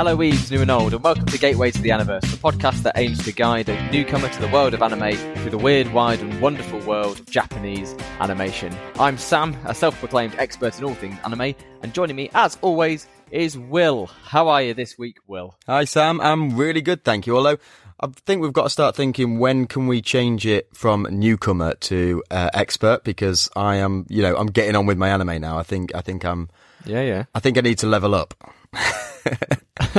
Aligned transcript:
Hello, 0.00 0.16
weebs, 0.16 0.50
new 0.50 0.62
and 0.62 0.70
old, 0.70 0.94
and 0.94 1.02
welcome 1.02 1.26
to 1.26 1.36
Gateway 1.36 1.70
to 1.70 1.82
the 1.82 1.90
Universe, 1.90 2.22
the 2.22 2.38
podcast 2.38 2.84
that 2.84 2.96
aims 2.96 3.22
to 3.22 3.32
guide 3.32 3.68
a 3.68 3.92
newcomer 3.92 4.30
to 4.30 4.40
the 4.40 4.48
world 4.48 4.72
of 4.72 4.80
anime 4.80 5.14
through 5.36 5.50
the 5.50 5.58
weird, 5.58 5.92
wide, 5.92 6.20
and 6.20 6.40
wonderful 6.40 6.78
world 6.86 7.20
of 7.20 7.26
Japanese 7.26 7.94
animation. 8.18 8.74
I'm 8.98 9.18
Sam, 9.18 9.54
a 9.66 9.74
self-proclaimed 9.74 10.36
expert 10.38 10.78
in 10.78 10.84
all 10.84 10.94
things 10.94 11.18
anime, 11.22 11.54
and 11.82 11.92
joining 11.92 12.16
me, 12.16 12.30
as 12.32 12.56
always, 12.62 13.08
is 13.30 13.58
Will. 13.58 14.06
How 14.06 14.48
are 14.48 14.62
you 14.62 14.72
this 14.72 14.96
week, 14.96 15.18
Will? 15.26 15.54
Hi 15.66 15.84
Sam, 15.84 16.18
I'm 16.22 16.56
really 16.56 16.80
good, 16.80 17.04
thank 17.04 17.26
you. 17.26 17.36
Although 17.36 17.58
I 18.00 18.06
think 18.24 18.40
we've 18.40 18.54
got 18.54 18.62
to 18.62 18.70
start 18.70 18.96
thinking 18.96 19.38
when 19.38 19.66
can 19.66 19.86
we 19.86 20.00
change 20.00 20.46
it 20.46 20.74
from 20.74 21.06
newcomer 21.10 21.74
to 21.74 22.22
uh, 22.30 22.48
expert 22.54 23.04
because 23.04 23.50
I 23.54 23.76
am, 23.76 24.06
you 24.08 24.22
know, 24.22 24.34
I'm 24.34 24.46
getting 24.46 24.76
on 24.76 24.86
with 24.86 24.96
my 24.96 25.10
anime 25.10 25.42
now. 25.42 25.58
I 25.58 25.62
think 25.62 25.94
I 25.94 26.00
think 26.00 26.24
I'm 26.24 26.48
Yeah, 26.86 27.02
yeah. 27.02 27.24
I 27.34 27.40
think 27.40 27.58
I 27.58 27.60
need 27.60 27.76
to 27.80 27.86
level 27.86 28.14
up. 28.14 28.32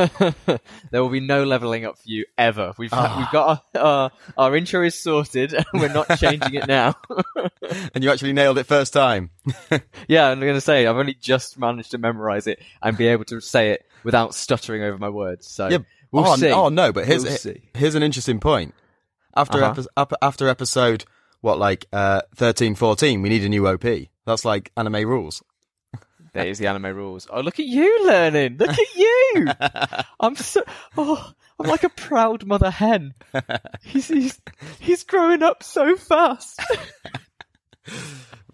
there 0.91 1.01
will 1.01 1.09
be 1.09 1.19
no 1.19 1.43
leveling 1.43 1.85
up 1.85 1.97
for 1.97 2.03
you 2.05 2.25
ever. 2.37 2.73
We've 2.77 2.91
we've 2.91 3.31
got 3.31 3.63
our, 3.75 3.81
our 3.81 4.11
our 4.37 4.55
intro 4.55 4.83
is 4.83 4.95
sorted, 4.95 5.53
and 5.53 5.65
we're 5.73 5.93
not 5.93 6.07
changing 6.19 6.53
it 6.55 6.67
now. 6.67 6.95
And 7.93 8.03
you 8.03 8.09
actually 8.11 8.33
nailed 8.33 8.57
it 8.57 8.65
first 8.65 8.91
time. 8.91 9.29
yeah, 10.07 10.27
I'm 10.27 10.39
going 10.41 10.55
to 10.55 10.61
say 10.61 10.85
I've 10.87 10.97
only 10.97 11.13
just 11.13 11.57
managed 11.57 11.91
to 11.91 11.97
memorize 11.97 12.45
it 12.47 12.59
and 12.81 12.97
be 12.97 13.07
able 13.07 13.23
to 13.25 13.39
say 13.39 13.71
it 13.71 13.85
without 14.03 14.35
stuttering 14.35 14.83
over 14.83 14.97
my 14.97 15.07
words. 15.09 15.47
So 15.47 15.69
Yeah. 15.69 15.77
we'll 16.11 16.27
oh, 16.27 16.35
see. 16.35 16.51
oh 16.51 16.67
no, 16.67 16.91
but 16.91 17.05
here's 17.05 17.23
We'll 17.23 17.55
here's 17.73 17.95
an 17.95 18.03
interesting 18.03 18.39
point. 18.41 18.73
After 19.35 19.63
Uh-huh. 19.63 19.83
epi- 19.95 20.15
after 20.21 20.47
episode 20.49 21.05
what 21.39 21.59
like 21.59 21.85
uh 21.93 22.21
13 22.35 22.75
14 22.75 23.21
we 23.21 23.29
need 23.29 23.43
a 23.45 23.49
new 23.49 23.65
OP. 23.67 23.85
That's 24.25 24.43
like 24.43 24.71
anime 24.75 25.07
rules. 25.07 25.41
That 26.33 26.47
is 26.47 26.59
the 26.59 26.67
anime 26.67 26.95
rules. 26.95 27.27
Oh, 27.29 27.41
look 27.41 27.59
at 27.59 27.65
you 27.65 28.05
learning! 28.07 28.57
Look 28.57 28.69
at 28.69 28.95
you! 28.95 29.47
I'm 30.19 30.35
so 30.35 30.63
oh, 30.97 31.31
I'm 31.59 31.69
like 31.69 31.83
a 31.83 31.89
proud 31.89 32.45
mother 32.45 32.71
hen. 32.71 33.13
He's 33.81 34.07
he's 34.07 34.41
he's 34.79 35.03
growing 35.03 35.43
up 35.43 35.61
so 35.63 35.95
fast. 35.97 36.61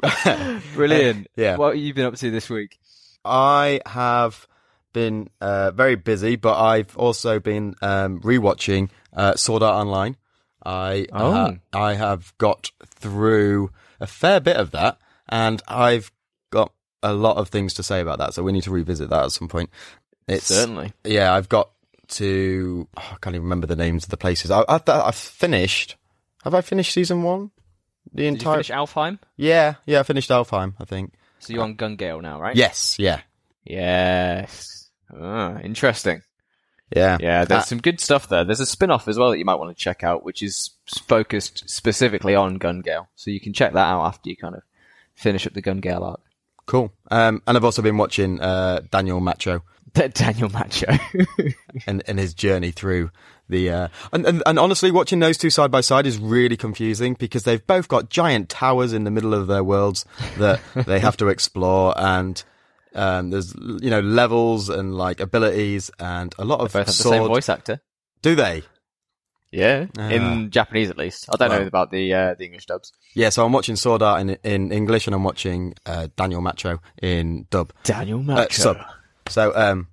Brilliant. 0.74 1.28
Yeah. 1.36 1.58
What 1.58 1.76
have 1.76 1.84
you 1.84 1.94
been 1.94 2.06
up 2.06 2.16
to 2.16 2.32
this 2.32 2.50
week? 2.50 2.78
I 3.24 3.82
have 3.86 4.48
been 4.94 5.30
uh, 5.42 5.72
very 5.72 5.96
busy, 5.96 6.36
but 6.36 6.60
I've 6.60 6.96
also 6.98 7.40
been 7.40 7.76
um, 7.82 8.22
rewatching 8.22 8.90
uh, 9.14 9.36
Sword 9.36 9.64
Art 9.64 9.76
Online. 9.76 10.18
I 10.64 11.08
uh, 11.12 11.52
Oh. 11.52 11.58
I 11.80 11.94
have 11.94 12.34
got 12.38 12.72
through 12.86 13.72
a 14.00 14.08
fair 14.08 14.40
bit 14.40 14.58
of 14.58 14.72
that, 14.72 14.98
and 15.30 15.62
I've 15.68 16.12
a 17.04 17.14
lot 17.14 17.38
of 17.38 17.50
things 17.50 17.74
to 17.76 17.84
say 17.84 18.02
about 18.02 18.20
that. 18.20 18.34
So 18.34 18.44
we 18.44 18.52
need 18.52 18.64
to 18.64 18.72
revisit 18.72 19.10
that 19.10 19.24
at 19.26 19.32
some 19.32 19.48
point. 19.48 19.70
It's 20.28 20.46
Certainly. 20.48 20.94
yeah. 21.04 21.34
I've 21.34 21.50
got 21.50 21.70
to. 22.10 22.88
oh, 22.98 23.02
I 23.14 23.16
can't 23.22 23.36
even 23.36 23.44
remember 23.44 23.68
the 23.68 23.76
names 23.76 24.04
of 24.06 24.10
the 24.10 24.18
places. 24.18 24.52
I, 24.52 24.62
I, 24.68 24.80
I've 24.88 25.16
finished. 25.16 25.96
Have 26.44 26.54
I 26.54 26.62
finished 26.62 26.94
season 26.94 27.24
one? 27.24 27.52
The 28.14 28.24
Did 28.24 28.24
you 28.24 28.28
entire. 28.34 28.54
finish 28.56 28.70
Alfheim? 28.72 29.20
yeah, 29.36 29.76
yeah. 29.86 30.00
I 30.00 30.04
finished 30.04 30.30
Alfheim. 30.30 30.74
I 30.80 30.86
think. 30.86 31.14
So 31.40 31.54
you're 31.54 31.64
on 31.64 31.76
Gun 31.76 31.96
Gale 31.98 32.22
now, 32.22 32.40
right? 32.42 32.56
Yes. 32.56 32.96
Yeah. 32.98 33.22
Yes. 33.66 34.90
Ah, 35.14 35.60
interesting. 35.60 36.22
Yeah. 36.96 37.18
Yeah, 37.20 37.46
there's 37.46 37.64
Uh, 37.64 37.66
some 37.66 37.78
good 37.82 38.00
stuff 38.00 38.30
there. 38.30 38.44
There's 38.46 38.60
a 38.62 38.66
spin-off 38.66 39.08
as 39.08 39.18
well 39.20 39.32
that 39.32 39.38
you 39.38 39.46
might 39.46 39.56
want 39.56 39.76
to 39.76 39.82
check 39.84 40.04
out, 40.04 40.24
which 40.24 40.42
is 40.42 40.72
focused 41.08 41.70
specifically 41.70 42.34
on 42.34 42.56
Gun 42.56 42.82
Gale. 42.82 43.08
So 43.16 43.30
you 43.30 43.40
can 43.42 43.54
check 43.54 43.74
that 43.74 43.88
out 43.88 44.06
after 44.06 44.30
you 44.30 44.38
kind 44.38 44.56
of 44.56 44.64
finish 45.16 45.46
up 45.46 45.54
the 45.54 45.62
Gun 45.62 45.80
Gale 45.80 46.04
arc. 46.04 46.22
Cool. 46.68 46.94
Um, 47.10 47.42
and 47.48 47.58
I've 47.58 47.64
also 47.64 47.82
been 47.82 47.98
watching 47.98 48.40
uh, 48.40 48.82
Daniel 48.92 49.20
Macho 49.20 49.64
Daniel 50.14 50.50
Macho. 50.50 50.88
and, 51.88 52.04
and 52.08 52.20
his 52.20 52.34
journey 52.34 52.72
through 52.72 53.12
the. 53.50 53.70
Uh, 53.70 53.88
and, 54.12 54.26
and, 54.26 54.44
and 54.46 54.60
honestly, 54.60 54.92
watching 54.92 55.20
those 55.20 55.38
two 55.38 55.50
side 55.50 55.72
by 55.72 55.82
side 55.82 56.06
is 56.06 56.18
really 56.18 56.58
confusing 56.58 57.16
because 57.16 57.44
they've 57.44 57.66
both 57.66 57.88
got 57.88 58.10
giant 58.10 58.50
towers 58.50 58.94
in 58.94 59.04
the 59.04 59.12
middle 59.12 59.34
of 59.34 59.48
their 59.48 59.64
worlds 59.64 60.06
that 60.38 60.62
they 60.86 61.00
have 61.00 61.18
to 61.18 61.30
explore, 61.30 61.94
and 61.98 62.44
um, 62.94 63.30
there's 63.32 63.56
you 63.56 63.90
know 63.90 64.02
levels 64.02 64.70
and 64.70 64.96
like 64.96 65.20
abilities 65.20 65.90
and 66.00 66.34
a 66.38 66.46
lot 66.46 66.60
of 66.60 66.74
Both 66.74 66.74
have 66.74 66.86
the 66.88 66.92
same 66.92 67.28
voice 67.28 67.50
actor. 67.50 67.82
Do 68.22 68.36
they? 68.36 68.64
Yeah, 69.52 69.86
Ah. 69.98 70.10
in 70.10 70.52
Japanese 70.52 70.90
at 70.90 70.98
least. 70.98 71.28
I 71.32 71.38
don't 71.38 71.50
know 71.50 71.66
about 71.66 71.90
the 71.92 72.14
uh, 72.14 72.36
the 72.38 72.46
English 72.46 72.66
dubs. 72.66 72.92
Yeah. 73.14 73.30
So 73.30 73.46
I'm 73.46 73.54
watching 73.54 73.76
Sword 73.78 74.02
Art 74.02 74.22
in 74.22 74.30
in 74.44 74.72
English 74.72 75.08
and 75.08 75.16
I'm 75.16 75.24
watching 75.24 75.74
uh, 75.86 76.08
Daniel 76.18 76.42
Macho 76.42 76.80
in 77.02 77.48
dub. 77.50 77.72
Daniel 77.84 78.24
Uh, 78.30 78.48
sub. 78.52 78.78
So 79.30 79.56
um, 79.56 79.88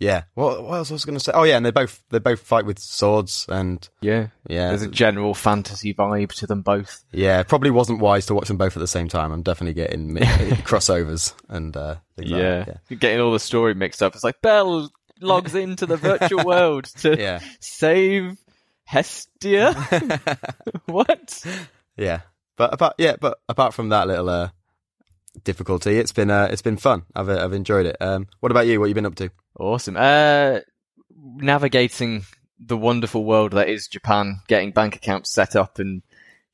yeah. 0.00 0.22
What, 0.34 0.62
what 0.64 0.74
else 0.78 0.90
was 0.90 1.04
I 1.04 1.06
going 1.06 1.18
to 1.18 1.24
say? 1.24 1.32
Oh 1.34 1.42
yeah, 1.44 1.56
and 1.56 1.64
they 1.66 1.70
both 1.70 2.02
they 2.10 2.18
both 2.18 2.40
fight 2.40 2.64
with 2.66 2.78
swords 2.80 3.46
and 3.48 3.88
Yeah, 4.00 4.28
yeah. 4.48 4.68
there's 4.68 4.82
a 4.82 4.88
general 4.88 5.32
fantasy 5.34 5.94
vibe 5.94 6.32
to 6.34 6.46
them 6.48 6.62
both. 6.62 7.04
Yeah, 7.12 7.42
probably 7.44 7.70
wasn't 7.70 8.00
wise 8.00 8.26
to 8.26 8.34
watch 8.34 8.48
them 8.48 8.56
both 8.58 8.76
at 8.76 8.80
the 8.80 8.86
same 8.88 9.08
time. 9.08 9.30
I'm 9.32 9.42
definitely 9.42 9.74
getting 9.74 10.14
crossovers 10.66 11.34
and 11.48 11.76
uh, 11.76 11.96
things 12.16 12.30
like 12.30 12.40
Yeah. 12.40 12.64
getting 12.96 13.20
all 13.20 13.32
the 13.32 13.40
story 13.40 13.74
mixed 13.74 14.02
up. 14.02 14.14
It's 14.16 14.24
like 14.24 14.40
Bell 14.42 14.90
logs 15.20 15.54
into 15.56 15.86
the 15.86 15.96
virtual 15.96 16.44
world 16.44 16.84
to 16.98 17.16
Yeah, 17.18 17.40
save 17.58 18.36
Hestia. 18.88 19.74
what? 20.86 21.44
yeah. 21.98 22.20
But 22.56 22.72
apart, 22.72 22.94
yeah, 22.96 23.16
but 23.20 23.38
apart 23.46 23.74
from 23.74 23.90
that 23.90 24.08
little 24.08 24.30
uh, 24.30 24.48
difficulty, 25.44 25.98
it's 25.98 26.12
been 26.12 26.30
uh, 26.30 26.48
it's 26.50 26.62
been 26.62 26.78
fun. 26.78 27.02
I've 27.14 27.28
uh, 27.28 27.44
I've 27.44 27.52
enjoyed 27.52 27.84
it. 27.84 27.96
Um, 28.00 28.28
what 28.40 28.50
about 28.50 28.66
you? 28.66 28.80
What 28.80 28.88
you 28.88 28.94
been 28.94 29.04
up 29.04 29.14
to? 29.16 29.30
Awesome. 29.60 29.96
Uh, 29.98 30.60
navigating 31.36 32.24
the 32.58 32.78
wonderful 32.78 33.24
world 33.24 33.52
that 33.52 33.68
is 33.68 33.88
Japan, 33.88 34.40
getting 34.48 34.72
bank 34.72 34.96
accounts 34.96 35.30
set 35.30 35.54
up, 35.54 35.78
and 35.78 36.02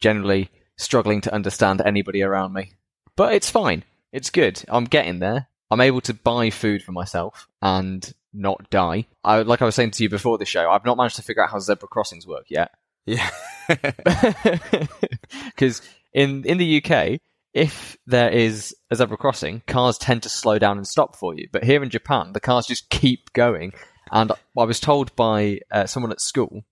generally 0.00 0.50
struggling 0.76 1.20
to 1.20 1.32
understand 1.32 1.82
anybody 1.82 2.22
around 2.22 2.52
me. 2.52 2.72
But 3.14 3.34
it's 3.34 3.48
fine. 3.48 3.84
It's 4.12 4.30
good. 4.30 4.60
I'm 4.68 4.86
getting 4.86 5.20
there. 5.20 5.46
I'm 5.70 5.80
able 5.80 6.00
to 6.02 6.14
buy 6.14 6.50
food 6.50 6.82
for 6.82 6.90
myself 6.90 7.46
and 7.62 8.12
not 8.34 8.68
die. 8.70 9.06
I, 9.22 9.42
like 9.42 9.62
I 9.62 9.64
was 9.64 9.74
saying 9.74 9.92
to 9.92 10.02
you 10.02 10.08
before 10.08 10.38
the 10.38 10.44
show, 10.44 10.68
I've 10.70 10.84
not 10.84 10.96
managed 10.96 11.16
to 11.16 11.22
figure 11.22 11.42
out 11.42 11.50
how 11.50 11.58
zebra 11.58 11.88
crossings 11.88 12.26
work 12.26 12.46
yet. 12.48 12.70
Yeah, 13.06 13.28
Because 15.44 15.82
in 16.12 16.44
in 16.44 16.58
the 16.58 16.82
UK, 16.82 17.20
if 17.52 17.96
there 18.06 18.30
is 18.30 18.74
a 18.90 18.96
zebra 18.96 19.16
crossing, 19.16 19.62
cars 19.66 19.98
tend 19.98 20.22
to 20.24 20.28
slow 20.28 20.58
down 20.58 20.76
and 20.78 20.86
stop 20.86 21.16
for 21.16 21.34
you. 21.34 21.48
But 21.52 21.64
here 21.64 21.82
in 21.82 21.90
Japan, 21.90 22.32
the 22.32 22.40
cars 22.40 22.66
just 22.66 22.90
keep 22.90 23.32
going. 23.32 23.72
And 24.10 24.32
I 24.58 24.64
was 24.64 24.80
told 24.80 25.14
by 25.16 25.60
uh, 25.70 25.86
someone 25.86 26.12
at 26.12 26.20
school 26.20 26.64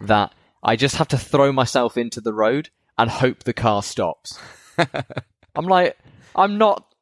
that 0.00 0.34
I 0.62 0.76
just 0.76 0.96
have 0.96 1.08
to 1.08 1.18
throw 1.18 1.52
myself 1.52 1.96
into 1.96 2.20
the 2.20 2.32
road 2.32 2.70
and 2.98 3.10
hope 3.10 3.44
the 3.44 3.52
car 3.52 3.82
stops. 3.82 4.38
I'm 5.54 5.66
like, 5.66 5.96
I'm 6.34 6.58
not 6.58 6.93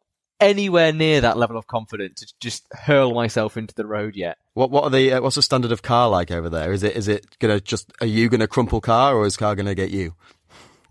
anywhere 0.43 0.93
near 0.93 1.21
that 1.21 1.39
level 1.39 1.57
of 1.57 1.67
confidence 1.67 2.21
to 2.21 2.35
just 2.41 2.67
hurl 2.73 3.15
myself 3.15 3.57
into 3.57 3.75
the 3.75 3.87
road 3.87 4.17
yet. 4.17 4.37
what 4.55 4.71
what 4.71 4.85
are 4.85 4.91
the 4.91 5.13
uh, 5.15 5.21
what's 5.23 5.37
the 5.37 5.43
standard 5.43 5.73
of 5.73 5.83
car 5.83 6.09
like 6.11 6.31
over 6.31 6.51
there? 6.51 6.73
Is 6.73 6.83
it 6.83 6.97
is 6.97 7.09
it 7.09 7.39
gonna 7.39 7.61
just 7.61 7.93
are 8.01 8.07
you 8.07 8.29
gonna 8.29 8.47
crumple 8.49 8.81
car 8.81 9.15
or 9.17 9.25
is 9.27 9.37
car 9.37 9.55
gonna 9.55 9.75
get 9.75 9.91
you? 9.91 10.15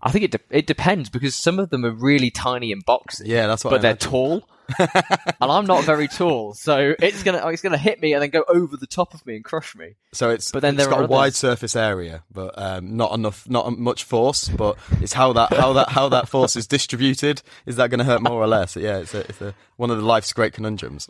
I 0.02 0.12
think 0.12 0.26
it 0.26 0.32
de- 0.32 0.58
it 0.58 0.66
depends 0.66 1.10
because 1.10 1.36
some 1.36 1.60
of 1.60 1.70
them 1.70 1.86
are 1.86 1.92
really 1.92 2.32
tiny 2.32 2.72
and 2.72 2.84
boxy. 2.86 3.24
Yeah, 3.26 3.48
that's 3.48 3.64
what. 3.64 3.72
but 3.72 3.80
I 3.80 3.82
they're 3.84 3.92
imagine. 3.92 4.10
tall, 4.10 4.50
and 4.80 5.52
I'm 5.52 5.66
not 5.66 5.84
very 5.84 6.08
tall, 6.08 6.54
so 6.54 6.94
it's 7.00 7.24
gonna 7.24 7.46
it's 7.48 7.62
gonna 7.62 7.78
hit 7.78 8.02
me 8.02 8.14
and 8.14 8.22
then 8.22 8.30
go 8.30 8.44
over 8.48 8.78
the 8.78 8.88
top 8.88 9.14
of 9.14 9.26
me 9.26 9.36
and 9.36 9.44
crush 9.44 9.76
me. 9.76 9.96
So 10.14 10.30
it's 10.30 10.52
But 10.52 10.62
then 10.62 10.76
it's 10.76 10.84
there 10.84 10.92
got 10.94 11.04
a 11.06 11.08
wide 11.08 11.36
surface 11.36 11.76
area, 11.76 12.24
but 12.32 12.54
um, 12.58 12.96
not 12.98 13.14
enough, 13.14 13.50
not 13.50 13.78
much 13.78 14.04
force. 14.04 14.50
But 14.50 14.78
it's 15.02 15.14
how 15.14 15.34
that 15.34 15.54
how 15.54 15.74
that 15.74 15.90
how 15.90 16.10
that 16.10 16.28
force 16.28 16.56
is 16.56 16.68
distributed. 16.68 17.42
Is 17.66 17.76
that 17.78 17.90
going 17.90 18.00
to 18.00 18.06
hurt 18.06 18.22
more 18.22 18.42
or 18.42 18.48
less? 18.48 18.76
Yeah, 18.76 18.98
it's 18.98 19.14
a, 19.14 19.20
it's 19.22 19.42
a, 19.42 19.54
one 19.78 19.92
of 19.92 19.98
the 19.98 20.06
life's 20.06 20.34
great 20.34 20.54
conundrums. 20.54 21.10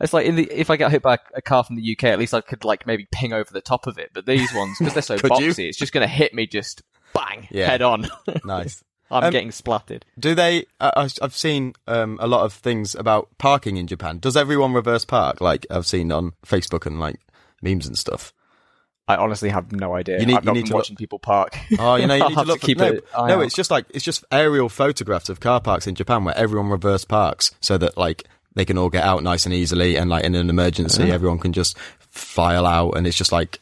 It's 0.00 0.12
like 0.12 0.26
in 0.26 0.36
the 0.36 0.50
if 0.52 0.68
I 0.68 0.76
get 0.76 0.90
hit 0.90 1.02
by 1.02 1.18
a 1.34 1.40
car 1.40 1.64
from 1.64 1.76
the 1.76 1.92
UK, 1.96 2.04
at 2.04 2.18
least 2.18 2.34
I 2.34 2.42
could 2.42 2.64
like 2.64 2.86
maybe 2.86 3.06
ping 3.10 3.32
over 3.32 3.50
the 3.50 3.62
top 3.62 3.86
of 3.86 3.98
it. 3.98 4.10
But 4.12 4.26
these 4.26 4.52
ones, 4.52 4.76
because 4.78 4.92
they're 4.92 5.02
so 5.02 5.18
Could 5.18 5.38
you? 5.38 5.54
it's 5.56 5.78
just 5.78 5.92
gonna 5.92 6.06
hit 6.06 6.34
me 6.34 6.46
just 6.46 6.82
bang 7.14 7.48
Yeah. 7.50 7.68
head 7.70 7.80
on. 7.82 8.06
Nice. 8.44 8.84
I'm 9.10 9.24
Um, 9.24 9.30
getting 9.30 9.52
splattered. 9.52 10.04
Do 10.18 10.34
they? 10.34 10.66
Uh, 10.80 10.90
I- 10.96 11.24
I've 11.24 11.36
seen 11.36 11.74
um, 11.86 12.18
a 12.20 12.26
lot 12.26 12.44
of 12.44 12.52
things 12.52 12.94
about 12.94 13.28
parking 13.38 13.76
in 13.76 13.86
Japan. 13.86 14.18
Does 14.18 14.36
everyone 14.36 14.72
reverse 14.72 15.04
park? 15.04 15.40
Like 15.40 15.64
I've 15.70 15.86
seen 15.86 16.10
on 16.10 16.32
Facebook 16.44 16.86
and 16.86 16.98
like 16.98 17.20
memes 17.62 17.86
and 17.86 17.96
stuff. 17.96 18.32
I 19.08 19.14
honestly 19.14 19.50
have 19.50 19.70
no 19.70 19.94
idea. 19.94 20.18
You 20.18 20.26
need- 20.26 20.34
I've 20.36 20.42
you 20.42 20.46
not 20.46 20.52
need 20.54 20.60
been 20.62 20.66
to 20.66 20.72
look- 20.72 20.78
watching 20.80 20.96
people 20.96 21.20
park. 21.20 21.56
Oh, 21.78 21.94
you 21.94 22.06
know, 22.08 22.16
you 22.16 22.28
need 22.28 22.34
to 22.34 22.42
look. 22.42 22.60
to 22.60 22.66
keep 22.66 22.78
no, 22.78 22.86
it. 22.86 23.04
eye 23.16 23.28
no, 23.28 23.40
it's 23.40 23.54
just 23.54 23.70
like 23.70 23.84
it's 23.90 24.04
just 24.04 24.24
aerial 24.32 24.68
photographs 24.68 25.28
of 25.28 25.38
car 25.38 25.60
parks 25.60 25.86
in 25.86 25.94
Japan 25.94 26.24
where 26.24 26.36
everyone 26.36 26.68
reverse 26.70 27.04
parks 27.04 27.52
so 27.60 27.78
that 27.78 27.96
like 27.96 28.24
they 28.56 28.64
can 28.64 28.76
all 28.78 28.88
get 28.90 29.04
out 29.04 29.22
nice 29.22 29.44
and 29.46 29.54
easily, 29.54 29.94
and 29.96 30.10
like 30.10 30.24
in 30.24 30.34
an 30.34 30.50
emergency, 30.50 31.12
everyone 31.12 31.38
can 31.38 31.52
just 31.52 31.78
file 32.10 32.66
out, 32.66 32.92
and 32.96 33.06
it's 33.06 33.16
just 33.16 33.30
like 33.30 33.60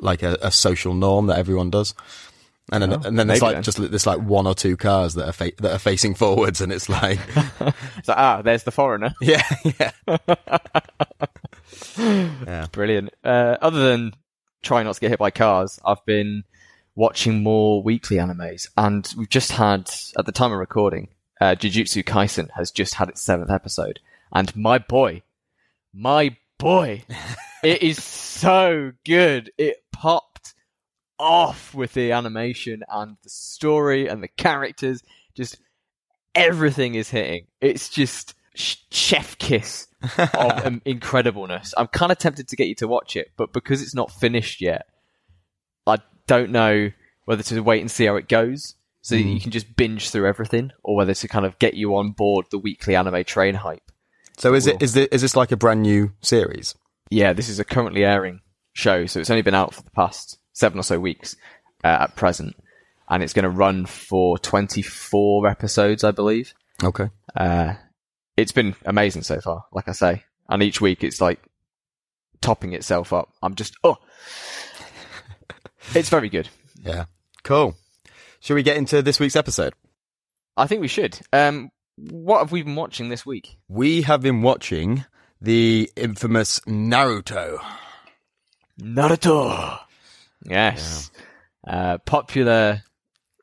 like 0.00 0.22
a, 0.22 0.36
a 0.42 0.50
social 0.50 0.92
norm 0.92 1.28
that 1.28 1.38
everyone 1.38 1.70
does. 1.70 1.94
And 2.70 2.82
then, 2.82 2.92
Oh, 2.92 3.00
and 3.04 3.18
then 3.18 3.26
there's 3.26 3.42
like 3.42 3.54
then. 3.56 3.62
just 3.64 3.78
there's 3.78 4.06
like 4.06 4.20
one 4.20 4.46
or 4.46 4.54
two 4.54 4.76
cars 4.76 5.14
that 5.14 5.28
are 5.28 5.32
fa- 5.32 5.52
that 5.58 5.72
are 5.72 5.78
facing 5.78 6.14
forwards, 6.14 6.60
and 6.60 6.72
it's 6.72 6.88
like, 6.88 7.18
It's 7.98 8.08
like, 8.08 8.16
ah, 8.18 8.40
there's 8.42 8.62
the 8.62 8.70
foreigner. 8.70 9.12
yeah, 9.20 9.42
yeah, 9.64 9.90
yeah. 11.98 12.66
Brilliant. 12.72 13.10
Uh, 13.24 13.56
other 13.60 13.88
than 13.90 14.12
trying 14.62 14.84
not 14.84 14.94
to 14.94 15.00
get 15.00 15.10
hit 15.10 15.18
by 15.18 15.30
cars, 15.30 15.80
I've 15.84 16.04
been 16.06 16.44
watching 16.94 17.42
more 17.42 17.82
weekly 17.82 18.16
animes, 18.18 18.68
and 18.76 19.12
we've 19.16 19.28
just 19.28 19.52
had, 19.52 19.90
at 20.18 20.26
the 20.26 20.32
time 20.32 20.52
of 20.52 20.58
recording, 20.58 21.08
uh, 21.40 21.54
Jujutsu 21.58 22.04
Kaisen 22.04 22.48
has 22.54 22.70
just 22.70 22.94
had 22.94 23.08
its 23.08 23.22
seventh 23.22 23.50
episode, 23.50 23.98
and 24.32 24.54
my 24.54 24.78
boy, 24.78 25.22
my 25.92 26.36
boy, 26.58 27.04
it 27.64 27.82
is 27.82 28.02
so 28.02 28.92
good. 29.04 29.50
It 29.58 29.82
popped 29.92 30.31
off 31.22 31.74
with 31.74 31.94
the 31.94 32.12
animation 32.12 32.82
and 32.90 33.16
the 33.22 33.30
story 33.30 34.08
and 34.08 34.22
the 34.22 34.28
characters. 34.28 35.02
Just 35.34 35.58
everything 36.34 36.94
is 36.94 37.10
hitting. 37.10 37.46
It's 37.60 37.88
just 37.88 38.34
sh- 38.54 38.76
chef 38.90 39.38
kiss 39.38 39.86
of 40.02 40.18
um, 40.66 40.82
incredibleness. 40.84 41.72
I'm 41.76 41.86
kind 41.86 42.12
of 42.12 42.18
tempted 42.18 42.48
to 42.48 42.56
get 42.56 42.66
you 42.66 42.74
to 42.76 42.88
watch 42.88 43.16
it, 43.16 43.30
but 43.36 43.52
because 43.52 43.80
it's 43.80 43.94
not 43.94 44.10
finished 44.10 44.60
yet, 44.60 44.86
I 45.86 45.98
don't 46.26 46.50
know 46.50 46.90
whether 47.24 47.42
to 47.44 47.60
wait 47.60 47.80
and 47.80 47.90
see 47.90 48.06
how 48.06 48.16
it 48.16 48.28
goes 48.28 48.74
so 49.00 49.16
that 49.16 49.22
you 49.22 49.40
can 49.40 49.50
just 49.50 49.74
binge 49.76 50.10
through 50.10 50.28
everything 50.28 50.70
or 50.82 50.96
whether 50.96 51.12
to 51.12 51.28
kind 51.28 51.44
of 51.44 51.58
get 51.58 51.74
you 51.74 51.96
on 51.96 52.12
board 52.12 52.46
the 52.50 52.58
weekly 52.58 52.94
anime 52.94 53.24
train 53.24 53.54
hype. 53.54 53.90
So 54.38 54.54
is 54.54 54.66
it 54.66 54.82
is 54.82 54.96
it 54.96 55.12
is 55.12 55.22
this 55.22 55.36
like 55.36 55.52
a 55.52 55.56
brand 55.56 55.82
new 55.82 56.12
series? 56.20 56.74
Yeah, 57.10 57.32
this 57.32 57.48
is 57.48 57.58
a 57.58 57.64
currently 57.64 58.04
airing 58.04 58.40
show, 58.72 59.06
so 59.06 59.20
it's 59.20 59.28
only 59.28 59.42
been 59.42 59.54
out 59.54 59.74
for 59.74 59.82
the 59.82 59.90
past 59.90 60.38
seven 60.52 60.78
or 60.78 60.82
so 60.82 60.98
weeks 60.98 61.36
uh, 61.84 61.98
at 62.00 62.16
present, 62.16 62.56
and 63.08 63.22
it's 63.22 63.32
going 63.32 63.44
to 63.44 63.50
run 63.50 63.86
for 63.86 64.38
24 64.38 65.46
episodes, 65.46 66.04
I 66.04 66.10
believe. 66.10 66.54
Okay. 66.82 67.10
Uh, 67.36 67.74
it's 68.36 68.52
been 68.52 68.74
amazing 68.84 69.22
so 69.22 69.40
far, 69.40 69.64
like 69.72 69.88
I 69.88 69.92
say, 69.92 70.24
and 70.48 70.62
each 70.62 70.80
week 70.80 71.04
it's 71.04 71.20
like 71.20 71.40
topping 72.40 72.72
itself 72.72 73.12
up. 73.12 73.30
I'm 73.42 73.54
just 73.54 73.76
oh, 73.84 73.98
it's 75.94 76.08
very 76.08 76.28
good. 76.28 76.48
Yeah. 76.82 77.04
Cool. 77.44 77.76
Should 78.40 78.54
we 78.54 78.62
get 78.62 78.76
into 78.76 79.02
this 79.02 79.20
week's 79.20 79.36
episode? 79.36 79.74
I 80.56 80.66
think 80.66 80.80
we 80.80 80.88
should. 80.88 81.18
Um, 81.32 81.70
what 81.96 82.38
have 82.40 82.52
we 82.52 82.62
been 82.62 82.74
watching 82.74 83.08
this 83.08 83.24
week? 83.24 83.58
We 83.68 84.02
have 84.02 84.20
been 84.22 84.42
watching 84.42 85.04
the 85.40 85.90
infamous 85.96 86.60
Naruto. 86.60 87.58
Naruto. 88.80 89.78
Yes. 90.48 91.10
Uh, 91.66 91.98
popular 91.98 92.82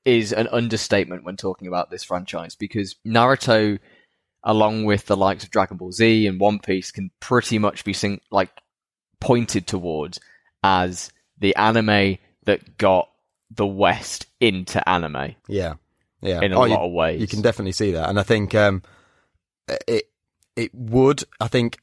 is 0.05 0.33
an 0.33 0.47
understatement 0.47 1.23
when 1.23 1.37
talking 1.37 1.67
about 1.67 1.89
this 1.91 2.03
franchise 2.03 2.55
because 2.55 2.95
Naruto, 3.05 3.79
along 4.43 4.85
with 4.85 5.05
the 5.05 5.17
likes 5.17 5.43
of 5.43 5.51
Dragon 5.51 5.77
Ball 5.77 5.91
Z 5.91 6.25
and 6.27 6.39
One 6.39 6.59
Piece, 6.59 6.91
can 6.91 7.11
pretty 7.19 7.59
much 7.59 7.83
be 7.85 7.93
sing- 7.93 8.21
like 8.31 8.49
pointed 9.21 9.67
towards 9.67 10.19
as 10.63 11.11
the 11.37 11.55
anime 11.55 12.17
that 12.45 12.77
got 12.77 13.09
the 13.51 13.67
West 13.67 14.25
into 14.39 14.87
anime 14.87 15.35
Yeah. 15.47 15.75
Yeah. 16.21 16.41
in 16.41 16.51
a 16.53 16.55
Oh, 16.57 16.61
lot 16.61 16.69
you, 16.69 16.75
of 16.75 16.91
ways. 16.91 17.21
you 17.21 17.27
can 17.27 17.41
definitely 17.41 17.71
see 17.73 17.91
that. 17.91 18.09
And 18.09 18.19
I 18.19 18.23
think 18.23 18.53
um 18.55 18.81
it 19.87 20.09
it 20.55 20.73
would 20.73 21.23
I 21.39 21.47
think 21.47 21.79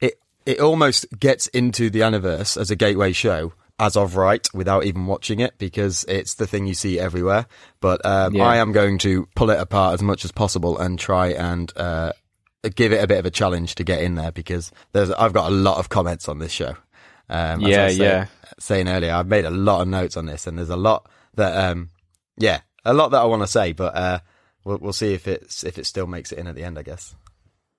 it 0.00 0.20
it 0.46 0.60
almost 0.60 1.06
gets 1.18 1.46
into 1.48 1.90
the 1.90 2.00
Aniverse 2.00 2.60
as 2.60 2.70
a 2.70 2.76
gateway 2.76 3.12
show 3.12 3.52
as 3.80 3.96
of 3.96 4.16
right 4.16 4.46
without 4.52 4.84
even 4.84 5.06
watching 5.06 5.40
it 5.40 5.56
because 5.58 6.04
it's 6.08 6.34
the 6.34 6.46
thing 6.46 6.66
you 6.66 6.74
see 6.74 6.98
everywhere. 6.98 7.46
But 7.80 8.04
um, 8.04 8.34
Yeah. 8.34 8.44
I 8.44 8.56
am 8.56 8.72
going 8.72 8.98
to 8.98 9.26
pull 9.36 9.50
it 9.50 9.60
apart 9.60 9.94
as 9.94 10.02
much 10.02 10.24
as 10.24 10.32
possible 10.32 10.78
and 10.78 10.98
try 10.98 11.28
and 11.28 11.72
uh, 11.76 12.12
give 12.74 12.92
it 12.92 13.02
a 13.02 13.06
bit 13.06 13.18
of 13.18 13.26
a 13.26 13.30
challenge 13.30 13.76
to 13.76 13.84
get 13.84 14.02
in 14.02 14.16
there 14.16 14.32
because 14.32 14.72
there's 14.92 15.10
I've 15.12 15.32
got 15.32 15.50
a 15.50 15.54
lot 15.54 15.78
of 15.78 15.88
comments 15.88 16.28
on 16.28 16.38
this 16.40 16.52
show. 16.52 16.74
Um, 17.30 17.60
Yeah, 17.60 17.84
was 17.86 17.96
saying- 17.96 18.02
yeah. 18.02 18.26
Saying 18.60 18.88
earlier, 18.88 19.12
I've 19.12 19.28
made 19.28 19.44
a 19.44 19.50
lot 19.50 19.82
of 19.82 19.88
notes 19.88 20.16
on 20.16 20.26
this, 20.26 20.46
and 20.48 20.58
there's 20.58 20.70
a 20.70 20.76
lot 20.76 21.08
that, 21.34 21.54
um, 21.70 21.90
yeah, 22.38 22.60
a 22.84 22.92
lot 22.92 23.10
that 23.10 23.20
I 23.20 23.24
want 23.26 23.42
to 23.42 23.46
say, 23.46 23.72
but 23.72 23.94
uh, 23.94 24.18
we'll 24.64 24.78
we'll 24.78 24.92
see 24.92 25.12
if 25.14 25.28
it's 25.28 25.62
if 25.62 25.78
it 25.78 25.86
still 25.86 26.08
makes 26.08 26.32
it 26.32 26.38
in 26.38 26.48
at 26.48 26.56
the 26.56 26.64
end. 26.64 26.76
I 26.78 26.82
guess. 26.82 27.14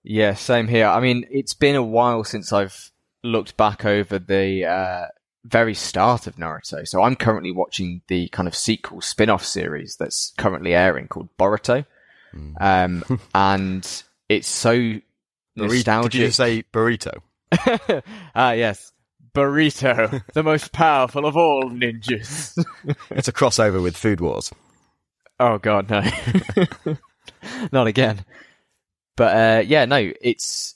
Yeah, 0.04 0.36
same 0.36 0.70
here. 0.70 0.86
I 0.88 1.02
mean, 1.02 1.26
it's 1.30 1.54
been 1.56 1.76
a 1.76 1.84
while 1.84 2.24
since 2.24 2.54
I've 2.54 2.92
looked 3.24 3.58
back 3.58 3.84
over 3.84 4.20
the 4.20 4.64
uh, 4.66 5.08
very 5.46 5.74
start 5.74 6.28
of 6.28 6.36
Naruto. 6.36 6.88
So 6.88 7.02
I'm 7.04 7.16
currently 7.16 7.52
watching 7.52 8.02
the 8.08 8.28
kind 8.30 8.48
of 8.48 8.56
sequel 8.56 9.02
spin-off 9.02 9.46
series 9.46 9.96
that's 9.96 10.34
currently 10.38 10.74
airing 10.74 11.08
called 11.08 11.30
Boruto. 11.38 11.86
Um, 12.60 13.04
and 13.36 14.04
it's 14.28 14.48
so 14.48 14.74
Burrito- 14.74 15.02
nostalgic. 15.56 16.12
Did 16.12 16.22
you 16.22 16.32
say 16.32 16.64
burrito? 16.74 17.22
ah, 18.36 18.52
yes. 18.52 18.92
Burrito, 19.34 20.24
the 20.34 20.44
most 20.44 20.72
powerful 20.72 21.26
of 21.26 21.38
all 21.38 21.64
ninjas. 21.70 22.58
It's 23.12 23.28
a 23.28 23.34
crossover 23.34 23.82
with 23.82 23.96
Food 23.96 24.22
Wars. 24.22 24.52
Oh 25.40 25.58
god, 25.58 25.90
no. 25.90 26.04
Not 27.72 27.88
again. 27.88 28.26
But 29.16 29.36
uh, 29.36 29.62
yeah, 29.66 29.86
no, 29.86 30.12
it's 30.22 30.76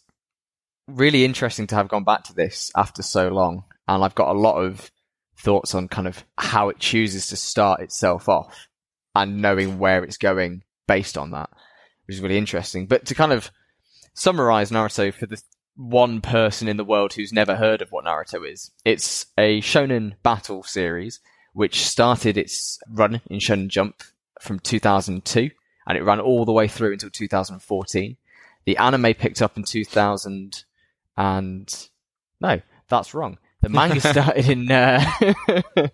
really 0.88 1.25
interesting 1.25 1.68
to 1.68 1.75
have 1.75 1.88
gone 1.88 2.04
back 2.04 2.25
to 2.25 2.33
this 2.33 2.71
after 2.75 3.01
so 3.01 3.30
long, 3.30 3.63
and 3.88 4.03
I've 4.03 4.15
got 4.15 4.35
a 4.35 4.39
lot 4.39 4.63
of 4.63 4.91
thoughts 5.38 5.75
on 5.75 5.88
kind 5.88 6.07
of 6.07 6.24
how 6.38 6.69
it 6.69 6.80
chooses 6.80 7.27
to 7.27 7.35
start 7.35 7.81
itself 7.81 8.30
off 8.30 8.68
and 9.15 9.41
knowing 9.41 9.80
where 9.80 10.03
it's 10.03 10.18
going 10.18 10.63
based 10.88 11.18
on 11.18 11.31
that, 11.31 11.50
which 12.06 12.18
is 12.18 12.21
really 12.21 12.38
interesting. 12.38 12.85
But 12.85 13.06
to 13.07 13.15
kind 13.15 13.31
of 13.31 13.51
summarize 14.13 14.71
Naruto 14.71 15.13
for 15.13 15.25
the 15.25 15.41
one 15.75 16.21
person 16.21 16.68
in 16.68 16.77
the 16.77 16.85
world 16.85 17.13
who's 17.13 17.33
never 17.33 17.56
heard 17.56 17.81
of 17.81 17.91
what 17.91 18.06
Naruto 18.06 18.50
is, 18.50 18.71
it's 18.85 19.25
a 19.38 19.62
shonen 19.62 20.13
battle 20.24 20.63
series 20.63 21.19
which 21.53 21.86
started 21.86 22.38
its 22.38 22.79
run 22.89 23.21
in 23.29 23.39
Shonen 23.39 23.68
Jump 23.68 24.03
from 24.41 24.59
2002 24.59 25.51
and 25.86 25.97
it 25.97 26.03
ran 26.03 26.19
all 26.19 26.45
the 26.45 26.51
way 26.51 26.68
through 26.68 26.94
until 26.94 27.09
2014. 27.09 28.18
The 28.65 28.77
anime 28.77 29.13
picked 29.13 29.41
up 29.41 29.57
in 29.57 29.63
2000 29.63 30.63
and 31.18 31.88
no, 32.41 32.62
that's 32.89 33.13
wrong. 33.13 33.38
The 33.63 33.69
manga 33.69 34.01
started 34.12 34.50
in 34.50 34.69
uh, 34.69 35.01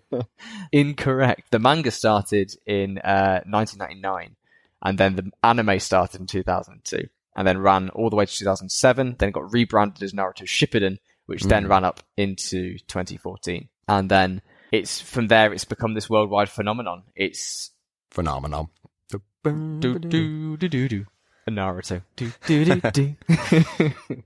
incorrect. 0.72 1.52
The 1.52 1.60
manga 1.60 1.92
started 1.92 2.52
in 2.66 2.98
uh, 2.98 3.42
1999 3.46 4.34
and 4.82 4.98
then 4.98 5.14
the 5.14 5.30
anime 5.44 5.78
started 5.78 6.20
in 6.20 6.26
2002 6.26 7.08
and 7.36 7.46
then 7.46 7.58
ran 7.58 7.88
all 7.90 8.10
the 8.10 8.16
way 8.16 8.26
to 8.26 8.38
2007. 8.38 9.14
Then 9.18 9.28
it 9.28 9.32
got 9.32 9.52
rebranded 9.52 10.02
as 10.02 10.12
Naruto 10.12 10.42
Shippuden, 10.42 10.98
which 11.26 11.44
then 11.44 11.68
ran 11.68 11.84
up 11.84 12.00
into 12.16 12.76
2014. 12.88 13.68
And 13.86 14.10
then 14.10 14.42
it's 14.72 15.00
from 15.00 15.28
there 15.28 15.52
it's 15.52 15.64
become 15.64 15.94
this 15.94 16.10
worldwide 16.10 16.48
phenomenon. 16.48 17.04
It's 17.14 17.70
Phenomenon. 18.10 18.68
do 19.08 19.20
do 19.44 19.98
do 20.00 20.56
do 20.56 20.88
do 20.88 21.06
Naruto 21.48 22.02
do 22.16 22.32
do 22.46 22.64
do 22.64 22.90
do. 22.90 23.16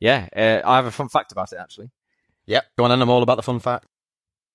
yeah, 0.00 0.28
uh, 0.34 0.66
I 0.66 0.76
have 0.76 0.86
a 0.86 0.90
fun 0.90 1.10
fact 1.10 1.32
about 1.32 1.52
it 1.52 1.58
actually. 1.60 1.90
Yep. 2.50 2.64
Go 2.78 2.84
on, 2.84 2.90
and 2.90 3.00
I'm 3.02 3.08
all 3.10 3.22
about 3.22 3.36
the 3.36 3.42
fun 3.42 3.60
fact. 3.60 3.86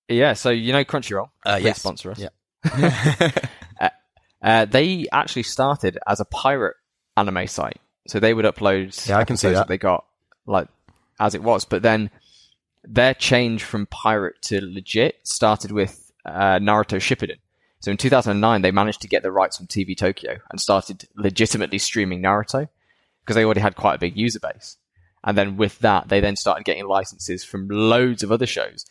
Yeah, 0.10 0.34
so 0.34 0.50
you 0.50 0.74
know 0.74 0.84
Crunchyroll, 0.84 1.30
Uh, 1.46 1.56
Please 1.56 1.64
yes. 1.66 1.80
sponsor 1.80 2.12
us. 2.12 2.20
Yeah. 2.20 3.32
Uh, 4.42 4.64
they 4.66 5.08
actually 5.12 5.42
started 5.42 5.98
as 6.06 6.20
a 6.20 6.26
pirate 6.26 6.76
anime 7.18 7.48
site, 7.48 7.80
so 8.08 8.20
they 8.20 8.32
would 8.32 8.46
upload. 8.46 9.08
Yeah, 9.10 9.18
I 9.18 9.24
can 9.24 9.38
see 9.38 9.48
episodes 9.48 9.62
that. 9.62 9.68
they 9.70 9.80
got 9.80 10.06
like 10.46 10.68
as 11.20 11.34
it 11.34 11.42
was, 11.42 11.66
but 11.66 11.82
then 11.82 12.12
their 12.84 13.16
change 13.16 13.64
from 13.64 13.88
pirate 13.88 14.36
to 14.44 14.62
legit 14.64 15.16
started 15.24 15.72
with 15.72 16.12
uh, 16.28 16.60
Naruto 16.60 16.98
Shippuden. 16.98 17.40
So 17.80 17.90
in 17.90 17.98
2009, 17.98 18.62
they 18.62 18.70
managed 18.70 19.02
to 19.02 19.08
get 19.08 19.24
the 19.24 19.32
rights 19.32 19.58
from 19.58 19.66
TV 19.66 19.98
Tokyo 19.98 20.38
and 20.52 20.62
started 20.62 21.08
legitimately 21.16 21.80
streaming 21.80 22.22
Naruto 22.22 22.68
because 23.22 23.36
they 23.36 23.46
already 23.46 23.62
had 23.62 23.76
quite 23.76 23.96
a 23.96 24.00
big 24.00 24.16
user 24.16 24.40
base. 24.40 24.78
And 25.26 25.38
then 25.38 25.58
with 25.58 25.80
that, 25.80 26.08
they 26.08 26.20
then 26.20 26.36
started 26.36 26.66
getting 26.66 26.88
licenses 26.88 27.44
from 27.44 27.68
loads 27.68 28.22
of 28.22 28.32
other 28.32 28.46
shows 28.46 28.86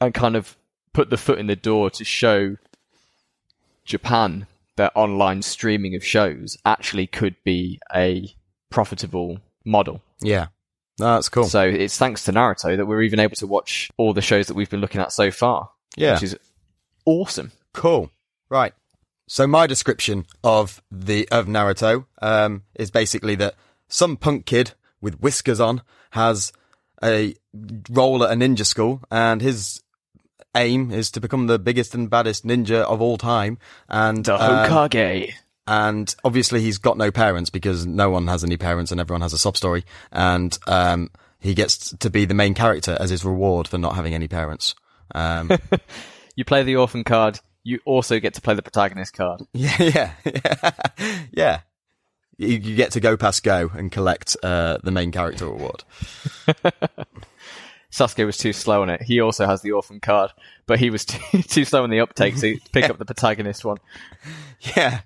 and 0.00 0.14
kind 0.14 0.34
of 0.34 0.56
put 0.94 1.10
the 1.10 1.18
foot 1.18 1.38
in 1.38 1.46
the 1.46 1.56
door 1.56 1.90
to 1.90 2.04
show 2.04 2.56
Japan 3.84 4.46
that 4.76 4.92
online 4.94 5.42
streaming 5.42 5.94
of 5.94 6.04
shows 6.04 6.56
actually 6.64 7.06
could 7.06 7.36
be 7.44 7.78
a 7.94 8.34
profitable 8.70 9.38
model. 9.64 10.02
yeah. 10.20 10.46
No, 10.98 11.14
that's 11.14 11.30
cool. 11.30 11.44
So 11.44 11.62
it's 11.62 11.96
thanks 11.96 12.24
to 12.24 12.32
Naruto 12.32 12.76
that 12.76 12.86
we're 12.86 13.02
even 13.02 13.18
able 13.18 13.34
to 13.36 13.46
watch 13.46 13.90
all 13.96 14.12
the 14.12 14.20
shows 14.20 14.46
that 14.48 14.54
we've 14.54 14.68
been 14.68 14.82
looking 14.82 15.00
at 15.00 15.10
so 15.10 15.30
far. 15.30 15.70
Yeah. 15.96 16.14
Which 16.14 16.22
is 16.22 16.36
awesome. 17.06 17.52
Cool. 17.72 18.10
Right. 18.50 18.74
So 19.26 19.46
my 19.46 19.66
description 19.66 20.26
of 20.44 20.82
the 20.90 21.26
of 21.30 21.46
Naruto 21.46 22.04
um, 22.20 22.64
is 22.74 22.90
basically 22.90 23.34
that 23.36 23.54
some 23.88 24.18
punk 24.18 24.44
kid 24.44 24.72
with 25.02 25.20
whiskers 25.20 25.60
on 25.60 25.82
has 26.12 26.52
a 27.04 27.34
role 27.90 28.24
at 28.24 28.32
a 28.32 28.34
ninja 28.34 28.64
school, 28.64 29.02
and 29.10 29.42
his 29.42 29.82
aim 30.54 30.90
is 30.90 31.10
to 31.10 31.20
become 31.20 31.46
the 31.48 31.58
biggest 31.58 31.94
and 31.94 32.08
baddest 32.08 32.46
ninja 32.46 32.82
of 32.82 33.00
all 33.02 33.18
time. 33.18 33.58
And 33.88 34.24
The 34.24 34.34
um, 34.34 34.70
Hokage. 34.70 35.32
and 35.66 36.14
obviously 36.24 36.60
he's 36.60 36.78
got 36.78 36.96
no 36.96 37.10
parents 37.10 37.50
because 37.50 37.86
no 37.86 38.08
one 38.10 38.26
has 38.28 38.44
any 38.44 38.56
parents 38.56 38.90
and 38.92 39.00
everyone 39.00 39.22
has 39.22 39.32
a 39.32 39.38
sob 39.38 39.56
story. 39.56 39.84
And 40.12 40.56
um, 40.66 41.10
he 41.40 41.54
gets 41.54 41.94
to 41.96 42.08
be 42.10 42.24
the 42.24 42.34
main 42.34 42.54
character 42.54 42.96
as 43.00 43.10
his 43.10 43.24
reward 43.24 43.66
for 43.66 43.78
not 43.78 43.94
having 43.96 44.14
any 44.14 44.28
parents. 44.28 44.74
Um, 45.14 45.50
You 46.34 46.46
play 46.46 46.62
the 46.62 46.76
orphan 46.76 47.04
card. 47.04 47.40
You 47.62 47.80
also 47.84 48.18
get 48.18 48.32
to 48.34 48.40
play 48.40 48.54
the 48.54 48.62
protagonist 48.62 49.12
card. 49.12 49.42
yeah, 49.52 49.76
yeah, 49.78 50.12
yeah, 50.24 51.20
yeah. 51.30 51.60
You, 52.38 52.48
you 52.48 52.76
get 52.76 52.92
to 52.92 53.00
go 53.00 53.16
past 53.16 53.44
go 53.44 53.70
and 53.74 53.92
collect 53.92 54.36
uh, 54.42 54.78
the 54.82 54.90
main 54.90 55.12
character 55.12 55.46
award. 55.46 55.84
Sasuke 57.92 58.24
was 58.24 58.38
too 58.38 58.54
slow 58.54 58.82
on 58.82 58.88
it. 58.88 59.02
He 59.02 59.20
also 59.20 59.46
has 59.46 59.60
the 59.60 59.72
orphan 59.72 60.00
card, 60.00 60.32
but 60.66 60.78
he 60.78 60.88
was 60.88 61.04
too, 61.04 61.42
too 61.42 61.64
slow 61.64 61.84
on 61.84 61.90
the 61.90 62.00
uptake, 62.00 62.36
to 62.40 62.58
pick 62.72 62.88
up 62.88 62.98
the 62.98 63.04
protagonist 63.04 63.64
one. 63.64 63.76
Yeah, 64.60 65.00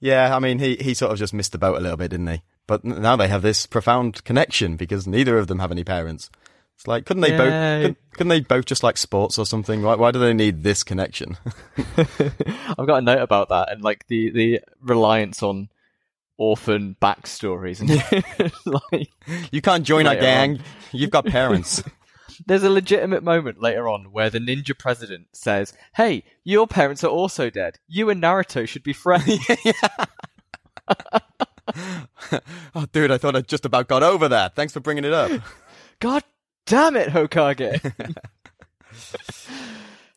yeah. 0.00 0.34
I 0.34 0.38
mean, 0.38 0.58
he 0.58 0.76
he 0.76 0.94
sort 0.94 1.12
of 1.12 1.18
just 1.18 1.34
missed 1.34 1.52
the 1.52 1.58
boat 1.58 1.76
a 1.76 1.80
little 1.80 1.98
bit, 1.98 2.10
didn't 2.10 2.28
he? 2.28 2.42
But 2.66 2.84
now 2.84 3.16
they 3.16 3.28
have 3.28 3.42
this 3.42 3.66
profound 3.66 4.24
connection 4.24 4.76
because 4.76 5.06
neither 5.06 5.38
of 5.38 5.46
them 5.46 5.58
have 5.58 5.70
any 5.70 5.84
parents. 5.84 6.30
It's 6.74 6.86
like, 6.86 7.06
couldn't 7.06 7.22
they 7.22 7.30
Yay. 7.30 7.36
both? 7.38 7.48
Couldn't, 7.82 7.98
couldn't 8.12 8.28
they 8.28 8.40
both 8.40 8.64
just 8.64 8.82
like 8.82 8.96
sports 8.96 9.38
or 9.38 9.46
something? 9.46 9.82
Why, 9.82 9.94
why 9.94 10.10
do 10.10 10.18
they 10.18 10.34
need 10.34 10.62
this 10.62 10.82
connection? 10.82 11.38
I've 11.96 12.86
got 12.86 12.96
a 12.96 13.02
note 13.02 13.22
about 13.22 13.50
that 13.50 13.70
and 13.72 13.82
like 13.82 14.06
the 14.08 14.30
the 14.30 14.60
reliance 14.80 15.42
on 15.42 15.68
orphan 16.38 16.96
backstories 17.00 17.80
and 17.80 18.52
like 18.90 19.10
you 19.50 19.62
can't 19.62 19.84
join 19.84 20.06
our 20.06 20.16
gang. 20.16 20.60
You've 20.92 21.10
got 21.10 21.26
parents. 21.26 21.82
there's 22.46 22.62
a 22.62 22.70
legitimate 22.70 23.22
moment 23.22 23.60
later 23.60 23.88
on 23.88 24.12
where 24.12 24.28
the 24.30 24.38
ninja 24.38 24.78
president 24.78 25.28
says, 25.32 25.72
"Hey, 25.94 26.24
your 26.44 26.66
parents 26.66 27.02
are 27.04 27.10
also 27.10 27.48
dead. 27.50 27.78
You 27.88 28.10
and 28.10 28.22
Naruto 28.22 28.68
should 28.68 28.82
be 28.82 28.92
friends." 28.92 29.38
oh, 32.74 32.86
dude, 32.92 33.10
I 33.10 33.18
thought 33.18 33.36
I 33.36 33.40
just 33.40 33.64
about 33.64 33.88
got 33.88 34.02
over 34.02 34.28
that. 34.28 34.54
Thanks 34.54 34.72
for 34.72 34.80
bringing 34.80 35.04
it 35.04 35.12
up. 35.12 35.30
God 36.00 36.22
damn 36.66 36.96
it, 36.96 37.08
Hokage. 37.08 38.14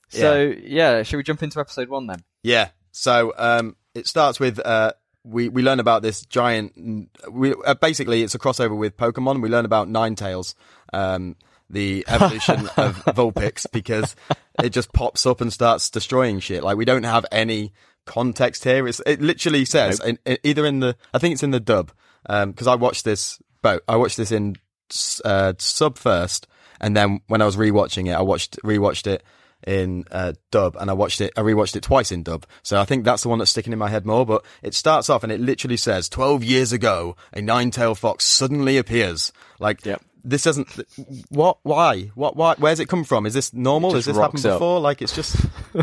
so 0.10 0.54
yeah, 0.64 1.04
should 1.04 1.18
we 1.18 1.24
jump 1.24 1.44
into 1.44 1.60
episode 1.60 1.90
one 1.90 2.08
then? 2.08 2.24
Yeah. 2.44 2.70
So 2.92 3.34
um, 3.38 3.76
it 3.94 4.08
starts 4.08 4.40
with 4.40 4.60
uh, 4.60 4.94
we 5.30 5.50
we 5.50 5.62
learn 5.62 5.80
about 5.80 6.02
this 6.02 6.26
giant. 6.26 7.10
We 7.30 7.54
uh, 7.66 7.76
basically 7.76 8.24
it's 8.24 8.36
a 8.36 8.40
crossover 8.40 8.76
with 8.78 8.98
Pokemon. 8.98 9.42
We 9.42 9.50
learn 9.50 9.66
about 9.66 9.88
Ninetales, 9.88 10.56
um, 10.94 11.36
the 11.70 12.04
evolution 12.08 12.68
of 12.78 13.04
Vulpix, 13.06 13.66
because 13.72 14.16
it 14.64 14.72
just 14.72 14.92
pops 14.94 15.26
up 15.26 15.42
and 15.42 15.54
starts 15.54 15.90
destroying 15.90 16.40
shit. 16.40 16.64
Like 16.64 16.78
we 16.78 16.86
don't 16.86 17.04
have 17.04 17.26
any 17.32 17.74
context 18.06 18.64
here. 18.64 18.88
It's, 18.88 19.02
it 19.06 19.22
literally 19.22 19.66
says 19.66 20.00
in, 20.00 20.18
in- 20.26 20.40
either 20.44 20.66
in 20.66 20.80
the 20.80 20.96
I 21.14 21.20
think 21.20 21.34
it's 21.34 21.44
in 21.44 21.52
the 21.52 21.60
dub 21.60 21.92
because 22.28 22.68
I 22.68 22.76
watched 22.76 23.06
this. 23.06 23.40
But 23.62 23.84
I 23.88 23.98
watched 23.98 24.18
this 24.18 24.32
in 24.32 24.56
uh, 25.26 25.54
sub 25.58 25.98
first, 25.98 26.48
and 26.80 26.96
then 26.96 27.22
when 27.28 27.42
I 27.42 27.46
was 27.46 27.58
rewatching 27.58 28.08
it, 28.08 28.14
I 28.14 28.22
watched 28.22 28.58
rewatched 28.64 29.06
it 29.06 29.24
in 29.68 30.06
uh, 30.12 30.34
dub, 30.52 30.76
and 30.80 30.90
I 30.90 30.94
watched 30.94 31.22
it. 31.22 31.34
I 31.38 31.42
rewatched 31.42 31.76
it 31.76 31.84
twice 31.84 32.12
in 32.12 32.24
dub, 32.24 32.46
so 32.64 32.80
I 32.80 32.86
think 32.86 33.04
that's 33.06 33.24
the 33.24 33.30
one 33.30 33.40
that's 33.40 33.52
sticking 33.52 33.74
in 33.74 33.80
my 33.80 33.90
head 33.90 34.06
more. 34.06 34.26
But 34.26 34.46
it 34.64 34.74
starts 34.74 35.10
off 35.10 35.24
and 35.24 35.32
it 35.32 35.40
literally 35.40 35.78
says, 35.78 36.10
12 36.10 36.44
years 36.44 36.72
ago, 36.72 37.16
a 37.34 37.42
nine-tailed 37.42 37.98
fox 38.00 38.26
suddenly 38.26 38.78
appears." 38.78 39.32
Like 39.60 39.86
Yep. 39.86 40.02
this 40.24 40.44
doesn't. 40.44 40.68
What? 41.30 41.58
Why? 41.64 42.12
What? 42.16 42.36
Why? 42.36 42.56
Where's 42.58 42.80
it 42.80 42.88
come 42.88 43.04
from? 43.04 43.26
Is 43.26 43.34
this 43.34 43.54
normal? 43.54 43.94
Has 43.94 44.06
this 44.06 44.18
happened 44.18 44.46
up. 44.46 44.56
before? 44.56 44.80
Like 44.80 45.02
it's 45.02 45.16
just 45.16 45.36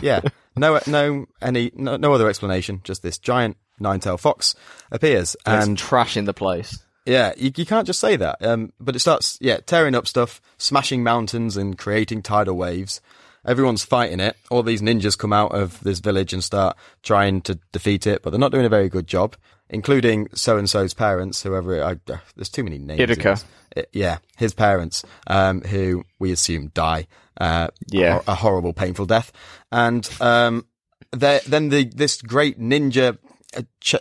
yeah. 0.03 0.21
No, 0.59 0.81
no, 0.87 1.27
any, 1.43 1.71
no, 1.75 1.99
no 1.99 2.15
other 2.15 2.31
explanation. 2.31 2.81
Just 2.83 3.03
this 3.03 3.19
giant 3.19 3.59
nine-tailed 3.79 4.23
fox 4.23 4.55
appears, 4.91 5.37
And 5.45 5.63
and 5.63 5.77
trash 5.79 6.17
in 6.17 6.25
the 6.25 6.33
place. 6.33 6.83
yeah, 7.05 7.35
you, 7.37 7.53
you 7.55 7.67
can't 7.67 7.87
just 7.87 8.01
say 8.01 8.17
that. 8.17 8.43
Um, 8.43 8.73
but 8.81 8.97
it 8.97 9.01
starts, 9.01 9.37
yeah, 9.39 9.59
tearing 9.59 9.95
up 9.95 10.07
stuff, 10.07 10.41
smashing 10.57 11.03
mountains 11.05 11.59
and 11.59 11.77
creating 11.77 12.23
tidal 12.23 12.57
waves. 12.57 13.03
Everyone's 13.47 13.85
fighting 13.85 14.21
it. 14.21 14.37
All 14.51 14.63
these 14.63 14.83
ninjas 14.83 15.17
come 15.17 15.33
out 15.33 15.53
of 15.55 15.81
this 15.81 16.01
village 16.01 16.33
and 16.33 16.43
start 16.43 16.77
trying 17.03 17.41
to 17.43 17.59
defeat 17.73 18.07
it, 18.07 18.23
but 18.23 18.31
they're 18.31 18.41
not 18.41 18.53
doing 18.53 18.67
a 18.67 18.69
very 18.71 18.89
good 18.89 19.07
job, 19.07 19.37
including 19.71 20.29
so 20.35 20.57
and 20.59 20.69
so's 20.69 20.95
parents, 20.95 21.43
whoever. 21.43 21.83
I, 21.83 21.93
uh, 22.13 22.19
there's 22.35 22.49
too 22.49 22.65
many 22.65 22.79
names. 22.79 23.01
in 23.01 23.09
Irika. 23.09 23.45
Uh, 23.77 23.83
yeah, 23.93 24.19
his 24.37 24.53
parents, 24.55 25.05
um, 25.29 25.61
who 25.63 26.05
we 26.19 26.33
assume 26.33 26.69
die. 26.75 27.07
Uh, 27.41 27.69
Yeah. 27.91 28.23
a, 28.27 28.33
a 28.33 28.35
horrible, 28.35 28.73
painful 28.73 29.07
death. 29.07 29.31
And 29.71 30.09
um, 30.21 30.67
then 31.13 31.69
the 31.69 31.85
this 31.85 32.21
great 32.23 32.59
ninja, 32.59 33.19
uh, 33.57 33.63
ch- 33.81 33.97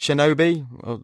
Shinobi. 0.00 0.66
Or- 0.82 1.00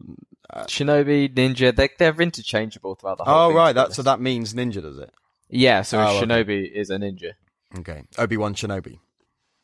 Shinobi, 0.67 1.33
ninja, 1.33 1.73
they, 1.73 1.89
they're 1.97 2.13
interchangeable 2.21 2.95
throughout 2.95 3.17
the 3.17 3.23
whole 3.23 3.51
Oh 3.51 3.53
right, 3.53 3.71
that 3.73 3.93
so 3.93 4.01
that 4.03 4.19
means 4.19 4.53
ninja, 4.53 4.81
does 4.81 4.97
it? 4.97 5.09
Yeah, 5.51 5.81
so 5.83 5.99
a 5.99 6.05
Oh, 6.05 6.17
okay. 6.17 6.25
Shinobi 6.25 6.71
is 6.71 6.89
a 6.89 6.97
ninja. 6.97 7.33
Okay, 7.79 8.03
Obi 8.17 8.37
Wan 8.37 8.55
Shinobi. 8.55 8.99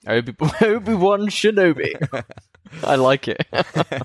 Obi 0.06 0.36
Obi 0.62 0.94
Wan 0.94 1.28
Shinobi. 1.28 2.24
I 2.84 2.96
like 2.96 3.28
it. 3.28 3.46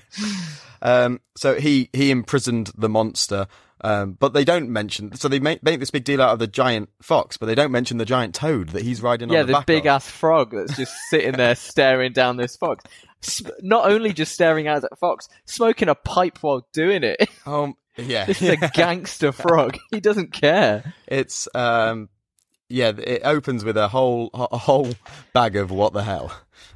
Um, 0.83 1.21
so 1.37 1.55
he 1.55 1.89
he 1.93 2.11
imprisoned 2.11 2.71
the 2.77 2.89
monster, 2.89 3.47
um, 3.81 4.17
but 4.19 4.33
they 4.33 4.43
don't 4.43 4.69
mention. 4.69 5.15
So 5.15 5.29
they 5.29 5.39
make 5.39 5.63
make 5.63 5.79
this 5.79 5.91
big 5.91 6.03
deal 6.03 6.21
out 6.21 6.33
of 6.33 6.39
the 6.39 6.47
giant 6.47 6.89
fox, 7.01 7.37
but 7.37 7.45
they 7.45 7.55
don't 7.55 7.71
mention 7.71 7.97
the 7.97 8.05
giant 8.05 8.35
toad 8.35 8.69
that 8.69 8.83
he's 8.83 9.01
riding 9.01 9.29
yeah, 9.29 9.41
on 9.41 9.47
the 9.47 9.53
this 9.53 9.63
big 9.63 9.85
ass 9.85 10.05
frog 10.05 10.51
that's 10.51 10.75
just 10.75 10.93
sitting 11.09 11.37
there 11.37 11.55
staring 11.55 12.11
down 12.11 12.35
this 12.35 12.57
fox. 12.57 12.83
Not 13.61 13.89
only 13.89 14.11
just 14.11 14.33
staring 14.33 14.67
at 14.67 14.81
the 14.81 14.89
fox, 14.99 15.29
smoking 15.45 15.87
a 15.87 15.95
pipe 15.95 16.39
while 16.41 16.67
doing 16.73 17.03
it. 17.03 17.29
Um, 17.45 17.75
yeah, 17.97 18.25
This 18.25 18.41
is 18.41 18.49
a 18.49 18.57
gangster 18.73 19.31
frog. 19.31 19.77
He 19.91 19.99
doesn't 19.99 20.31
care. 20.33 20.93
it's 21.07 21.47
um, 21.53 22.09
yeah. 22.69 22.91
It 22.97 23.21
opens 23.23 23.63
with 23.63 23.77
a 23.77 23.87
whole 23.87 24.29
a 24.33 24.57
whole 24.57 24.89
bag 25.33 25.55
of 25.55 25.71
what 25.71 25.93
the 25.93 26.03
hell. 26.03 26.31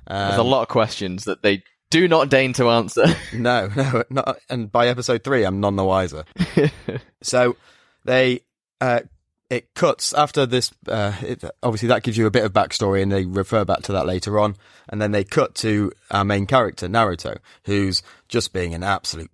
Um, 0.07 0.27
There's 0.29 0.39
a 0.39 0.43
lot 0.43 0.61
of 0.61 0.67
questions 0.67 1.25
that 1.25 1.41
they 1.41 1.63
do 1.89 2.07
not 2.07 2.29
deign 2.29 2.53
to 2.53 2.69
answer. 2.69 3.05
No, 3.33 3.69
no, 3.75 4.03
not. 4.09 4.39
And 4.49 4.71
by 4.71 4.87
episode 4.87 5.23
three, 5.23 5.43
I'm 5.43 5.59
none 5.59 5.75
the 5.75 5.83
wiser. 5.83 6.23
so 7.21 7.55
they, 8.03 8.41
uh, 8.81 9.01
it 9.49 9.73
cuts 9.73 10.13
after 10.13 10.45
this. 10.45 10.71
Uh, 10.87 11.13
it, 11.21 11.43
obviously, 11.63 11.87
that 11.89 12.03
gives 12.03 12.17
you 12.17 12.25
a 12.25 12.31
bit 12.31 12.43
of 12.43 12.51
backstory, 12.53 13.01
and 13.01 13.11
they 13.11 13.25
refer 13.25 13.63
back 13.63 13.83
to 13.83 13.93
that 13.93 14.05
later 14.05 14.39
on. 14.39 14.55
And 14.89 15.01
then 15.01 15.11
they 15.11 15.23
cut 15.23 15.55
to 15.55 15.91
our 16.11 16.25
main 16.25 16.45
character, 16.45 16.87
Naruto, 16.87 17.37
who's 17.63 18.01
just 18.27 18.53
being 18.53 18.73
an 18.73 18.83
absolute. 18.83 19.31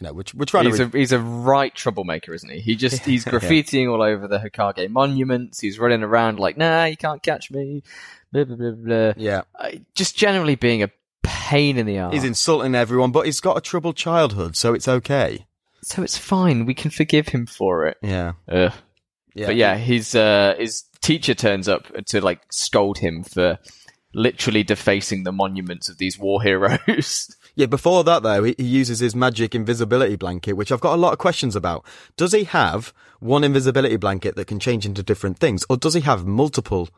You 0.00 0.06
know, 0.06 0.12
we're, 0.12 0.24
we're 0.34 0.44
trying 0.44 0.66
he's 0.66 0.76
to. 0.76 0.84
a 0.84 0.88
he's 0.98 1.12
a 1.12 1.18
right 1.18 1.74
troublemaker, 1.74 2.32
isn't 2.34 2.48
he? 2.50 2.60
He 2.60 2.76
just 2.76 3.04
he's 3.04 3.26
Yeah. 3.26 3.32
graffitiing 3.32 3.90
all 3.90 4.02
over 4.02 4.28
the 4.28 4.38
Hokage 4.38 4.88
monuments. 4.90 5.60
He's 5.60 5.78
running 5.78 6.02
around 6.02 6.38
like, 6.38 6.56
nah, 6.56 6.84
you 6.84 6.96
can't 6.96 7.22
catch 7.22 7.50
me. 7.50 7.82
Blah 8.32 8.44
blah 8.44 8.56
blah 8.56 8.70
blah. 8.72 9.12
yeah, 9.16 9.42
Uh, 9.58 9.70
just 9.94 10.16
generally 10.16 10.54
being 10.54 10.82
a 10.82 10.90
pain 11.22 11.78
in 11.78 11.86
the 11.86 11.96
ass. 11.98 12.12
he's 12.12 12.24
insulting 12.24 12.74
everyone, 12.74 13.10
but 13.10 13.26
he's 13.26 13.40
got 13.40 13.56
a 13.56 13.60
troubled 13.60 13.96
childhood, 13.96 14.54
so 14.56 14.74
it's 14.74 14.86
okay. 14.88 15.46
so 15.82 16.02
it's 16.02 16.16
fine. 16.18 16.64
We 16.66 16.74
can 16.74 16.90
forgive 16.90 17.28
him 17.28 17.46
for 17.46 17.86
it. 17.86 17.96
Yeah, 18.02 18.32
Ugh. 18.48 18.72
yeah, 19.34 19.46
But 19.46 19.56
yeah, 19.56 19.76
his 19.76 20.14
uh, 20.14 20.54
his 20.58 20.84
teacher 21.00 21.34
turns 21.34 21.68
up 21.68 21.86
to 22.06 22.20
like 22.20 22.40
scold 22.50 22.98
him 22.98 23.24
for 23.24 23.58
literally 24.14 24.62
defacing 24.62 25.24
the 25.24 25.32
monuments 25.32 25.88
of 25.88 25.98
these 25.98 26.18
war 26.18 26.42
heroes. 26.42 27.34
Yeah, 27.58 27.66
before 27.66 28.04
that 28.04 28.22
though, 28.22 28.44
he, 28.44 28.54
he 28.56 28.64
uses 28.64 29.00
his 29.00 29.16
magic 29.16 29.52
invisibility 29.52 30.14
blanket, 30.14 30.52
which 30.52 30.70
I've 30.70 30.80
got 30.80 30.94
a 30.94 30.96
lot 30.96 31.12
of 31.12 31.18
questions 31.18 31.56
about. 31.56 31.84
Does 32.16 32.30
he 32.30 32.44
have 32.44 32.94
one 33.18 33.42
invisibility 33.42 33.96
blanket 33.96 34.36
that 34.36 34.46
can 34.46 34.60
change 34.60 34.86
into 34.86 35.02
different 35.02 35.40
things, 35.40 35.64
or 35.68 35.76
does 35.76 35.94
he 35.94 36.02
have 36.02 36.24
multiple 36.24 36.88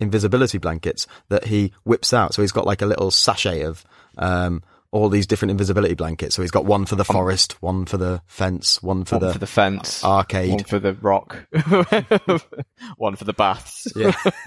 invisibility 0.00 0.56
blankets 0.56 1.06
that 1.28 1.48
he 1.48 1.70
whips 1.84 2.14
out? 2.14 2.32
So 2.32 2.40
he's 2.40 2.50
got 2.50 2.64
like 2.64 2.80
a 2.80 2.86
little 2.86 3.10
sachet 3.10 3.60
of 3.60 3.84
um, 4.16 4.62
all 4.90 5.10
these 5.10 5.26
different 5.26 5.50
invisibility 5.50 5.92
blankets. 5.92 6.34
So 6.34 6.40
he's 6.40 6.50
got 6.50 6.64
one 6.64 6.86
for 6.86 6.96
the 6.96 7.04
forest, 7.04 7.60
one 7.60 7.84
for 7.84 7.98
the 7.98 8.22
fence, 8.26 8.82
one 8.82 9.04
for 9.04 9.16
one 9.16 9.26
the 9.26 9.32
for 9.34 9.38
the 9.38 9.46
fence, 9.46 10.02
arcade. 10.02 10.48
one 10.48 10.64
for 10.64 10.78
the 10.78 10.94
rock, 10.94 11.46
one 12.96 13.16
for 13.16 13.24
the 13.24 13.34
baths. 13.34 13.86
Yeah. 13.94 14.16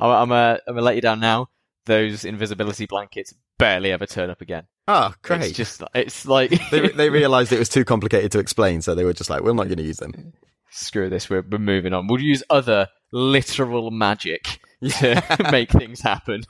I'm, 0.00 0.10
I'm, 0.10 0.32
uh, 0.32 0.56
I'm 0.66 0.74
gonna 0.74 0.80
let 0.80 0.94
you 0.94 1.02
down 1.02 1.20
now. 1.20 1.50
Those 1.84 2.24
invisibility 2.24 2.86
blankets 2.86 3.34
barely 3.58 3.92
ever 3.92 4.06
turn 4.06 4.30
up 4.30 4.40
again. 4.40 4.64
Oh, 4.88 5.12
great. 5.22 5.42
It's 5.42 5.52
just, 5.52 5.82
it's 5.94 6.26
like 6.26 6.50
they 6.70 6.88
they 6.88 7.10
realised 7.10 7.52
it 7.52 7.58
was 7.58 7.68
too 7.68 7.84
complicated 7.84 8.32
to 8.32 8.38
explain, 8.38 8.82
so 8.82 8.94
they 8.94 9.04
were 9.04 9.12
just 9.12 9.30
like, 9.30 9.42
"We're 9.42 9.52
not 9.52 9.66
going 9.66 9.78
to 9.78 9.84
use 9.84 9.98
them." 9.98 10.32
screw 10.76 11.08
this. 11.08 11.30
We're, 11.30 11.42
we're 11.42 11.58
moving 11.58 11.92
on. 11.92 12.06
We'll 12.06 12.20
use 12.20 12.42
other 12.50 12.88
literal 13.12 13.90
magic 13.90 14.60
to 14.98 15.22
make 15.50 15.70
things 15.70 16.00
happen. 16.00 16.42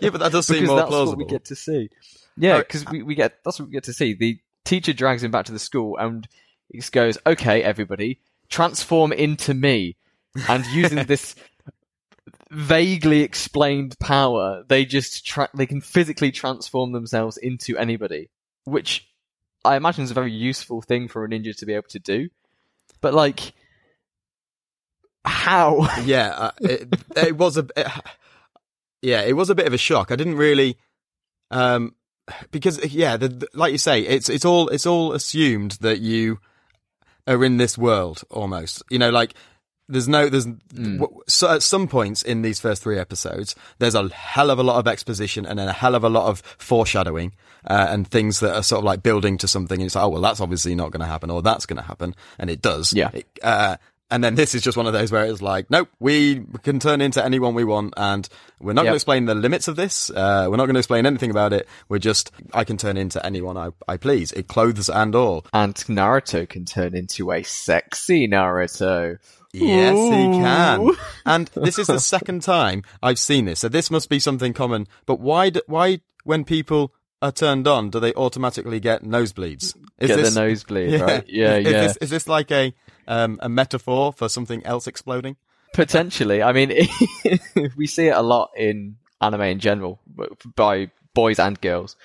Yeah, 0.00 0.10
but 0.10 0.20
that 0.20 0.32
does 0.32 0.46
seem 0.46 0.64
more 0.64 0.76
that's 0.76 0.88
plausible. 0.88 1.18
what 1.18 1.26
we 1.26 1.30
get 1.30 1.44
to 1.46 1.56
see. 1.56 1.90
Yeah, 2.36 2.58
because 2.58 2.86
we, 2.86 3.02
we 3.02 3.14
get 3.14 3.42
that's 3.44 3.58
what 3.58 3.68
we 3.68 3.72
get 3.72 3.84
to 3.84 3.92
see. 3.92 4.14
The 4.14 4.38
teacher 4.64 4.92
drags 4.92 5.22
him 5.22 5.30
back 5.30 5.46
to 5.46 5.52
the 5.52 5.58
school 5.58 5.96
and 5.98 6.26
he 6.68 6.78
just 6.78 6.92
goes, 6.92 7.18
"Okay, 7.26 7.62
everybody, 7.62 8.20
transform 8.48 9.12
into 9.12 9.54
me." 9.54 9.96
And 10.48 10.64
using 10.66 11.04
this 11.06 11.34
vaguely 12.50 13.22
explained 13.22 13.98
power, 13.98 14.64
they 14.68 14.84
just 14.84 15.26
tra- 15.26 15.50
they 15.54 15.66
can 15.66 15.80
physically 15.80 16.30
transform 16.30 16.92
themselves 16.92 17.36
into 17.36 17.76
anybody, 17.76 18.30
which 18.64 19.08
I 19.64 19.76
imagine 19.76 20.04
is 20.04 20.10
a 20.10 20.14
very 20.14 20.32
useful 20.32 20.82
thing 20.82 21.08
for 21.08 21.24
a 21.24 21.28
ninja 21.28 21.56
to 21.56 21.66
be 21.66 21.74
able 21.74 21.88
to 21.88 21.98
do. 21.98 22.28
But 23.00 23.14
like, 23.14 23.52
how? 25.24 25.88
yeah, 26.04 26.28
uh, 26.28 26.50
it, 26.60 26.88
it 27.16 27.36
was 27.36 27.56
a 27.56 27.66
it, 27.76 27.86
yeah, 29.02 29.22
it 29.22 29.34
was 29.34 29.50
a 29.50 29.54
bit 29.54 29.66
of 29.66 29.72
a 29.72 29.78
shock. 29.78 30.10
I 30.10 30.16
didn't 30.16 30.36
really 30.36 30.78
um 31.50 31.94
because 32.50 32.84
yeah, 32.92 33.16
the, 33.16 33.28
the, 33.28 33.48
like 33.54 33.72
you 33.72 33.78
say, 33.78 34.02
it's 34.02 34.28
it's 34.28 34.44
all 34.44 34.68
it's 34.68 34.86
all 34.86 35.12
assumed 35.12 35.72
that 35.80 36.00
you 36.00 36.38
are 37.26 37.44
in 37.44 37.58
this 37.58 37.76
world 37.76 38.22
almost. 38.30 38.82
You 38.90 38.98
know, 38.98 39.10
like 39.10 39.34
there's 39.88 40.08
no 40.08 40.28
there's 40.28 40.44
w- 40.44 41.20
so 41.26 41.50
at 41.52 41.62
some 41.62 41.88
points 41.88 42.22
in 42.22 42.42
these 42.42 42.60
first 42.60 42.82
three 42.82 42.98
episodes 42.98 43.54
there's 43.78 43.94
a 43.94 44.08
hell 44.10 44.50
of 44.50 44.58
a 44.58 44.62
lot 44.62 44.78
of 44.78 44.86
exposition 44.86 45.46
and 45.46 45.58
then 45.58 45.68
a 45.68 45.72
hell 45.72 45.94
of 45.94 46.04
a 46.04 46.08
lot 46.08 46.28
of 46.28 46.40
foreshadowing 46.58 47.32
uh, 47.66 47.86
and 47.90 48.06
things 48.08 48.40
that 48.40 48.54
are 48.54 48.62
sort 48.62 48.78
of 48.80 48.84
like 48.84 49.02
building 49.02 49.38
to 49.38 49.48
something. 49.48 49.80
And 49.80 49.86
it's 49.86 49.94
like 49.94 50.04
oh 50.04 50.08
well 50.10 50.20
that's 50.22 50.40
obviously 50.40 50.74
not 50.74 50.90
going 50.92 51.00
to 51.00 51.06
happen 51.06 51.30
or 51.30 51.42
that's 51.42 51.66
going 51.66 51.78
to 51.78 51.82
happen. 51.82 52.14
And 52.38 52.50
it 52.50 52.60
does. 52.62 52.92
Yeah. 52.92 53.10
It- 53.12 53.26
uh, 53.42 53.76
and 54.10 54.24
then 54.24 54.36
this 54.36 54.54
is 54.54 54.62
just 54.62 54.74
one 54.78 54.86
of 54.86 54.94
those 54.94 55.12
where 55.12 55.26
it's 55.26 55.42
like 55.42 55.70
nope 55.70 55.90
we 56.00 56.42
can 56.62 56.80
turn 56.80 57.02
into 57.02 57.22
anyone 57.22 57.52
we 57.54 57.62
want 57.64 57.92
and 57.98 58.26
we're 58.58 58.72
not 58.72 58.82
going 58.84 58.92
to 58.92 58.96
explain 58.96 59.26
the 59.26 59.34
limits 59.34 59.68
of 59.68 59.76
this. 59.76 60.08
Uh, 60.08 60.46
we're 60.48 60.56
not 60.56 60.64
going 60.64 60.74
to 60.74 60.80
explain 60.80 61.04
anything 61.04 61.30
about 61.30 61.52
it. 61.52 61.68
We're 61.90 61.98
just 61.98 62.30
I 62.54 62.64
can 62.64 62.76
turn 62.78 62.96
into 62.96 63.24
anyone 63.24 63.56
I, 63.58 63.68
I 63.86 63.98
please. 63.98 64.32
It 64.32 64.48
clothes 64.48 64.88
and 64.88 65.14
all. 65.14 65.44
And 65.52 65.74
Naruto 65.74 66.48
can 66.48 66.64
turn 66.64 66.96
into 66.96 67.30
a 67.32 67.42
sexy 67.42 68.26
Naruto. 68.26 69.18
Yes, 69.52 69.96
he 69.96 70.24
can. 70.40 70.90
And 71.24 71.48
this 71.54 71.78
is 71.78 71.86
the 71.86 72.00
second 72.14 72.42
time 72.42 72.82
I've 73.02 73.18
seen 73.18 73.46
this, 73.46 73.60
so 73.60 73.68
this 73.68 73.90
must 73.90 74.08
be 74.08 74.18
something 74.18 74.52
common. 74.52 74.86
But 75.06 75.20
why? 75.20 75.50
Do, 75.50 75.62
why, 75.66 76.00
when 76.24 76.44
people 76.44 76.92
are 77.22 77.32
turned 77.32 77.66
on, 77.66 77.90
do 77.90 77.98
they 77.98 78.14
automatically 78.14 78.80
get 78.80 79.02
nosebleeds? 79.02 79.74
Is 79.98 80.08
Get 80.08 80.16
this, 80.16 80.34
the 80.34 80.40
nosebleed, 80.40 81.00
right? 81.00 81.24
Yeah, 81.28 81.56
is 81.56 81.64
yeah. 81.64 81.80
This, 81.80 81.96
is 81.98 82.10
this 82.10 82.28
like 82.28 82.50
a 82.50 82.74
um, 83.06 83.38
a 83.42 83.48
metaphor 83.48 84.12
for 84.12 84.28
something 84.28 84.64
else 84.66 84.86
exploding? 84.86 85.36
Potentially. 85.72 86.42
I 86.42 86.52
mean, 86.52 86.72
we 87.76 87.86
see 87.86 88.08
it 88.08 88.16
a 88.16 88.22
lot 88.22 88.50
in 88.56 88.96
anime 89.20 89.42
in 89.42 89.60
general, 89.60 90.00
by 90.54 90.90
boys 91.14 91.38
and 91.38 91.60
girls, 91.60 91.96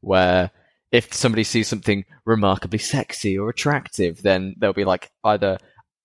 where 0.00 0.50
if 0.92 1.12
somebody 1.12 1.44
sees 1.44 1.68
something 1.68 2.04
remarkably 2.24 2.78
sexy 2.78 3.38
or 3.38 3.48
attractive, 3.48 4.22
then 4.22 4.54
they'll 4.58 4.72
be 4.72 4.84
like 4.84 5.10
either 5.24 5.58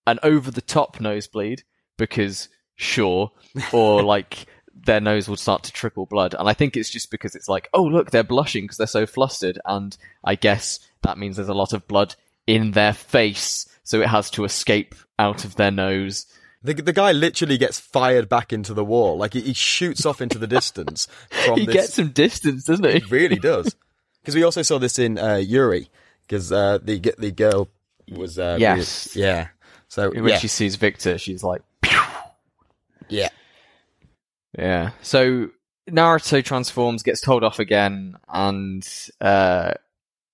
an 0.08 0.20
over 0.24 0.52
the 0.52 0.62
top 0.62 1.00
nosebleed, 1.00 1.64
because 1.98 2.50
sure, 2.76 3.32
or 3.72 4.04
like 4.16 4.46
their 4.86 5.00
nose 5.02 5.28
will 5.28 5.38
start 5.38 5.64
to 5.64 5.72
trickle 5.72 6.06
blood. 6.06 6.36
And 6.38 6.48
I 6.50 6.54
think 6.54 6.76
it's 6.78 6.90
just 6.90 7.10
because 7.10 7.34
it's 7.36 7.48
like, 7.50 7.70
oh, 7.74 7.84
look, 7.84 8.12
they're 8.12 8.24
blushing 8.24 8.66
because 8.66 8.78
they're 8.78 8.88
so 8.88 9.06
flustered. 9.06 9.58
And 9.66 9.96
I 10.24 10.36
guess 10.36 10.80
that 11.02 11.18
means 11.18 11.38
there's 11.38 11.48
a 11.50 11.54
lot 11.54 11.74
of 11.74 11.88
blood 11.88 12.16
in 12.46 12.72
their 12.72 12.94
face. 12.94 13.68
So 13.84 14.02
it 14.02 14.08
has 14.08 14.30
to 14.32 14.44
escape 14.44 14.94
out 15.18 15.46
of 15.46 15.56
their 15.56 15.72
nose. 15.72 16.26
The 16.62 16.74
the 16.74 16.94
guy 16.94 17.12
literally 17.12 17.58
gets 17.58 17.80
fired 17.80 18.28
back 18.28 18.52
into 18.52 18.74
the 18.74 18.84
wall, 18.84 19.18
like 19.18 19.34
he, 19.34 19.42
he 19.42 19.54
shoots 19.54 20.06
off 20.06 20.20
into 20.20 20.40
the 20.40 20.48
distance. 20.48 21.08
From 21.46 21.60
he 21.60 21.66
this, 21.68 21.74
gets 21.74 21.94
some 21.94 22.10
distance, 22.10 22.64
doesn't 22.64 22.86
he? 22.86 23.00
He 23.00 23.06
really 23.06 23.38
does. 23.38 23.76
Because 24.22 24.34
we 24.36 24.42
also 24.44 24.64
saw 24.64 24.80
this 24.80 24.98
in 24.98 25.20
uh, 25.20 25.36
Yuri, 25.36 25.90
because 26.28 26.52
uh, 26.52 26.80
the 26.82 26.98
the 27.20 27.32
girl 27.32 27.70
was 28.12 28.40
uh, 28.40 28.58
Yes. 28.60 29.16
really- 29.16 29.28
yeah. 29.28 29.48
So 29.88 30.12
When 30.12 30.28
yeah, 30.28 30.38
she 30.38 30.48
sees 30.48 30.76
Victor, 30.76 31.18
she's 31.18 31.44
like, 31.44 31.62
yeah. 33.08 33.30
yeah. 34.58 34.92
So 35.02 35.50
Naruto 35.90 36.44
transforms, 36.44 37.04
gets 37.04 37.22
told 37.22 37.44
off 37.44 37.60
again, 37.60 38.16
and 38.28 38.88
uh, 39.22 39.74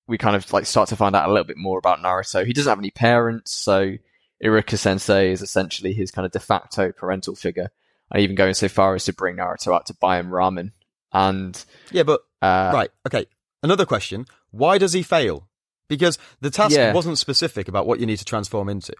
we 0.07 0.17
kind 0.17 0.35
of 0.35 0.51
like 0.53 0.65
start 0.65 0.89
to 0.89 0.95
find 0.95 1.15
out 1.15 1.27
a 1.29 1.31
little 1.31 1.45
bit 1.45 1.57
more 1.57 1.77
about 1.77 1.99
Naruto. 1.99 2.45
He 2.45 2.53
doesn't 2.53 2.69
have 2.69 2.79
any 2.79 2.91
parents, 2.91 3.51
so 3.51 3.95
Iruka 4.43 4.77
Sensei 4.77 5.31
is 5.31 5.41
essentially 5.41 5.93
his 5.93 6.11
kind 6.11 6.25
of 6.25 6.31
de 6.31 6.39
facto 6.39 6.91
parental 6.91 7.35
figure. 7.35 7.71
I 8.11 8.19
even 8.19 8.35
going 8.35 8.53
so 8.53 8.67
far 8.67 8.95
as 8.95 9.05
to 9.05 9.13
bring 9.13 9.37
Naruto 9.37 9.73
out 9.73 9.85
to 9.87 9.93
buy 9.93 10.19
him 10.19 10.29
ramen. 10.29 10.71
And 11.13 11.63
Yeah, 11.91 12.03
but 12.03 12.21
uh, 12.41 12.71
right, 12.73 12.89
okay. 13.05 13.25
Another 13.63 13.85
question: 13.85 14.25
Why 14.51 14.77
does 14.77 14.93
he 14.93 15.03
fail? 15.03 15.47
Because 15.87 16.17
the 16.39 16.49
task 16.49 16.75
Yeah. 16.75 16.93
wasn't 16.93 17.17
specific 17.17 17.67
about 17.67 17.85
what 17.85 17.99
you 17.99 18.05
need 18.05 18.17
to 18.19 18.25
transform 18.25 18.69
into, 18.69 18.93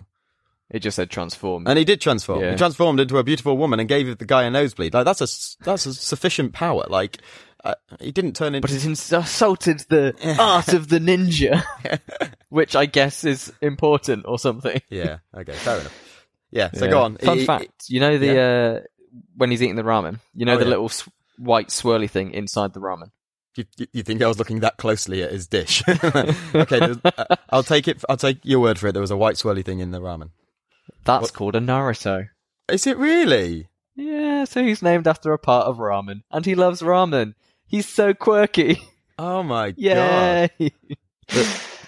it 0.72 0.80
just 0.80 0.96
said 0.96 1.10
transform. 1.12 1.68
and 1.68 1.78
he 1.78 1.86
did 1.86 2.02
transform. 2.02 2.40
Yeah. 2.42 2.52
He 2.52 2.58
transformed 2.58 3.00
into 3.00 3.18
a 3.20 3.24
beautiful 3.24 3.58
woman 3.58 3.80
and 3.80 3.88
gave 3.88 4.18
the 4.18 4.26
guy 4.26 4.44
a 4.44 4.50
nosebleed. 4.50 4.94
Like 4.94 5.06
that's 5.06 5.22
a 5.22 5.64
that's 5.64 5.86
a 5.86 5.94
sufficient 5.94 6.54
power. 6.54 6.86
Like 6.90 7.20
uh, 7.64 7.76
he 8.00 8.12
didn't 8.12 8.36
turn 8.36 8.56
into. 8.56 8.68
but 8.68 8.76
it 8.76 8.84
insulted 8.86 9.82
the 9.90 10.16
art 10.40 10.70
of 10.74 10.88
the 10.88 10.98
ninja, 11.00 11.64
which 12.50 12.76
I 12.76 12.88
guess 12.88 13.24
is 13.24 13.54
important 13.62 14.26
or 14.28 14.40
something. 14.40 14.82
yeah. 14.90 15.20
Okay. 15.38 15.54
Fair 15.54 15.80
enough. 15.82 16.26
Yeah. 16.50 16.72
So 16.74 16.86
Yeah. 16.86 16.92
go 16.92 17.02
on. 17.04 17.18
Fun 17.18 17.36
He- 17.36 17.42
he- 17.42 17.46
fact: 17.46 17.84
you 17.90 18.00
know 18.00 18.18
the 18.18 18.40
uh, 18.40 18.80
when 19.36 19.52
he's 19.52 19.62
eating 19.62 19.76
the 19.76 19.84
ramen, 19.84 20.20
you 20.34 20.46
know 20.46 20.54
Oh, 20.54 20.58
the 20.58 20.64
yeah. 20.64 20.70
little 20.70 20.86
s- 20.86 21.08
white 21.38 21.68
swirly 21.68 22.10
thing 22.10 22.34
inside 22.34 22.74
the 22.74 22.80
ramen. 22.82 23.12
You, 23.56 23.66
you- 23.78 23.88
you 23.94 24.04
think 24.04 24.22
I 24.22 24.28
was 24.28 24.40
looking 24.40 24.62
that 24.62 24.78
closely 24.78 25.22
at 25.24 25.32
his 25.32 25.48
dish? 25.48 25.84
okay, 26.56 26.96
uh, 27.04 27.36
I'll 27.50 27.64
take 27.64 27.88
it. 27.88 28.04
I'll 28.10 28.18
take 28.18 28.40
your 28.44 28.60
word 28.62 28.80
for 28.80 28.88
it. 28.88 28.94
There 28.94 29.02
was 29.02 29.12
a 29.12 29.18
white 29.18 29.36
swirly 29.36 29.64
thing 29.64 29.80
in 29.82 29.92
the 29.92 30.00
ramen. 30.02 30.30
That's 31.06 31.24
What- 31.24 31.34
called 31.34 31.56
a 31.56 31.60
Naruto. 31.60 32.30
Is 32.70 32.88
it 32.88 32.98
really? 32.98 33.68
Yeah, 33.96 34.46
so 34.46 34.64
he's 34.64 34.82
named 34.82 35.08
after 35.08 35.34
a 35.34 35.38
part 35.40 35.68
of 35.68 35.78
ramen, 35.78 36.22
and 36.32 36.46
he 36.46 36.56
loves 36.56 36.82
ramen. 36.82 37.34
He's 37.68 37.88
so 37.88 38.14
quirky. 38.14 38.82
Oh 39.20 39.44
my 39.44 39.72
god! 39.80 40.52
The, 41.28 41.48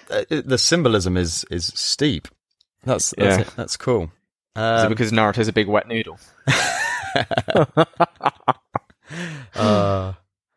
uh, 0.09 0.41
the 0.45 0.57
symbolism 0.57 1.17
is 1.17 1.43
is 1.51 1.65
steep. 1.75 2.27
That's 2.85 3.13
that's, 3.17 3.37
Yeah. 3.37 3.49
that's 3.55 3.75
cool. 3.77 4.03
Is 4.55 4.61
Um, 4.61 4.85
it 4.85 4.89
because 4.89 5.11
Naruto's 5.11 5.47
a 5.47 5.53
big 5.53 5.67
wet 5.67 5.87
noodle? 5.87 6.17
uh, 9.55 10.13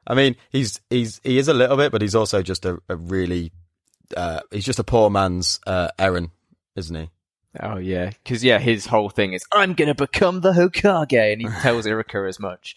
I 0.06 0.14
mean, 0.14 0.36
he's 0.50 0.80
he's 0.90 1.20
he 1.24 1.38
is 1.38 1.48
a 1.48 1.54
little 1.54 1.76
bit, 1.76 1.92
but 1.92 2.02
he's 2.02 2.14
also 2.14 2.42
just 2.42 2.64
a, 2.64 2.78
a 2.88 2.96
really 2.96 3.52
uh, 4.16 4.40
he's 4.50 4.64
just 4.64 4.78
a 4.78 4.84
poor 4.84 5.10
man's 5.10 5.60
uh, 5.66 5.88
Eren, 5.98 6.30
isn't 6.76 6.94
he? 6.96 7.10
Oh 7.60 7.76
yeah, 7.78 8.10
because 8.10 8.42
yeah, 8.44 8.58
his 8.58 8.86
whole 8.86 9.08
thing 9.10 9.32
is 9.32 9.44
I'm 9.52 9.74
gonna 9.74 9.94
become 9.94 10.40
the 10.40 10.52
Hokage, 10.52 11.32
and 11.32 11.40
he 11.40 11.48
tells 11.60 11.86
Iruka 11.86 12.28
as 12.28 12.38
much. 12.40 12.76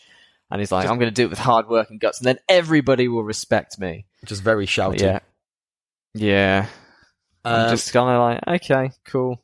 And 0.51 0.59
he's 0.59 0.71
like, 0.71 0.87
I'm 0.89 0.97
gonna 0.97 1.11
do 1.11 1.25
it 1.25 1.29
with 1.29 1.39
hard 1.39 1.67
work 1.69 1.89
and 1.89 1.99
guts, 1.99 2.19
and 2.19 2.25
then 2.25 2.39
everybody 2.49 3.07
will 3.07 3.23
respect 3.23 3.79
me. 3.79 4.05
Just 4.25 4.41
very 4.43 4.65
shouty. 4.65 5.01
yeah, 5.01 5.19
yeah. 6.13 6.65
I'm 7.45 7.65
Um, 7.65 7.69
just 7.69 7.93
kind 7.93 8.09
of 8.09 8.19
like, 8.47 8.61
okay, 8.61 8.91
cool. 9.05 9.41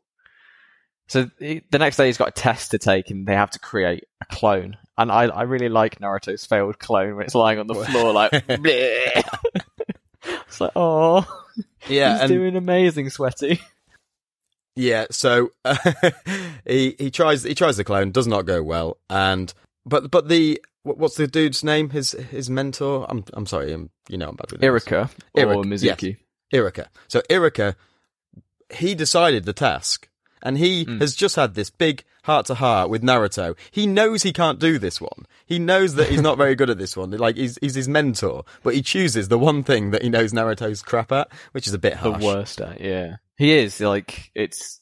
So 1.07 1.29
he- 1.39 1.61
the 1.71 1.77
next 1.79 1.97
day 1.97 2.07
he's 2.07 2.17
got 2.17 2.29
a 2.29 2.31
test 2.31 2.71
to 2.71 2.77
take, 2.79 3.11
and 3.11 3.27
they 3.27 3.35
have 3.35 3.51
to 3.51 3.59
create 3.59 4.05
a 4.21 4.25
clone. 4.25 4.77
And 4.97 5.11
I, 5.11 5.23
I 5.25 5.43
really 5.43 5.69
like 5.69 5.99
Naruto's 5.99 6.45
failed 6.45 6.79
clone 6.79 7.15
when 7.15 7.25
it's 7.25 7.35
lying 7.35 7.59
on 7.59 7.67
the 7.67 7.75
floor 7.75 8.11
like, 8.13 8.31
it's 10.23 10.61
like, 10.61 10.71
oh, 10.75 11.25
yeah, 11.87 12.13
he's 12.13 12.21
and 12.21 12.29
doing 12.29 12.55
amazing, 12.55 13.09
sweaty. 13.09 13.61
Yeah, 14.75 15.05
so 15.11 15.51
he 16.67 16.95
he 16.97 17.11
tries 17.11 17.43
he 17.43 17.55
tries 17.55 17.77
the 17.77 17.83
clone, 17.83 18.11
does 18.11 18.27
not 18.27 18.45
go 18.45 18.61
well, 18.63 18.97
and 19.09 19.53
but 19.85 20.11
but 20.11 20.27
the 20.27 20.61
what's 20.83 21.15
the 21.15 21.27
dude's 21.27 21.63
name? 21.63 21.89
His 21.91 22.11
his 22.11 22.49
mentor. 22.49 23.05
I'm 23.09 23.23
I'm 23.33 23.45
sorry, 23.45 23.71
I'm, 23.73 23.89
you 24.09 24.17
know 24.17 24.29
I'm 24.29 24.35
bad 24.35 24.51
with. 24.51 24.61
Iruka 24.61 25.09
or 25.33 25.63
Mizuki. 25.63 26.17
Iruka. 26.53 26.88
So 27.07 27.21
Iruka, 27.29 27.75
he 28.73 28.95
decided 28.95 29.45
the 29.45 29.53
task, 29.53 30.09
and 30.41 30.57
he 30.57 30.83
Hmm. 30.83 30.99
has 30.99 31.15
just 31.15 31.35
had 31.35 31.53
this 31.55 31.69
big 31.69 32.03
heart 32.23 32.47
to 32.47 32.55
heart 32.55 32.89
with 32.89 33.03
Naruto. 33.03 33.55
He 33.71 33.85
knows 33.85 34.23
he 34.23 34.33
can't 34.33 34.57
do 34.59 34.79
this 34.79 34.99
one. 34.99 35.25
He 35.45 35.59
knows 35.59 35.93
that 35.95 36.09
he's 36.09 36.21
not 36.21 36.38
very 36.39 36.55
good 36.55 36.69
at 36.71 36.77
this 36.79 36.97
one. 36.97 37.11
Like 37.17 37.38
he's 37.38 37.57
he's 37.61 37.75
his 37.75 37.88
mentor, 37.88 38.43
but 38.63 38.73
he 38.73 38.81
chooses 38.81 39.27
the 39.29 39.39
one 39.39 39.63
thing 39.63 39.91
that 39.91 40.01
he 40.01 40.09
knows 40.09 40.33
Naruto's 40.33 40.81
crap 40.81 41.11
at, 41.11 41.29
which 41.53 41.65
is 41.67 41.73
a 41.73 41.79
bit 41.79 41.93
harsh. 41.93 42.19
The 42.19 42.25
worst 42.25 42.61
at, 42.61 42.81
yeah. 42.81 43.17
He 43.37 43.51
is, 43.53 43.79
like, 43.81 44.31
it's 44.35 44.79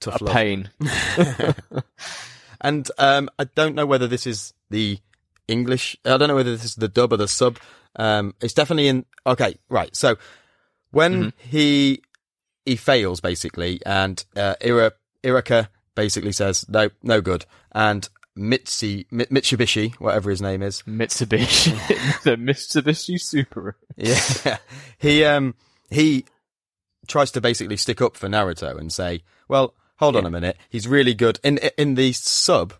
Tough 0.00 0.20
a 0.20 0.24
love. 0.24 0.34
pain. 0.34 0.70
and 2.60 2.90
um, 2.98 3.28
I 3.38 3.44
don't 3.44 3.74
know 3.74 3.86
whether 3.86 4.06
this 4.06 4.26
is 4.26 4.52
the 4.70 4.98
English. 5.46 5.96
I 6.04 6.16
don't 6.16 6.28
know 6.28 6.34
whether 6.34 6.52
this 6.52 6.64
is 6.64 6.74
the 6.76 6.88
dub 6.88 7.12
or 7.12 7.16
the 7.16 7.28
sub. 7.28 7.58
Um, 7.96 8.34
it's 8.40 8.54
definitely 8.54 8.88
in. 8.88 9.04
Okay, 9.26 9.56
right. 9.68 9.94
So 9.96 10.16
when 10.90 11.12
Mm-hmm. 11.14 11.48
he 11.50 12.02
he 12.64 12.76
fails 12.76 13.20
basically, 13.20 13.80
and 13.86 14.24
uh, 14.36 14.54
Ira, 14.64 14.92
Irika 15.24 15.68
basically 15.94 16.32
says 16.32 16.68
no, 16.68 16.90
no 17.02 17.20
good, 17.20 17.44
and 17.72 18.08
Mitsi, 18.36 19.06
Mi- 19.10 19.24
Mitsubishi, 19.26 19.94
whatever 19.96 20.30
his 20.30 20.40
name 20.42 20.62
is, 20.62 20.82
Mitsubishi. 20.82 21.72
the 22.22 22.36
Mitsubishi 22.36 23.16
Subaru. 23.16 23.72
yeah, 23.96 24.58
he 24.98 25.24
um 25.24 25.54
he 25.90 26.24
tries 27.08 27.32
to 27.32 27.40
basically 27.40 27.76
stick 27.76 28.00
up 28.00 28.16
for 28.16 28.28
Naruto 28.28 28.78
and 28.78 28.92
say, 28.92 29.22
well, 29.48 29.74
hold 29.96 30.14
on 30.14 30.26
a 30.26 30.30
minute, 30.30 30.56
he's 30.70 30.86
really 30.86 31.14
good 31.14 31.40
in 31.42 31.58
in 31.76 31.96
the 31.96 32.12
sub, 32.12 32.74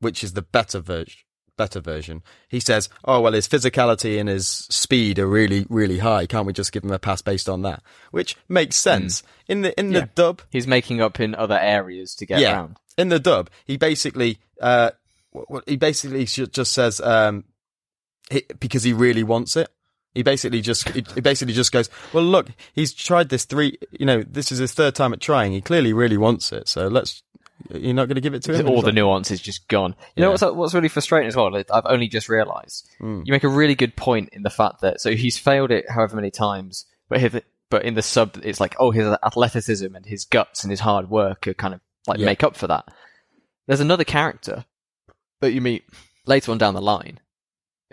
which 0.00 0.24
is 0.24 0.32
the 0.32 0.42
better 0.42 0.80
version. 0.80 1.20
better 1.56 1.80
version. 1.80 2.22
He 2.48 2.58
says, 2.58 2.88
"Oh 3.04 3.20
well, 3.20 3.32
his 3.32 3.46
physicality 3.46 4.18
and 4.18 4.28
his 4.28 4.48
speed 4.48 5.18
are 5.20 5.26
really, 5.28 5.66
really 5.68 5.98
high. 5.98 6.26
Can't 6.26 6.46
we 6.46 6.52
just 6.52 6.72
give 6.72 6.82
him 6.82 6.90
a 6.90 6.98
pass 6.98 7.22
based 7.22 7.48
on 7.48 7.62
that?" 7.62 7.80
Which 8.10 8.36
makes 8.48 8.76
sense 8.76 9.22
in 9.46 9.62
the 9.62 9.78
in 9.78 9.92
the 9.92 10.08
dub. 10.14 10.42
He's 10.50 10.66
making 10.66 11.00
up 11.00 11.20
in 11.20 11.34
other 11.34 11.58
areas 11.58 12.16
to 12.16 12.26
get 12.26 12.40
yeah, 12.40 12.54
around. 12.54 12.76
in 12.98 13.08
the 13.08 13.20
dub, 13.20 13.50
he 13.64 13.76
basically, 13.76 14.38
uh, 14.60 14.90
he 15.66 15.76
basically 15.76 16.24
just 16.24 16.72
says, 16.72 17.00
um, 17.00 17.44
he, 18.30 18.42
because 18.58 18.82
he 18.82 18.92
really 18.92 19.22
wants 19.22 19.56
it. 19.56 19.68
He 20.14 20.22
basically 20.22 20.60
just, 20.60 20.88
he, 20.90 21.04
he 21.14 21.20
basically 21.20 21.54
just 21.54 21.72
goes, 21.72 21.90
well, 22.12 22.24
look, 22.24 22.48
he's 22.72 22.92
tried 22.92 23.28
this 23.28 23.44
three, 23.44 23.78
you 23.90 24.06
know, 24.06 24.22
this 24.22 24.52
is 24.52 24.58
his 24.58 24.72
third 24.72 24.94
time 24.94 25.12
at 25.12 25.20
trying. 25.20 25.52
He 25.52 25.60
clearly 25.60 25.92
really 25.92 26.16
wants 26.16 26.52
it. 26.52 26.68
So 26.68 26.86
let's, 26.86 27.22
you're 27.70 27.94
not 27.94 28.06
going 28.06 28.16
to 28.16 28.20
give 28.20 28.34
it 28.34 28.42
to 28.44 28.54
him. 28.54 28.68
All 28.68 28.80
the 28.80 28.88
like, 28.88 28.94
nuance 28.94 29.30
is 29.30 29.40
just 29.40 29.66
gone. 29.68 29.94
You 30.16 30.22
know 30.22 30.30
what's 30.30 30.42
what's 30.42 30.74
really 30.74 30.88
frustrating 30.88 31.28
as 31.28 31.36
well? 31.36 31.50
Like, 31.52 31.70
I've 31.72 31.86
only 31.86 32.08
just 32.08 32.28
realised. 32.28 32.88
Mm. 33.00 33.26
You 33.26 33.32
make 33.32 33.44
a 33.44 33.48
really 33.48 33.74
good 33.74 33.96
point 33.96 34.30
in 34.32 34.42
the 34.42 34.50
fact 34.50 34.80
that 34.82 35.00
so 35.00 35.12
he's 35.12 35.38
failed 35.38 35.70
it 35.70 35.88
however 35.88 36.16
many 36.16 36.30
times, 36.30 36.84
but 37.08 37.20
his, 37.20 37.40
but 37.70 37.84
in 37.84 37.94
the 37.94 38.02
sub 38.02 38.38
it's 38.42 38.60
like 38.60 38.74
oh 38.78 38.90
his 38.90 39.06
athleticism 39.06 39.94
and 39.94 40.04
his 40.04 40.24
guts 40.24 40.64
and 40.64 40.70
his 40.70 40.80
hard 40.80 41.08
work 41.08 41.46
are 41.46 41.54
kind 41.54 41.74
of 41.74 41.80
like 42.06 42.18
Yeah. 42.18 42.26
make 42.26 42.42
up 42.42 42.56
for 42.56 42.66
that. 42.66 42.86
There's 43.66 43.80
another 43.80 44.04
character 44.04 44.64
that 45.40 45.52
you 45.52 45.60
meet 45.60 45.84
later 46.26 46.52
on 46.52 46.58
down 46.58 46.74
the 46.74 46.82
line 46.82 47.20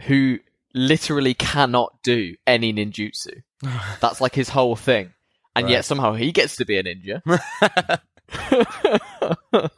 who 0.01 0.39
literally 0.73 1.33
cannot 1.33 2.01
do 2.03 2.35
any 2.47 2.73
ninjutsu. 2.73 3.43
That's 4.01 4.21
like 4.21 4.35
his 4.35 4.49
whole 4.49 4.75
thing. 4.75 5.13
And 5.55 5.65
Right. 5.65 5.71
yet 5.73 5.85
somehow 5.85 6.13
he 6.13 6.31
gets 6.31 6.55
to 6.57 6.65
be 6.65 6.77
a 6.77 6.83
ninja. 6.83 7.21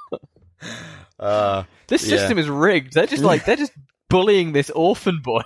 uh, 1.19 1.63
This 1.87 2.03
Yeah. 2.05 2.17
system 2.17 2.37
is 2.37 2.47
rigged. 2.49 2.93
They're 2.93 3.07
just 3.07 3.23
like 3.23 3.45
they're 3.45 3.55
just 3.55 3.71
bullying 4.09 4.51
this 4.53 4.69
orphan 4.69 5.21
boy. 5.23 5.41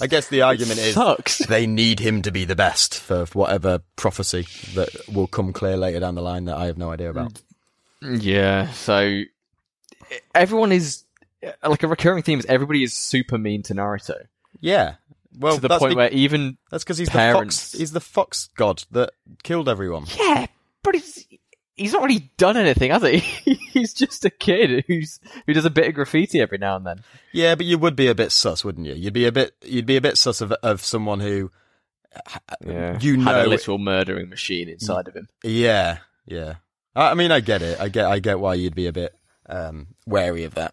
I 0.00 0.06
guess 0.06 0.28
the 0.28 0.42
argument 0.42 0.78
is 0.78 0.94
sucks. 0.94 1.38
they 1.38 1.66
need 1.66 2.00
him 2.00 2.22
to 2.22 2.30
be 2.30 2.44
the 2.44 2.54
best 2.56 2.98
for 3.00 3.24
whatever 3.32 3.80
prophecy 3.96 4.46
that 4.74 4.90
will 5.12 5.26
come 5.26 5.52
clear 5.52 5.76
later 5.76 6.00
down 6.00 6.14
the 6.14 6.22
line 6.22 6.44
that 6.46 6.56
I 6.56 6.66
have 6.66 6.76
no 6.78 6.90
idea 6.90 7.10
about. 7.10 7.40
Yeah. 8.02 8.70
So 8.72 9.22
everyone 10.34 10.72
is 10.72 11.04
like 11.66 11.82
a 11.82 11.88
recurring 11.88 12.22
theme 12.22 12.38
is 12.38 12.46
everybody 12.46 12.82
is 12.82 12.92
super 12.92 13.38
mean 13.38 13.62
to 13.64 13.74
Naruto 13.74 14.26
Yeah. 14.60 14.94
Well, 15.38 15.56
to 15.56 15.60
the 15.60 15.78
point 15.78 15.90
be- 15.92 15.96
where 15.96 16.10
even 16.10 16.56
that's 16.70 16.82
because 16.84 16.98
he's 16.98 17.10
parents- 17.10 17.56
the 17.72 17.76
fox. 17.76 17.78
He's 17.78 17.92
the 17.92 18.00
fox 18.00 18.48
god 18.56 18.84
that 18.92 19.10
killed 19.42 19.68
everyone. 19.68 20.04
yeah, 20.18 20.46
but 20.82 20.94
he's 20.94 21.26
he's 21.74 21.92
not 21.92 22.02
really 22.02 22.30
done 22.38 22.56
anything, 22.56 22.90
has 22.90 23.02
he? 23.02 23.18
he's 23.72 23.92
just 23.92 24.24
a 24.24 24.30
kid 24.30 24.84
who's 24.86 25.20
who 25.46 25.52
does 25.52 25.66
a 25.66 25.70
bit 25.70 25.88
of 25.88 25.94
graffiti 25.94 26.40
every 26.40 26.56
now 26.58 26.76
and 26.76 26.86
then. 26.86 27.00
Yeah, 27.32 27.54
but 27.54 27.66
you 27.66 27.76
would 27.76 27.96
be 27.96 28.06
a 28.08 28.14
bit 28.14 28.32
sus, 28.32 28.64
wouldn't 28.64 28.86
you? 28.86 28.94
You'd 28.94 29.12
be 29.12 29.26
a 29.26 29.32
bit. 29.32 29.54
You'd 29.62 29.84
be 29.86 29.96
a 29.96 30.00
bit 30.00 30.16
sus 30.16 30.40
of 30.40 30.52
of 30.52 30.80
someone 30.82 31.20
who. 31.20 31.50
Yeah, 32.66 32.98
You 32.98 33.18
know 33.18 33.24
had 33.24 33.44
a 33.44 33.48
literal 33.48 33.76
murdering 33.76 34.30
machine 34.30 34.70
inside 34.70 35.06
of 35.06 35.14
him. 35.14 35.28
Yeah, 35.44 35.98
yeah. 36.24 36.54
I, 36.94 37.10
I 37.10 37.14
mean, 37.14 37.30
I 37.30 37.40
get 37.40 37.60
it. 37.60 37.78
I 37.78 37.90
get. 37.90 38.06
I 38.06 38.20
get 38.20 38.40
why 38.40 38.54
you'd 38.54 38.74
be 38.74 38.86
a 38.86 38.92
bit 38.92 39.14
um, 39.50 39.88
wary 40.06 40.44
of 40.44 40.54
that. 40.54 40.72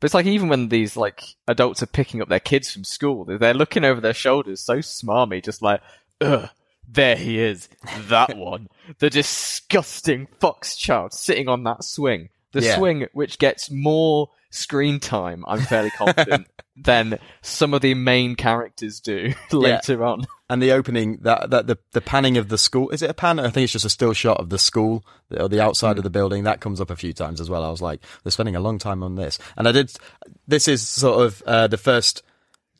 But 0.00 0.06
it's 0.06 0.14
like 0.14 0.26
even 0.26 0.48
when 0.48 0.68
these 0.70 0.96
like 0.96 1.22
adults 1.46 1.82
are 1.82 1.86
picking 1.86 2.22
up 2.22 2.28
their 2.28 2.40
kids 2.40 2.72
from 2.72 2.84
school, 2.84 3.24
they're- 3.26 3.52
looking 3.54 3.84
over 3.84 4.00
their 4.00 4.14
shoulders 4.14 4.60
so 4.62 4.78
smarmy, 4.78 5.44
just 5.44 5.60
like, 5.62 5.82
ugh, 6.22 6.48
there 6.88 7.16
he 7.16 7.38
is, 7.38 7.68
that 8.08 8.36
one, 8.36 8.68
the 8.98 9.10
disgusting 9.10 10.26
fox 10.40 10.74
child 10.76 11.12
sitting 11.12 11.48
on 11.48 11.64
that 11.64 11.84
swing, 11.84 12.30
the 12.52 12.62
Yeah. 12.62 12.76
swing 12.76 13.06
which 13.12 13.38
gets 13.38 13.70
more 13.70 14.30
screen 14.50 15.00
time. 15.00 15.44
I'm 15.48 15.60
fairly 15.60 15.90
confident 15.90 16.46
than 16.76 17.18
some 17.42 17.74
of 17.74 17.80
the 17.82 17.94
main 17.94 18.34
characters 18.36 19.00
do 19.00 19.32
later 19.52 20.04
on. 20.04 20.26
And 20.48 20.60
the 20.60 20.72
opening, 20.72 21.18
that 21.22 21.50
that 21.50 21.66
the 21.68 21.78
the 21.92 22.00
panning 22.00 22.36
of 22.36 22.48
the 22.48 22.58
school. 22.58 22.90
Is 22.90 23.02
it 23.02 23.10
a 23.10 23.14
pan? 23.14 23.38
I 23.38 23.50
think 23.50 23.64
it's 23.64 23.72
just 23.72 23.84
a 23.84 23.90
still 23.90 24.12
shot 24.12 24.38
of 24.38 24.48
the 24.50 24.58
school 24.58 25.04
or 25.36 25.48
the 25.48 25.60
outside 25.60 25.96
of 25.98 26.04
the 26.04 26.10
building. 26.10 26.42
That 26.44 26.60
comes 26.60 26.80
up 26.80 26.90
a 26.90 26.96
few 26.96 27.12
times 27.12 27.40
as 27.40 27.48
well. 27.48 27.62
I 27.64 27.70
was 27.70 27.80
like, 27.82 28.00
they're 28.24 28.32
spending 28.32 28.56
a 28.56 28.60
long 28.60 28.78
time 28.78 29.02
on 29.02 29.14
this. 29.14 29.38
And 29.56 29.68
I 29.68 29.72
did. 29.72 29.92
This 30.48 30.66
is 30.66 30.86
sort 30.86 31.24
of 31.24 31.42
uh, 31.46 31.66
the 31.68 31.76
first 31.78 32.22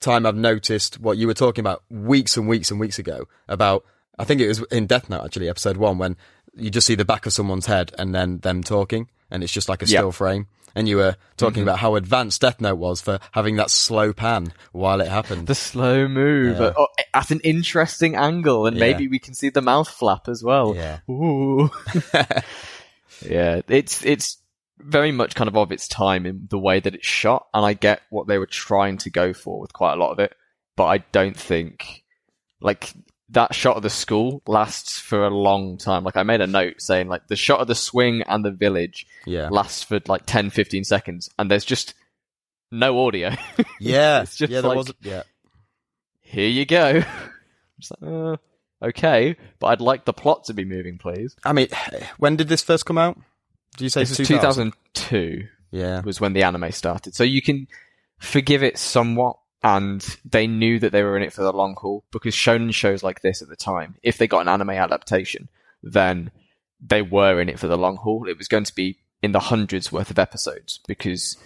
time 0.00 0.26
I've 0.26 0.34
noticed 0.36 0.98
what 0.98 1.16
you 1.18 1.26
were 1.28 1.34
talking 1.34 1.62
about 1.62 1.82
weeks 1.90 2.36
and 2.36 2.48
weeks 2.48 2.70
and 2.70 2.80
weeks 2.80 2.98
ago 2.98 3.26
about. 3.48 3.84
I 4.18 4.24
think 4.24 4.40
it 4.42 4.48
was 4.48 4.60
in 4.70 4.86
Death 4.86 5.08
Note 5.08 5.24
actually, 5.24 5.48
episode 5.48 5.78
one, 5.78 5.96
when 5.96 6.14
you 6.54 6.68
just 6.70 6.86
see 6.86 6.94
the 6.94 7.06
back 7.06 7.24
of 7.24 7.32
someone's 7.32 7.64
head 7.66 7.92
and 7.98 8.14
then 8.14 8.38
them 8.40 8.62
talking, 8.62 9.08
and 9.30 9.42
it's 9.42 9.52
just 9.52 9.68
like 9.68 9.80
a 9.82 9.86
Yeah. 9.86 10.00
still 10.00 10.12
frame. 10.12 10.46
And 10.74 10.88
you 10.88 10.96
were 10.98 11.16
talking 11.36 11.62
about 11.62 11.78
how 11.80 11.96
advanced 11.96 12.40
Death 12.40 12.60
Note 12.60 12.76
was 12.76 13.00
for 13.00 13.18
having 13.32 13.56
that 13.56 13.70
slow 13.70 14.12
pan 14.12 14.52
while 14.72 15.00
it 15.00 15.08
happened. 15.08 15.46
The 15.46 15.54
slow 15.54 16.06
move 16.08 16.58
Yeah. 16.58 16.66
uh, 16.66 16.72
oh, 16.76 16.86
at 17.12 17.30
an 17.30 17.40
interesting 17.40 18.14
angle, 18.16 18.66
and 18.66 18.76
Yeah. 18.76 18.80
maybe 18.80 19.08
we 19.08 19.18
can 19.18 19.34
see 19.34 19.48
the 19.50 19.62
mouth 19.62 19.88
flap 19.88 20.28
as 20.28 20.42
well. 20.44 20.74
Yeah. 20.76 20.98
Ooh. 21.10 21.70
yeah, 23.26 23.60
it's 23.68 24.04
it's 24.04 24.38
very 24.78 25.12
much 25.12 25.34
kind 25.34 25.48
of 25.48 25.56
of 25.56 25.72
its 25.72 25.86
time 25.88 26.24
in 26.26 26.46
the 26.48 26.58
way 26.58 26.80
that 26.80 26.94
it's 26.94 27.06
shot, 27.06 27.46
and 27.52 27.64
I 27.64 27.74
get 27.74 28.00
what 28.10 28.26
they 28.26 28.38
were 28.38 28.46
trying 28.46 28.98
to 28.98 29.10
go 29.10 29.32
for 29.32 29.60
with 29.60 29.72
quite 29.72 29.94
a 29.94 29.96
lot 29.96 30.12
of 30.12 30.18
it, 30.18 30.34
but 30.76 30.86
I 30.86 30.98
don't 31.12 31.36
think 31.36 32.04
like 32.60 32.92
that 33.32 33.54
shot 33.54 33.76
of 33.76 33.82
the 33.82 33.90
school 33.90 34.42
lasts 34.46 34.98
for 34.98 35.24
a 35.24 35.30
long 35.30 35.78
time. 35.78 36.04
Like 36.04 36.16
I 36.16 36.22
made 36.24 36.40
a 36.40 36.46
note 36.46 36.80
saying 36.82 37.08
like 37.08 37.28
the 37.28 37.36
shot 37.36 37.60
of 37.60 37.68
the 37.68 37.74
swing 37.74 38.22
and 38.22 38.44
the 38.44 38.50
village 38.50 39.06
yeah. 39.24 39.48
lasts 39.50 39.82
for 39.84 40.00
like 40.08 40.26
10 40.26 40.50
15 40.50 40.84
seconds 40.84 41.30
and 41.38 41.50
there's 41.50 41.64
just 41.64 41.94
no 42.70 43.06
audio. 43.06 43.30
Yeah, 43.80 44.22
It's 44.22 44.36
just 44.36 44.52
yeah, 44.52 44.60
like- 44.60 44.76
was. 44.76 44.92
Yeah, 45.00 45.22
Here 46.20 46.48
you 46.48 46.66
go. 46.66 47.02
Just 47.78 47.92
like, 48.02 48.12
uh, 48.12 48.36
okay, 48.82 49.36
but 49.58 49.68
I'd 49.68 49.80
like 49.80 50.04
the 50.04 50.12
plot 50.12 50.44
to 50.44 50.54
be 50.54 50.66
moving, 50.66 50.98
please. 50.98 51.34
I 51.44 51.54
mean, 51.54 51.68
when 52.18 52.36
did 52.36 52.48
this 52.48 52.62
first 52.62 52.84
come 52.84 52.98
out? 52.98 53.18
Do 53.78 53.84
you 53.84 53.90
say 53.90 54.02
This 54.04 54.18
2000? 54.18 54.72
2002 54.94 55.48
Yeah, 55.70 56.02
was 56.02 56.20
when 56.20 56.34
the 56.34 56.42
anime 56.42 56.70
started, 56.72 57.14
so 57.14 57.24
you 57.24 57.40
can 57.40 57.68
forgive 58.18 58.62
it 58.62 58.76
somewhat. 58.76 59.38
And 59.62 60.02
they 60.24 60.46
knew 60.46 60.78
that 60.78 60.90
they 60.90 61.02
were 61.02 61.16
in 61.16 61.22
it 61.22 61.34
for 61.34 61.42
the 61.42 61.52
long 61.52 61.74
haul 61.76 62.04
because 62.12 62.34
shonen 62.34 62.72
shows 62.72 63.02
like 63.02 63.20
this 63.20 63.42
at 63.42 63.48
the 63.48 63.56
time, 63.56 63.96
if 64.02 64.16
they 64.16 64.26
got 64.26 64.40
an 64.40 64.48
anime 64.48 64.70
adaptation, 64.70 65.48
then 65.82 66.30
they 66.80 67.02
were 67.02 67.40
in 67.40 67.48
it 67.48 67.58
for 67.58 67.66
the 67.66 67.76
long 67.76 67.96
haul. 67.96 68.26
It 68.26 68.38
was 68.38 68.48
going 68.48 68.64
to 68.64 68.74
be 68.74 68.98
in 69.22 69.32
the 69.32 69.40
hundreds 69.40 69.92
worth 69.92 70.10
of 70.10 70.18
episodes 70.18 70.80
because 70.88 71.36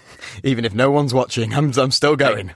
even 0.44 0.64
if 0.64 0.74
no 0.74 0.90
one's 0.90 1.14
watching, 1.14 1.52
I'm 1.54 1.72
I'm 1.76 1.90
still 1.90 2.16
going. 2.16 2.52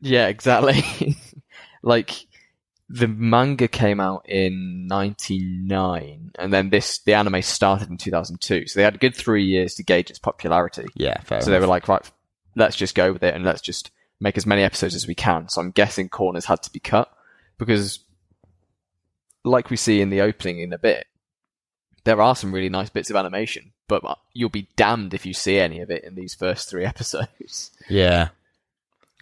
Yeah, 0.00 0.28
exactly. 0.28 1.16
like 1.82 2.26
the 2.88 3.08
manga 3.08 3.66
came 3.66 3.98
out 3.98 4.24
in 4.28 4.86
99 4.86 6.30
and 6.38 6.52
then 6.52 6.70
this 6.70 7.00
the 7.00 7.14
anime 7.14 7.42
started 7.42 7.90
in 7.90 7.96
2002. 7.96 8.68
So 8.68 8.78
they 8.78 8.84
had 8.84 8.94
a 8.94 8.98
good 8.98 9.16
3 9.16 9.42
years 9.42 9.74
to 9.74 9.82
gauge 9.82 10.10
its 10.10 10.20
popularity. 10.20 10.86
Yeah, 10.94 11.20
fair. 11.22 11.40
So 11.40 11.50
they 11.50 11.58
were 11.58 11.66
like, 11.66 11.88
right, 11.88 12.08
let's 12.54 12.76
just 12.76 12.94
go 12.94 13.12
with 13.12 13.24
it 13.24 13.34
and 13.34 13.44
let's 13.44 13.60
just 13.60 13.90
make 14.20 14.36
as 14.36 14.46
many 14.46 14.62
episodes 14.62 14.94
as 14.94 15.06
we 15.06 15.14
can. 15.14 15.48
So 15.48 15.60
I'm 15.60 15.70
guessing 15.70 16.08
corners 16.08 16.46
had 16.46 16.62
to 16.62 16.70
be 16.70 16.80
cut 16.80 17.10
because 17.58 18.00
like 19.44 19.70
we 19.70 19.76
see 19.76 20.00
in 20.00 20.10
the 20.10 20.20
opening 20.22 20.60
in 20.60 20.72
a 20.72 20.78
bit, 20.78 21.06
there 22.04 22.20
are 22.20 22.36
some 22.36 22.52
really 22.52 22.68
nice 22.68 22.88
bits 22.90 23.10
of 23.10 23.16
animation, 23.16 23.72
but 23.88 24.02
you'll 24.32 24.48
be 24.48 24.68
damned 24.76 25.12
if 25.14 25.26
you 25.26 25.32
see 25.34 25.58
any 25.58 25.80
of 25.80 25.90
it 25.90 26.04
in 26.04 26.14
these 26.14 26.34
first 26.34 26.70
3 26.70 26.84
episodes. 26.92 27.70
yeah, 27.88 28.28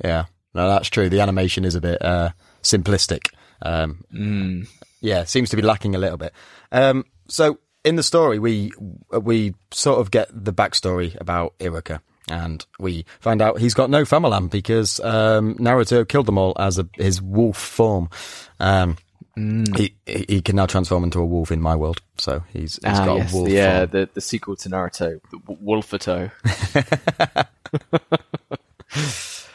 yeah. 0.03 0.25
No, 0.55 0.69
that's 0.69 0.89
true. 0.89 1.09
The 1.09 1.21
animation 1.21 1.65
is 1.65 1.75
a 1.75 1.81
bit 1.81 2.01
uh, 2.01 2.31
simplistic. 2.63 3.29
Um, 3.63 4.05
Mm. 4.15 4.69
yeah, 5.01 5.25
seems 5.25 5.51
to 5.51 5.57
be 5.57 5.63
lacking 5.63 5.95
a 5.95 5.99
little 5.99 6.19
bit. 6.19 6.33
Um, 6.71 7.05
so 7.29 7.59
in 7.85 7.97
the 7.97 8.03
story, 8.05 8.39
we 8.39 8.71
we 9.11 9.55
sort 9.73 9.99
of 10.01 10.11
get 10.13 10.29
the 10.33 10.53
backstory 10.53 11.19
about 11.21 11.59
Iruka, 11.59 12.01
and 12.29 12.65
we 12.79 13.05
find 13.21 13.43
out 13.43 13.59
he's 13.59 13.75
got 13.75 13.91
no 13.91 14.03
Famalam 14.03 14.51
because 14.51 15.01
um, 15.01 15.55
Naruto 15.57 16.07
killed 16.07 16.27
them 16.27 16.39
all 16.39 16.55
as 16.59 16.79
a, 16.79 16.89
his 16.95 17.21
wolf 17.21 17.57
form. 17.57 18.09
Um, 18.61 18.97
he, 19.37 19.95
he 20.07 20.25
he 20.29 20.43
can 20.43 20.55
now 20.57 20.67
transform 20.67 21.03
into 21.03 21.19
a 21.19 21.27
wolf 21.27 21.51
in 21.51 21.61
my 21.61 21.75
world, 21.75 22.01
so 22.19 22.45
he's, 22.53 22.75
he's 22.77 22.81
ah, 22.85 23.05
got 23.05 23.17
yes, 23.17 23.33
a 23.33 23.37
wolf. 23.37 23.49
yeah, 23.49 23.79
form. 23.79 23.91
the 23.91 24.09
the 24.15 24.21
sequel 24.21 24.57
to 24.57 24.69
Naruto, 24.69 25.21
the 25.31 25.39
Wolfato. 25.39 26.31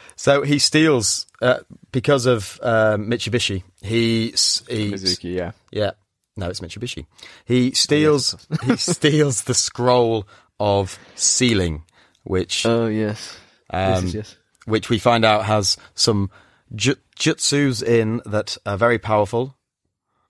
So 0.20 0.42
he 0.42 0.58
steals 0.58 1.26
uh, 1.40 1.60
because 1.92 2.26
of 2.26 2.60
um, 2.62 3.08
Mitsubishi. 3.08 3.62
He 3.80 4.26
he 4.26 4.92
Mizuki, 4.92 5.34
yeah. 5.34 5.52
Yeah. 5.70 5.92
No, 6.36 6.50
it's 6.50 6.60
Mitsubishi. 6.60 7.06
He 7.46 7.72
steals 7.72 8.36
he 8.64 8.76
steals 8.76 9.44
the 9.44 9.54
scroll 9.54 10.28
of 10.58 10.98
sealing, 11.14 11.84
which 12.24 12.66
Oh 12.66 12.86
yes, 12.86 13.36
um, 13.70 14.04
yes, 14.04 14.14
yes. 14.14 14.36
which 14.66 14.88
we 14.90 14.98
find 14.98 15.24
out 15.24 15.44
has 15.44 15.76
some 15.94 16.30
ju- 16.74 16.96
jutsus 17.18 17.82
in 17.82 18.20
that 18.26 18.56
are 18.66 18.76
very 18.76 18.98
powerful, 18.98 19.56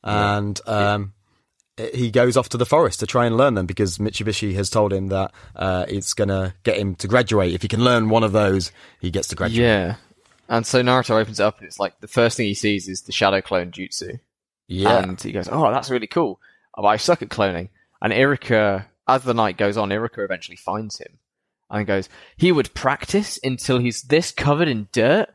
and 0.02 0.60
um, 0.66 1.12
he 1.94 2.10
goes 2.10 2.36
off 2.36 2.48
to 2.50 2.56
the 2.56 2.66
forest 2.66 3.00
to 3.00 3.06
try 3.06 3.26
and 3.26 3.36
learn 3.36 3.54
them 3.54 3.66
because 3.66 3.98
Mitsubishi 3.98 4.54
has 4.54 4.70
told 4.70 4.92
him 4.92 5.08
that 5.08 5.32
uh, 5.56 5.86
it's 5.88 6.14
going 6.14 6.28
to 6.28 6.54
get 6.62 6.78
him 6.78 6.94
to 6.96 7.08
graduate. 7.08 7.54
If 7.54 7.62
he 7.62 7.68
can 7.68 7.82
learn 7.82 8.08
one 8.08 8.22
of 8.24 8.32
those, 8.32 8.72
he 9.00 9.10
gets 9.10 9.28
to 9.28 9.36
graduate. 9.36 9.62
Yeah. 9.62 9.96
And 10.48 10.66
so 10.66 10.82
Naruto 10.82 11.10
opens 11.20 11.38
it 11.38 11.44
up 11.44 11.58
and 11.58 11.66
it's 11.66 11.78
like 11.78 12.00
the 12.00 12.08
first 12.08 12.36
thing 12.36 12.46
he 12.46 12.54
sees 12.54 12.88
is 12.88 13.02
the 13.02 13.12
shadow 13.12 13.40
clone 13.40 13.70
jutsu. 13.70 14.18
Yeah. 14.66 14.98
And 14.98 15.20
he 15.20 15.32
goes, 15.32 15.48
Oh, 15.50 15.70
that's 15.70 15.90
really 15.90 16.08
cool. 16.08 16.40
But 16.74 16.86
I 16.86 16.96
suck 16.96 17.22
at 17.22 17.28
cloning. 17.28 17.68
And 18.02 18.12
Iruka, 18.12 18.86
as 19.06 19.22
the 19.22 19.34
night 19.34 19.56
goes 19.56 19.76
on, 19.76 19.90
Iruka 19.90 20.24
eventually 20.24 20.56
finds 20.56 20.98
him 20.98 21.18
and 21.70 21.86
goes, 21.86 22.08
He 22.36 22.52
would 22.52 22.74
practice 22.74 23.38
until 23.44 23.78
he's 23.78 24.02
this 24.02 24.32
covered 24.32 24.68
in 24.68 24.88
dirt? 24.92 25.28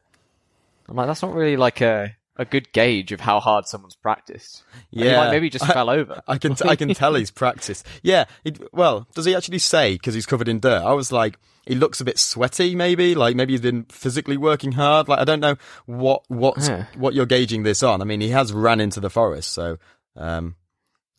I'm 0.87 0.95
like, 0.95 1.07
that's 1.07 1.21
not 1.23 1.33
really 1.33 1.57
like 1.57 1.81
a, 1.81 2.15
a 2.35 2.45
good 2.45 2.71
gauge 2.71 3.11
of 3.11 3.19
how 3.21 3.39
hard 3.39 3.65
someone's 3.65 3.95
practiced. 3.95 4.63
Yeah. 4.91 5.17
might 5.17 5.31
maybe 5.31 5.49
just 5.49 5.67
I- 5.67 5.73
fell 5.73 5.89
over. 5.89 6.21
I 6.27 6.37
can 6.37 6.53
t- 6.55 6.67
I 6.67 6.75
can 6.75 6.93
tell 6.93 7.15
he's 7.15 7.31
practiced. 7.43 7.85
Yeah. 8.03 8.25
It, 8.43 8.59
well, 8.73 9.07
does 9.15 9.25
he 9.25 9.33
actually 9.35 9.59
say 9.59 9.93
because 9.93 10.13
he's 10.13 10.25
covered 10.27 10.47
in 10.47 10.59
dirt? 10.59 10.83
I 10.83 10.93
was 10.93 11.11
like, 11.11 11.37
he 11.65 11.73
looks 11.73 11.99
a 12.01 12.05
bit 12.05 12.19
sweaty. 12.19 12.75
Maybe 12.75 13.15
like 13.15 13.35
maybe 13.35 13.53
he's 13.53 13.61
been 13.61 13.85
physically 13.85 14.37
working 14.37 14.73
hard. 14.73 15.07
Like 15.07 15.17
I 15.19 15.23
don't 15.23 15.39
know 15.39 15.55
what 15.87 16.21
what's 16.27 16.67
Yeah. 16.67 16.85
what 16.95 17.15
you're 17.15 17.25
gauging 17.25 17.63
this 17.63 17.81
on. 17.81 18.01
I 18.01 18.05
mean, 18.05 18.21
he 18.21 18.29
has 18.29 18.53
ran 18.53 18.79
into 18.79 18.99
the 18.99 19.09
forest, 19.09 19.51
so 19.51 19.77
um, 20.15 20.55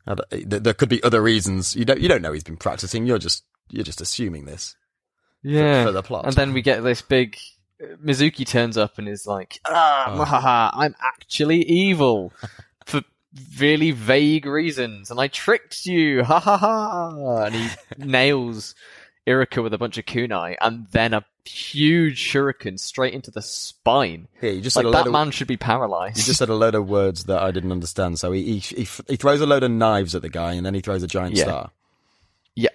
I 0.07 0.15
don't- 0.15 0.31
th- 0.31 0.63
there 0.63 0.75
could 0.75 0.89
be 0.89 1.03
other 1.03 1.21
reasons. 1.21 1.75
You 1.75 1.85
don't 1.85 2.01
you 2.01 2.09
don't 2.09 2.23
know 2.23 2.33
he's 2.33 2.45
been 2.45 2.57
practicing. 2.57 3.05
You're 3.07 3.19
just 3.19 3.43
you're 3.69 3.83
just 3.83 4.01
assuming 4.01 4.45
this. 4.45 4.77
Yeah. 5.43 5.85
for 5.85 5.93
the 5.93 6.03
plot. 6.03 6.27
And 6.27 6.35
then 6.35 6.53
we 6.53 6.63
get 6.63 6.83
this 6.83 7.03
big. 7.03 7.37
Mizuki 8.03 8.47
turns 8.47 8.79
up 8.79 8.97
and 8.99 9.07
is 9.09 9.27
like, 9.27 9.61
ah, 9.67 10.07
Oh. 10.09 10.25
mahaha, 10.25 10.71
I'm 10.73 10.95
actually 11.03 11.63
evil 11.65 12.33
for 12.87 13.03
really 13.59 13.91
vague 13.91 14.47
reasons, 14.47 15.11
and 15.11 15.21
I 15.21 15.29
tricked 15.29 15.85
you, 15.85 16.25
ha 16.25 16.41
ha 16.41 16.57
ha! 16.57 17.45
And 17.45 17.55
he 17.55 17.69
nails 17.99 18.75
Iruka 19.27 19.63
with 19.63 19.75
a 19.75 19.79
bunch 19.79 19.99
of 19.99 20.07
kunai, 20.07 20.57
and 20.61 20.87
then 20.93 21.13
a 21.13 21.23
huge 21.45 22.19
shuriken 22.19 22.81
straight 22.81 23.13
into 23.13 23.31
the 23.31 23.43
spine. 23.43 24.27
Yeah, 24.41 24.53
you 24.53 24.63
just 24.63 24.75
Like 24.77 24.91
that 24.93 25.07
of, 25.07 25.13
man 25.13 25.31
should 25.31 25.47
be 25.47 25.59
paralyzed. 25.59 26.17
You 26.17 26.23
just 26.25 26.39
said 26.39 26.49
a 26.49 26.55
load 26.55 26.75
of 26.75 26.89
words 26.89 27.25
that 27.25 27.43
I 27.43 27.51
didn't 27.51 27.73
understand. 27.73 28.19
So 28.19 28.33
he 28.33 28.59
he, 28.59 28.85
he, 28.85 28.89
he 29.07 29.17
throws 29.17 29.41
a 29.43 29.47
load 29.47 29.65
of 29.65 29.71
knives 29.71 30.15
at 30.15 30.23
the 30.23 30.31
guy, 30.31 30.55
and 30.55 30.65
then 30.65 30.73
he 30.73 30.81
throws 30.81 31.03
a 31.03 31.07
giant 31.07 31.35
Yeah. 31.37 31.45
star. 31.45 31.71
Yeah. 32.55 32.71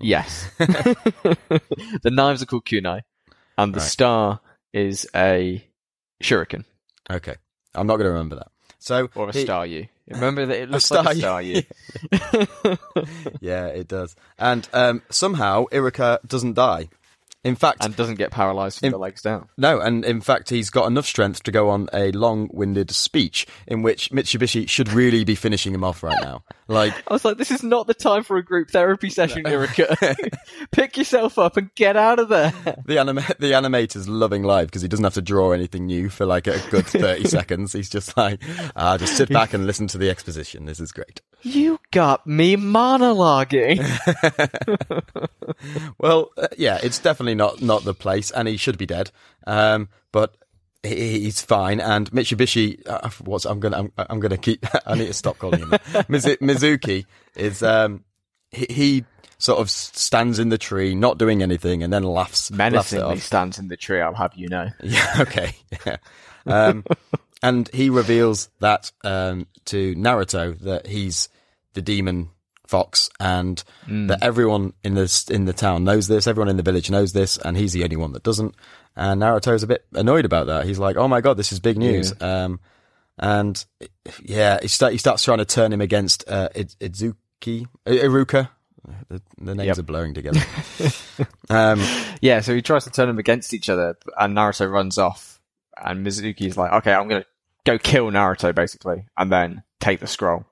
Yes. 0.00 0.48
the 0.58 2.10
knives 2.10 2.42
are 2.42 2.46
called 2.46 2.64
kunai, 2.64 3.02
and 3.58 3.74
the 3.74 3.80
Right. 3.80 3.88
star 3.88 4.40
is 4.72 5.06
a 5.14 5.64
shuriken 6.22 6.64
Okay, 7.10 7.34
I'm 7.74 7.86
not 7.86 7.96
going 7.96 8.06
to 8.06 8.10
remember 8.12 8.36
that. 8.36 8.48
So 8.78 9.08
or 9.14 9.28
a 9.28 9.32
he- 9.32 9.42
star 9.42 9.66
you. 9.66 9.88
Remember 10.08 10.44
that 10.46 10.56
it 10.62 10.70
looks 10.70 10.90
like 10.90 11.14
a 11.16 11.18
star 11.18 11.42
you. 11.42 11.62
Yeah, 13.40 13.66
it 13.66 13.88
does. 13.88 14.14
And 14.38 14.68
um, 14.72 15.02
somehow 15.10 15.66
Iruka 15.72 16.18
doesn't 16.26 16.54
die. 16.54 16.88
In 17.44 17.56
fact, 17.56 17.84
and 17.84 17.96
doesn't 17.96 18.16
get 18.18 18.30
paralyzed 18.30 18.78
from 18.78 18.86
In- 18.86 18.92
the 18.92 18.98
legs 18.98 19.20
down. 19.20 19.48
no, 19.58 19.80
and 19.80 20.04
in 20.04 20.20
fact, 20.20 20.48
he's 20.50 20.70
got 20.70 20.86
enough 20.86 21.06
strength 21.06 21.42
to 21.42 21.50
go 21.50 21.70
on 21.70 21.88
a 21.92 22.12
long-winded 22.12 22.92
speech 22.92 23.48
in 23.66 23.82
which 23.82 24.10
Mitsubishi 24.12 24.68
should 24.68 24.92
really 24.92 25.24
be 25.24 25.34
finishing 25.34 25.74
him 25.74 25.82
off 25.82 26.04
right 26.04 26.20
now. 26.22 26.44
Like, 26.68 26.94
I 27.08 27.12
was 27.12 27.24
like, 27.24 27.38
this 27.38 27.50
is 27.50 27.62
not 27.62 27.86
the 27.86 27.94
time 27.94 28.22
for 28.22 28.36
a 28.36 28.44
group 28.44 28.70
therapy 28.70 29.10
session, 29.10 29.46
Erika. 29.46 29.96
Pick 30.70 30.96
yourself 30.96 31.38
up 31.38 31.56
and 31.56 31.74
get 31.74 31.96
out 31.96 32.18
of 32.18 32.28
there. 32.28 32.52
the 32.86 32.98
anima- 32.98 33.34
the 33.38 33.52
animator's 33.52 34.08
loving 34.08 34.42
life 34.44 34.68
because 34.68 34.82
he 34.82 34.88
doesn't 34.88 35.04
have 35.04 35.14
to 35.14 35.22
draw 35.22 35.50
anything 35.52 35.86
new 35.86 36.08
for 36.08 36.24
like 36.24 36.46
a 36.46 36.58
good 36.70 36.86
30 36.86 37.24
seconds. 37.24 37.72
He's 37.72 37.90
just 37.90 38.16
like, 38.16 38.40
ah, 38.76 38.96
just 38.96 39.16
sit 39.16 39.28
back 39.28 39.52
and 39.54 39.66
listen 39.66 39.86
to 39.88 39.98
the 39.98 40.08
exposition. 40.08 40.64
This 40.66 40.80
is 40.80 40.92
great. 40.92 41.20
You 41.42 41.80
got 41.90 42.26
me 42.26 42.56
monologuing. 42.56 43.80
Well, 45.98 46.30
uh, 46.36 46.48
yeah, 46.58 46.78
it's 46.82 46.98
definitely 46.98 47.34
not 47.34 47.62
not 47.62 47.84
the 47.84 47.94
place, 47.94 48.30
and 48.30 48.48
he 48.48 48.56
should 48.56 48.78
be 48.78 48.86
dead. 48.86 49.10
Um, 49.46 49.88
but 50.10 50.34
he's 50.82 51.40
fine. 51.40 51.80
And 51.80 52.10
Mitsubishi, 52.10 52.86
uh, 52.88 53.08
what's 53.24 53.44
I'm 53.44 53.60
gonna 53.60 53.78
I'm, 53.78 53.92
I'm 53.96 54.20
gonna 54.20 54.36
keep. 54.36 54.66
I 54.86 54.94
need 54.94 55.06
to 55.06 55.12
stop 55.14 55.38
calling 55.38 55.60
him. 55.60 55.70
Mizu- 55.70 56.38
Mizuki 56.38 57.06
is 57.36 57.62
um, 57.62 58.04
he, 58.50 58.66
he 58.68 59.04
sort 59.38 59.58
of 59.60 59.70
stands 59.70 60.38
in 60.38 60.48
the 60.50 60.58
tree, 60.58 60.94
not 60.94 61.18
doing 61.18 61.42
anything, 61.42 61.82
and 61.82 61.92
then 61.92 62.02
laughs. 62.04 62.50
laughs 62.50 62.58
Menacingly 62.58 63.14
off. 63.16 63.22
stands 63.22 63.58
in 63.58 63.68
the 63.68 63.76
tree, 63.76 64.00
I'll 64.00 64.14
have 64.14 64.34
you 64.34 64.48
know. 64.48 64.68
Yeah, 64.82 65.14
okay. 65.20 65.54
Yeah. 65.86 65.96
Um, 66.44 66.84
and 67.40 67.68
he 67.72 67.88
reveals 67.88 68.48
that 68.58 68.90
um, 69.04 69.46
to 69.66 69.94
Naruto 69.94 70.58
that 70.62 70.88
he's 70.88 71.28
the 71.74 71.82
demon 71.82 72.30
fox 72.66 73.10
and 73.20 73.62
that 73.86 74.18
everyone 74.22 74.72
in 74.82 74.94
the 74.94 75.24
in 75.30 75.44
the 75.44 75.52
town 75.52 75.84
knows 75.84 76.08
this, 76.08 76.26
everyone 76.26 76.48
in 76.48 76.56
the 76.56 76.64
village 76.64 76.90
knows 76.90 77.12
this, 77.12 77.36
and 77.36 77.56
he's 77.56 77.72
the 77.74 77.84
only 77.84 77.94
one 77.94 78.12
that 78.14 78.24
doesn't. 78.24 78.56
And 78.96 79.22
Naruto's 79.22 79.62
a 79.62 79.66
bit 79.66 79.84
annoyed 79.92 80.24
about 80.24 80.48
that. 80.48 80.66
He's 80.66 80.78
like, 80.78 80.96
"Oh 80.96 81.08
my 81.08 81.20
god, 81.20 81.36
this 81.38 81.52
is 81.52 81.60
big 81.60 81.78
news." 81.78 82.12
Um, 82.20 82.60
and 83.18 83.64
yeah, 84.22 84.58
he, 84.60 84.68
start, 84.68 84.92
he 84.92 84.98
starts 84.98 85.22
trying 85.22 85.38
to 85.38 85.44
turn 85.44 85.72
him 85.72 85.80
against 85.80 86.28
uh, 86.28 86.48
Id- 86.54 86.74
Idzuki, 86.80 87.66
I- 87.86 87.90
Iruka. 87.90 88.48
The, 89.08 89.22
the 89.38 89.54
names 89.54 89.68
Yep. 89.68 89.78
are 89.78 89.82
blurring 89.82 90.12
together. 90.14 90.40
um, 91.50 91.80
Yeah, 92.20 92.40
so 92.40 92.54
he 92.54 92.62
tries 92.62 92.84
to 92.84 92.90
turn 92.90 93.06
them 93.08 93.18
against 93.18 93.54
each 93.54 93.68
other, 93.68 93.96
and 94.18 94.36
Naruto 94.36 94.70
runs 94.70 94.98
off, 94.98 95.40
and 95.82 96.04
Mizuki's 96.06 96.56
like, 96.56 96.72
okay, 96.72 96.92
I'm 96.92 97.08
gonna 97.08 97.24
go 97.64 97.78
kill 97.78 98.10
Naruto, 98.10 98.54
basically, 98.54 99.06
and 99.16 99.30
then 99.30 99.62
take 99.80 100.00
the 100.00 100.06
scroll. 100.06 100.44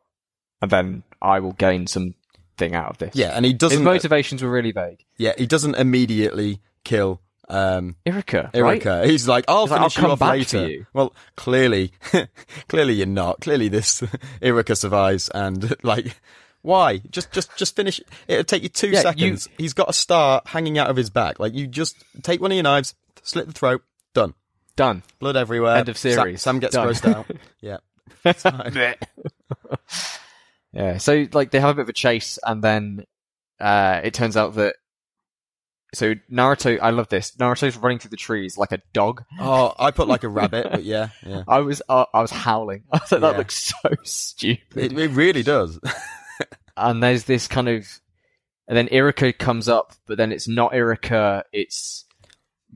And 0.63 0.71
then 0.71 1.03
I 1.21 1.41
will 1.41 1.53
gain 1.53 1.87
something 1.87 2.75
out 2.75 2.91
of 2.91 2.99
this. 2.99 3.17
yeah, 3.17 3.31
and 3.35 3.45
he 3.45 3.53
doesn't. 3.53 3.83
motivations 3.83 4.43
were 4.43 4.51
really 4.51 4.73
vague. 4.73 5.05
Yeah, 5.17 5.33
he 5.37 5.47
doesn't 5.47 5.75
immediately 5.75 6.61
kill 6.85 7.21
um, 7.51 7.97
Iruka, 8.07 8.51
right? 8.55 9.07
He's 9.11 9.27
like, 9.29 9.45
I'll 9.49 9.63
He's 9.67 9.71
like, 9.73 9.81
finish 9.81 9.99
"I'll 9.99 10.03
you 10.03 10.07
come 10.07 10.11
off 10.13 10.19
back 10.21 10.31
later. 10.33 10.65
for 10.65 10.69
you. 10.71 10.87
Well, 10.93 11.15
clearly, 11.37 11.93
clearly 12.69 12.95
you're 12.95 13.07
not. 13.07 13.41
Clearly 13.41 13.69
this 13.69 14.01
Iruka 14.43 14.77
survives, 14.77 15.29
and 15.31 15.75
like, 15.85 16.17
why? 16.63 16.99
Just, 17.11 17.33
just, 17.33 17.55
just 17.57 17.75
finish. 17.77 18.01
It'll 18.29 18.45
take 18.45 18.63
you 18.63 18.69
two 18.69 18.91
Yeah, 18.91 19.01
seconds. 19.01 19.49
He's 19.59 19.73
got 19.75 19.89
a 19.91 19.93
star 19.93 20.43
hanging 20.47 20.79
out 20.79 20.89
of 20.91 20.97
his 20.97 21.11
back. 21.11 21.39
Like, 21.41 21.55
you 21.55 21.67
just 21.67 21.97
take 22.23 22.41
one 22.41 22.51
of 22.53 22.55
your 22.55 22.63
knives, 22.65 22.95
slit 23.23 23.47
the 23.47 23.53
throat, 23.53 23.83
done. 24.15 24.35
Done. 24.77 25.03
Blood 25.19 25.37
everywhere. 25.37 25.77
End 25.77 25.89
of 25.89 25.99
series. 25.99 26.41
Sam, 26.41 26.59
gets 26.59 26.75
Done. 26.75 26.89
grossed 26.89 27.13
out. 27.15 27.27
Yeah. 27.61 27.79
Yeah, 30.73 30.99
so 30.99 31.27
like 31.33 31.51
they 31.51 31.59
have 31.61 31.71
a 31.71 31.75
bit 31.75 31.83
of 31.83 31.89
a 31.89 31.93
chase, 31.93 32.39
and 32.47 32.63
then 32.63 33.05
uh, 33.61 34.01
it 34.05 34.15
turns 34.15 34.37
out 34.37 34.55
that 34.55 34.77
so 35.93 36.15
Naruto, 36.31 36.79
I 36.81 36.91
love 36.91 37.09
this. 37.09 37.33
Naruto's 37.33 37.77
running 37.77 37.99
through 37.99 38.11
the 38.11 38.17
trees 38.17 38.57
like 38.57 38.73
a 38.73 38.81
dog. 38.93 39.25
oh, 39.41 39.75
I 39.79 39.91
put 39.91 40.07
like 40.09 40.23
a 40.25 40.29
rabbit, 40.29 40.69
but 40.71 40.85
yeah, 40.85 41.09
yeah. 41.27 41.43
I 41.49 41.61
was 41.61 41.83
uh, 41.89 42.05
I 42.15 42.21
was 42.23 42.31
howling. 42.31 42.85
I 42.93 42.99
like, 42.99 43.09
that 43.11 43.21
Yeah. 43.23 43.39
looks 43.39 43.73
so 43.83 43.91
stupid. 44.05 44.93
It, 44.93 44.99
it 44.99 45.11
really 45.11 45.43
does. 45.43 45.79
and 46.77 47.03
there's 47.03 47.25
this 47.25 47.49
kind 47.49 47.69
of, 47.69 47.87
and 48.69 48.77
then 48.77 48.89
Iruka 48.89 49.37
comes 49.37 49.69
up, 49.69 49.93
but 50.07 50.17
then 50.17 50.33
it's 50.33 50.47
not 50.49 50.73
Iruka, 50.73 51.43
it's 51.53 52.05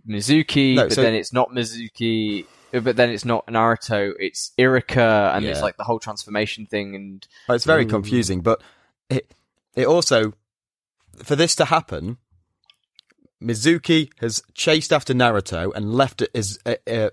Mizuki, 0.09 0.75
No, 0.75 0.85
but 0.85 0.93
so- 0.95 1.03
then 1.03 1.15
it's 1.15 1.33
not 1.33 1.51
Mizuki, 1.51 2.47
but 2.73 2.97
then 2.97 3.11
it's 3.11 3.25
not 3.25 3.47
Naruto, 3.47 4.13
it's 4.19 4.51
Iruka, 4.59 5.35
and 5.37 5.45
it's 5.47 5.63
like 5.63 5.77
the 5.77 5.85
whole 5.85 6.01
transformation 6.01 6.67
thing, 6.67 6.95
and 6.97 7.27
Oh, 7.49 7.55
It's 7.55 7.65
very 7.65 7.85
Ooh. 7.85 7.89
confusing, 7.89 8.41
but 8.41 8.61
it 9.09 9.33
it 9.77 9.87
also 9.87 10.33
for 11.23 11.37
this 11.37 11.55
to 11.57 11.67
happen, 11.67 12.19
Mizuki 13.45 14.11
has 14.21 14.43
chased 14.55 14.93
after 14.93 15.13
Naruto 15.15 15.73
and 15.75 15.93
left 15.95 16.23
it 16.23 16.31
as 16.35 16.59
uh, 16.65 16.77
uh, 16.87 17.11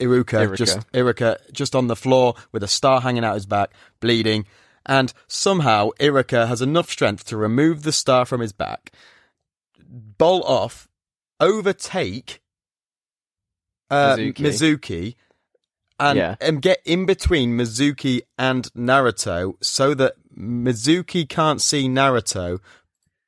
Iruka, 0.00 0.48
Iruka. 0.48 0.56
just 0.56 0.92
Iruka 0.92 1.52
just 1.52 1.74
on 1.74 1.86
the 1.86 1.96
floor 1.96 2.34
with 2.52 2.62
a 2.62 2.68
star 2.68 3.00
hanging 3.02 3.24
out 3.24 3.34
his 3.34 3.46
back, 3.46 3.70
bleeding, 4.00 4.46
and 4.86 5.12
somehow 5.28 5.90
Iruka 6.00 6.48
has 6.48 6.60
enough 6.62 6.90
strength 6.90 7.24
to 7.26 7.36
remove 7.36 7.82
the 7.82 7.92
star 7.92 8.24
from 8.24 8.40
his 8.40 8.52
back, 8.52 8.92
bolt 9.88 10.44
off, 10.46 10.88
overtake 11.40 12.40
uh, 13.90 14.16
Mizuki. 14.16 14.34
Mizuki 14.34 15.14
and 16.00 16.16
Yeah. 16.18 16.34
and 16.40 16.60
get 16.60 16.80
in 16.84 17.06
between 17.06 17.56
Mizuki 17.56 18.22
and 18.38 18.64
Naruto 18.74 19.54
so 19.62 19.94
that 19.94 20.14
Mizuki 20.36 21.28
can't 21.28 21.60
see 21.60 21.88
Naruto, 21.88 22.58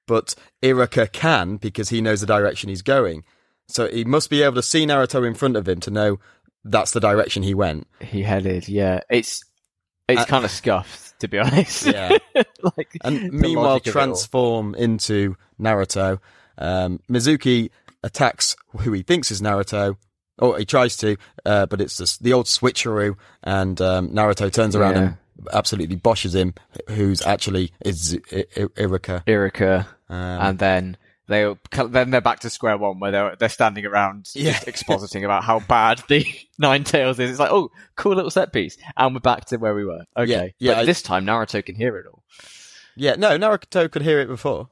but 0.07 0.35
Iruka 0.63 1.11
can 1.13 1.57
because 1.57 1.89
he 1.89 2.01
knows 2.01 2.21
the 2.21 2.27
direction 2.27 2.69
he's 2.69 2.83
going. 2.83 3.25
So 3.69 3.89
he 3.89 4.05
must 4.05 4.31
be 4.31 4.43
able 4.43 4.55
to 4.57 4.63
see 4.63 4.87
Naruto 4.87 5.27
in 5.27 5.35
front 5.35 5.57
of 5.57 5.69
him 5.69 5.81
to 5.81 5.91
know 5.91 6.19
that's 6.65 6.93
the 6.93 7.01
direction 7.01 7.43
he 7.43 7.55
went. 7.55 7.87
he 8.01 8.23
headed, 8.23 8.69
yeah. 8.69 9.01
It's 9.11 9.43
it's 10.09 10.23
Uh, 10.23 10.25
kind 10.25 10.45
of 10.45 10.51
scuffed, 10.53 11.19
to 11.21 11.29
be 11.29 11.39
honest. 11.39 11.87
Yeah. 11.87 12.17
like 12.77 12.97
And 13.03 13.33
meanwhile, 13.33 13.67
logic 13.75 13.89
of 13.89 13.97
it 13.97 13.99
all. 13.99 14.05
transform 14.07 14.75
into 14.77 15.37
Naruto. 15.61 16.21
Um, 16.59 17.01
Mizuki 17.11 17.71
attacks 18.05 18.55
who 18.79 18.93
he 18.93 19.03
thinks 19.03 19.31
is 19.33 19.43
Naruto, 19.43 19.97
or 20.39 20.59
he 20.59 20.65
tries 20.65 20.97
to, 20.99 21.17
uh, 21.45 21.67
but 21.67 21.81
it's 21.81 21.97
just 21.97 22.23
the 22.23 22.33
old 22.33 22.47
switcheroo, 22.47 23.17
and 23.43 23.81
um, 23.81 24.11
Naruto 24.11 24.53
turns 24.53 24.77
around 24.77 24.95
Yeah. 24.95 25.01
and 25.03 25.17
absolutely 25.53 25.97
boshes 25.97 26.35
him, 26.35 26.55
who's 26.89 27.21
actually 27.23 27.73
is 27.85 28.15
Iruka. 28.15 29.25
Iruka, 29.27 29.87
Um, 30.09 30.17
and 30.19 30.59
then 30.59 30.97
they 31.29 31.53
then 31.89 32.11
they're 32.11 32.21
back 32.21 32.41
to 32.41 32.51
square 32.51 32.77
one 32.79 33.01
where 33.01 33.11
they're 33.11 33.37
they're 33.37 33.49
standing 33.49 33.85
around 33.85 34.29
Yeah. 34.35 34.53
expositing 34.61 35.25
about 35.25 35.43
how 35.45 35.59
bad 35.61 36.03
the 36.09 36.25
Nine 36.59 36.85
Tails 36.85 37.19
is. 37.19 37.31
It's 37.31 37.41
like, 37.41 37.51
oh, 37.51 37.71
cool 37.97 38.15
little 38.15 38.31
set 38.31 38.53
piece, 38.53 38.77
and 38.97 39.15
we're 39.15 39.21
back 39.21 39.47
to 39.47 39.57
where 39.57 39.75
we 39.75 39.85
were. 39.85 40.05
Okay, 40.17 40.31
Yeah, 40.31 40.47
yeah, 40.59 40.75
but 40.75 40.79
I- 40.81 40.85
this 40.85 41.03
time 41.03 41.27
Naruto 41.27 41.65
can 41.65 41.75
hear 41.75 41.97
it 41.99 42.07
all. 42.07 42.23
yeah, 42.97 43.17
no, 43.17 43.37
Naruto 43.37 43.91
could 43.91 44.03
hear 44.03 44.21
it 44.21 44.29
before. 44.29 44.69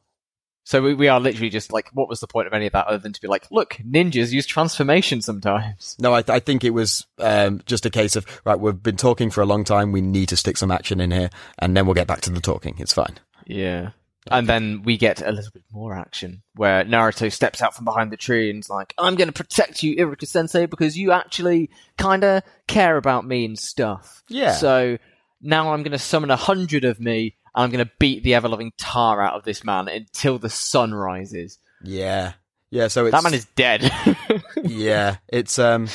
So 0.67 0.81
we, 0.81 0.95
we 0.95 1.09
are 1.09 1.21
literally 1.21 1.51
just 1.51 1.75
like, 1.75 1.91
what 1.93 2.09
was 2.09 2.21
the 2.21 2.27
point 2.27 2.47
of 2.47 2.55
any 2.55 2.65
of 2.65 2.73
that 2.73 2.87
other 2.87 2.97
than 2.97 3.13
to 3.13 3.21
be 3.21 3.29
like, 3.29 3.47
look, 3.51 3.77
ninjas 3.87 4.33
use 4.33 4.47
transformation 4.47 5.21
sometimes. 5.21 5.95
No, 6.01 6.15
I, 6.15 6.25
I 6.27 6.39
think 6.41 6.65
it 6.65 6.71
was 6.71 7.05
um, 7.19 7.61
just 7.67 7.85
a 7.85 7.91
case 7.91 8.17
of 8.17 8.25
right. 8.47 8.59
We've 8.59 8.83
been 8.83 8.97
talking 8.97 9.29
for 9.29 9.43
a 9.43 9.45
long 9.47 9.65
time. 9.65 9.93
We 9.93 10.01
need 10.01 10.31
to 10.31 10.39
stick 10.39 10.57
some 10.57 10.71
action 10.71 11.01
in 11.03 11.11
here, 11.11 11.29
and 11.59 11.77
then 11.77 11.85
we'll 11.85 11.93
get 11.95 12.07
back 12.07 12.23
to 12.23 12.31
the 12.31 12.41
talking. 12.41 12.77
It's 12.79 12.95
fine. 12.95 13.19
Yeah. 13.47 13.91
And 14.31 14.49
then 14.49 14.83
we 14.83 14.97
get 14.97 15.21
a 15.21 15.31
little 15.31 15.51
bit 15.53 15.65
more 15.71 15.95
action 15.95 16.43
where 16.55 16.85
Naruto 16.85 17.31
steps 17.31 17.61
out 17.61 17.75
from 17.75 17.85
behind 17.85 18.11
the 18.11 18.17
tree 18.17 18.49
and's 18.49 18.71
like, 18.71 18.95
I'm 18.97 19.17
going 19.17 19.29
to 19.29 19.35
protect 19.35 19.83
you, 19.83 19.97
Iruka 19.97 20.27
sensei, 20.27 20.65
because 20.65 20.97
you 20.97 21.13
actually 21.13 21.69
kind 21.99 22.25
of 22.25 22.43
care 22.67 22.97
about 22.97 23.27
me 23.27 23.45
and 23.45 23.59
stuff. 23.59 24.23
Yeah. 24.29 24.53
So 24.53 24.97
now 25.43 25.75
I'm 25.75 25.83
going 25.83 25.93
to 25.93 25.99
summon 25.99 26.31
a 26.31 26.37
hundred 26.37 26.85
of 26.85 27.01
me 27.01 27.37
and 27.55 27.65
I'm 27.65 27.71
going 27.71 27.85
to 27.85 27.91
beat 27.99 28.23
the 28.23 28.35
ever 28.35 28.49
loving 28.49 28.73
tar 28.79 29.23
out 29.23 29.35
of 29.35 29.45
this 29.45 29.63
man 29.63 29.89
until 29.89 30.39
the 30.39 30.51
sun 30.51 30.95
rises. 30.95 31.59
Yeah, 31.83 32.33
yeah. 32.71 32.89
So 32.89 33.07
it's 33.07 33.13
That 33.13 33.23
man 33.23 33.35
is 33.35 33.45
dead. 33.57 33.93
yeah, 34.63 35.17
it's 35.29 35.59
um, 35.59 35.89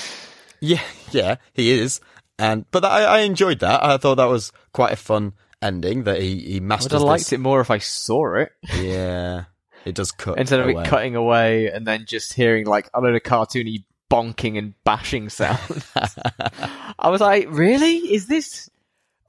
yeah, 0.60 0.82
yeah, 1.12 1.38
he 1.54 1.72
is, 1.72 2.00
and 2.38 2.70
but 2.72 2.86
I, 2.86 3.04
I 3.04 3.20
enjoyed 3.20 3.60
that. 3.60 3.84
I 3.84 3.98
thought 3.98 4.15
that 4.15 4.26
was 4.26 4.52
quite 4.72 4.94
a 4.94 4.98
fun 4.98 5.34
ending 5.62 6.04
that 6.04 6.22
he 6.22 6.39
he 6.39 6.60
masters. 6.60 6.93
I 6.93 6.95
would 6.95 7.02
have 7.02 7.08
liked 7.08 7.34
it 7.34 7.39
more 7.39 7.62
if 7.62 7.72
I 7.72 7.78
saw 7.80 8.36
it. 8.36 8.52
Yeah, 8.76 9.45
it 9.86 9.95
does 9.95 10.12
cut 10.12 10.38
instead 10.39 10.60
of 10.60 10.67
away. 10.69 10.84
it 10.84 10.88
cutting 10.88 11.15
away 11.15 11.67
and 11.72 11.86
then 11.86 12.06
just 12.06 12.34
hearing 12.34 12.65
like 12.65 12.89
a 12.93 13.02
load 13.02 13.15
of 13.15 13.24
cartoony 13.24 13.84
bonking 14.12 14.58
and 14.58 14.74
bashing 14.84 15.30
sounds. 15.30 15.91
I 17.00 17.10
was 17.10 17.22
like, 17.22 17.48
really? 17.50 17.98
Is 17.98 18.28
this? 18.28 18.69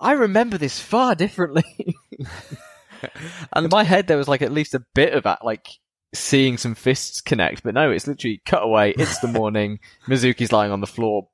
I 0.00 0.12
remember 0.12 0.56
this 0.58 0.78
far 0.80 1.14
differently. 1.14 1.96
And- 3.52 3.64
In 3.64 3.70
my 3.70 3.82
head, 3.84 4.06
there 4.08 4.18
was 4.18 4.28
like 4.28 4.42
at 4.42 4.52
least 4.52 4.74
a 4.74 4.84
bit 4.94 5.14
of 5.14 5.22
that, 5.24 5.42
like 5.44 5.66
seeing 6.12 6.58
some 6.58 6.74
fists 6.74 7.22
connect, 7.22 7.62
but 7.62 7.72
no, 7.72 7.90
it's 7.90 8.06
literally 8.06 8.42
cut 8.44 8.62
away. 8.62 8.90
It's 8.90 9.18
the 9.20 9.28
morning. 9.32 9.78
Mizuki's 10.06 10.52
lying 10.52 10.70
on 10.70 10.80
the 10.82 10.86
floor 10.86 11.28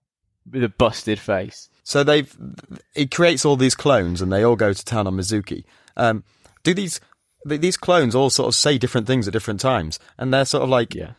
with 0.50 0.64
a 0.64 0.68
busted 0.68 1.18
face. 1.18 1.68
So 1.82 2.02
they've 2.02 2.36
he 2.94 3.06
creates 3.06 3.44
all 3.44 3.56
these 3.56 3.74
clones, 3.74 4.20
and 4.20 4.32
they 4.32 4.42
all 4.42 4.56
go 4.56 4.72
to 4.72 4.84
town 4.84 5.06
on 5.06 5.16
Mizuki. 5.16 5.64
Um, 5.96 6.24
do 6.62 6.74
these 6.74 7.00
these 7.44 7.76
clones 7.76 8.14
all 8.14 8.30
sort 8.30 8.48
of 8.48 8.54
say 8.54 8.76
different 8.76 9.06
things 9.06 9.26
at 9.28 9.32
different 9.32 9.60
times, 9.60 9.98
and 10.18 10.32
they're 10.34 10.44
sort 10.44 10.64
of 10.64 10.68
like 10.68 10.94
Yeah. 10.94 11.12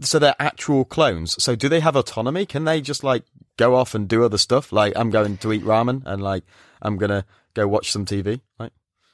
so 0.00 0.18
they're 0.18 0.34
actual 0.40 0.84
clones. 0.84 1.40
So 1.42 1.54
do 1.54 1.68
they 1.68 1.80
have 1.80 1.94
autonomy? 1.96 2.46
Can 2.46 2.64
they 2.64 2.80
just 2.80 3.04
like 3.04 3.24
go 3.56 3.74
off 3.76 3.94
and 3.94 4.08
do 4.08 4.24
other 4.24 4.38
stuff? 4.38 4.72
Like 4.72 4.92
I'm 4.96 5.10
going 5.10 5.36
to 5.38 5.52
eat 5.52 5.62
ramen, 5.64 6.02
and 6.04 6.20
like 6.22 6.42
I'm 6.82 6.96
gonna 6.96 7.24
go 7.54 7.68
watch 7.68 7.92
some 7.92 8.04
TV. 8.04 8.40
Like 8.58 8.72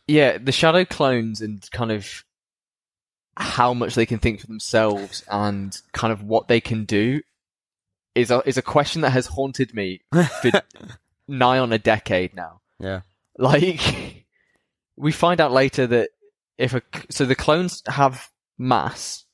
Yeah, 0.08 0.38
the 0.38 0.52
shadow 0.52 0.84
clones 0.86 1.42
and 1.42 1.68
kind 1.70 1.92
of 1.92 2.24
how 3.36 3.72
much 3.74 3.94
they 3.94 4.06
can 4.06 4.18
think 4.18 4.40
for 4.40 4.46
themselves 4.46 5.22
and 5.30 5.80
kind 5.92 6.12
of 6.12 6.22
what 6.22 6.48
they 6.48 6.60
can 6.60 6.84
do 6.84 7.22
is 8.14 8.30
a 8.30 8.42
is 8.46 8.56
a 8.56 8.62
question 8.62 9.02
that 9.02 9.10
has 9.10 9.26
haunted 9.26 9.74
me 9.74 10.02
for 10.12 10.50
nigh 11.28 11.58
on 11.58 11.72
a 11.72 11.78
decade 11.78 12.34
now. 12.34 12.60
yeah, 12.78 13.00
Like 13.38 14.26
we 14.96 15.12
find 15.12 15.40
out 15.40 15.52
later 15.52 15.86
that 15.86 16.10
if 16.58 16.74
a 16.74 16.82
so 17.10 17.24
the 17.24 17.34
clones 17.34 17.82
have 17.86 18.28
mass 18.58 19.24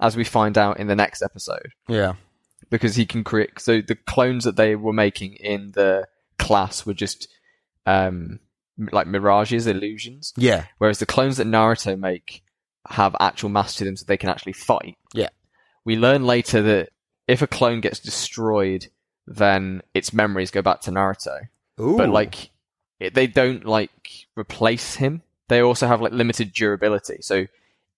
as 0.00 0.16
we 0.16 0.24
find 0.24 0.56
out 0.56 0.78
in 0.78 0.86
the 0.86 0.94
next 0.96 1.22
episode 1.22 1.72
yeah, 1.88 2.14
because 2.70 2.94
he 2.94 3.04
can 3.04 3.24
create 3.24 3.58
so 3.58 3.80
the 3.80 3.96
clones 3.96 4.44
that 4.44 4.56
they 4.56 4.76
were 4.76 4.92
making 4.92 5.34
in 5.34 5.72
the 5.72 6.06
class 6.38 6.86
were 6.86 6.94
just 6.94 7.28
um 7.84 8.38
like 8.92 9.08
mirages 9.08 9.66
illusions 9.66 10.32
yeah, 10.36 10.66
Whereas 10.78 11.00
the 11.00 11.06
clones 11.06 11.38
that 11.38 11.48
Naruto 11.48 11.98
make 11.98 12.44
have 12.86 13.16
actual 13.20 13.48
mass 13.48 13.74
to 13.74 13.84
them 13.84 13.96
so 13.96 14.04
they 14.06 14.16
can 14.16 14.30
actually 14.30 14.52
fight. 14.52 14.96
Yeah. 15.12 15.28
We 15.84 15.96
learn 15.96 16.24
later 16.24 16.62
that 16.62 16.90
if 17.28 17.42
a 17.42 17.46
clone 17.46 17.80
gets 17.80 18.00
destroyed, 18.00 18.88
then 19.26 19.82
its 19.94 20.12
memories 20.12 20.50
go 20.50 20.62
back 20.62 20.80
to 20.82 20.90
Naruto. 20.90 21.48
Ooh. 21.80 21.96
But 21.96 22.08
like, 22.08 22.50
it, 22.98 23.14
they 23.14 23.26
don't 23.28 23.64
like 23.64 24.26
replace 24.36 24.94
him. 24.96 25.22
They 25.48 25.60
also 25.60 25.86
have 25.86 26.00
like 26.00 26.12
limited 26.12 26.52
durability. 26.52 27.18
So 27.20 27.46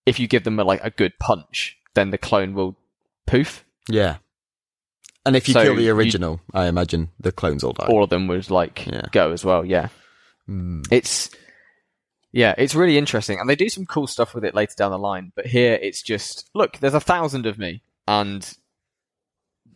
if 0.05 0.19
you 0.19 0.27
give 0.27 0.43
them 0.43 0.59
a, 0.59 0.63
like 0.63 0.83
a 0.83 0.89
good 0.91 1.17
punch, 1.19 1.77
then 1.95 2.09
the 2.11 2.17
clone 2.17 2.53
will 2.53 2.75
poof. 3.25 3.65
yeah. 3.89 4.17
And 5.23 5.35
if 5.35 5.47
you 5.47 5.53
So 5.53 5.61
kill 5.63 5.75
the 5.75 5.83
you- 5.83 5.93
original, 5.93 6.41
I 6.51 6.65
imagine 6.65 7.09
the 7.19 7.31
clones 7.31 7.63
all 7.63 7.73
die. 7.73 7.85
All 7.87 8.03
of 8.03 8.09
them 8.09 8.27
would 8.27 8.49
like 8.49 8.87
Yeah. 8.87 9.03
go 9.11 9.31
as 9.31 9.45
well. 9.45 9.63
Yeah. 9.63 9.89
Mm. 10.49 10.87
It's 10.91 11.29
yeah, 12.31 12.55
it's 12.57 12.73
really 12.73 12.97
interesting, 12.97 13.39
and 13.39 13.47
they 13.47 13.55
do 13.55 13.69
some 13.69 13.85
cool 13.85 14.07
stuff 14.07 14.33
with 14.33 14.43
it 14.45 14.55
later 14.55 14.73
down 14.75 14.89
the 14.89 14.97
line. 14.97 15.31
But 15.35 15.45
here, 15.45 15.77
it's 15.79 16.01
just 16.01 16.49
look, 16.55 16.77
there's 16.79 16.95
a 16.95 16.99
thousand 16.99 17.45
of 17.45 17.59
me, 17.59 17.83
and 18.07 18.51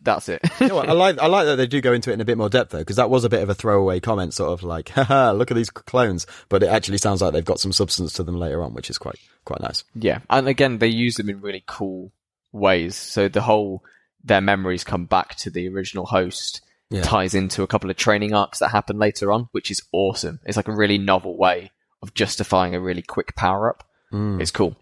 that's 0.06 0.30
it. 0.30 0.40
You 0.60 0.68
know 0.68 0.78
I 0.78 0.92
like 0.92 1.18
I 1.18 1.26
like 1.26 1.44
that 1.44 1.56
they 1.56 1.66
do 1.66 1.82
go 1.82 1.92
into 1.92 2.10
it 2.10 2.14
in 2.14 2.20
a 2.22 2.24
bit 2.24 2.38
more 2.38 2.48
depth 2.48 2.70
though, 2.70 2.78
because 2.78 2.96
that 2.96 3.10
was 3.10 3.24
a 3.24 3.28
bit 3.28 3.42
of 3.42 3.50
a 3.50 3.54
throwaway 3.54 4.00
comment, 4.00 4.32
sort 4.32 4.50
of 4.52 4.62
like, 4.62 4.88
haha, 4.90 5.32
look 5.32 5.50
at 5.50 5.56
these 5.56 5.68
clones. 5.70 6.26
But 6.48 6.62
it 6.62 6.68
actually 6.68 6.98
sounds 6.98 7.20
like 7.20 7.34
they've 7.34 7.44
got 7.44 7.60
some 7.60 7.72
substance 7.72 8.14
to 8.14 8.22
them 8.22 8.38
later 8.38 8.62
on, 8.62 8.72
which 8.72 8.88
is 8.88 8.96
quite 8.96 9.18
quite 9.44 9.60
nice. 9.60 9.84
yeah, 9.94 10.20
and 10.30 10.48
again, 10.48 10.78
they 10.78 10.88
use 10.88 11.16
them 11.16 11.28
in 11.28 11.42
really 11.42 11.62
cool 11.66 12.10
ways. 12.52 12.96
So 12.96 13.28
the 13.28 13.42
whole 13.42 13.82
their 14.24 14.40
memories 14.40 14.82
come 14.84 15.04
back 15.04 15.36
to 15.36 15.50
the 15.50 15.68
original 15.68 16.06
host 16.06 16.62
Yeah. 16.90 17.02
ties 17.02 17.34
into 17.34 17.62
a 17.62 17.66
couple 17.66 17.90
of 17.90 17.96
training 17.96 18.32
arcs 18.34 18.58
that 18.60 18.70
happen 18.70 18.98
later 18.98 19.30
on, 19.30 19.48
which 19.52 19.70
is 19.70 19.82
awesome. 19.92 20.40
It's 20.44 20.56
like 20.56 20.68
a 20.68 20.72
really 20.74 20.98
novel 20.98 21.36
way 21.36 21.70
of 22.02 22.12
justifying 22.14 22.74
a 22.74 22.80
really 22.80 23.02
quick 23.02 23.36
power 23.36 23.70
up. 23.70 23.84
Mm. 24.12 24.40
It's 24.40 24.50
cool. 24.50 24.74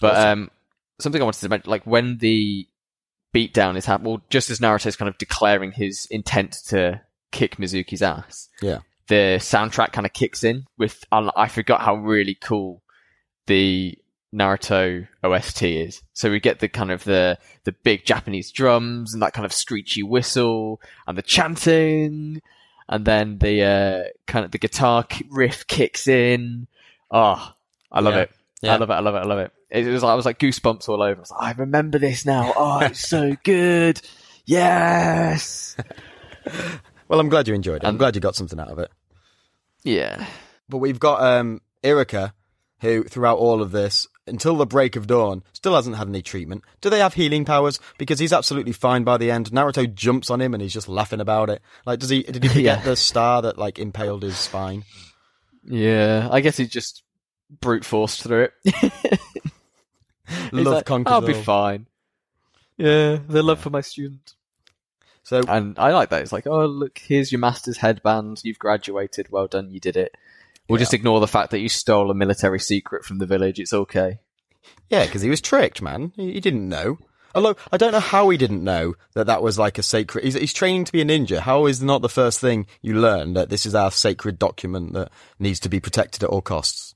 But 0.00 0.14
Awesome. 0.14 0.42
um, 0.44 0.50
something 1.00 1.20
I 1.20 1.24
wanted 1.24 1.40
to 1.40 1.48
mention, 1.48 1.70
like 1.70 1.84
when 1.86 2.18
the 2.18 2.66
beatdown 3.38 3.76
is 3.76 3.86
happening, 3.86 4.10
well, 4.12 4.22
just 4.30 4.50
as 4.50 4.58
Naruto's 4.60 4.96
kind 4.96 5.08
of 5.08 5.18
declaring 5.18 5.72
his 5.72 6.06
intent 6.10 6.52
to 6.68 7.00
kick 7.30 7.56
Mizuki's 7.56 8.02
ass, 8.02 8.48
Yeah. 8.62 8.78
the 9.08 9.36
soundtrack 9.38 9.92
kind 9.92 10.06
of 10.06 10.12
kicks 10.12 10.42
in 10.44 10.66
with, 10.76 11.04
I 11.12 11.48
forgot 11.48 11.80
how 11.82 11.94
really 11.94 12.34
cool 12.34 12.82
the 13.46 13.96
Naruto 14.34 15.08
OST 15.24 15.62
is. 15.62 16.02
So 16.12 16.30
we 16.30 16.40
get 16.40 16.60
the 16.60 16.68
kind 16.68 16.90
of 16.90 17.04
the 17.04 17.38
the 17.64 17.72
big 17.72 18.04
Japanese 18.04 18.50
drums 18.50 19.14
and 19.14 19.22
that 19.22 19.32
kind 19.32 19.46
of 19.46 19.52
screechy 19.54 20.02
whistle 20.02 20.80
and 21.06 21.16
the 21.16 21.22
chanting, 21.22 22.42
and 22.88 23.04
then 23.06 23.38
the 23.38 23.62
uh, 23.62 24.04
kind 24.26 24.44
of 24.44 24.50
the 24.50 24.58
guitar 24.58 25.06
riff 25.30 25.66
kicks 25.66 26.06
in. 26.08 26.66
Oh, 27.10 27.52
I 27.90 28.00
love 28.00 28.14
Yeah. 28.14 28.20
it. 28.22 28.30
Yeah. 28.60 28.74
I 28.74 28.76
love 28.76 28.90
it. 28.90 28.94
I 28.94 29.00
love 29.00 29.14
it. 29.14 29.18
I 29.18 29.24
love 29.24 29.38
it. 29.38 29.52
It 29.70 29.86
was 29.86 30.02
I 30.02 30.14
was 30.14 30.24
like 30.24 30.38
goosebumps 30.38 30.88
all 30.88 31.02
over. 31.02 31.16
I 31.16 31.20
was 31.20 31.30
like, 31.30 31.42
I 31.42 31.52
remember 31.60 31.98
this 31.98 32.24
now. 32.24 32.52
Oh, 32.56 32.78
it's 32.80 33.06
so 33.06 33.36
good. 33.44 34.00
Yes. 34.46 35.76
Well, 37.08 37.20
I'm 37.20 37.30
glad 37.30 37.48
you 37.48 37.54
enjoyed 37.54 37.82
it. 37.82 37.86
I'm 37.86 37.96
glad 37.96 38.14
you 38.14 38.20
got 38.20 38.36
something 38.36 38.60
out 38.60 38.68
of 38.68 38.78
it. 38.78 38.90
Yeah. 39.82 40.26
But 40.68 40.76
we've 40.76 41.00
got 41.00 41.22
um, 41.22 41.62
Iruka, 41.82 42.32
who 42.82 43.04
throughout 43.04 43.38
all 43.38 43.62
of 43.62 43.70
this, 43.70 44.06
until 44.26 44.56
the 44.56 44.66
break 44.66 44.94
of 44.94 45.06
dawn, 45.06 45.42
still 45.54 45.74
hasn't 45.74 45.96
had 45.96 46.06
any 46.08 46.20
treatment. 46.20 46.64
Do 46.82 46.90
they 46.90 46.98
have 46.98 47.14
healing 47.14 47.46
powers? 47.46 47.80
Because 47.96 48.18
he's 48.18 48.34
absolutely 48.34 48.72
fine 48.72 49.04
by 49.04 49.16
the 49.16 49.30
end. 49.30 49.50
Naruto 49.50 49.90
jumps 49.94 50.28
on 50.28 50.42
him 50.42 50.52
and 50.52 50.62
he's 50.62 50.74
just 50.74 50.86
laughing 50.86 51.20
about 51.20 51.48
it. 51.48 51.62
Like, 51.86 51.98
does 51.98 52.10
he? 52.10 52.24
Did 52.24 52.42
he 52.42 52.48
forget 52.50 52.62
Yeah. 52.80 52.84
the 52.84 52.94
star 52.94 53.40
that 53.40 53.56
like 53.56 53.78
impaled 53.78 54.22
his 54.22 54.36
spine? 54.36 54.84
Yeah. 55.64 56.28
I 56.30 56.40
guess 56.42 56.58
he 56.58 56.66
just 56.66 57.02
brute 57.58 57.86
forced 57.86 58.22
through 58.22 58.48
it. 58.64 58.92
Love 60.52 60.66
like, 60.74 60.84
conquers 60.86 61.12
I'll 61.12 61.20
be 61.20 61.34
fine. 61.34 61.86
Yeah, 62.76 63.18
the 63.28 63.42
love 63.42 63.60
for 63.60 63.70
my 63.70 63.80
student. 63.80 64.34
So 65.24 65.42
And 65.46 65.78
I 65.78 65.92
like 65.92 66.08
that. 66.10 66.22
It's 66.22 66.32
like, 66.32 66.46
oh, 66.46 66.66
look, 66.66 66.98
here's 66.98 67.30
your 67.32 67.38
master's 67.40 67.78
headband. 67.78 68.40
You've 68.44 68.58
graduated. 68.58 69.30
Well 69.30 69.46
done. 69.46 69.70
You 69.70 69.80
did 69.80 69.96
it. 69.96 70.14
We'll 70.68 70.78
Yeah. 70.78 70.82
just 70.84 70.94
ignore 70.94 71.20
the 71.20 71.26
fact 71.28 71.50
that 71.50 71.60
you 71.60 71.68
stole 71.68 72.10
a 72.10 72.14
military 72.14 72.60
secret 72.60 73.04
from 73.04 73.18
the 73.18 73.26
village. 73.26 73.58
It's 73.60 73.72
okay. 73.72 74.20
yeah, 74.88 75.04
because 75.04 75.22
he 75.22 75.30
was 75.30 75.40
tricked, 75.40 75.82
man. 75.82 76.12
He, 76.16 76.32
he 76.34 76.40
didn't 76.40 76.68
know. 76.68 76.98
Although 77.34 77.56
I 77.70 77.76
don't 77.76 77.92
know 77.92 78.00
how 78.00 78.28
he 78.30 78.38
didn't 78.38 78.64
know 78.64 78.94
that 79.14 79.26
that 79.26 79.42
was 79.42 79.58
like 79.58 79.76
a 79.78 79.82
sacred. 79.82 80.24
He's, 80.24 80.34
he's 80.34 80.52
training 80.54 80.84
to 80.86 80.92
be 80.92 81.02
a 81.02 81.04
ninja. 81.04 81.40
How 81.40 81.66
is 81.66 81.82
not 81.82 82.00
the 82.00 82.08
first 82.08 82.40
thing 82.40 82.66
you 82.80 82.94
learn 82.98 83.34
that 83.34 83.50
this 83.50 83.66
is 83.66 83.74
our 83.74 83.90
sacred 83.90 84.38
document 84.38 84.94
that 84.94 85.10
needs 85.38 85.60
to 85.60 85.68
be 85.68 85.78
protected 85.78 86.22
at 86.22 86.30
all 86.30 86.40
costs? 86.40 86.94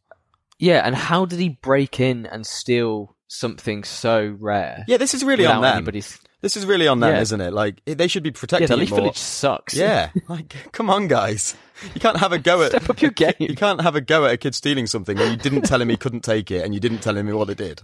Yeah, 0.59 0.81
and 0.87 0.95
how 0.95 1.27
did 1.27 1.39
he 1.39 1.51
break 1.51 2.01
in 2.01 2.25
and 2.27 2.47
steal 2.47 3.15
something 3.33 3.85
so 3.85 4.37
rare? 4.39 4.85
Yeah, 4.89 4.97
this 4.99 5.15
is 5.15 5.25
really 5.25 5.47
on 5.47 5.63
them. 5.63 5.77
anybody's- 5.77 6.19
This 6.41 6.57
is 6.57 6.67
really 6.67 6.89
on 6.89 6.99
them, 7.01 7.15
Yeah. 7.15 7.21
isn't 7.21 7.41
it? 7.41 7.53
Like 7.53 7.81
they 7.85 8.09
should 8.09 8.23
be 8.25 8.31
Yeah, 8.31 8.35
protecting 8.41 8.69
the 8.69 8.75
it 8.75 8.79
Leaf 8.81 8.91
more. 8.91 9.01
Village 9.01 9.17
sucks. 9.19 9.75
Yeah, 9.75 10.11
like 10.29 10.57
come 10.73 10.91
on, 10.91 11.07
guys. 11.09 11.55
You 11.95 12.01
can't 12.01 12.19
have 12.19 12.33
a 12.33 12.39
go 12.39 12.63
at 12.63 12.71
Step 12.71 12.91
up 12.91 13.01
your 13.01 13.11
game. 13.23 13.35
You 13.39 13.55
can't 13.55 13.81
have 13.81 13.95
a 13.97 14.01
go 14.01 14.25
at 14.27 14.33
a 14.35 14.37
kid 14.37 14.55
stealing 14.55 14.87
something 14.87 15.17
when 15.17 15.31
you 15.31 15.37
didn't 15.37 15.63
tell 15.63 15.81
him 15.81 15.89
he 15.89 15.97
couldn't 15.97 16.23
take 16.25 16.51
it 16.51 16.65
and 16.65 16.75
you 16.75 16.81
didn't 16.81 16.99
tell 17.01 17.17
him 17.17 17.29
what 17.37 17.49
it 17.51 17.59
did. 17.59 17.83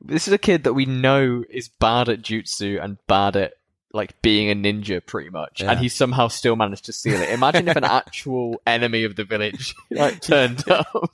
This 0.00 0.26
is 0.28 0.34
a 0.34 0.38
kid 0.38 0.64
that 0.64 0.74
we 0.74 0.84
know 0.86 1.44
is 1.48 1.68
bad 1.68 2.08
at 2.08 2.20
jutsu 2.22 2.82
and 2.82 2.98
bad 3.06 3.36
at 3.36 3.54
like 3.92 4.20
being 4.22 4.50
a 4.50 4.54
ninja, 4.54 5.04
pretty 5.04 5.30
much, 5.30 5.60
Yeah. 5.60 5.70
and 5.70 5.80
he 5.80 5.88
somehow 5.88 6.28
still 6.28 6.56
managed 6.56 6.86
to 6.86 6.92
steal 6.92 7.20
it. 7.20 7.28
Imagine 7.30 7.68
if 7.68 7.76
an 7.76 7.84
actual 8.02 8.60
enemy 8.66 9.04
of 9.04 9.14
the 9.16 9.24
village 9.24 9.74
like 9.90 10.20
turned 10.20 10.68
up. 10.68 11.10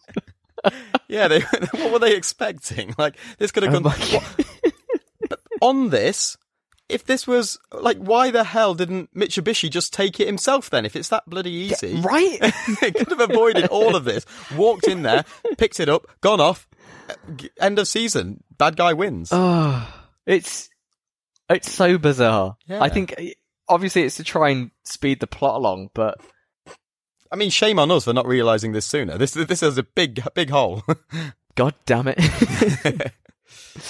Yeah, 1.11 1.29
they, 1.29 1.41
what 1.73 1.93
were 1.93 1.99
they 1.99 2.15
expecting? 2.15 2.95
Like 2.97 3.17
this 3.39 3.51
could 3.51 3.65
have 3.65 3.75
Oh 3.75 3.81
gone 3.81 3.93
what- 3.93 4.47
but 5.29 5.41
on 5.61 5.91
this. 5.91 6.37
If 6.89 7.05
this 7.05 7.25
was 7.25 7.57
like, 7.73 7.99
why 7.99 8.33
the 8.33 8.43
hell 8.43 8.75
didn't 8.75 9.15
Mitsubishi 9.15 9.71
just 9.71 9.93
take 9.93 10.19
it 10.19 10.27
himself 10.27 10.71
then? 10.71 10.85
If 10.85 10.97
it's 10.97 11.11
that 11.11 11.23
bloody 11.29 11.53
easy, 11.53 11.95
right? 12.01 12.39
it 12.83 12.95
could 12.97 13.11
have 13.17 13.31
avoided 13.31 13.67
all 13.67 13.95
of 13.95 14.03
this. 14.05 14.27
Walked 14.57 14.89
in 14.89 15.03
there, 15.03 15.25
picked 15.57 15.79
it 15.79 15.89
up, 15.89 16.07
gone 16.21 16.41
off. 16.41 16.67
End 17.61 17.79
of 17.79 17.87
season. 17.87 18.43
Bad 18.59 18.77
guy 18.77 18.93
wins. 18.93 19.29
Oh, 19.33 19.89
it's 20.27 20.69
it's 21.49 21.71
so 21.71 21.97
bizarre. 21.97 22.57
Yeah. 22.67 22.83
I 22.83 22.89
think 22.89 23.15
obviously 23.69 24.03
it's 24.03 24.17
to 24.17 24.25
try 24.25 24.49
and 24.51 24.73
speed 24.85 25.21
the 25.21 25.27
plot 25.29 25.55
along, 25.57 25.91
but 25.95 26.19
I 27.33 27.37
mean, 27.37 27.51
shame 27.51 27.79
on 27.79 27.91
us 27.91 28.05
for 28.05 28.13
not 28.13 28.27
realizing 28.27 28.73
this 28.73 28.87
sooner. 28.87 29.17
This 29.17 29.33
this 29.33 29.63
is 29.63 29.79
a 29.79 29.83
big 29.83 30.23
big 30.35 30.51
hole. 30.51 30.83
god 31.55 31.75
damn 31.87 32.09
it. 32.09 33.13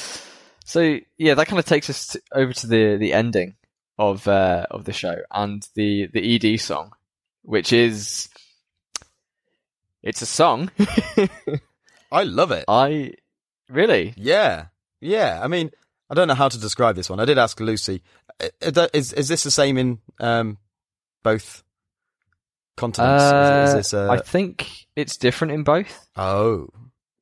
so 0.65 0.99
yeah, 1.17 1.35
that 1.35 1.47
kind 1.47 1.59
of 1.59 1.65
takes 1.65 1.89
us 1.89 2.09
to, 2.09 2.23
over 2.33 2.53
to 2.53 2.67
the 2.67 2.97
the 2.97 3.13
ending 3.13 3.55
of 3.99 4.29
uh, 4.29 4.67
of 4.71 4.85
the 4.85 4.93
show 4.93 5.17
and 5.31 5.67
the 5.75 6.09
the 6.13 6.53
ED 6.53 6.61
song, 6.61 6.93
which 7.43 7.73
is 7.73 8.29
it's 10.03 10.23
a 10.23 10.27
song. 10.27 10.71
I 12.13 12.25
love 12.25 12.51
it. 12.51 12.65
I 12.69 13.13
really 13.69 14.13
Yeah, 14.17 14.67
yeah. 15.01 15.41
I 15.43 15.47
mean, 15.47 15.71
I 16.11 16.15
don't 16.15 16.29
know 16.29 16.35
how 16.35 16.49
to 16.49 16.59
describe 16.59 16.97
this 16.97 17.09
one. 17.09 17.21
I 17.21 17.25
did 17.25 17.39
ask 17.39 17.59
Lucy. 17.61 18.03
Uh, 18.63 18.89
Is 18.93 19.13
is 19.13 19.29
this 19.29 19.45
the 19.45 19.51
same 19.51 19.79
in 19.79 19.99
um, 20.19 20.59
both 21.23 21.63
continents? 22.81 23.23
Uh, 23.23 23.65
is, 23.69 23.75
this 23.75 23.95
uh, 23.95 24.11
I 24.11 24.19
think 24.19 24.87
it's 24.97 25.17
different 25.17 25.53
in 25.53 25.63
both. 25.63 26.09
oh 26.17 26.69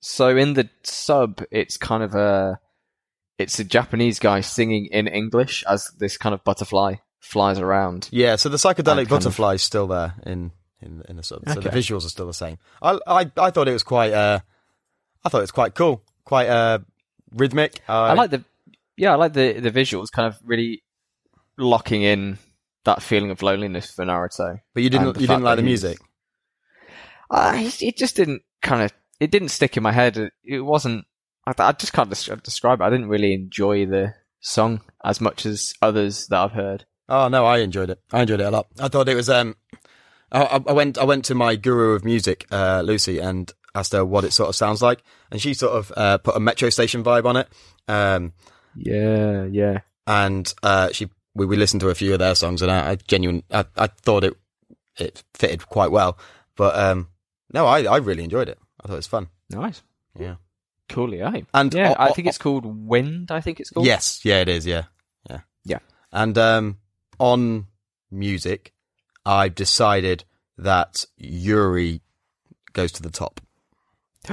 So 0.01 0.37
in 0.37 0.55
the 0.55 0.71
sub, 0.85 1.43
it's 1.51 1.77
kind 1.77 2.03
of 2.03 2.15
a 2.15 2.59
it's 3.39 3.59
a 3.59 3.65
Japanese 3.65 4.19
guy 4.19 4.41
singing 4.41 4.87
in 4.91 5.07
English 5.07 5.65
as 5.69 5.91
this 5.99 6.17
kind 6.17 6.35
of 6.35 6.43
butterfly 6.45 6.97
flies 7.21 7.59
around. 7.59 8.09
yeah? 8.11 8.37
So 8.37 8.49
the 8.49 8.57
psychedelic 8.57 9.09
butterfly 9.09 9.55
is 9.55 9.63
still 9.63 9.87
there 9.87 10.15
in 10.25 10.53
in 10.81 11.03
in 11.09 11.17
the 11.17 11.23
sub. 11.23 11.43
So 11.49 11.61
the 11.61 11.71
visuals 11.71 12.05
are 12.07 12.11
still 12.11 12.27
the 12.27 12.35
same. 12.35 12.59
I 12.81 12.99
I 13.07 13.31
I 13.37 13.51
thought 13.51 13.69
it 13.69 13.73
was 13.73 13.83
quite. 13.83 14.13
Uh, 14.13 14.41
I 15.25 15.29
thought 15.29 15.39
it 15.39 15.49
was 15.51 15.51
quite 15.51 15.75
cool. 15.75 16.03
Quite 16.25 16.49
uh, 16.49 16.79
rhythmic. 17.35 17.81
I 17.89 18.15
like 18.15 18.31
the 18.31 18.45
yeah, 18.97 19.13
I 19.13 19.17
like 19.17 19.33
the 19.33 19.61
the 19.61 19.71
visuals, 19.71 20.11
kind 20.11 20.27
of 20.29 20.39
really 20.45 20.83
locking 21.57 22.03
in 22.03 22.39
that 22.89 23.03
feeling 23.03 23.31
of 23.31 23.43
loneliness 23.43 23.91
for 23.93 24.05
Naruto. 24.05 24.61
but 24.75 24.83
you 24.83 24.91
didn't 24.91 25.21
you 25.21 25.27
didn't 25.27 25.43
like 25.45 25.57
the 25.57 25.63
music. 25.63 25.99
I, 27.31 27.73
it 27.81 27.97
just 27.97 28.17
didn't 28.17 28.43
kind 28.63 28.83
of 28.83 28.93
it 29.21 29.31
didn't 29.31 29.49
stick 29.51 29.77
in 29.77 29.83
my 29.83 29.93
head. 29.93 30.17
It, 30.17 30.33
it 30.45 30.61
wasn't. 30.61 31.05
I, 31.47 31.53
I 31.59 31.73
just 31.73 31.93
can't 31.93 32.09
des- 32.11 32.37
describe 32.37 32.81
it. 32.81 32.85
I 32.85 32.91
didn't 32.91 33.09
really 33.09 33.35
enjoy 33.35 33.87
the 33.87 34.15
song 34.41 34.81
as 35.05 35.21
much 35.21 35.45
as 35.47 35.75
others 35.83 36.27
that 36.29 36.39
I've 36.41 36.53
heard. 36.53 36.85
Oh 37.09 37.29
no, 37.29 37.45
I 37.47 37.59
enjoyed 37.59 37.91
it. 37.91 38.01
I 38.13 38.23
enjoyed 38.23 38.41
it 38.41 38.47
a 38.47 38.51
lot. 38.51 38.67
I 38.81 38.89
thought 38.89 39.09
it 39.09 39.15
was. 39.15 39.29
Um, 39.31 39.57
I, 40.33 40.43
I 40.43 40.61
I 40.69 40.73
went. 40.73 40.99
I 40.99 41.05
went 41.05 41.25
to 41.27 41.35
my 41.35 41.57
guru 41.57 41.93
of 41.95 42.05
music, 42.05 42.47
uh, 42.51 42.83
Lucy, 42.85 43.19
and 43.19 43.53
asked 43.75 43.93
her 43.93 44.05
what 44.05 44.25
it 44.25 44.33
sort 44.33 44.49
of 44.49 44.57
sounds 44.57 44.83
like, 44.83 45.03
and 45.31 45.41
she 45.41 45.55
sort 45.55 45.73
of 45.75 45.93
uh, 45.97 46.19
put 46.19 46.37
a 46.37 46.41
metro 46.41 46.71
station 46.71 47.05
vibe 47.05 47.25
on 47.27 47.37
it. 47.37 47.49
Um, 47.87 48.33
Yeah, 48.75 49.45
yeah. 49.51 49.81
and 50.07 50.53
uh, 50.63 50.91
she 50.93 51.09
we, 51.39 51.47
we 51.47 51.57
listened 51.57 51.81
to 51.81 51.89
a 51.89 51.95
few 51.95 52.13
of 52.13 52.19
their 52.19 52.35
songs, 52.35 52.61
and 52.63 52.71
I, 52.71 52.91
I 52.91 52.97
genuine 52.97 53.43
I, 53.51 53.65
I 53.77 53.87
thought 53.87 54.25
it 54.25 54.35
it 54.99 55.23
fitted 55.35 55.67
quite 55.67 55.91
well. 55.91 56.19
But 56.57 56.77
um, 56.79 57.09
no, 57.53 57.67
I 57.67 57.85
I 57.85 57.97
really 57.99 58.25
enjoyed 58.25 58.49
it. 58.49 58.59
I 58.83 58.87
thought 58.89 58.95
it 58.95 58.97
was 58.97 59.07
fun. 59.07 59.29
Nice. 59.51 59.83
Yeah. 60.19 60.37
Coolly, 60.89 61.21
eh? 61.21 61.43
And 61.55 61.73
yeah, 61.75 61.91
o- 61.91 61.95
I 62.03 62.09
o- 62.09 62.13
think 62.13 62.29
it's 62.29 62.39
called 62.39 62.65
Wind. 62.65 63.31
I 63.31 63.41
think 63.41 63.61
it's 63.61 63.71
called. 63.71 63.87
Yes, 63.87 64.25
yeah, 64.25 64.41
it 64.41 64.49
is. 64.49 64.67
Yeah, 64.67 64.85
yeah, 65.31 65.41
Yeah. 65.65 65.79
And 66.13 66.37
um, 66.39 66.79
on 67.19 67.67
music, 68.11 68.73
I've 69.27 69.55
decided 69.55 70.25
that 70.57 71.05
Yuri 71.19 72.01
goes 72.73 72.91
to 72.93 73.03
the 73.03 73.11
top. 73.11 73.41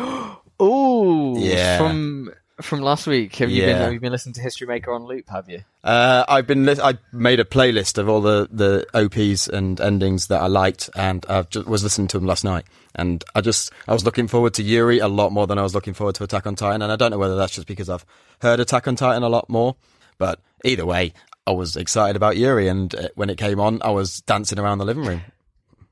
oh, 0.59 1.37
Yeah. 1.37 1.77
From 1.77 2.31
from 2.61 2.81
last 2.81 3.05
week, 3.07 3.35
have 3.37 3.49
you 3.49 3.61
Yeah. 3.61 3.67
been 3.73 3.77
have 3.81 3.93
you 3.93 3.99
been 3.99 4.11
listening 4.11 4.33
to 4.35 4.41
History 4.41 4.65
Maker 4.67 4.93
on 4.93 5.03
loop? 5.05 5.29
Have 5.29 5.49
you? 5.49 5.61
Uh, 5.83 6.23
I've 6.27 6.47
been 6.47 6.65
li- 6.65 6.79
I 6.81 6.97
made 7.11 7.39
a 7.39 7.43
playlist 7.43 7.97
of 7.97 8.07
all 8.09 8.21
the, 8.21 8.47
the 8.51 8.85
OPs 8.93 9.47
and 9.47 9.79
endings 9.81 10.27
that 10.27 10.41
I 10.41 10.47
liked, 10.47 10.89
and 10.95 11.25
I 11.29 11.45
was 11.67 11.83
listening 11.83 12.07
to 12.09 12.17
them 12.19 12.27
last 12.27 12.43
night. 12.43 12.65
And 12.95 13.23
I 13.35 13.41
just 13.41 13.71
I 13.87 13.93
was 13.93 14.05
looking 14.05 14.27
forward 14.27 14.53
to 14.55 14.63
Yuri 14.63 14.99
a 14.99 15.07
lot 15.07 15.31
more 15.31 15.47
than 15.47 15.57
I 15.57 15.63
was 15.63 15.75
looking 15.75 15.93
forward 15.93 16.15
to 16.15 16.23
Attack 16.23 16.47
on 16.47 16.55
Titan. 16.55 16.81
And 16.81 16.91
I 16.91 16.95
don't 16.95 17.11
know 17.11 17.17
whether 17.17 17.35
that's 17.35 17.53
just 17.55 17.67
because 17.67 17.89
I've 17.89 18.05
heard 18.41 18.59
Attack 18.59 18.87
on 18.87 18.95
Titan 18.95 19.23
a 19.23 19.29
lot 19.29 19.49
more, 19.49 19.75
but 20.17 20.39
either 20.63 20.85
way, 20.85 21.13
I 21.45 21.51
was 21.51 21.75
excited 21.75 22.15
about 22.15 22.37
Yuri. 22.37 22.67
And 22.69 22.95
uh, 22.95 23.09
when 23.15 23.29
it 23.29 23.37
came 23.37 23.59
on, 23.59 23.81
I 23.81 23.89
was 23.91 24.21
dancing 24.21 24.59
around 24.59 24.77
the 24.79 24.85
living 24.85 25.03
room. 25.05 25.21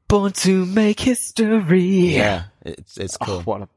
Born 0.07 0.31
to 0.31 0.65
make 0.65 0.99
history. 1.01 1.81
Yeah, 2.15 2.43
it's 2.61 2.97
it's 2.97 3.17
Oh, 3.21 3.25
cool. 3.25 3.41
what 3.41 3.61
a 3.63 3.69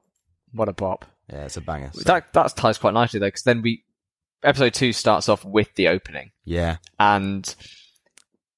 what 0.53 0.69
a 0.69 0.73
bop. 0.73 1.05
Yeah, 1.33 1.45
it's 1.45 1.57
a 1.57 1.61
banger. 1.61 1.91
So, 1.93 2.03
That 2.05 2.33
that 2.33 2.57
ties 2.57 2.79
quite 2.79 2.95
nicely 2.95 3.21
though, 3.21 3.27
because 3.27 3.43
then 3.43 3.63
we 3.63 3.85
episode 4.43 4.75
two 4.75 4.93
starts 4.93 5.29
off 5.29 5.45
with 5.45 5.75
the 5.75 5.89
opening, 5.89 6.33
yeah, 6.45 6.77
and 6.99 7.55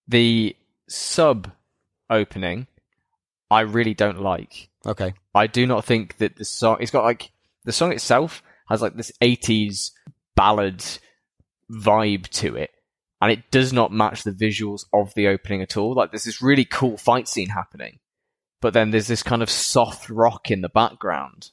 the 0.06 0.56
sub 0.88 1.50
opening 2.10 2.66
I 3.50 3.60
really 3.60 3.94
don't 3.94 4.20
like. 4.20 4.68
okay, 4.86 5.14
I 5.34 5.46
do 5.46 5.66
not 5.66 5.84
think 5.84 6.18
that 6.18 6.36
the 6.36 6.44
song 6.44 6.78
it's 6.80 6.90
got 6.90 7.04
like 7.04 7.30
the 7.64 7.72
song 7.72 7.92
itself 7.92 8.42
has 8.68 8.82
like 8.82 8.96
this 8.96 9.12
80s 9.22 9.90
ballad 10.36 10.84
vibe 11.70 12.28
to 12.28 12.54
it 12.56 12.70
and 13.20 13.32
it 13.32 13.50
does 13.50 13.72
not 13.72 13.92
match 13.92 14.22
the 14.22 14.30
visuals 14.30 14.84
of 14.92 15.12
the 15.14 15.26
opening 15.28 15.62
at 15.62 15.76
all. 15.76 15.94
Like 15.94 16.10
there's 16.12 16.24
this 16.24 16.42
really 16.42 16.64
cool 16.64 16.96
fight 16.96 17.28
scene 17.28 17.48
happening 17.48 17.98
but 18.60 18.72
then 18.74 18.90
there's 18.90 19.06
this 19.06 19.22
kind 19.22 19.42
of 19.42 19.50
soft 19.50 20.08
rock 20.10 20.50
in 20.50 20.60
the 20.60 20.68
background 20.68 21.50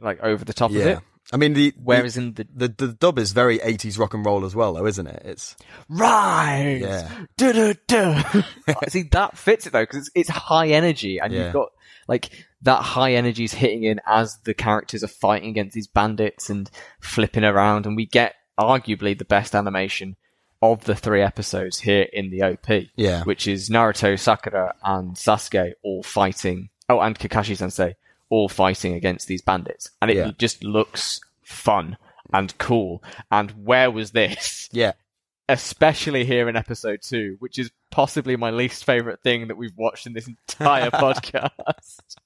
like 0.00 0.20
over 0.22 0.44
the 0.44 0.52
top 0.54 0.70
of 0.70 0.76
yeah. 0.76 0.86
it 0.86 0.98
I 1.32 1.36
mean 1.36 1.54
the 1.54 1.72
whereas 1.82 2.16
in 2.16 2.34
the 2.34 2.46
the, 2.54 2.68
the 2.68 2.86
the 2.86 2.92
dub 2.94 3.18
is 3.18 3.32
very 3.32 3.58
80s 3.58 3.98
rock 3.98 4.12
and 4.14 4.24
roll 4.26 4.44
as 4.44 4.54
well, 4.54 4.74
though, 4.74 4.86
isn't 4.86 5.06
it? 5.06 5.22
It's 5.24 5.56
right 5.88 6.78
Yeah. 6.80 7.08
Du-du-du. 7.36 8.44
see 8.88 9.02
that 9.04 9.38
fits 9.38 9.66
it 9.66 9.72
though 9.72 9.82
because 9.82 9.98
it's, 9.98 10.10
it's 10.14 10.28
high 10.30 10.68
energy 10.68 11.18
and 11.18 11.32
Yeah. 11.32 11.44
you've 11.44 11.52
got 11.52 11.68
like 12.08 12.30
that 12.62 12.82
high 12.82 13.14
energy 13.14 13.44
is 13.44 13.54
hitting 13.54 13.84
in 13.84 14.00
as 14.06 14.38
the 14.44 14.54
characters 14.54 15.02
are 15.04 15.08
fighting 15.08 15.48
against 15.50 15.74
these 15.74 15.86
bandits 15.86 16.50
and 16.50 16.70
flipping 17.00 17.44
around 17.44 17.86
and 17.86 17.96
we 17.96 18.06
get 18.06 18.34
arguably 18.58 19.16
the 19.16 19.24
best 19.24 19.54
animation 19.54 20.16
of 20.60 20.84
the 20.84 20.94
three 20.94 21.22
episodes 21.22 21.80
here 21.80 22.06
in 22.12 22.30
the 22.30 22.42
OP 22.42 22.68
yeah, 22.96 23.22
which 23.24 23.48
is 23.48 23.68
Naruto, 23.70 24.18
Sakura 24.18 24.74
and 24.84 25.16
Sasuke 25.16 25.72
all 25.82 26.02
fighting 26.02 26.68
oh 26.88 27.00
and 27.00 27.18
Kakashi 27.18 27.56
sensei 27.56 27.96
all 28.32 28.48
fighting 28.48 28.94
against 28.94 29.28
these 29.28 29.42
bandits 29.42 29.90
and 30.00 30.10
it 30.10 30.16
Yeah. 30.16 30.30
just 30.38 30.64
looks 30.64 31.20
fun 31.42 31.98
and 32.32 32.56
cool 32.56 33.02
and 33.30 33.50
where 33.50 33.90
was 33.90 34.12
this 34.12 34.70
yeah. 34.72 34.92
especially 35.50 36.24
here 36.24 36.48
in 36.48 36.56
episode 36.56 37.00
two, 37.02 37.36
which 37.40 37.58
is 37.58 37.70
possibly 37.90 38.36
my 38.36 38.50
least 38.50 38.84
favorite 38.84 39.20
thing 39.22 39.48
that 39.48 39.56
we've 39.58 39.76
watched 39.76 40.06
in 40.06 40.14
this 40.14 40.26
entire 40.28 40.90
podcast. 41.04 41.80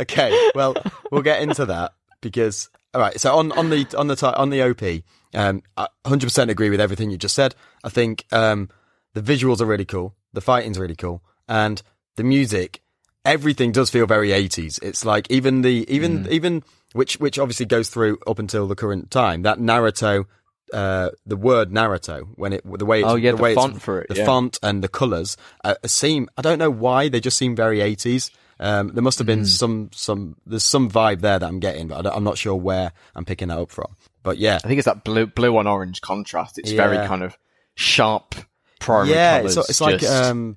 Okay, 0.00 0.50
well, 0.54 0.74
we'll 1.10 1.22
get 1.22 1.40
into 1.40 1.64
that 1.66 1.92
because 2.20 2.68
all 2.92 3.00
right. 3.00 3.18
So 3.18 3.34
on 3.36 3.52
on 3.52 3.70
the 3.70 3.86
on 3.96 4.06
the 4.08 4.34
on 4.36 4.50
the 4.50 4.60
OP, 4.62 5.02
um, 5.34 5.62
I 5.76 5.88
100% 6.04 6.50
agree 6.50 6.68
with 6.68 6.80
everything 6.80 7.10
you 7.10 7.16
just 7.16 7.34
said. 7.34 7.54
I 7.82 7.88
think 7.88 8.26
um, 8.32 8.68
the 9.14 9.22
visuals 9.22 9.60
are 9.60 9.66
really 9.66 9.84
cool, 9.86 10.14
the 10.32 10.40
fighting's 10.42 10.78
really 10.78 10.96
cool, 10.96 11.22
and 11.48 11.80
the 12.16 12.24
music, 12.24 12.82
everything 13.26 13.72
does 13.72 13.90
feel 13.90 14.06
very 14.06 14.30
80s. 14.30 14.78
It's 14.82 15.04
like 15.04 15.30
even 15.30 15.62
the 15.62 15.84
even 15.88 16.24
Mm. 16.24 16.28
even 16.30 16.62
which 16.92 17.18
which 17.20 17.38
obviously 17.38 17.66
goes 17.66 17.90
through 17.90 18.18
up 18.26 18.38
until 18.38 18.66
the 18.66 18.74
current 18.76 19.10
time. 19.10 19.42
That 19.42 19.58
Naruto, 19.58 20.24
uh, 20.72 21.10
the 21.26 21.36
word 21.36 21.70
Naruto, 21.70 22.28
when 22.36 22.52
it 22.54 22.62
the 22.78 22.86
way 22.86 23.00
it's, 23.00 23.08
Oh, 23.10 23.16
yeah, 23.16 23.32
the 23.32 23.36
way 23.36 23.52
it's- 23.52 23.62
font 23.62 23.82
for 23.82 24.00
it, 24.00 24.08
the 24.08 24.16
yeah. 24.16 24.24
font 24.24 24.58
and 24.62 24.82
the 24.82 24.88
colors 24.88 25.36
uh, 25.64 25.74
seem. 25.84 26.28
I 26.38 26.42
don't 26.42 26.58
know 26.58 26.70
why 26.70 27.08
they 27.08 27.20
just 27.20 27.36
seem 27.36 27.54
very 27.54 27.80
80s. 27.80 28.30
Um, 28.58 28.88
there 28.94 29.02
must 29.02 29.18
have 29.18 29.26
been 29.26 29.40
Hmm. 29.40 29.44
some 29.44 29.90
some 29.92 30.36
there's 30.46 30.64
some 30.64 30.90
vibe 30.90 31.20
there 31.20 31.38
that 31.38 31.46
I'm 31.46 31.60
getting, 31.60 31.88
but 31.88 32.06
I 32.06 32.10
i'm 32.16 32.24
not 32.24 32.38
sure 32.38 32.54
where 32.54 32.92
I'm 33.14 33.26
picking 33.26 33.48
that 33.48 33.58
up 33.58 33.70
from. 33.70 33.94
But 34.22 34.38
yeah, 34.38 34.58
I 34.64 34.66
think 34.68 34.78
it's 34.78 34.86
that 34.86 35.04
blue 35.04 35.26
blue 35.26 35.54
on 35.58 35.66
orange 35.66 36.00
contrast. 36.00 36.58
It's 36.58 36.72
very 36.72 36.96
kind 37.06 37.22
of 37.22 37.36
sharp 37.74 38.34
primary 38.80 39.14
yeah, 39.14 39.38
colours. 39.38 39.56
it's, 39.58 39.70
it's 39.70 39.80
like 39.82 40.02
um, 40.04 40.56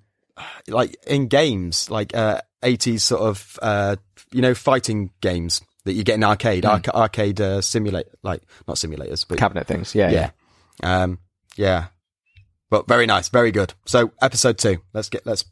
like 0.68 0.96
in 1.08 1.28
games, 1.28 1.90
like 1.90 2.16
uh, 2.16 2.42
80s 2.64 3.02
sort 3.02 3.22
of 3.22 3.60
uh, 3.62 3.96
you 4.32 4.42
know 4.42 4.54
fighting 4.54 5.12
games 5.22 5.62
that 5.86 5.94
you 5.94 6.04
get 6.04 6.16
in 6.16 6.24
arcade, 6.24 6.64
Hmm. 6.66 6.72
arca- 6.72 6.96
arcade 6.96 7.42
uh, 7.42 7.62
simulate, 7.62 8.08
like 8.24 8.42
not 8.68 8.78
simulators, 8.78 9.26
but 9.28 9.38
cabinet 9.38 9.68
things. 9.68 9.96
Yeah, 9.96 10.12
yeah, 10.12 10.30
um, 10.84 11.20
yeah. 11.56 11.88
But 12.70 12.88
very 12.88 13.06
nice, 13.08 13.30
very 13.30 13.52
good. 13.52 13.74
So 13.86 14.12
episode 14.22 14.58
two, 14.60 14.78
let's 14.94 15.10
get 15.10 15.26
let's 15.26 15.44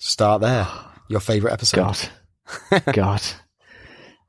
start 0.00 0.40
there. 0.40 0.66
Your 1.08 1.20
favorite 1.20 1.52
episode? 1.52 1.76
God, 1.76 1.98
God. 2.94 3.22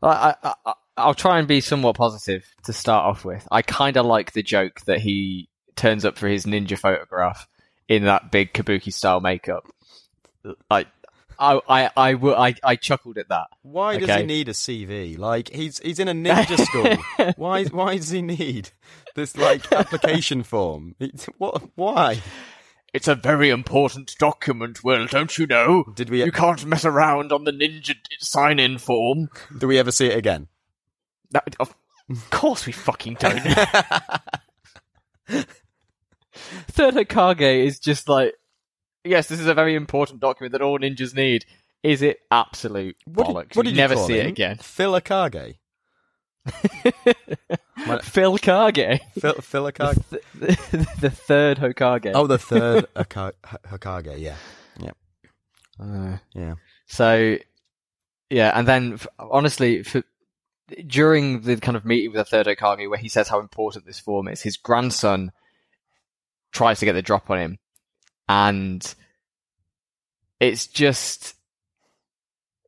I, 0.01 0.35
I, 0.43 0.53
I, 0.65 0.73
I'll 0.97 1.13
try 1.13 1.39
and 1.39 1.47
be 1.47 1.61
somewhat 1.61 1.95
positive 1.95 2.45
to 2.65 2.73
start 2.73 3.05
off 3.05 3.23
with. 3.23 3.47
I 3.49 3.61
kind 3.61 3.95
of 3.95 4.05
like 4.05 4.33
the 4.33 4.43
joke 4.43 4.81
that 4.81 4.99
he 4.99 5.47
turns 5.75 6.03
up 6.03 6.17
for 6.17 6.27
his 6.27 6.45
ninja 6.45 6.77
photograph 6.77 7.47
in 7.87 8.03
that 8.03 8.31
big 8.31 8.51
kabuki 8.53 8.91
style 8.93 9.21
makeup. 9.21 9.63
Like, 10.69 10.87
I, 11.39 11.59
I, 11.67 11.89
I, 11.97 12.11
I, 12.13 12.55
I 12.63 12.75
chuckled 12.75 13.17
at 13.17 13.29
that. 13.29 13.47
Why 13.63 13.97
does 13.97 14.07
he 14.17 14.23
need 14.25 14.49
a 14.49 14.53
CV? 14.53 15.17
Like 15.17 15.49
he's 15.49 15.79
he's 15.79 15.99
in 15.99 16.07
a 16.07 16.13
ninja 16.13 16.57
school. 16.65 17.33
why 17.37 17.65
why 17.65 17.97
does 17.97 18.09
he 18.11 18.21
need 18.21 18.69
this 19.15 19.35
like 19.35 19.71
application 19.71 20.43
form? 20.43 20.95
It's- 20.99 21.27
What? 21.37 21.63
Why? 21.75 22.21
It's 22.93 23.07
a 23.07 23.15
very 23.15 23.49
important 23.49 24.15
document, 24.19 24.83
Will, 24.83 25.07
don't 25.07 25.35
you 25.35 25.47
know? 25.47 25.83
Did 25.95 26.11
we- 26.11 26.23
You 26.23 26.31
can't 26.31 26.63
mess 26.65 26.85
around 26.85 27.31
on 27.31 27.43
the 27.43 27.51
ninja 27.51 27.95
sign-in 28.19 28.77
form. 28.77 29.29
Do 29.57 29.67
we 29.67 29.79
ever 29.79 29.91
see 29.91 30.05
it 30.07 30.15
again? 30.17 30.47
That, 31.31 31.55
of 31.59 31.73
course 32.29 32.67
we 32.67 32.71
fucking 32.71 33.15
don't. 33.19 33.41
Third 36.67 36.93
Hokage 36.95 37.65
is 37.65 37.79
just 37.79 38.07
like, 38.09 38.33
yes, 39.03 39.27
this 39.27 39.39
is 39.39 39.47
a 39.47 39.53
very 39.53 39.75
important 39.75 40.19
document 40.19 40.51
that 40.53 40.61
all 40.61 40.79
ninjas 40.79 41.15
need. 41.15 41.45
Is 41.83 42.01
it 42.01 42.19
absolute 42.31 42.95
What 43.05 43.27
bollocks? 43.27 43.49
did, 43.49 43.55
what 43.57 43.65
did 43.65 43.71
you 43.71 43.77
never 43.77 43.95
call 43.95 44.07
see 44.07 44.19
him? 44.19 44.27
it 44.27 44.29
again. 44.29 44.57
Phil 44.57 44.93
Akage. 44.93 45.55
Phil 48.03 48.37
Kage, 48.37 48.99
Phil, 49.19 49.33
Phil 49.35 49.71
Akage. 49.71 50.03
the, 50.09 50.87
the 51.01 51.09
third 51.09 51.57
Hokage. 51.57 52.11
Oh, 52.13 52.27
the 52.27 52.37
third 52.37 52.85
Aka- 52.95 53.33
Hokage. 53.69 54.19
Yeah, 54.19 54.35
yeah, 54.79 54.91
Uh, 55.79 56.17
yeah. 56.33 56.55
So, 56.85 57.37
yeah, 58.29 58.51
and 58.57 58.67
then 58.67 58.99
honestly, 59.19 59.83
for, 59.83 60.03
during 60.87 61.41
the 61.41 61.57
kind 61.57 61.75
of 61.77 61.85
meeting 61.85 62.11
with 62.11 62.17
the 62.17 62.25
third 62.25 62.47
Okage, 62.47 62.89
where 62.89 62.99
he 62.99 63.09
says 63.09 63.27
how 63.29 63.39
important 63.39 63.85
this 63.85 63.99
form 63.99 64.27
is, 64.27 64.41
his 64.41 64.57
grandson 64.57 65.31
tries 66.51 66.79
to 66.79 66.85
get 66.85 66.93
the 66.93 67.01
drop 67.01 67.29
on 67.29 67.39
him, 67.39 67.59
and 68.33 68.95
it's 70.39 70.65
just 70.65 71.35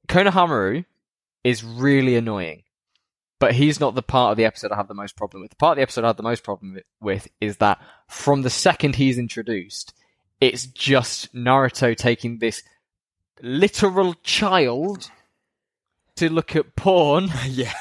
Konohamaru 0.08 0.86
is 1.44 1.64
really 1.64 2.16
annoying, 2.16 2.62
but 3.40 3.54
he's 3.54 3.80
not 3.80 3.96
the 3.96 4.04
part 4.04 4.32
of 4.32 4.38
the 4.38 4.46
episode 4.46 4.72
I 4.72 4.76
have 4.76 4.88
the 4.88 4.94
most 4.94 5.16
problem 5.16 5.42
with. 5.42 5.50
The 5.50 5.56
part 5.56 5.72
of 5.72 5.78
the 5.78 5.82
episode 5.82 6.04
I 6.04 6.08
have 6.08 6.18
the 6.18 6.24
most 6.24 6.44
problem 6.44 6.76
with, 6.76 6.84
with 7.02 7.28
is 7.42 7.58
that 7.58 7.80
from 8.08 8.44
the 8.44 8.52
second 8.52 8.96
he's 8.96 9.18
introduced, 9.18 9.96
it's 10.40 10.68
just 10.68 11.34
Naruto 11.34 11.98
taking 11.98 12.38
this 12.38 12.62
literal 13.42 14.14
child 14.22 15.10
to 16.18 16.30
look 16.30 16.56
at 16.56 16.76
porn, 16.76 17.30
yeah, 17.48 17.74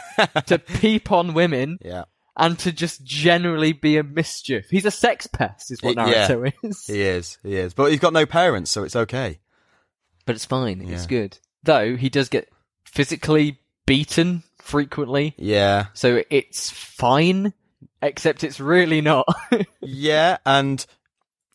to 0.46 0.58
peep 0.58 1.12
on 1.12 1.34
women, 1.34 1.78
yeah. 1.82 2.04
And 2.36 2.58
to 2.60 2.72
just 2.72 3.04
generally 3.04 3.72
be 3.72 3.96
a 3.96 4.02
mischief. 4.02 4.66
He's 4.70 4.84
a 4.84 4.90
sex 4.90 5.26
pest, 5.26 5.70
is 5.70 5.82
what 5.82 5.96
Yeah. 5.96 6.28
Naruto 6.28 6.52
is. 6.62 6.86
He 6.86 7.00
is, 7.02 7.38
he 7.42 7.56
is. 7.56 7.74
But 7.74 7.90
he's 7.90 8.00
got 8.00 8.12
no 8.12 8.26
parents, 8.26 8.70
so 8.70 8.82
it's 8.84 8.96
okay. 8.96 9.38
But 10.26 10.34
it's 10.36 10.44
fine. 10.44 10.80
It's 10.88 11.06
good. 11.06 11.38
Though 11.62 11.96
he 11.96 12.08
does 12.08 12.28
get 12.28 12.48
physically 12.84 13.58
beaten 13.86 14.42
frequently, 14.60 15.34
Yeah, 15.36 15.86
so 15.94 16.22
it's 16.30 16.70
fine. 16.70 17.52
Except 18.02 18.44
it's 18.44 18.60
really 18.60 19.00
not. 19.00 19.26
yeah, 19.80 20.38
and 20.44 20.84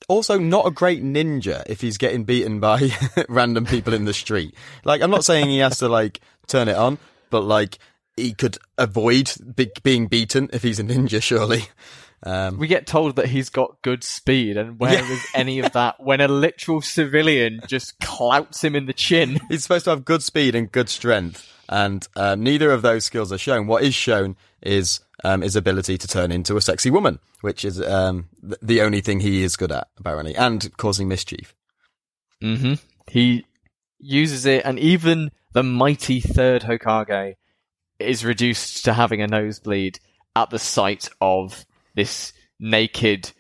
also 0.08 0.40
not 0.40 0.66
a 0.66 0.72
great 0.72 1.04
ninja 1.04 1.64
if 1.68 1.82
he's 1.82 1.98
getting 1.98 2.24
beaten 2.24 2.60
by 2.60 2.90
random 3.30 3.66
people 3.66 3.94
in 3.94 4.06
the 4.06 4.14
street. 4.14 4.56
Like, 4.84 5.02
I'm 5.02 5.12
not 5.12 5.26
saying 5.26 5.48
he 5.50 5.60
has 5.60 5.80
to 5.80 5.90
like 5.90 6.22
turn 6.48 6.68
it 6.68 6.76
on, 6.76 6.98
but 7.30 7.42
like 7.44 7.78
he 8.20 8.34
could 8.34 8.58
avoid 8.78 9.32
be- 9.56 9.72
being 9.84 10.08
beaten 10.08 10.50
if 10.54 10.64
he's 10.64 10.80
a 10.80 10.84
ninja. 10.84 11.22
Surely. 11.22 11.64
Um, 12.22 12.58
we 12.58 12.68
get 12.68 12.86
told 12.86 13.16
that 13.16 13.28
he's 13.28 13.50
got 13.50 13.82
good 13.82 14.04
speed, 14.04 14.58
and 14.58 14.78
where 14.78 14.94
Yeah. 14.94 15.10
is 15.10 15.26
any 15.34 15.60
of 15.60 15.72
that 15.72 16.04
when 16.04 16.20
a 16.20 16.28
literal 16.28 16.82
civilian 16.82 17.62
just 17.68 17.98
clouts 18.02 18.62
him 18.64 18.76
in 18.76 18.88
the 18.88 18.94
chin? 18.94 19.40
He's 19.50 19.64
supposed 19.64 19.86
to 19.86 19.92
have 19.92 20.04
good 20.04 20.22
speed 20.22 20.54
and 20.54 20.70
good 20.70 20.90
strength, 20.90 21.48
and 21.70 22.06
um, 22.18 22.44
neither 22.44 22.72
of 22.72 22.82
those 22.82 23.06
skills 23.06 23.32
are 23.32 23.38
shown. 23.38 23.68
What 23.68 23.84
is 23.84 23.96
shown 23.96 24.36
is 24.62 25.00
um, 25.24 25.40
his 25.42 25.56
ability 25.56 25.98
to 25.98 26.08
turn 26.10 26.30
into 26.34 26.58
a 26.58 26.62
sexy 26.62 26.90
woman, 26.90 27.20
which 27.40 27.64
is 27.64 27.82
um, 27.82 28.28
th- 28.42 28.60
the 28.62 28.82
only 28.82 29.00
thing 29.00 29.22
he 29.22 29.42
is 29.44 29.56
good 29.56 29.72
at, 29.72 29.88
apparently, 29.98 30.36
and 30.36 30.76
causing 30.76 31.08
mischief. 31.08 31.56
hmm 32.42 32.74
He 33.10 33.46
uses 33.98 34.46
it, 34.46 34.64
and 34.66 34.78
even 34.78 35.32
the 35.54 35.64
mighty 35.64 36.20
third 36.20 36.64
Hokage 36.64 37.36
is 38.00 38.26
reduced 38.26 38.86
to 38.86 38.94
having 38.94 39.22
a 39.22 39.28
nosebleed 39.28 40.00
at 40.36 40.50
the 40.50 40.60
sight 40.60 41.10
of 41.22 41.66
this 41.96 42.34
naked 42.60 43.32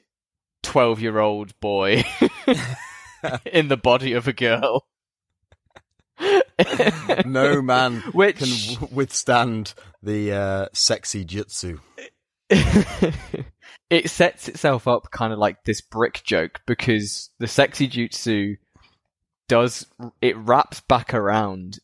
twelve-year-old 0.63 1.57
boy 1.59 2.03
in 3.45 3.67
the 3.67 3.77
body 3.77 4.13
of 4.13 4.27
a 4.27 4.33
girl. 4.33 4.85
No 7.25 7.61
man 7.61 7.97
Which 8.13 8.37
can 8.37 8.75
w- 8.75 8.93
withstand 8.95 9.73
the 10.03 10.33
uh, 10.33 10.65
sexy 10.73 11.23
jutsu. 11.25 11.79
it 12.49 14.09
sets 14.09 14.49
itself 14.49 14.87
up 14.87 15.11
kind 15.11 15.31
of 15.31 15.39
like 15.39 15.63
this 15.63 15.81
brick 15.81 16.21
joke 16.23 16.61
because 16.67 17.29
the 17.39 17.47
sexy 17.47 17.87
jutsu 17.87 18.57
does 19.47 19.85
it 20.21 20.35
wraps 20.37 20.81
back 20.81 21.13
around 21.13 21.79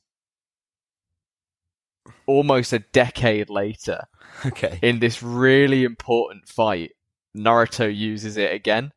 almost 2.28 2.74
a 2.74 2.80
decade 2.80 3.50
later 3.50 4.04
Okay. 4.46 4.80
in 4.82 5.00
this 5.00 5.22
really 5.24 5.84
important 5.84 6.48
fight 6.48 6.92
naruto 7.38 7.94
uses 7.94 8.38
it 8.38 8.52
again 8.54 8.92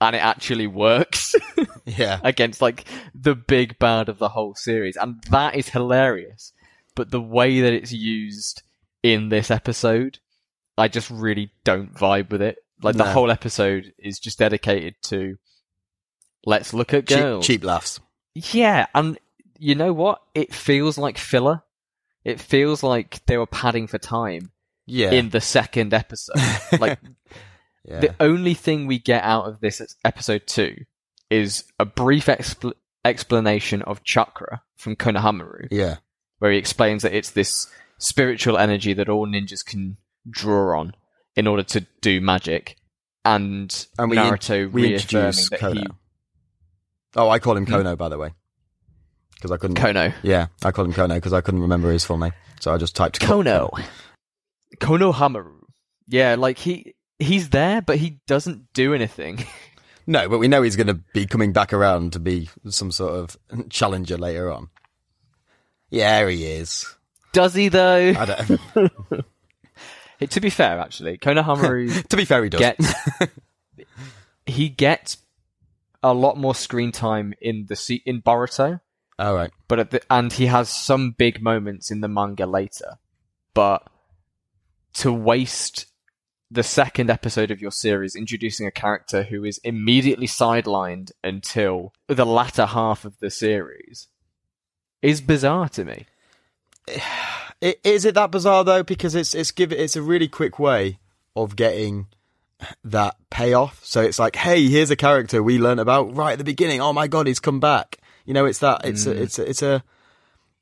and 0.00 0.16
it 0.16 0.20
actually 0.20 0.66
works 0.66 1.34
Yeah. 1.86 2.20
against 2.24 2.60
like 2.62 2.84
the 3.14 3.34
big 3.34 3.78
bad 3.78 4.08
of 4.08 4.18
the 4.18 4.28
whole 4.30 4.54
series, 4.54 4.96
and 4.96 5.22
that 5.30 5.54
is 5.54 5.68
hilarious. 5.68 6.52
But 6.94 7.10
the 7.10 7.20
way 7.20 7.60
that 7.60 7.72
it's 7.72 7.92
used 7.92 8.62
in 9.02 9.28
this 9.30 9.50
episode, 9.50 10.18
I 10.76 10.88
just 10.88 11.08
really 11.10 11.52
don't 11.64 11.94
vibe 11.94 12.30
with 12.30 12.42
it. 12.42 12.58
Like 12.82 12.96
the 12.96 13.04
No. 13.04 13.12
whole 13.12 13.30
episode 13.30 13.92
is 13.98 14.18
just 14.18 14.38
dedicated 14.40 14.94
to 15.04 15.36
let's 16.44 16.72
look 16.74 16.92
at 16.94 17.06
Cheap, 17.08 17.18
girls. 17.18 17.46
cheap 17.46 17.64
laughs. 17.64 18.00
Yeah, 18.34 18.86
and 18.94 19.18
you 19.58 19.74
know 19.74 19.92
what? 19.92 20.20
It 20.34 20.52
feels 20.54 20.98
like 20.98 21.18
filler. 21.18 21.62
It 22.24 22.40
feels 22.40 22.82
like 22.82 23.24
they 23.26 23.36
were 23.36 23.46
padding 23.46 23.86
for 23.86 23.98
time 23.98 24.52
Yeah. 24.86 25.10
in 25.10 25.30
the 25.30 25.40
second 25.40 25.92
episode. 25.94 26.36
like 26.80 26.98
yeah. 27.84 28.00
the 28.00 28.14
only 28.20 28.54
thing 28.54 28.86
we 28.86 28.98
get 28.98 29.22
out 29.24 29.46
of 29.46 29.60
this 29.60 29.80
episode 30.04 30.46
two 30.46 30.84
is 31.30 31.64
a 31.78 31.84
brief 31.84 32.26
expl- 32.26 32.74
explanation 33.04 33.82
of 33.82 34.02
chakra 34.04 34.62
from 34.76 34.94
Konohamaru, 34.96 35.68
yeah. 35.70 35.96
where 36.38 36.52
he 36.52 36.58
explains 36.58 37.02
that 37.02 37.14
it's 37.14 37.30
this 37.30 37.68
spiritual 37.98 38.58
energy 38.58 38.92
that 38.92 39.08
all 39.08 39.26
ninjas 39.26 39.64
can 39.64 39.96
draw 40.28 40.78
on 40.78 40.94
in 41.34 41.46
order 41.46 41.62
to 41.62 41.80
do 42.02 42.20
magic, 42.20 42.76
and, 43.24 43.86
And 43.98 44.10
we 44.10 44.18
in- 44.18 44.24
Naruto 44.24 44.70
we 44.70 44.82
reaffirming 44.88 45.30
that 45.50 45.60
Kono. 45.60 45.74
he 45.78 45.86
Oh, 47.16 47.28
I 47.28 47.38
call 47.38 47.56
him 47.56 47.66
Hmm? 47.66 47.74
Kono, 47.74 47.96
by 47.96 48.08
the 48.08 48.18
way. 48.18 48.32
Because 49.42 49.50
I 49.50 49.56
couldn't. 49.56 49.76
Kono 49.76 50.14
Yeah, 50.22 50.46
I 50.64 50.70
call 50.70 50.84
him 50.84 50.92
Kono 50.92 51.16
because 51.16 51.32
I 51.32 51.40
couldn't 51.40 51.62
remember 51.62 51.90
his 51.90 52.04
full 52.04 52.16
name. 52.16 52.32
So 52.60 52.72
I 52.72 52.78
just 52.78 52.94
typed 52.94 53.18
Kono 53.18 53.70
Kono 54.78 55.12
Hamaru. 55.12 55.62
Yeah, 56.06 56.36
like 56.36 56.58
he 56.58 56.94
he's 57.18 57.50
there, 57.50 57.82
but 57.82 57.98
he 57.98 58.20
doesn't 58.28 58.72
do 58.72 58.94
anything. 58.94 59.44
No, 60.06 60.28
but 60.28 60.38
we 60.38 60.48
know 60.48 60.62
he's 60.62 60.76
going 60.76 60.88
to 60.88 61.00
be 61.14 61.26
coming 61.26 61.52
back 61.52 61.72
around 61.72 62.14
to 62.14 62.18
be 62.18 62.48
some 62.68 62.90
sort 62.90 63.14
of 63.14 63.36
challenger 63.70 64.18
later 64.18 64.50
on. 64.50 64.68
Yeah, 65.90 66.28
he 66.28 66.44
is. 66.44 66.92
Does 67.32 67.54
he 67.54 67.68
though? 67.68 68.12
I 68.16 68.24
don't. 68.24 69.20
to 70.30 70.40
be 70.40 70.50
fair, 70.50 70.78
actually, 70.78 71.18
Kono 71.18 71.44
Hamaru. 71.44 72.02
to 72.08 72.16
be 72.16 72.24
fair, 72.24 72.44
he 72.44 72.50
does. 72.50 72.60
gets 72.60 72.94
he 74.46 74.68
gets 74.68 75.18
a 76.02 76.12
lot 76.12 76.36
more 76.36 76.54
screen 76.54 76.92
time 76.92 77.34
in 77.40 77.66
the 77.68 77.76
se- 77.76 78.02
in 78.04 78.22
Boruto, 78.22 78.80
All 79.18 79.34
right. 79.34 79.50
but 79.68 79.78
at 79.78 79.90
the, 79.90 80.02
and 80.10 80.32
he 80.32 80.46
has 80.46 80.68
some 80.68 81.12
big 81.12 81.42
moments 81.42 81.90
in 81.90 82.00
the 82.00 82.08
manga 82.08 82.46
later. 82.46 82.98
But 83.54 83.86
to 84.94 85.12
waste 85.12 85.86
the 86.50 86.62
second 86.62 87.08
episode 87.08 87.50
of 87.50 87.60
your 87.60 87.70
series 87.70 88.14
introducing 88.14 88.66
a 88.66 88.70
character 88.70 89.22
who 89.22 89.44
is 89.44 89.58
immediately 89.64 90.26
sidelined 90.26 91.10
until 91.24 91.92
the 92.08 92.26
latter 92.26 92.66
half 92.66 93.04
of 93.04 93.18
the 93.20 93.30
series 93.30 94.08
is 95.00 95.20
bizarre 95.20 95.68
to 95.70 95.84
me. 95.84 96.06
Is 97.60 98.04
it 98.04 98.16
that 98.16 98.32
bizarre 98.32 98.64
though? 98.64 98.82
Because 98.82 99.14
it's 99.14 99.36
it's 99.36 99.52
give 99.52 99.72
it's 99.72 99.94
a 99.94 100.02
really 100.02 100.26
quick 100.26 100.58
way 100.58 100.98
of 101.36 101.54
getting 101.54 102.08
that 102.84 103.16
payoff. 103.30 103.80
So 103.84 104.02
it's 104.02 104.18
like, 104.18 104.34
hey, 104.34 104.68
here's 104.68 104.90
a 104.90 104.96
character 104.96 105.42
we 105.42 105.58
learned 105.58 105.78
about 105.78 106.14
right 106.14 106.32
at 106.32 106.38
the 106.38 106.44
beginning. 106.44 106.80
Oh 106.80 106.92
my 106.92 107.06
god, 107.06 107.28
he's 107.28 107.40
come 107.40 107.60
back. 107.60 107.98
You 108.24 108.34
know, 108.34 108.44
it's 108.46 108.58
that. 108.60 108.84
It's 108.84 109.06
a, 109.06 109.10
it's 109.22 109.38
a, 109.38 109.48
it's 109.48 109.62
a. 109.62 109.82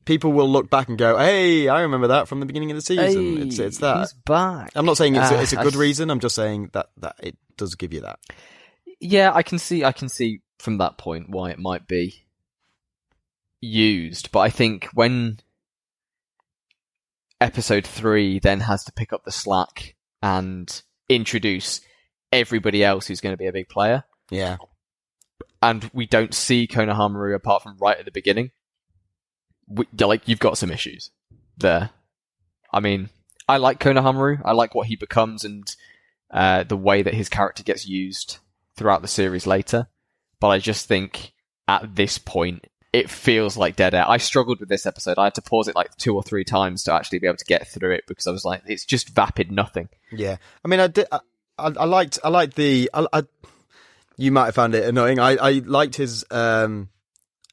People 0.06 0.32
will 0.32 0.48
look 0.48 0.70
back 0.70 0.88
and 0.88 0.96
go, 0.96 1.18
hey, 1.18 1.68
I 1.68 1.82
remember 1.82 2.08
that 2.08 2.26
from 2.26 2.40
the 2.40 2.46
beginning 2.46 2.70
of 2.70 2.76
the 2.76 2.80
season. 2.82 3.42
it's 3.42 3.58
it's 3.58 3.78
that. 3.78 3.98
He's 3.98 4.12
back. 4.24 4.72
I'm 4.74 4.86
not 4.86 4.96
saying 4.96 5.14
it's, 5.14 5.30
a, 5.30 5.36
Ah, 5.36 5.40
it's 5.40 5.52
a 5.52 5.60
I 5.60 5.62
good 5.62 5.74
s- 5.74 5.78
reason. 5.78 6.10
I'm 6.10 6.20
just 6.20 6.34
saying 6.34 6.70
that 6.72 6.88
that 6.98 7.16
it 7.22 7.36
does 7.56 7.74
give 7.74 7.92
you 7.92 8.00
that. 8.00 8.18
Yeah, 9.00 9.30
I 9.34 9.42
can 9.42 9.58
see. 9.58 9.84
I 9.84 9.92
can 9.92 10.08
see 10.08 10.40
from 10.58 10.78
that 10.78 10.96
point 10.98 11.28
why 11.30 11.50
it 11.50 11.58
might 11.58 11.86
be 11.86 12.24
used, 13.60 14.32
but 14.32 14.40
I 14.40 14.48
think 14.50 14.88
when 14.94 15.38
episode 17.40 17.86
three 17.86 18.38
then 18.38 18.60
has 18.60 18.84
to 18.84 18.92
pick 18.92 19.12
up 19.12 19.24
the 19.24 19.32
slack 19.32 19.94
and 20.22 20.82
introduce 21.08 21.80
everybody 22.32 22.84
else 22.84 23.06
who's 23.06 23.20
going 23.20 23.32
to 23.32 23.38
be 23.38 23.46
a 23.46 23.52
big 23.52 23.68
player, 23.68 24.04
Yeah. 24.30 24.56
And 25.62 25.90
we 25.92 26.06
don't 26.06 26.34
see 26.34 26.66
Konohamaru 26.66 27.34
apart 27.34 27.62
from 27.62 27.76
right 27.78 27.98
at 27.98 28.04
the 28.04 28.10
beginning, 28.10 28.50
we, 29.68 29.86
like 29.98 30.26
you've 30.26 30.38
got 30.38 30.58
some 30.58 30.70
issues 30.70 31.10
there. 31.56 31.90
I 32.72 32.80
mean, 32.80 33.10
I 33.48 33.56
like 33.58 33.80
Konohamaru. 33.80 34.42
I 34.44 34.52
like 34.52 34.74
what 34.74 34.86
he 34.86 34.96
becomes 34.96 35.44
and 35.44 35.64
uh, 36.30 36.64
the 36.64 36.76
way 36.76 37.02
that 37.02 37.14
his 37.14 37.28
character 37.28 37.62
gets 37.62 37.86
used 37.86 38.38
throughout 38.76 39.02
the 39.02 39.08
series 39.08 39.46
later. 39.46 39.88
But 40.38 40.48
I 40.48 40.58
just 40.58 40.86
think 40.86 41.32
at 41.68 41.94
this 41.94 42.18
point, 42.18 42.66
it 42.92 43.08
feels 43.08 43.56
like 43.56 43.76
dead 43.76 43.94
air. 43.94 44.08
I 44.08 44.16
struggled 44.16 44.58
with 44.58 44.68
this 44.68 44.86
episode. 44.86 45.18
I 45.18 45.24
had 45.24 45.34
to 45.36 45.42
pause 45.42 45.68
it 45.68 45.76
like 45.76 45.94
two 45.96 46.16
or 46.16 46.22
three 46.22 46.44
times 46.44 46.84
to 46.84 46.92
actually 46.92 47.20
be 47.20 47.26
able 47.26 47.36
to 47.36 47.44
get 47.44 47.68
through 47.68 47.92
it 47.92 48.04
because 48.08 48.26
I 48.26 48.32
was 48.32 48.44
like, 48.44 48.62
it's 48.66 48.84
just 48.84 49.10
vapid 49.10 49.52
nothing. 49.52 49.88
Yeah, 50.10 50.36
I 50.64 50.68
mean, 50.68 50.80
I 50.80 50.88
did. 50.88 51.06
I, 51.12 51.20
I, 51.58 51.66
I 51.66 51.84
liked. 51.84 52.18
I 52.24 52.28
liked 52.30 52.56
the. 52.56 52.90
I, 52.92 53.06
I, 53.12 53.22
you 54.20 54.30
might 54.32 54.46
have 54.46 54.54
found 54.54 54.74
it 54.74 54.84
annoying. 54.88 55.18
I, 55.18 55.36
I 55.36 55.50
liked 55.64 55.96
his 55.96 56.24
um 56.30 56.88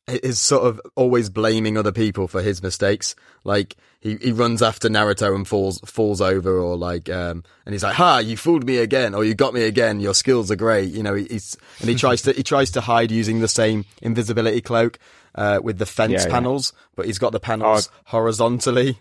his 0.05 0.39
sort 0.39 0.63
of 0.63 0.79
always 0.95 1.29
blaming 1.29 1.77
other 1.77 1.91
people 1.91 2.27
for 2.29 2.41
his 2.41 2.63
mistakes. 2.63 3.13
Like 3.43 3.75
he, 3.99 4.15
he 4.17 4.31
runs 4.31 4.61
after 4.61 4.87
Naruto 4.89 5.35
and 5.35 5.45
falls 5.47 5.79
falls 5.85 6.21
over, 6.21 6.57
or 6.59 6.77
like 6.77 7.09
um 7.09 7.43
and 7.65 7.73
he's 7.73 7.83
like, 7.83 7.95
"Ha, 7.95 8.19
you 8.19 8.37
fooled 8.37 8.65
me 8.65 8.77
again, 8.77 9.15
or 9.15 9.23
you 9.23 9.33
got 9.35 9.53
me 9.53 9.63
again. 9.63 9.99
Your 9.99 10.13
skills 10.13 10.49
are 10.51 10.55
great." 10.55 10.93
You 10.93 11.03
know, 11.03 11.13
he, 11.13 11.25
he's 11.25 11.57
and 11.81 11.89
he 11.89 11.95
tries 12.03 12.21
to 12.23 12.31
he 12.33 12.43
tries 12.43 12.71
to 12.71 12.81
hide 12.81 13.11
using 13.11 13.39
the 13.39 13.47
same 13.47 13.85
invisibility 14.01 14.61
cloak 14.61 14.99
uh 15.35 15.59
with 15.63 15.77
the 15.77 15.85
fence 15.85 16.13
Yeah, 16.13 16.27
yeah. 16.27 16.33
panels, 16.33 16.73
but 16.95 17.05
he's 17.05 17.19
got 17.19 17.31
the 17.31 17.39
panels 17.39 17.89
horizontally. 18.05 18.99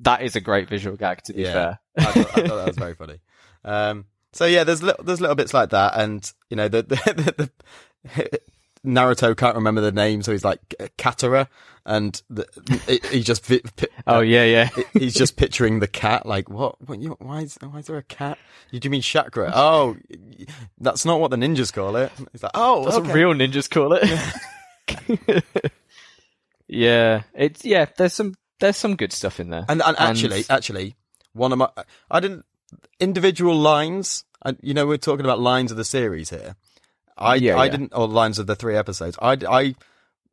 That 0.00 0.22
is 0.22 0.36
a 0.36 0.40
great 0.40 0.68
visual 0.68 0.96
gag, 0.96 1.22
to 1.24 1.32
be 1.32 1.42
Yeah. 1.42 1.52
fair. 1.52 1.78
I 1.96 2.02
thought, 2.12 2.16
I 2.38 2.46
thought 2.48 2.56
that 2.56 2.66
was 2.66 2.76
very 2.86 2.94
funny. 2.94 3.18
Um, 3.64 4.04
so 4.34 4.44
yeah, 4.46 4.64
there's 4.64 4.82
little, 4.82 5.02
there's 5.04 5.20
little 5.20 5.36
bits 5.36 5.54
like 5.54 5.70
that, 5.70 5.98
and 5.98 6.30
you 6.50 6.56
know 6.56 6.68
the 6.68 6.82
the, 6.82 7.50
the, 8.20 8.40
Naruto 8.84 9.34
can't 9.36 9.54
remember 9.54 9.80
the 9.80 9.92
name, 9.92 10.22
so 10.22 10.32
he's 10.32 10.44
like 10.44 10.60
uh, 10.78 10.88
Katara, 10.98 11.48
and 11.86 12.20
the, 12.28 12.46
it, 12.86 13.06
he 13.06 13.22
just 13.22 13.46
vi- 13.46 13.62
pi- 13.76 13.86
Oh 14.06 14.20
yeah, 14.20 14.44
yeah. 14.44 14.68
he's 14.92 15.14
just 15.14 15.36
picturing 15.36 15.80
the 15.80 15.86
cat. 15.86 16.26
Like 16.26 16.50
what? 16.50 16.80
what 16.86 17.00
you, 17.00 17.16
why 17.20 17.40
is 17.42 17.56
why 17.60 17.78
is 17.78 17.86
there 17.86 17.96
a 17.96 18.02
cat? 18.02 18.36
You 18.70 18.80
do 18.80 18.86
you 18.86 18.90
mean 18.90 19.02
chakra? 19.02 19.52
Oh, 19.54 19.96
that's 20.78 21.04
not 21.04 21.20
what 21.20 21.30
the 21.30 21.36
ninjas 21.36 21.72
call 21.72 21.96
it. 21.96 22.12
He's 22.32 22.42
like, 22.42 22.52
oh, 22.54 22.84
That's 22.84 22.96
okay. 22.96 23.06
what 23.06 23.14
real 23.14 23.32
ninjas 23.32 23.70
call 23.70 23.94
it. 23.94 25.44
yeah, 26.68 27.22
it's 27.34 27.64
yeah. 27.64 27.86
There's 27.96 28.12
some 28.12 28.34
there's 28.60 28.76
some 28.76 28.96
good 28.96 29.12
stuff 29.12 29.40
in 29.40 29.50
there. 29.50 29.64
And, 29.68 29.82
and 29.82 29.96
actually, 29.98 30.44
actually, 30.50 30.96
one 31.32 31.52
of 31.52 31.58
my, 31.58 31.68
I 32.10 32.20
didn't 32.20 32.44
individual 33.00 33.56
lines. 33.56 34.24
You 34.60 34.74
know, 34.74 34.86
we're 34.86 34.98
talking 34.98 35.24
about 35.24 35.40
lines 35.40 35.70
of 35.70 35.76
the 35.76 35.84
series 35.84 36.30
here. 36.30 36.56
I, 37.16 37.36
Yeah, 37.36 37.56
I 37.56 37.64
yeah. 37.66 37.70
didn't, 37.70 37.92
or 37.94 38.06
lines 38.08 38.38
of 38.38 38.46
the 38.46 38.56
three 38.56 38.76
episodes. 38.76 39.16
I, 39.22 39.38
I, 39.48 39.74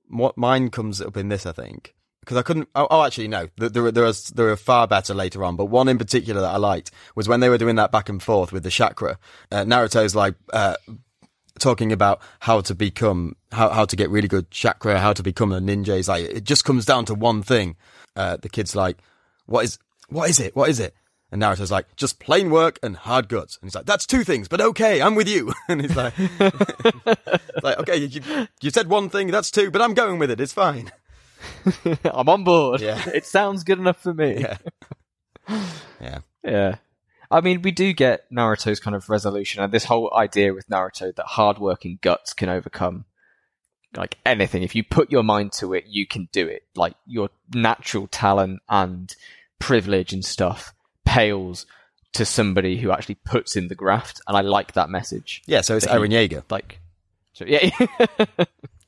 what 0.10 0.38
mine 0.38 0.70
comes 0.70 1.00
up 1.02 1.16
in 1.16 1.30
this, 1.30 1.46
I 1.46 1.52
think, 1.54 1.96
because 2.22 2.38
I 2.38 2.42
couldn't. 2.42 2.68
Oh, 2.76 2.88
oh 2.92 3.04
actually, 3.04 3.28
no. 3.30 3.48
There, 3.58 3.70
there, 3.70 3.86
are- 3.86 3.92
there 3.92 4.06
are 4.06 4.14
there 4.36 4.50
are 4.50 4.56
far 4.58 4.88
better 4.88 5.14
later 5.14 5.44
on, 5.44 5.56
but 5.56 5.66
one 5.66 5.88
in 5.88 5.98
particular 5.98 6.42
that 6.42 6.50
I 6.54 6.58
liked 6.58 6.92
was 7.16 7.28
when 7.30 7.40
they 7.40 7.50
were 7.50 7.58
doing 7.58 7.76
that 7.78 7.92
back 7.92 8.10
and 8.10 8.22
forth 8.22 8.52
with 8.52 8.64
the 8.64 8.70
chakra. 8.72 9.18
Uh, 9.52 9.64
Naruto's 9.64 10.16
like. 10.16 10.36
Uh, 10.52 10.76
talking 11.60 11.92
about 11.92 12.22
how 12.40 12.62
to 12.62 12.74
become 12.74 13.36
how, 13.52 13.70
how 13.70 13.86
to 13.86 13.96
get 13.96 14.10
really 14.10 14.28
good 14.28 14.50
chakra 14.50 14.98
how 14.98 15.14
to 15.14 15.22
become 15.22 15.52
a 15.52 15.60
ninja 15.60 15.98
He's 15.98 16.08
like 16.08 16.24
it 16.26 16.44
just 16.44 16.64
comes 16.66 16.86
down 16.86 17.06
to 17.06 17.14
one 17.14 17.44
thing 17.44 17.76
uh, 18.16 18.38
the 18.38 18.50
kid's 18.50 18.76
like 18.76 18.98
what 19.46 19.66
is 19.66 19.78
what 20.10 20.30
is 20.30 20.40
it 20.40 20.56
what 20.56 20.70
is 20.70 20.80
it 20.80 20.96
and 21.32 21.42
Naruto's 21.42 21.72
like 21.72 21.96
just 21.96 22.20
plain 22.20 22.50
work 22.50 22.78
and 22.84 22.96
hard 22.98 23.30
guts 23.30 23.58
and 23.62 23.68
he's 23.68 23.76
like 23.76 23.86
that's 23.86 24.06
two 24.06 24.24
things 24.24 24.48
but 24.48 24.62
okay 24.62 25.02
I'm 25.02 25.16
with 25.16 25.30
you 25.30 25.54
and 25.68 25.82
he's 25.82 25.96
like 25.96 26.14
like 27.64 27.80
okay 27.80 27.98
you, 27.98 28.48
you 28.62 28.70
said 28.70 28.88
one 28.90 29.10
thing 29.10 29.28
that's 29.28 29.50
two 29.52 29.72
but 29.72 29.82
I'm 29.82 29.94
going 29.94 30.20
with 30.20 30.30
it 30.32 30.40
it's 30.42 30.54
fine 30.54 30.92
I'm 32.06 32.30
on 32.30 32.44
board. 32.44 32.82
Yeah. 32.82 33.02
it 33.10 33.26
sounds 33.26 33.64
good 33.64 33.80
enough 33.80 34.00
for 34.02 34.14
me. 34.14 34.42
yeah 34.42 34.58
yeah 36.00 36.20
Yeah. 36.44 36.76
I 37.32 37.40
mean, 37.40 37.62
we 37.62 37.72
do 37.72 37.94
get 37.94 38.30
Naruto's 38.30 38.82
kind 38.82 38.94
of 38.96 39.10
resolution 39.10 39.64
and 39.64 39.72
this 39.72 39.86
whole 39.86 40.14
idea 40.14 40.54
with 40.54 40.68
Naruto 40.68 41.16
that 41.16 41.26
hardworking 41.26 41.98
guts 42.02 42.34
can 42.34 42.50
overcome 42.50 43.06
like 43.96 44.18
anything. 44.26 44.64
If 44.64 44.76
you 44.76 44.84
put 44.84 45.12
your 45.12 45.24
mind 45.24 45.54
to 45.54 45.74
it, 45.74 45.86
you 45.88 46.06
can 46.06 46.28
do 46.34 46.48
it. 46.48 46.64
Like 46.76 46.96
your 47.06 47.30
natural 47.54 48.08
talent 48.08 48.60
and 48.70 49.16
privilege 49.60 50.12
and 50.12 50.26
stuff 50.26 50.74
pales 51.06 51.66
to 52.14 52.26
somebody 52.26 52.78
who 52.78 52.92
actually 52.92 53.16
puts 53.16 53.56
in 53.56 53.68
the 53.68 53.76
graft. 53.76 54.22
And 54.28 54.36
I 54.38 54.42
like 54.42 54.74
that 54.74 54.90
message. 54.90 55.42
yeah 55.46 55.62
so 55.62 55.76
it's 55.76 55.86
Eren 55.86 56.10
Yeager 56.10 56.44
Like, 56.50 56.80
so 57.34 57.46
yeah, 57.46 57.70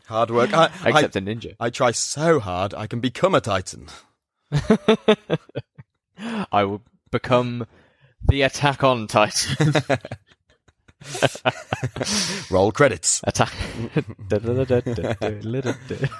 hard 0.07 0.29
work 0.31 0.53
I, 0.53 0.69
I, 0.83 0.89
except 0.89 1.15
a 1.15 1.21
ninja. 1.21 1.55
I 1.59 1.69
try 1.69 1.91
so 1.91 2.39
hard 2.39 2.73
I 2.73 2.87
can 2.87 2.99
become 2.99 3.33
a 3.35 3.41
titan 3.41 3.87
I 6.51 6.63
will 6.63 6.81
become 7.11 7.65
the 8.25 8.43
Attack 8.43 8.83
on 8.83 9.07
Titan. 9.07 9.73
roll 12.51 12.71
credits 12.71 13.21
Attack. 13.25 13.51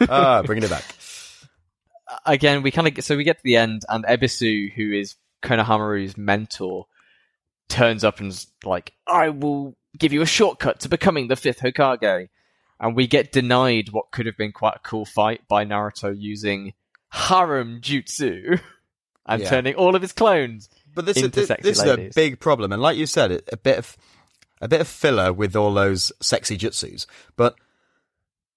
ah 0.10 0.42
bringing 0.46 0.64
it 0.64 0.70
back 0.70 0.84
Again, 2.26 2.62
we 2.64 2.70
kind 2.72 2.88
of 2.88 3.04
so 3.04 3.18
we 3.18 3.24
get 3.24 3.38
to 3.38 3.44
the 3.44 3.56
end, 3.56 3.84
and 3.90 4.06
Ebisu, 4.06 4.72
who 4.74 4.92
is 4.92 5.16
Konohamaru's 5.44 6.18
mentor, 6.18 6.88
turns 7.70 8.04
up 8.04 8.20
and's 8.20 8.48
like, 8.64 8.94
"I 9.08 9.30
will 9.30 9.76
give 9.98 10.12
you 10.14 10.22
a 10.22 10.26
shortcut 10.26 10.80
to 10.82 10.90
becoming 10.90 11.28
the 11.28 11.36
fifth 11.36 11.60
Hokage," 11.60 12.30
and 12.80 12.96
we 12.96 13.06
get 13.08 13.32
denied 13.32 13.90
what 13.90 14.12
could 14.12 14.26
have 14.26 14.38
been 14.38 14.52
quite 14.52 14.76
a 14.78 14.80
cool 14.80 15.06
fight 15.06 15.48
by 15.48 15.66
Naruto 15.66 16.16
using 16.18 16.74
harem 17.12 17.80
jutsu 17.82 18.60
and 19.26 19.42
Yeah. 19.42 19.50
turning 19.50 19.76
all 19.76 19.96
of 19.96 20.02
his 20.02 20.12
clones. 20.14 20.70
But 20.96 21.06
this 21.06 21.18
is 21.18 21.24
into 21.24 21.40
this, 21.42 21.50
is 21.64 21.80
a 21.80 21.98
big 22.16 22.40
problem, 22.40 22.72
and 22.72 22.82
like 22.82 22.98
you 22.98 23.06
said, 23.06 23.32
it, 23.32 23.50
a 23.52 23.58
bit 23.58 23.78
of 23.78 23.98
a 24.62 24.68
bit 24.68 24.82
of 24.82 24.88
filler 24.88 25.34
with 25.34 25.56
all 25.56 25.74
those 25.74 26.12
sexy 26.22 26.58
jutsus. 26.58 27.06
But 27.36 27.56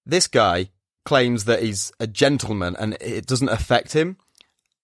this 0.04 0.28
guy 0.28 0.70
claims 1.04 1.44
that 1.46 1.62
he's 1.62 1.92
a 1.98 2.06
gentleman, 2.06 2.76
and 2.78 2.94
it 3.00 3.26
doesn't 3.26 3.48
affect 3.48 3.92
him. 3.92 4.16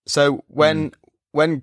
So 0.07 0.45
when 0.49 0.89
Hmm. 0.89 0.89
when 1.33 1.63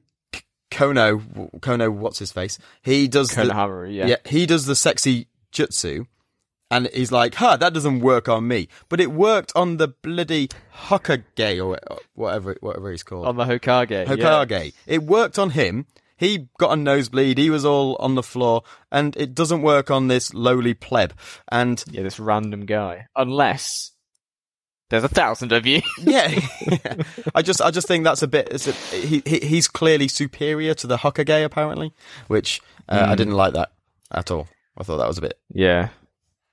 Kono 0.72 1.50
Kono, 1.60 1.92
what's 1.92 2.20
his 2.20 2.32
face? 2.32 2.60
He 2.82 3.08
does 3.08 3.30
the, 3.30 3.44
Konohamaru, 3.44 3.94
yeah. 3.94 4.08
yeah, 4.08 4.16
he 4.26 4.46
does 4.46 4.66
the 4.66 4.76
sexy 4.76 5.28
jutsu. 5.52 6.06
And 6.72 6.88
he's 6.94 7.12
like, 7.12 7.34
huh, 7.34 7.58
that 7.58 7.74
doesn't 7.74 8.02
work 8.02 8.30
on 8.30 8.48
me. 8.48 8.68
But 8.90 9.00
it 9.00 9.12
worked 9.12 9.52
on 9.56 9.78
the 9.78 9.88
bloody 9.88 10.50
Hokage 10.86 11.60
or 11.66 11.80
whatever, 12.14 12.58
whatever 12.62 12.92
he's 12.92 13.02
called. 13.02 13.26
on 13.26 13.38
the 13.38 13.46
Hokage. 13.46 13.90
yeah. 13.90 14.06
Hokage. 14.06 14.74
It 14.86 15.02
worked 15.04 15.40
on 15.40 15.52
him. 15.52 15.88
He 16.16 16.50
got 16.60 16.74
a 16.74 16.76
nosebleed. 16.76 17.38
He 17.40 17.50
was 17.50 17.66
all 17.66 17.96
on 17.96 18.16
the 18.16 18.22
floor, 18.22 18.64
and 18.92 19.16
it 19.16 19.34
doesn't 19.34 19.62
work 19.62 19.90
on 19.90 20.10
this 20.10 20.34
lowly 20.34 20.74
pleb. 20.74 21.14
And 21.52 21.84
Yeah, 21.90 22.04
this 22.04 22.20
random 22.20 22.66
guy. 22.66 23.08
Unless 23.16 23.94
there's 24.90 25.04
a 25.04 25.10
thousand 25.10 25.52
of 25.52 25.66
you. 25.66 25.82
yeah, 26.00 26.40
I 27.36 27.42
just, 27.42 27.62
I 27.62 27.72
just 27.72 27.88
think 27.88 28.04
that's 28.04 28.22
a 28.22 28.28
bit. 28.28 28.50
It's 28.52 28.68
a, 28.68 28.72
he, 28.96 29.22
he, 29.26 29.40
he's 29.40 29.68
clearly 29.68 30.08
superior 30.08 30.74
to 30.76 30.88
the 30.88 30.98
Hokage, 30.98 31.46
apparently, 31.46 31.94
which 32.28 32.62
uh, 32.88 33.06
I 33.08 33.16
didn't 33.16 33.36
like 33.36 33.54
that 33.54 33.72
at 34.12 34.32
all. 34.32 34.48
I 34.78 34.84
thought 34.84 34.98
that 34.98 35.08
was 35.08 35.18
a 35.18 35.22
bit 35.22 35.40
yeah, 35.54 35.90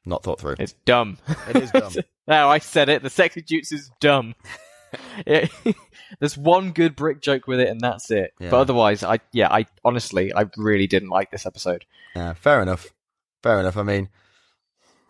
not 0.05 0.23
thought 0.23 0.41
through. 0.41 0.57
it's 0.59 0.75
dumb. 0.85 1.19
It 1.49 1.57
is 1.57 1.71
dumb. 1.71 1.93
no, 2.29 2.49
I 2.49 2.59
said 2.59 2.89
it. 2.89 3.03
The 3.03 3.11
sexy 3.11 3.43
jutsu 3.43 3.75
is 3.75 3.91
dumb. 4.01 4.35
it, 5.27 5.51
there's 6.19 6.37
one 6.37 6.73
good 6.73 6.95
brick 6.95 7.21
joke 7.21 7.47
with 7.47 7.61
it, 7.61 7.69
and 7.69 7.81
that's 7.81 8.11
it. 8.11 8.35
Yeah. 8.39 8.51
But 8.51 8.61
otherwise, 8.61 9.03
I 9.03 9.21
yeah, 9.33 9.49
I 9.51 9.67
honestly, 9.85 10.35
I 10.35 10.47
really 10.57 10.87
didn't 10.87 11.09
like 11.09 11.31
this 11.31 11.47
episode. 11.47 11.85
Yeah, 12.15 12.35
fair 12.35 12.61
enough. 12.61 12.93
Fair 13.43 13.61
enough. 13.61 13.77
I 13.77 13.83
mean, 13.83 14.09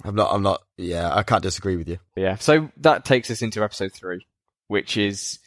I'm 0.04 0.14
not. 0.14 0.32
I'm 0.32 0.42
not. 0.42 0.62
Yeah, 0.76 1.14
I 1.14 1.22
can't 1.22 1.42
disagree 1.42 1.76
with 1.76 1.88
you. 1.88 1.98
Yeah, 2.16 2.36
so 2.36 2.70
that 2.78 3.04
takes 3.04 3.30
us 3.30 3.42
into 3.42 3.62
episode 3.64 3.92
three, 3.92 4.26
which 4.68 4.96
is, 4.96 5.38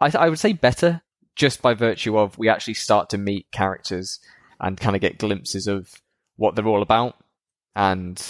I, 0.00 0.10
I 0.18 0.28
would 0.28 0.38
say, 0.38 0.52
better 0.52 1.02
just 1.36 1.62
by 1.62 1.74
virtue 1.74 2.18
of 2.18 2.38
we 2.38 2.48
actually 2.48 2.74
start 2.74 3.10
to 3.10 3.18
meet 3.18 3.50
characters 3.52 4.20
and 4.58 4.78
kind 4.80 4.96
of 4.96 5.02
get 5.02 5.18
glimpses 5.18 5.66
of 5.66 5.94
what 6.36 6.54
they're 6.54 6.66
all 6.66 6.82
about, 6.82 7.16
and 7.74 8.20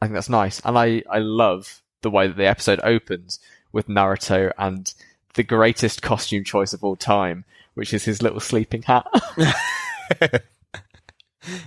I 0.00 0.06
think 0.06 0.14
that's 0.14 0.28
nice. 0.28 0.60
And 0.64 0.78
I 0.78 1.02
I 1.10 1.18
love 1.18 1.82
the 2.02 2.10
way 2.10 2.26
that 2.26 2.36
the 2.36 2.46
episode 2.46 2.80
opens 2.84 3.38
with 3.72 3.88
Naruto 3.88 4.52
and 4.58 4.92
the 5.34 5.42
greatest 5.42 6.02
costume 6.02 6.44
choice 6.44 6.72
of 6.74 6.84
all 6.84 6.96
time, 6.96 7.44
which 7.74 7.94
is 7.94 8.04
his 8.04 8.22
little 8.22 8.40
sleeping 8.40 8.82
hat. 8.82 9.06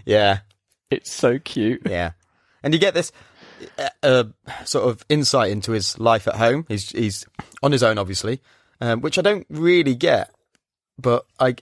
Yeah, 0.05 0.39
it's 0.89 1.11
so 1.11 1.39
cute. 1.39 1.81
yeah. 1.85 2.11
And 2.65 2.73
you 2.73 2.79
get 2.79 2.95
this 2.95 3.11
uh, 3.77 3.89
uh, 4.03 4.23
sort 4.65 4.89
of 4.89 5.05
insight 5.07 5.51
into 5.51 5.71
his 5.71 5.97
life 5.99 6.27
at 6.27 6.35
home. 6.35 6.65
He's 6.67 6.89
he's 6.89 7.25
on 7.61 7.71
his 7.71 7.83
own, 7.83 7.97
obviously, 7.99 8.41
um, 8.81 9.01
which 9.01 9.19
I 9.19 9.21
don't 9.21 9.45
really 9.49 9.93
get. 9.95 10.31
But 10.97 11.25
I, 11.39 11.55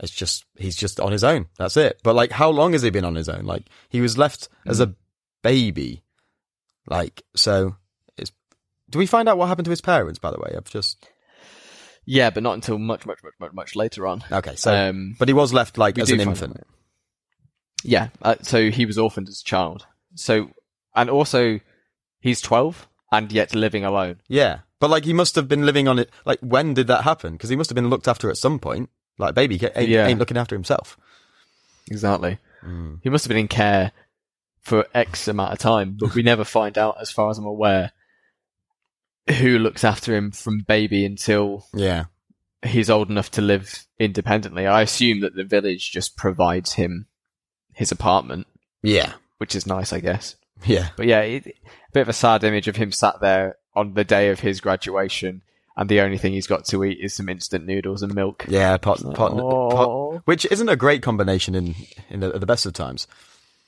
it's 0.00 0.12
just 0.12 0.44
he's 0.56 0.76
just 0.76 1.00
on 1.00 1.12
his 1.12 1.24
own. 1.24 1.46
That's 1.58 1.78
it. 1.78 1.98
But 2.04 2.14
like, 2.14 2.30
how 2.30 2.50
long 2.50 2.72
has 2.72 2.82
he 2.82 2.90
been 2.90 3.06
on 3.06 3.14
his 3.14 3.28
own? 3.28 3.46
Like, 3.46 3.64
he 3.88 4.00
was 4.02 4.18
left 4.18 4.48
as 4.66 4.80
a 4.80 4.94
baby. 5.42 6.02
Like, 6.86 7.22
so 7.34 7.76
it's. 8.18 8.32
Do 8.90 8.98
we 8.98 9.06
find 9.06 9.28
out 9.30 9.38
what 9.38 9.46
happened 9.46 9.64
to 9.64 9.70
his 9.70 9.80
parents? 9.80 10.18
By 10.18 10.30
the 10.30 10.38
way, 10.38 10.52
I've 10.54 10.68
just 10.70 11.08
Yeah, 12.04 12.28
but 12.28 12.42
not 12.42 12.52
until 12.52 12.76
much, 12.78 13.06
much, 13.06 13.20
much, 13.24 13.32
much, 13.40 13.52
much 13.54 13.76
later 13.76 14.06
on. 14.06 14.22
okay. 14.30 14.56
So, 14.56 14.74
Um, 14.74 15.16
but 15.18 15.28
he 15.28 15.34
was 15.34 15.54
left 15.54 15.78
like 15.78 15.98
as 15.98 16.10
an 16.10 16.20
infant. 16.20 16.60
Yeah, 17.84 18.08
uh, 18.22 18.36
so 18.42 18.70
he 18.70 18.86
was 18.86 18.98
orphaned 18.98 19.28
as 19.28 19.40
a 19.40 19.44
child. 19.44 19.86
So, 20.14 20.50
and 20.96 21.08
also, 21.10 21.60
he's 22.20 22.40
12 22.40 22.88
and 23.12 23.30
yet 23.30 23.54
living 23.54 23.84
alone. 23.84 24.20
Yeah, 24.26 24.60
but 24.80 24.90
like 24.90 25.04
he 25.04 25.12
must 25.12 25.34
have 25.36 25.48
been 25.48 25.66
living 25.66 25.86
on 25.86 25.98
it. 25.98 26.10
Like 26.24 26.40
when 26.40 26.74
did 26.74 26.86
that 26.88 27.04
happen? 27.04 27.32
Because 27.34 27.50
he 27.50 27.56
must 27.56 27.70
have 27.70 27.74
been 27.74 27.90
looked 27.90 28.08
after 28.08 28.30
at 28.30 28.36
some 28.38 28.58
point. 28.58 28.90
Like 29.18 29.34
baby 29.34 29.60
ain't, 29.76 29.88
Yeah. 29.88 30.06
ain't 30.06 30.18
looking 30.18 30.36
after 30.36 30.56
himself. 30.56 30.96
Exactly. 31.90 32.38
Mm. 32.64 33.00
He 33.02 33.10
must 33.10 33.24
have 33.24 33.28
been 33.28 33.36
in 33.38 33.48
care 33.48 33.92
for 34.62 34.86
X 34.94 35.28
amount 35.28 35.52
of 35.52 35.58
time, 35.58 35.96
but 36.00 36.14
we 36.14 36.22
never 36.22 36.44
find 36.44 36.78
out, 36.78 36.96
as 37.00 37.10
far 37.10 37.28
as 37.30 37.36
I'm 37.38 37.44
aware, 37.44 37.92
who 39.38 39.58
looks 39.58 39.84
after 39.84 40.14
him 40.16 40.30
from 40.30 40.60
baby 40.66 41.04
until 41.04 41.66
Yeah, 41.74 42.04
he's 42.64 42.88
old 42.90 43.10
enough 43.10 43.30
to 43.32 43.42
live 43.42 43.86
independently. 43.98 44.66
I 44.66 44.82
assume 44.82 45.20
that 45.20 45.34
the 45.34 45.44
village 45.44 45.90
just 45.92 46.16
provides 46.16 46.72
him 46.74 47.06
his 47.74 47.92
apartment, 47.92 48.46
yeah, 48.82 49.12
which 49.38 49.54
is 49.54 49.66
nice, 49.66 49.92
I 49.92 50.00
guess. 50.00 50.36
yeah, 50.64 50.88
But 50.96 51.06
yeah, 51.06 51.20
it, 51.20 51.46
a 51.46 51.92
bit 51.92 52.02
of 52.02 52.08
a 52.08 52.12
sad 52.14 52.44
image 52.44 52.68
of 52.68 52.76
him 52.76 52.92
sat 52.92 53.20
there 53.20 53.56
on 53.74 53.94
the 53.94 54.04
day 54.04 54.30
of 54.30 54.40
his 54.40 54.60
graduation, 54.60 55.42
and 55.76 55.88
the 55.88 56.00
only 56.00 56.16
thing 56.18 56.32
he's 56.32 56.46
got 56.46 56.64
to 56.66 56.84
eat 56.84 56.98
is 57.00 57.12
some 57.14 57.28
instant 57.28 57.66
noodles 57.66 58.02
and 58.02 58.14
milk. 58.14 58.46
yeah. 58.48 58.76
Pot, 58.78 59.02
pot, 59.14 59.32
pot, 59.36 60.22
which 60.24 60.46
isn't 60.50 60.68
a 60.68 60.76
great 60.76 61.02
combination 61.02 61.54
in 61.54 61.74
in 62.08 62.20
the, 62.20 62.30
the 62.38 62.46
best 62.46 62.64
of 62.66 62.72
times. 62.72 63.06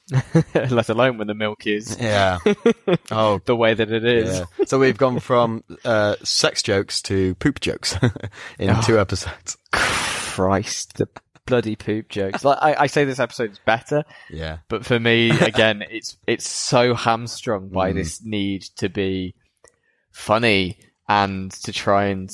Let 0.54 0.88
alone 0.88 1.18
when 1.18 1.26
the 1.26 1.34
milk 1.34 1.66
is 1.66 1.96
Yeah. 2.00 2.38
oh, 3.10 3.40
the 3.44 3.56
way 3.56 3.74
that 3.74 3.90
it 3.90 4.04
is. 4.04 4.38
yeah. 4.38 4.64
So 4.66 4.78
we've 4.78 4.96
gone 4.96 5.18
from 5.18 5.64
uh, 5.84 6.14
sex 6.22 6.62
jokes 6.62 7.02
to 7.02 7.34
poop 7.34 7.58
jokes 7.60 7.98
in 8.60 8.70
Oh. 8.70 8.80
two 8.86 9.00
episodes. 9.00 9.56
Christ, 9.72 10.96
the 10.98 11.08
bloody 11.46 11.76
poop 11.76 12.08
jokes. 12.08 12.44
Like 12.44 12.58
I, 12.60 12.74
I 12.82 12.86
say, 12.88 13.04
this 13.04 13.18
episode 13.20 13.52
is 13.52 13.58
better, 13.64 14.04
Yeah, 14.30 14.58
but 14.68 14.84
for 14.84 14.98
me, 15.00 15.30
again, 15.40 15.82
it's 15.90 16.16
it's 16.26 16.48
so 16.48 16.94
hamstrung 16.94 17.68
by 17.68 17.92
Mm. 17.92 17.94
this 17.94 18.22
need 18.24 18.62
to 18.76 18.88
be 18.88 19.34
funny 20.12 20.78
and 21.08 21.50
to 21.52 21.72
try 21.72 22.06
and 22.06 22.28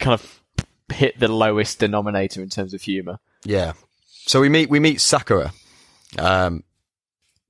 kind 0.00 0.14
of 0.14 0.40
hit 0.92 1.18
the 1.18 1.28
lowest 1.28 1.78
denominator 1.80 2.42
in 2.42 2.48
terms 2.48 2.74
of 2.74 2.82
humor. 2.82 3.18
yeah. 3.44 3.72
So 4.26 4.40
we 4.40 4.48
meet 4.48 4.70
we 4.70 4.80
meet 4.80 5.00
Sakura. 5.02 5.52
Um, 6.18 6.62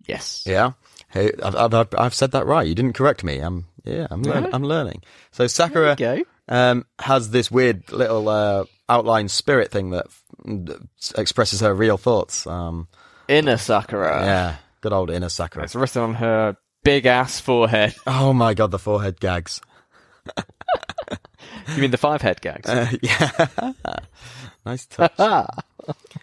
Yes. 0.07 0.43
Yeah, 0.45 0.72
hey, 1.09 1.31
I've, 1.43 1.55
I've, 1.72 1.89
I've- 1.97 2.14
said 2.14 2.33
that 2.33 2.45
right. 2.47 2.66
You 2.66 2.75
didn't 2.75 2.93
correct 2.95 3.25
me. 3.25 3.39
I'm 3.39 3.66
yeah, 3.85 4.07
I'm 4.11 4.22
learning. 4.22 4.45
Yeah. 4.45 4.51
I'm 4.53 4.64
learning. 4.64 5.03
So 5.33 5.47
Sakura 5.47 5.95
There 5.97 6.16
you 6.18 6.25
go. 6.25 6.55
um, 6.55 6.87
has 6.99 7.31
this 7.31 7.51
weird 7.51 7.91
little 7.93 8.29
uh, 8.29 8.64
outline 8.89 9.28
spirit 9.28 9.70
thing 9.70 9.91
that 9.91 10.07
expresses 11.16 11.61
her 11.61 11.74
real 11.74 11.97
thoughts. 11.97 12.47
Um, 12.47 12.89
Inner 13.28 13.57
Sakura. 13.57 14.24
yeah, 14.24 14.57
good 14.80 14.93
old 14.93 15.11
inner 15.11 15.28
Sakura. 15.28 15.64
It's 15.64 15.74
written 15.74 16.03
on 16.03 16.14
her 16.14 16.57
big 16.82 17.07
ass 17.07 17.41
forehead. 17.41 17.95
Oh 18.07 18.32
my 18.32 18.55
god, 18.55 18.70
the 18.70 18.78
forehead 18.78 19.18
gags. 19.20 19.61
You 21.74 21.80
mean 21.80 21.91
the 21.91 21.99
five 21.99 22.22
head 22.22 22.41
gags? 22.41 22.68
Uh, 22.68 22.91
yeah, 23.03 23.72
nice 24.64 24.87
touch. 24.87 25.12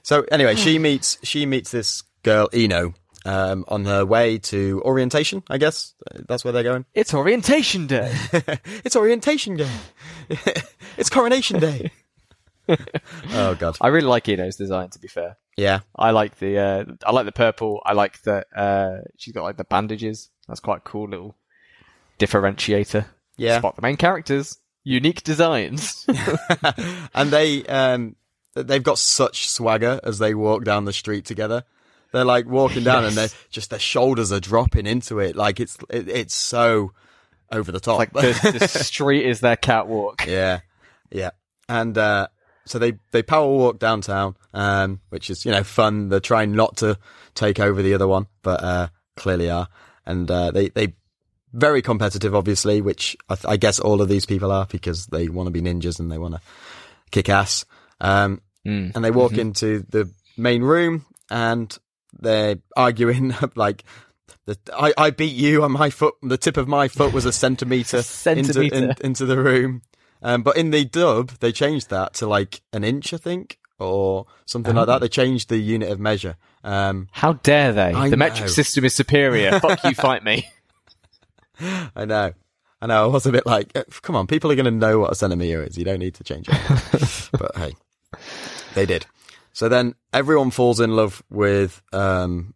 So 0.04 0.24
anyway, 0.32 0.56
she 0.56 0.80
meets 0.80 1.20
she 1.22 1.46
meets 1.46 1.70
this 1.70 2.02
girl 2.24 2.50
Ino 2.52 2.96
um, 3.26 3.64
on 3.68 3.86
her 3.86 4.04
way 4.04 4.40
to 4.40 4.82
orientation. 4.84 5.44
I 5.48 5.60
guess 5.60 5.94
that's 6.28 6.44
where 6.44 6.52
they're 6.52 6.64
going. 6.64 6.86
It's 6.96 7.14
orientation 7.14 7.86
day. 7.86 8.12
it's 8.84 8.96
orientation 8.96 9.58
day. 9.58 9.70
it's 10.98 11.12
coronation 11.12 11.60
day. 11.60 11.92
oh 13.34 13.56
god. 13.56 13.78
I 13.82 13.88
really 13.90 14.08
like 14.08 14.28
Ino's 14.28 14.56
design. 14.56 14.90
To 14.90 15.00
be 15.00 15.08
fair, 15.08 15.38
Yeah. 15.58 15.80
I 15.96 16.12
like 16.12 16.38
the 16.40 16.58
uh, 16.58 16.86
I 17.06 17.12
like 17.12 17.26
the 17.26 17.32
purple. 17.32 17.82
I 17.86 17.94
like 17.94 18.22
that 18.24 18.48
uh, 18.56 18.98
she's 19.18 19.34
got 19.34 19.44
like 19.44 19.58
the 19.58 19.64
bandages. 19.64 20.30
That's 20.48 20.60
quite 20.60 20.78
a 20.78 20.82
cool 20.82 21.10
little 21.10 21.36
differentiator. 22.20 23.06
Yeah. 23.38 23.60
Spot 23.60 23.76
the 23.76 23.82
main 23.82 23.98
characters. 23.98 24.58
Unique 24.84 25.24
designs. 25.24 26.06
and 27.16 27.30
they 27.32 27.66
um 27.66 28.16
they've 28.56 28.84
got 28.84 29.00
such 29.00 29.48
swagger 29.50 30.00
as 30.04 30.20
they 30.20 30.34
walk 30.34 30.64
down 30.64 30.86
the 30.86 30.94
street 30.94 31.26
together. 31.26 31.64
They're 32.12 32.26
like 32.26 32.46
walking 32.48 32.84
down 32.84 33.06
and 33.06 33.16
they 33.16 33.24
Yes. 33.24 33.36
just 33.50 33.70
their 33.70 33.80
shoulders 33.80 34.32
are 34.32 34.40
dropping 34.42 34.86
into 34.86 35.20
it. 35.20 35.36
Like 35.36 35.60
it's 35.60 35.78
it, 35.90 36.10
it's 36.10 36.36
so 36.36 36.92
over 37.52 37.72
the 37.72 37.80
top. 37.80 38.00
like 38.00 38.14
the, 38.14 38.58
the 38.60 38.68
street 38.68 39.26
is 39.26 39.40
their 39.40 39.56
catwalk. 39.56 40.26
yeah. 40.28 40.62
Yeah. 41.12 41.32
And 41.70 41.98
uh 41.98 42.28
so 42.66 42.80
they 42.80 42.94
they 43.12 43.24
power 43.24 43.48
walk 43.48 43.80
downtown 43.80 44.36
um 44.54 45.00
which 45.10 45.30
is 45.30 45.46
you 45.46 45.52
know 45.52 45.64
fun. 45.64 46.10
They're 46.10 46.20
trying 46.20 46.54
not 46.54 46.78
to 46.78 46.98
take 47.36 47.60
over 47.60 47.82
the 47.82 47.94
other 47.94 48.08
one, 48.08 48.28
but 48.44 48.64
uh 48.64 48.88
clearly 49.16 49.50
are. 49.50 49.68
And 50.06 50.30
uh 50.30 50.52
they 50.52 50.70
they 50.70 50.94
very 51.54 51.82
competitive 51.82 52.34
obviously, 52.34 52.82
which 52.82 53.18
I, 53.30 53.36
th- 53.36 53.46
I 53.46 53.58
guess 53.58 53.80
all 53.80 54.02
of 54.02 54.08
these 54.10 54.26
people 54.26 54.52
are 54.52 54.66
because 54.70 55.08
they 55.08 55.28
want 55.28 55.48
to 55.48 55.52
be 55.52 55.62
ninjas 55.62 56.00
and 56.00 56.12
they 56.12 56.18
want 56.18 56.36
to 56.36 56.42
kick 57.12 57.30
ass. 57.30 57.66
Um 58.00 58.42
Mm. 58.64 58.96
and 58.96 59.04
they 59.04 59.10
walk 59.10 59.34
into 59.40 59.84
the 59.90 60.08
main 60.38 60.62
room 60.62 61.04
and 61.32 61.76
they're 62.20 62.58
arguing 62.78 63.34
like 63.56 63.84
the, 64.46 64.56
I, 64.72 64.94
I 64.96 65.10
beat 65.10 65.34
you 65.34 65.64
on 65.64 65.72
my 65.72 65.90
foot 65.90 66.14
the 66.22 66.38
tip 66.38 66.58
of 66.58 66.68
my 66.68 66.88
foot 66.88 67.12
was 67.12 67.26
a 67.26 67.32
centimeter, 67.32 68.02
Centimetre. 68.04 68.62
Into, 68.62 68.78
in- 68.78 68.96
into 69.02 69.26
the 69.26 69.42
room 69.42 69.82
um, 70.22 70.44
but 70.44 70.58
in 70.58 70.72
the 70.72 70.86
dub 70.86 71.30
they 71.40 71.52
changed 71.52 71.90
that 71.90 72.14
to 72.16 72.28
like 72.28 72.62
an 72.74 72.84
inch 72.84 73.14
i 73.14 73.18
think 73.18 73.58
or 73.80 74.26
something 74.46 74.76
like 74.76 74.84
Oh. 74.84 74.86
that 74.86 75.02
they 75.02 75.08
changed 75.10 75.50
the 75.50 75.58
unit 75.58 75.90
of 75.92 76.00
measure 76.00 76.36
um, 76.64 77.08
How 77.12 77.34
dare 77.34 77.74
they? 77.74 77.92
I 77.94 78.10
the 78.10 78.16
know. 78.16 78.26
metric 78.26 78.50
system 78.50 78.86
is 78.86 78.94
superior. 78.94 79.60
Fuck 79.62 79.84
you, 79.84 79.96
fight 79.96 80.24
me. 80.24 80.48
i 81.96 82.06
know 82.06 82.34
i 82.82 82.88
know 82.88 83.04
i 83.04 83.08
was 83.08 83.26
a 83.26 83.32
bit 83.32 83.46
like 83.46 83.72
eh, 83.76 83.84
come 84.02 84.16
on 84.16 84.26
people 84.28 84.52
are 84.52 84.56
going 84.56 84.66
to 84.66 84.72
know 84.72 85.00
what 85.00 85.12
a 85.12 85.16
centimeter 85.16 85.64
is 85.64 85.78
you 85.78 85.86
don't 85.86 86.00
need 86.00 86.16
to 86.16 86.24
change 86.24 86.48
it 86.50 87.30
but 87.40 87.56
hey 87.56 87.74
they 88.74 88.86
did 88.86 89.06
so 89.54 89.68
then 89.70 89.94
everyone 90.14 90.50
falls 90.52 90.80
in 90.80 90.96
love 90.96 91.22
with 91.30 91.82
um 91.94 92.54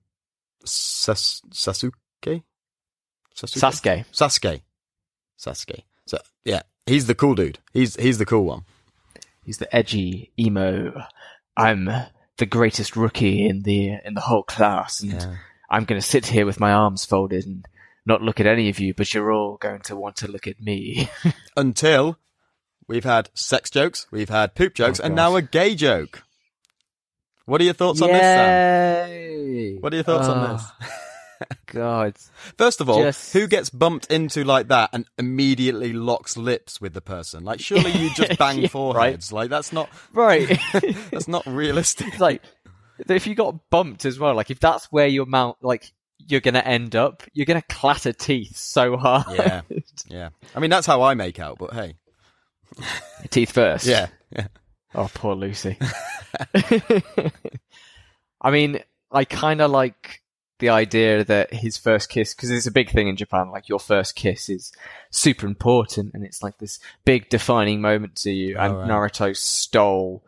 Sas- 0.63 1.41
sasuke 1.51 1.93
Sasuke? 3.35 3.59
Sasuke. 3.61 4.05
Sasuke. 4.13 4.61
Sasuke. 5.37 5.83
So 6.05 6.17
yeah, 6.45 6.61
he's 6.85 7.07
the 7.07 7.15
cool 7.15 7.35
dude. 7.35 7.59
He's 7.73 7.95
he's 7.95 8.17
the 8.17 8.25
cool 8.25 8.43
one. 8.45 8.63
He's 9.43 9.57
the 9.59 9.73
edgy 9.75 10.31
emo. 10.39 11.03
I'm 11.57 11.89
the 12.37 12.45
greatest 12.45 12.95
rookie 12.95 13.47
in 13.47 13.61
the 13.63 13.97
in 14.03 14.13
the 14.13 14.21
whole 14.21 14.43
class, 14.43 15.01
and 15.01 15.13
Yeah. 15.13 15.35
I'm 15.69 15.85
going 15.85 15.99
to 16.01 16.07
sit 16.07 16.27
here 16.27 16.45
with 16.45 16.59
my 16.59 16.71
arms 16.71 17.05
folded 17.05 17.45
and 17.45 17.65
not 18.05 18.21
look 18.21 18.39
at 18.39 18.45
any 18.47 18.69
of 18.69 18.79
you, 18.79 18.93
but 18.93 19.13
you're 19.13 19.31
all 19.31 19.57
going 19.57 19.81
to 19.81 19.95
want 19.95 20.15
to 20.17 20.27
look 20.31 20.45
at 20.47 20.61
me. 20.61 21.09
Until 21.57 22.17
we've 22.87 23.03
had 23.03 23.29
sex 23.33 23.69
jokes, 23.71 24.05
we've 24.11 24.29
had 24.29 24.53
poop 24.53 24.75
jokes, 24.75 24.99
Oh, 24.99 25.05
and 25.05 25.15
now 25.15 25.35
a 25.35 25.41
gay 25.41 25.73
joke. 25.75 26.21
What 27.45 27.61
are 27.61 27.63
your 27.63 27.73
thoughts 27.73 28.01
on 28.01 28.09
this, 28.11 28.21
Sam? 28.21 29.77
What 29.81 29.91
are 29.93 29.97
your 29.97 30.03
thoughts 30.03 30.27
on 30.27 30.37
Ah. 30.37 30.75
this? 30.79 30.89
God. 31.67 32.15
First 32.57 32.81
of 32.81 32.89
all, 32.89 33.01
Just- 33.03 33.33
who 33.33 33.47
gets 33.47 33.69
bumped 33.69 34.11
into 34.11 34.43
like 34.43 34.67
that 34.69 34.89
and 34.93 35.05
immediately 35.17 35.93
locks 35.93 36.37
lips 36.37 36.79
with 36.81 36.93
the 36.93 37.01
person? 37.01 37.43
Like, 37.43 37.59
surely 37.59 37.91
you 37.91 38.09
just 38.13 38.37
bang 38.39 38.59
Yeah, 38.59 38.67
foreheads. 38.67 39.31
Like, 39.31 39.49
that's 39.49 39.71
not 39.73 39.89
Right. 40.13 40.59
that's 41.11 41.27
not 41.27 41.45
realistic. 41.45 42.07
It's 42.07 42.19
like 42.19 42.41
if 43.09 43.27
you 43.27 43.35
got 43.35 43.69
bumped 43.69 44.05
as 44.05 44.17
well, 44.19 44.35
like 44.35 44.49
if 44.51 44.59
that's 44.59 44.85
where 44.91 45.07
your 45.07 45.25
mount 45.25 45.57
like 45.61 45.91
you're 46.27 46.39
gonna 46.41 46.59
end 46.59 46.95
up, 46.95 47.23
you're 47.33 47.45
gonna 47.45 47.61
clatter 47.69 48.13
teeth 48.13 48.55
so 48.57 48.95
hard. 48.97 49.25
Yeah. 49.37 49.61
Yeah, 50.07 50.29
I 50.55 50.59
mean 50.59 50.69
that's 50.69 50.87
how 50.87 51.01
I 51.01 51.13
make 51.13 51.39
out. 51.39 51.57
But 51.59 51.73
hey, 51.73 51.95
teeth 53.29 53.51
first. 53.51 53.85
yeah, 53.85 54.07
yeah. 54.31 54.47
Oh, 54.95 55.09
poor 55.13 55.35
Lucy. 55.35 55.77
I 58.41 58.51
mean, 58.51 58.79
I 59.11 59.25
kind 59.25 59.61
of 59.61 59.71
like 59.71 60.21
the 60.59 60.69
idea 60.69 61.23
that 61.23 61.53
his 61.53 61.77
first 61.77 62.09
kiss, 62.09 62.33
because 62.33 62.49
it's 62.49 62.67
a 62.67 62.71
big 62.71 62.89
thing 62.89 63.07
in 63.07 63.15
Japan, 63.15 63.49
like 63.49 63.67
your 63.67 63.79
first 63.79 64.15
kiss 64.15 64.49
is 64.49 64.71
super 65.09 65.45
important 65.47 66.13
and 66.13 66.23
it's 66.23 66.41
like 66.41 66.57
this 66.59 66.79
big 67.03 67.29
defining 67.29 67.81
moment 67.81 68.15
to 68.17 68.31
you. 68.31 68.55
Oh, 68.57 68.61
and 68.61 68.73
Oh, 68.73 68.77
right. 68.77 68.89
Naruto 68.89 69.35
stole 69.35 70.23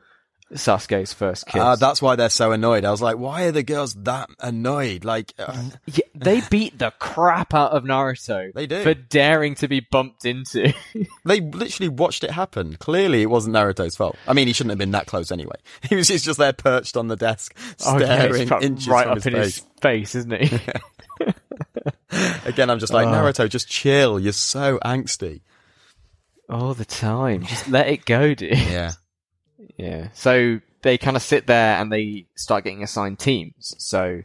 Sasuke's 0.53 1.11
first 1.11 1.45
kiss. 1.45 1.61
Uh, 1.61 1.75
that's 1.75 2.01
why 2.01 2.15
they're 2.15 2.29
so 2.29 2.53
annoyed. 2.53 2.85
I 2.85 2.91
was 2.91 3.01
like, 3.01 3.17
why 3.17 3.43
are 3.43 3.51
the 3.51 3.63
girls 3.63 3.93
that 3.95 4.29
annoyed? 4.39 5.03
Like, 5.03 5.33
uh, 5.37 5.53
Yeah, 5.85 6.05
they 6.15 6.41
beat 6.49 6.79
the 6.79 6.91
crap 6.99 7.53
out 7.53 7.73
of 7.73 7.83
Naruto. 7.83 8.53
They 8.53 8.65
do. 8.65 8.81
For 8.81 8.93
daring 8.93 9.55
to 9.55 9.67
be 9.67 9.81
bumped 9.81 10.23
into. 10.23 10.73
they 11.25 11.41
literally 11.41 11.89
watched 11.89 12.23
it 12.23 12.31
happen. 12.31 12.77
Clearly, 12.77 13.21
it 13.21 13.29
wasn't 13.29 13.55
Naruto's 13.57 13.97
fault. 13.97 14.15
I 14.25 14.31
mean, 14.33 14.47
he 14.47 14.53
shouldn't 14.53 14.71
have 14.71 14.77
been 14.79 14.91
that 14.91 15.07
close 15.07 15.31
anyway. 15.31 15.57
He 15.89 15.95
was 15.95 16.07
just, 16.07 16.23
just 16.25 16.39
there 16.39 16.53
perched 16.53 16.95
on 16.95 17.07
the 17.07 17.15
desk, 17.17 17.53
Oh, 17.85 17.99
yeah, 17.99 18.19
staring 18.29 18.49
inches 18.63 18.87
right 18.87 19.07
up 19.07 19.15
his 19.15 19.25
in 19.25 19.33
face. 19.33 19.55
his 19.57 19.65
face, 19.81 20.15
isn't 20.15 20.43
he? 20.43 20.59
Again, 22.45 22.69
I'm 22.69 22.79
just 22.79 22.93
like, 22.93 23.07
Oh. 23.07 23.11
Naruto, 23.11 23.49
just 23.49 23.67
chill. 23.67 24.17
You're 24.19 24.31
so 24.33 24.79
angsty. 24.79 25.41
All 26.49 26.73
the 26.73 26.85
time. 26.85 27.43
Just 27.43 27.67
let 27.67 27.87
it 27.89 28.05
go, 28.05 28.33
dude. 28.33 28.57
Yeah. 28.57 28.93
Yeah. 29.77 30.09
So 30.13 30.59
they 30.81 30.97
kind 30.97 31.17
of 31.17 31.23
sit 31.23 31.47
there 31.47 31.77
and 31.77 31.91
they 31.91 32.27
start 32.35 32.63
getting 32.63 32.83
assigned 32.83 33.19
teams. 33.19 33.73
So 33.77 34.21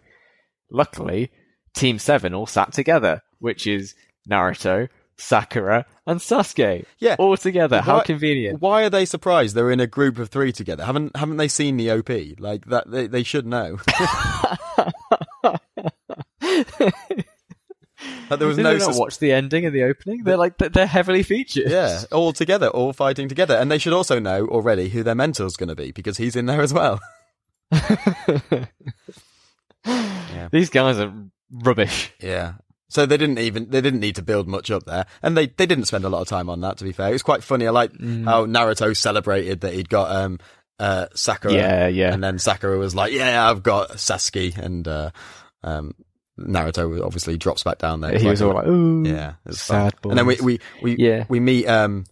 luckily, 0.70 1.30
Team 1.74 1.98
7 1.98 2.34
all 2.34 2.46
sat 2.46 2.72
together, 2.72 3.22
which 3.38 3.66
is 3.66 3.94
Naruto, 4.30 4.88
Sakura, 5.16 5.86
and 6.06 6.20
Sasuke. 6.20 6.84
Yeah. 6.98 7.16
All 7.18 7.36
together. 7.36 7.80
How 7.80 8.00
convenient. 8.00 8.60
Why 8.60 8.84
are 8.84 8.90
they 8.90 9.04
surprised? 9.04 9.54
They're 9.54 9.70
in 9.70 9.80
a 9.80 9.86
group 9.86 10.18
of 10.18 10.28
three 10.28 10.52
together. 10.52 10.84
Haven't 10.84 11.16
haven't 11.16 11.36
they 11.36 11.48
seen 11.48 11.76
the 11.76 11.90
OP? 11.90 12.10
Like 12.38 12.66
that, 12.66 12.90
they, 12.90 13.06
they 13.06 13.22
should 13.22 13.46
know. 13.46 13.78
Like, 18.30 18.38
there 18.38 18.48
was 18.48 18.56
Did 18.56 18.62
no 18.62 18.78
sus- 18.78 18.98
watch 18.98 19.18
the 19.18 19.32
ending 19.32 19.66
and 19.66 19.74
the 19.74 19.82
opening? 19.82 20.24
They're 20.24 20.36
like, 20.38 20.56
they're 20.58 20.86
heavily 20.86 21.22
featured. 21.22 21.70
Yeah, 21.70 22.02
all 22.12 22.32
together, 22.32 22.68
all 22.68 22.92
fighting 22.94 23.28
together, 23.28 23.54
and 23.56 23.70
they 23.70 23.78
should 23.78 23.92
also 23.92 24.18
know 24.18 24.46
already 24.46 24.88
who 24.88 25.02
their 25.02 25.14
mentor's 25.14 25.56
going 25.56 25.68
to 25.68 25.74
be 25.76 25.90
because 25.92 26.16
he's 26.16 26.34
in 26.36 26.46
there 26.46 26.62
as 26.62 26.72
well. 26.72 26.98
These 30.50 30.70
guys 30.70 30.98
are 30.98 31.12
rubbish. 31.50 32.12
Yeah. 32.20 32.54
So 32.88 33.06
they 33.06 33.16
didn't 33.16 33.38
even 33.38 33.70
they 33.70 33.80
didn't 33.80 34.00
need 34.00 34.16
to 34.16 34.22
build 34.22 34.46
much 34.48 34.70
up 34.70 34.84
there, 34.84 35.06
and 35.22 35.34
they 35.36 35.46
they 35.46 35.64
didn't 35.66 35.86
spend 35.86 36.04
a 36.04 36.10
lot 36.10 36.20
of 36.20 36.28
time 36.28 36.50
on 36.50 36.60
that. 36.60 36.76
To 36.78 36.84
be 36.84 36.92
fair, 36.92 37.08
it 37.08 37.12
was 37.14 37.22
quite 37.22 37.42
funny. 37.42 37.66
I 37.66 37.70
like 37.70 37.92
Mm. 37.92 38.24
how 38.24 38.44
Naruto 38.44 38.94
celebrated 38.96 39.62
that 39.62 39.72
he'd 39.72 39.88
got 39.88 40.14
um 40.14 40.38
uh 40.78 41.06
Sakura. 41.14 41.54
Yeah, 41.54 41.86
yeah. 41.88 42.12
And 42.12 42.22
then 42.22 42.38
Sakura 42.38 42.76
was 42.76 42.94
like, 42.94 43.12
"Yeah, 43.14 43.48
I've 43.50 43.62
got 43.62 43.92
Sasuke," 43.92 44.58
and 44.58 44.86
uh, 44.86 45.10
um 45.64 45.94
Naruto 46.38 47.04
obviously 47.04 47.36
drops 47.36 47.62
back 47.62 47.78
down 47.78 48.00
there. 48.00 48.18
He 48.18 48.26
was 48.28 48.40
all 48.42 48.54
like, 48.54 48.66
ooh. 48.66 49.04
"Yeah, 49.06 49.34
it's 49.46 49.60
sad 49.60 49.94
fun." 50.02 50.12
And 50.12 50.18
then 50.18 50.26
we 50.26 50.36
we 50.42 50.60
we 50.82 50.96
Yeah. 50.98 51.24
we 51.28 51.40
meet 51.40 51.66
um 51.66 52.04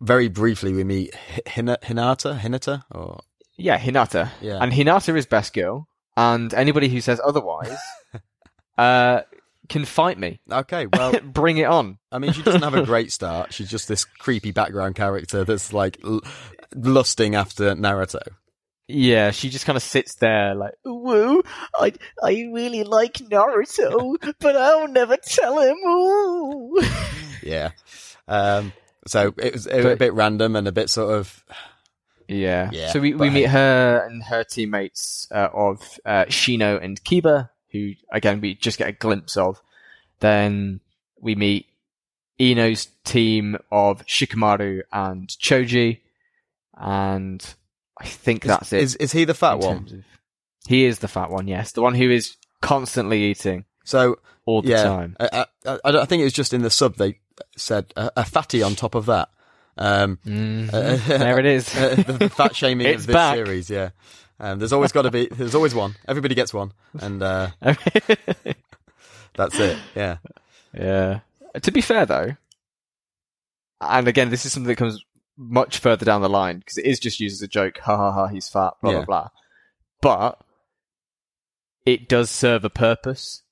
very 0.00 0.28
briefly. 0.28 0.72
We 0.74 0.84
meet 0.84 1.14
H- 1.34 1.40
Hina- 1.54 1.78
Hinata 1.82 2.38
Hinata 2.38 2.82
or 2.90 3.20
Yeah, 3.56 3.78
Hinata. 3.78 4.30
Yeah. 4.42 4.58
And 4.60 4.72
Hinata 4.72 5.16
is 5.16 5.24
best 5.26 5.54
girl, 5.54 5.88
and 6.16 6.52
anybody 6.52 6.88
who 6.88 7.00
says 7.00 7.20
otherwise 7.24 7.78
uh, 8.78 9.22
can 9.68 9.84
fight 9.84 10.18
me. 10.18 10.40
okay, 10.50 10.86
well. 10.86 11.12
Bring 11.24 11.56
it 11.56 11.64
on. 11.64 11.98
I 12.12 12.18
mean, 12.18 12.32
she 12.32 12.42
doesn't 12.42 12.62
have 12.62 12.74
a 12.74 12.84
great 12.84 13.10
start. 13.10 13.52
She's 13.54 13.70
just 13.70 13.88
this 13.88 14.04
creepy 14.04 14.50
background 14.52 14.94
character 14.96 15.44
that's 15.44 15.72
like 15.72 15.98
l- 16.04 16.20
lusting 16.74 17.34
after 17.34 17.74
Naruto. 17.74 18.20
Yeah, 18.88 19.32
she 19.32 19.50
just 19.50 19.66
kind 19.66 19.76
of 19.76 19.82
sits 19.82 20.14
there 20.16 20.54
like, 20.54 20.74
woo, 20.84 21.42
I, 21.74 21.92
I 22.22 22.48
really 22.52 22.84
like 22.84 23.14
Naruto, 23.14 24.16
but 24.38 24.56
I'll 24.56 24.88
never 24.88 25.16
tell 25.16 25.60
him. 25.60 25.76
Ooh. 25.84 26.80
Yeah. 27.42 27.70
Um, 28.28 28.72
so 29.06 29.34
it 29.38 29.52
was, 29.52 29.66
it 29.66 29.76
was 29.76 29.86
a 29.86 29.96
bit 29.96 30.14
random 30.14 30.56
and 30.56 30.68
a 30.68 30.72
bit 30.72 30.90
sort 30.90 31.14
of 31.14 31.44
Yeah. 32.28 32.70
Yeah, 32.72 32.92
so 32.92 33.00
we, 33.00 33.14
we 33.14 33.30
meet 33.30 33.48
her 33.48 34.06
and 34.08 34.22
her 34.24 34.44
teammates 34.44 35.28
uh, 35.30 35.48
of 35.52 35.98
uh, 36.04 36.24
Shino 36.26 36.82
and 36.82 37.02
Kiba, 37.02 37.50
who 37.72 37.92
again 38.12 38.40
we 38.40 38.54
just 38.54 38.78
get 38.78 38.88
a 38.88 38.92
glimpse 38.92 39.36
of. 39.36 39.60
Then 40.20 40.80
we 41.20 41.34
meet 41.34 41.66
Ino's 42.38 42.88
team 43.04 43.56
of 43.70 44.04
Shikamaru 44.06 44.82
and 44.92 45.28
Choji, 45.28 46.00
and 46.74 47.54
I 47.98 48.06
think 48.06 48.44
is, 48.44 48.48
that's 48.48 48.72
it. 48.72 48.82
Is 48.82 48.94
is 48.96 49.12
he 49.12 49.24
the 49.24 49.34
fat 49.34 49.58
one? 49.58 49.76
of- 49.76 50.04
he 50.68 50.84
is 50.84 50.98
the 50.98 51.08
fat 51.08 51.30
one, 51.30 51.46
yes, 51.46 51.72
the 51.72 51.80
one 51.82 51.94
who 51.94 52.10
is 52.10 52.36
constantly 52.60 53.22
eating 53.24 53.64
So 53.84 54.18
all 54.46 54.62
the 54.62 54.70
yeah, 54.70 54.82
time. 54.82 55.16
I, 55.20 55.46
I, 55.64 55.70
I, 55.84 55.98
I 56.00 56.04
think 56.06 56.20
it 56.22 56.24
was 56.24 56.32
just 56.32 56.52
in 56.52 56.62
the 56.62 56.70
sub 56.70 56.96
they 56.96 57.20
said 57.56 57.92
a, 57.96 58.10
a 58.16 58.24
fatty 58.24 58.62
on 58.62 58.74
top 58.74 58.94
of 58.96 59.06
that. 59.06 59.28
Um, 59.78 60.18
Mhm. 60.26 60.68
uh, 60.74 60.96
there 61.18 61.38
it 61.38 61.46
is. 61.46 61.72
uh, 61.76 61.94
the, 62.04 62.12
the 62.14 62.28
fat 62.30 62.56
shaming 62.56 62.86
of 62.94 63.06
this 63.06 63.14
back. 63.14 63.36
series. 63.36 63.70
Yeah. 63.70 63.90
Um, 64.40 64.58
there's 64.58 64.72
always 64.72 64.90
got 64.92 65.02
to 65.02 65.10
be. 65.10 65.28
There's 65.30 65.54
always 65.54 65.74
one. 65.74 65.94
Everybody 66.08 66.34
gets 66.34 66.52
one, 66.52 66.72
and 67.00 67.22
uh, 67.22 67.50
that's 69.34 69.58
it. 69.60 69.78
Yeah. 69.94 70.16
Yeah. 70.74 71.20
To 71.62 71.70
be 71.70 71.80
fair, 71.80 72.06
though, 72.06 72.36
and 73.80 74.08
again, 74.08 74.30
this 74.30 74.44
is 74.46 74.52
something 74.52 74.68
that 74.68 74.76
comes 74.76 75.02
much 75.36 75.78
further 75.78 76.04
down 76.04 76.22
the 76.22 76.28
line 76.28 76.58
because 76.58 76.78
it 76.78 76.86
is 76.86 76.98
just 76.98 77.20
used 77.20 77.34
as 77.34 77.42
a 77.42 77.48
joke. 77.48 77.78
Ha 77.78 77.96
ha 77.96 78.12
ha! 78.12 78.26
He's 78.28 78.48
fat. 78.48 78.74
Blah 78.82 78.90
Yeah. 78.92 79.04
blah 79.04 79.04
blah. 79.04 79.28
But 80.02 80.40
it 81.84 82.08
does 82.08 82.30
serve 82.30 82.64
a 82.64 82.70
purpose, 82.70 83.42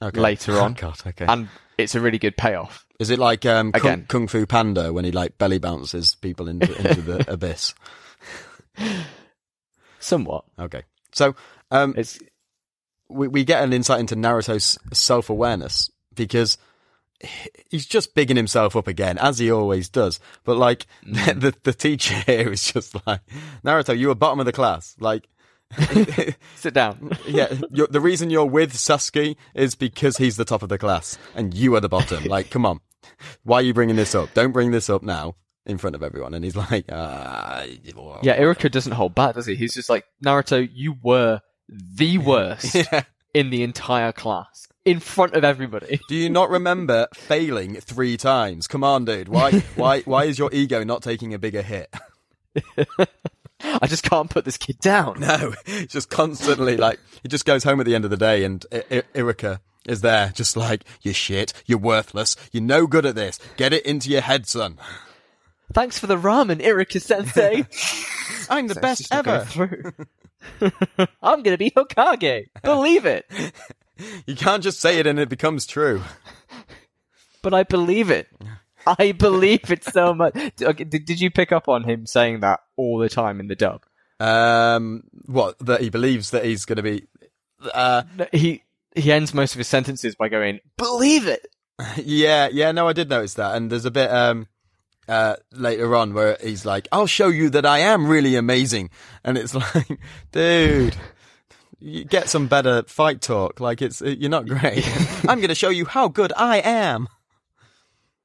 Okay. 0.00 0.20
Later 0.20 0.58
on. 0.60 0.72
Oh, 0.72 0.74
God. 0.74 0.98
Okay. 1.06 1.26
and 1.28 1.48
it's 1.78 1.94
a 1.94 2.00
really 2.00 2.18
good 2.18 2.36
payoff. 2.36 2.86
Is 2.98 3.10
it 3.10 3.18
like 3.18 3.44
um, 3.46 3.72
Kung, 3.72 3.80
Again. 3.82 4.06
Kung 4.08 4.26
Fu 4.28 4.46
Panda 4.46 4.92
when 4.92 5.04
he 5.04 5.12
like 5.12 5.38
belly 5.38 5.58
bounces 5.58 6.14
people 6.16 6.48
into 6.48 6.74
into 6.86 7.00
the 7.02 7.24
abyss? 7.32 7.74
Somewhat. 10.00 10.44
Okay. 10.58 10.82
So 11.12 11.34
um, 11.70 11.94
It's 11.96 12.18
we 13.08 13.28
we 13.28 13.44
get 13.44 13.62
an 13.62 13.72
insight 13.72 14.00
into 14.00 14.16
Naruto's 14.16 14.78
self 14.92 15.30
awareness 15.30 15.90
because 16.14 16.58
he's 17.70 17.86
just 17.86 18.14
bigging 18.14 18.36
himself 18.36 18.76
up 18.76 18.86
again 18.86 19.18
as 19.18 19.38
he 19.38 19.50
always 19.50 19.88
does. 19.88 20.20
But 20.44 20.56
like 20.56 20.86
the 21.02 21.54
the 21.62 21.72
teacher 21.72 22.14
here 22.26 22.52
is 22.52 22.72
just 22.72 22.94
like 23.06 23.20
Naruto, 23.64 23.96
you 23.96 24.08
were 24.08 24.14
bottom 24.14 24.40
of 24.40 24.46
the 24.46 24.52
class. 24.52 24.96
Like. 25.00 25.28
sit 26.56 26.74
down. 26.74 27.12
yeah, 27.26 27.46
the 27.70 27.98
reason 28.00 28.28
you're 28.28 28.44
with 28.44 28.74
Sasuke 28.74 29.36
is 29.54 29.74
because 29.74 30.18
he's 30.18 30.36
the 30.36 30.44
top 30.44 30.62
of 30.62 30.68
the 30.68 30.76
class 30.76 31.16
and 31.34 31.54
you 31.54 31.74
are 31.74 31.80
the 31.80 31.88
bottom. 31.88 32.24
Like, 32.24 32.50
come 32.50 32.66
on, 32.66 32.80
why 33.42 33.60
are 33.60 33.62
you 33.62 33.72
bringing 33.72 33.96
this 33.96 34.14
up? 34.14 34.34
Don't 34.34 34.52
bring 34.52 34.70
this 34.70 34.90
up 34.90 35.02
now 35.02 35.34
in 35.64 35.78
front 35.78 35.96
of 35.96 36.02
everyone. 36.02 36.34
And 36.34 36.44
he's 36.44 36.56
like, 36.56 36.84
ah, 36.92 37.62
yeah, 37.62 38.38
Iruka 38.38 38.70
doesn't 38.70 38.92
hold 38.92 39.14
back, 39.14 39.34
does 39.34 39.46
he? 39.46 39.54
He's 39.54 39.72
just 39.72 39.88
like 39.88 40.04
Naruto. 40.22 40.68
You 40.70 40.96
were 41.02 41.40
the 41.68 42.18
worst 42.18 42.74
Yeah. 42.74 43.04
in 43.32 43.48
the 43.48 43.62
entire 43.62 44.12
class, 44.12 44.68
in 44.84 45.00
front 45.00 45.34
of 45.34 45.44
everybody. 45.44 46.00
Do 46.08 46.14
you 46.14 46.28
not 46.30 46.50
remember 46.50 47.06
failing 47.14 47.76
three 47.76 48.16
times? 48.16 48.66
Come 48.66 48.82
on, 48.84 49.04
dude. 49.04 49.28
Why, 49.28 49.60
why, 49.76 50.00
why 50.02 50.24
is 50.24 50.38
your 50.38 50.50
ego 50.52 50.82
not 50.84 51.02
taking 51.02 51.34
a 51.34 51.38
bigger 51.38 51.62
hit? 51.62 51.92
I 53.64 53.86
just 53.86 54.02
can't 54.02 54.28
put 54.28 54.44
this 54.44 54.56
kid 54.56 54.78
down. 54.80 55.20
No, 55.20 55.54
it's 55.66 55.92
just 55.92 56.10
constantly 56.10 56.76
like 56.76 56.98
he 57.22 57.28
just 57.28 57.44
goes 57.44 57.62
home 57.62 57.78
at 57.80 57.86
the 57.86 57.94
end 57.94 58.04
of 58.04 58.10
the 58.10 58.16
day, 58.16 58.42
and 58.44 58.64
I- 58.72 58.84
I- 58.90 59.02
Iruka 59.14 59.60
is 59.86 60.00
there, 60.00 60.32
just 60.34 60.56
like 60.56 60.84
you're 61.02 61.14
shit, 61.14 61.52
you're 61.66 61.78
worthless, 61.78 62.34
you're 62.50 62.62
no 62.62 62.86
good 62.88 63.06
at 63.06 63.14
this. 63.14 63.38
Get 63.56 63.72
it 63.72 63.86
into 63.86 64.10
your 64.10 64.20
head, 64.20 64.46
son. 64.48 64.78
Thanks 65.72 65.98
for 65.98 66.06
the 66.08 66.16
ramen, 66.16 66.60
Iruka 66.60 67.00
Sensei. 67.00 67.64
I'm 68.50 68.66
the 68.66 68.74
So 68.74 68.78
it's 68.80 68.80
best 68.80 68.98
just 69.00 69.12
not 69.12 69.24
going 69.24 69.40
ever. 69.40 69.44
through. 69.46 70.72
I'm 71.22 71.42
gonna 71.44 71.56
be 71.56 71.70
Hokage. 71.70 72.46
Believe 72.64 73.06
it. 73.06 73.24
You 74.26 74.36
can't 74.36 74.62
just 74.62 74.80
say 74.80 74.98
it 74.98 75.06
and 75.06 75.18
it 75.18 75.28
becomes 75.28 75.66
true. 75.66 76.02
But 77.42 77.54
I 77.54 77.62
believe 77.64 78.10
it. 78.10 78.28
I 78.86 79.12
believe 79.12 79.70
it 79.70 79.84
so 79.84 80.14
much. 80.14 80.36
Okay, 80.60 80.84
did, 80.84 81.04
did 81.04 81.20
you 81.20 81.30
pick 81.30 81.52
up 81.52 81.68
on 81.68 81.84
him 81.84 82.06
saying 82.06 82.40
that 82.40 82.60
all 82.76 82.98
the 82.98 83.08
time 83.08 83.40
in 83.40 83.48
the 83.48 83.56
dub? 83.56 83.82
Um, 84.20 85.04
what 85.26 85.58
that 85.60 85.80
he 85.80 85.90
believes 85.90 86.30
that 86.30 86.44
he's 86.44 86.64
going 86.64 86.76
to 86.76 86.82
be. 86.82 87.06
Uh, 87.74 88.02
He 88.32 88.62
he 88.94 89.10
ends 89.10 89.32
most 89.34 89.54
of 89.54 89.58
his 89.58 89.68
sentences 89.68 90.14
by 90.14 90.28
going, 90.28 90.60
"Believe 90.76 91.26
it." 91.26 91.46
yeah, 91.96 92.48
yeah, 92.52 92.70
no, 92.72 92.86
I 92.88 92.92
did 92.92 93.08
notice 93.08 93.34
that. 93.34 93.56
And 93.56 93.70
there's 93.70 93.84
a 93.84 93.90
bit 93.90 94.10
um 94.10 94.46
uh 95.08 95.36
later 95.52 95.96
on 95.96 96.14
where 96.14 96.36
he's 96.40 96.64
like, 96.64 96.86
I'll 96.92 97.06
show 97.08 97.28
you 97.28 97.50
that 97.50 97.66
I 97.66 97.80
am 97.80 98.06
really 98.06 98.36
amazing. 98.36 98.90
And 99.24 99.36
it's 99.36 99.54
like, 99.54 99.98
dude, 100.30 100.94
you 101.82 102.04
get 102.04 102.28
some 102.28 102.46
better 102.46 102.82
fight 102.84 103.20
talk. 103.20 103.60
Like 103.60 103.82
it's 103.82 104.00
you're 104.00 104.30
not 104.30 104.46
great. 104.46 104.86
I'm 105.28 105.38
going 105.38 105.48
to 105.48 105.54
show 105.54 105.70
you 105.70 105.84
how 105.84 106.08
good 106.08 106.32
I 106.36 106.58
am. 106.58 107.08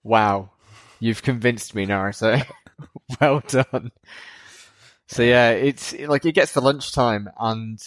Wow, 0.04 0.52
you've 1.00 1.24
convinced 1.24 1.76
me, 1.76 1.86
Naruto. 1.86 2.46
well 3.22 3.42
done. 3.48 3.92
So 5.08 5.24
yeah, 5.24 5.52
it's 5.52 5.94
like 5.94 6.26
it 6.26 6.34
gets 6.34 6.54
to 6.54 6.62
lunchtime 6.62 7.30
and 7.40 7.80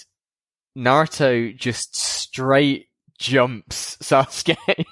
Naruto 0.76 1.56
just 1.56 1.96
straight 1.96 2.88
jumps 3.18 3.96
Sasuke. 4.02 4.84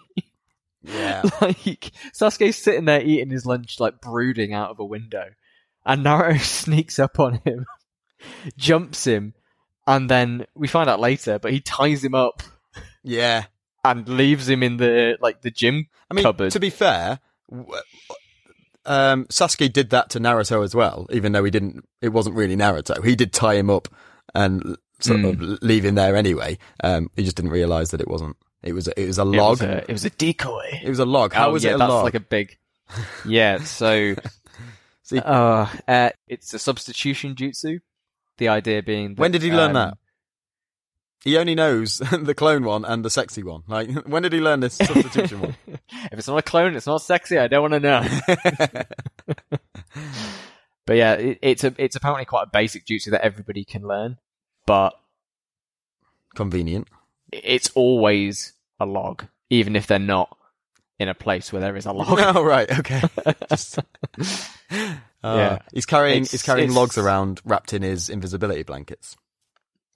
Yeah. 0.82 1.22
like 1.40 1.90
Sasuke's 2.14 2.56
sitting 2.56 2.84
there 2.84 3.02
eating 3.02 3.30
his 3.30 3.46
lunch, 3.46 3.80
like 3.80 4.00
brooding 4.00 4.54
out 4.54 4.70
of 4.70 4.78
a 4.78 4.84
window, 4.84 5.30
and 5.84 6.04
Naruto 6.04 6.40
sneaks 6.40 6.98
up 6.98 7.18
on 7.18 7.40
him, 7.44 7.66
jumps 8.56 9.06
him, 9.06 9.34
and 9.89 10.09
then 10.09 10.47
we 10.55 10.68
find 10.68 10.89
out 10.89 11.01
later, 11.01 11.41
but 11.41 11.51
he 11.53 11.59
ties 11.61 12.05
him 12.05 12.14
up 12.14 12.43
Yeah. 13.03 13.47
and 13.82 14.09
leaves 14.09 14.49
him 14.49 14.62
in 14.62 14.76
the 14.76 15.16
like 15.20 15.41
the 15.43 15.51
gym 15.51 15.89
I 16.11 16.14
mean, 16.14 16.22
cupboard. 16.22 16.53
to 16.53 16.61
be 16.61 16.70
fair, 16.70 17.18
um, 18.86 19.26
Sasuke 19.26 19.72
did 19.72 19.91
that 19.91 20.11
to 20.11 20.20
Naruto 20.20 20.64
as 20.64 20.74
well, 20.74 21.07
even 21.11 21.32
though 21.32 21.45
he 21.45 21.51
didn't. 21.51 21.84
It 22.01 22.09
wasn't 22.11 22.36
really 22.36 22.57
Naruto. 22.57 23.05
He 23.05 23.16
did 23.16 23.32
tie 23.32 23.55
him 23.55 23.70
up 23.70 23.89
and 24.34 24.76
sort 25.01 25.20
Mm. 25.20 25.30
of 25.55 25.62
leave 25.62 25.84
him 25.84 25.95
there 25.95 26.16
anyway. 26.16 26.59
Um, 26.82 27.11
he 27.16 27.22
just 27.24 27.36
didn't 27.36 27.51
realize 27.51 27.91
that 27.91 28.01
it 28.01 28.09
wasn't. 28.09 28.36
It 28.62 28.72
was. 28.72 28.89
A, 28.89 29.01
it 29.01 29.07
was 29.07 29.18
a 29.18 29.22
It 29.22 29.26
log. 29.26 29.51
was 29.51 29.62
a, 29.62 29.76
it 29.89 29.93
was 29.93 30.05
a 30.05 30.11
decoy. 30.11 30.80
It 30.82 30.89
was 30.89 30.99
a 30.99 31.05
log. 31.05 31.32
How 31.32 31.51
oh, 31.51 31.53
was 31.53 31.64
yeah, 31.64 31.72
it 31.72 31.74
a 31.74 31.78
that's 31.78 31.91
log? 31.91 32.05
like 32.05 32.14
a 32.14 32.20
big. 32.20 32.57
Yeah, 33.26 33.59
so 33.59 34.14
See- 35.03 35.18
uh, 35.20 35.66
uh, 35.86 36.11
it's 36.26 36.53
a 36.55 36.59
substitution 36.59 37.34
jutsu. 37.34 37.80
The 38.39 38.49
idea 38.49 38.82
being, 38.82 39.14
that, 39.14 39.20
when 39.20 39.32
did 39.32 39.43
he 39.43 39.51
learn 39.53 39.70
um, 39.70 39.74
that? 39.74 39.99
He 41.24 41.36
only 41.36 41.55
knows 41.55 41.99
the 42.22 42.34
clone 42.34 42.64
one 42.64 42.84
and 42.84 43.05
the 43.05 43.11
sexy 43.11 43.43
one. 43.43 43.62
Like, 43.66 43.91
when 44.07 44.22
did 44.22 44.32
he 44.32 44.41
learn 44.41 44.61
this 44.61 44.74
substitution 44.76 45.41
one? 45.41 45.57
if 45.66 46.18
it's 46.18 46.28
not 46.28 46.39
a 46.39 46.43
clone, 46.43 46.74
it's 46.76 46.86
not 46.86 47.03
sexy. 47.03 47.39
I 47.39 47.49
don't 47.49 47.70
want 47.70 47.74
to 47.74 47.80
know. 47.80 48.07
but 50.86 50.97
yeah, 50.97 51.14
it, 51.14 51.39
it's 51.43 51.64
a 51.64 51.74
it's 51.76 51.97
apparently 51.97 52.24
quite 52.24 52.45
a 52.45 52.51
basic 52.53 52.86
duty 52.86 53.11
that 53.11 53.22
everybody 53.22 53.64
can 53.64 53.82
learn, 53.82 54.18
but 54.66 54.95
Convenient. 56.36 56.89
it's 57.32 57.70
always 57.74 58.53
a 58.78 58.86
log, 58.86 59.26
even 59.51 59.74
if 59.74 59.89
they're 59.89 59.99
not 59.99 60.38
in 60.99 61.09
a 61.09 61.14
place 61.14 61.53
where 61.53 61.61
there 61.61 61.76
is 61.76 61.86
a 61.86 61.92
log. 61.92 62.18
Oh 62.36 62.42
right, 62.42 62.70
okay. 62.80 63.03
Just, 63.51 63.78
Uh, 63.78 63.84
Yeah. 65.22 65.59
he's 65.72 65.86
carrying 65.86 66.18
It's- 66.22 66.30
he's 66.30 66.42
carrying 66.42 66.72
logs 66.72 66.96
around 66.99 67.40
wrapped 67.44 67.72
in 67.72 67.82
his 67.82 68.09
invisibility 68.09 68.62
blankets. 68.62 69.16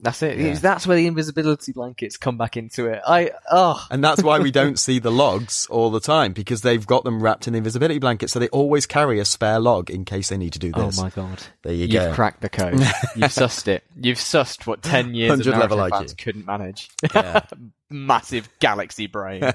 That's 0.00 0.20
it. 0.22 0.36
Yeah. 0.36 0.54
That's 0.54 0.84
where 0.84 0.96
the 0.96 1.06
invisibility 1.06 1.70
blankets 1.70 2.16
come 2.16 2.36
back 2.36 2.56
into 2.56 2.86
it. 2.86 3.00
I 3.06 3.30
oh 3.52 3.86
And 3.88 4.02
that's 4.02 4.20
why 4.20 4.40
we 4.40 4.50
don't 4.50 4.76
see 4.86 4.98
the 4.98 5.12
logs 5.12 5.68
all 5.70 5.90
the 5.92 6.00
time 6.00 6.32
because 6.32 6.62
they've 6.62 6.84
got 6.84 7.04
them 7.04 7.22
wrapped 7.22 7.46
in 7.46 7.52
the 7.52 7.58
invisibility 7.58 8.00
blankets, 8.00 8.32
so 8.32 8.40
they 8.40 8.48
always 8.48 8.84
carry 8.84 9.20
a 9.20 9.24
spare 9.24 9.60
log 9.60 9.90
in 9.90 10.04
case 10.04 10.30
they 10.30 10.36
need 10.36 10.54
to 10.54 10.58
do 10.58 10.72
this. 10.72 10.98
oh 10.98 11.02
my 11.04 11.10
god. 11.10 11.40
There 11.62 11.72
you 11.72 11.86
go. 11.86 12.06
You've 12.06 12.14
cracked 12.16 12.40
the 12.40 12.48
code. 12.48 12.80
You've 13.14 13.30
sussed 13.30 13.68
it. 13.68 13.84
You've 13.94 14.18
sussed 14.18 14.66
what 14.66 14.82
ten 14.82 15.14
years 15.14 15.38
of 15.46 15.56
level 15.56 15.78
IQ. 15.78 16.18
couldn't 16.18 16.46
manage. 16.46 16.90
Yeah. 17.14 17.46
Massive 17.88 18.48
galaxy 18.58 19.06
brain. 19.06 19.52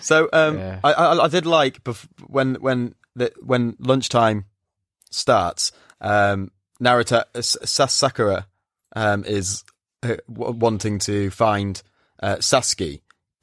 So 0.00 0.28
um, 0.32 0.58
Yeah. 0.58 0.80
I, 0.84 0.92
I 0.92 1.24
I 1.24 1.28
did 1.28 1.46
like 1.46 1.82
bef- 1.84 2.08
when 2.26 2.56
when 2.56 2.94
the, 3.14 3.32
when 3.42 3.76
lunchtime 3.78 4.44
starts. 5.10 5.72
Um, 6.00 6.50
Naruto 6.80 7.24
S- 7.34 7.56
Sakura 7.64 8.46
um, 8.94 9.24
is 9.24 9.64
uh, 10.02 10.16
w- 10.32 10.52
wanting 10.58 10.98
to 11.00 11.30
find 11.30 11.82
uh, 12.22 12.36
Sasuke 12.36 13.00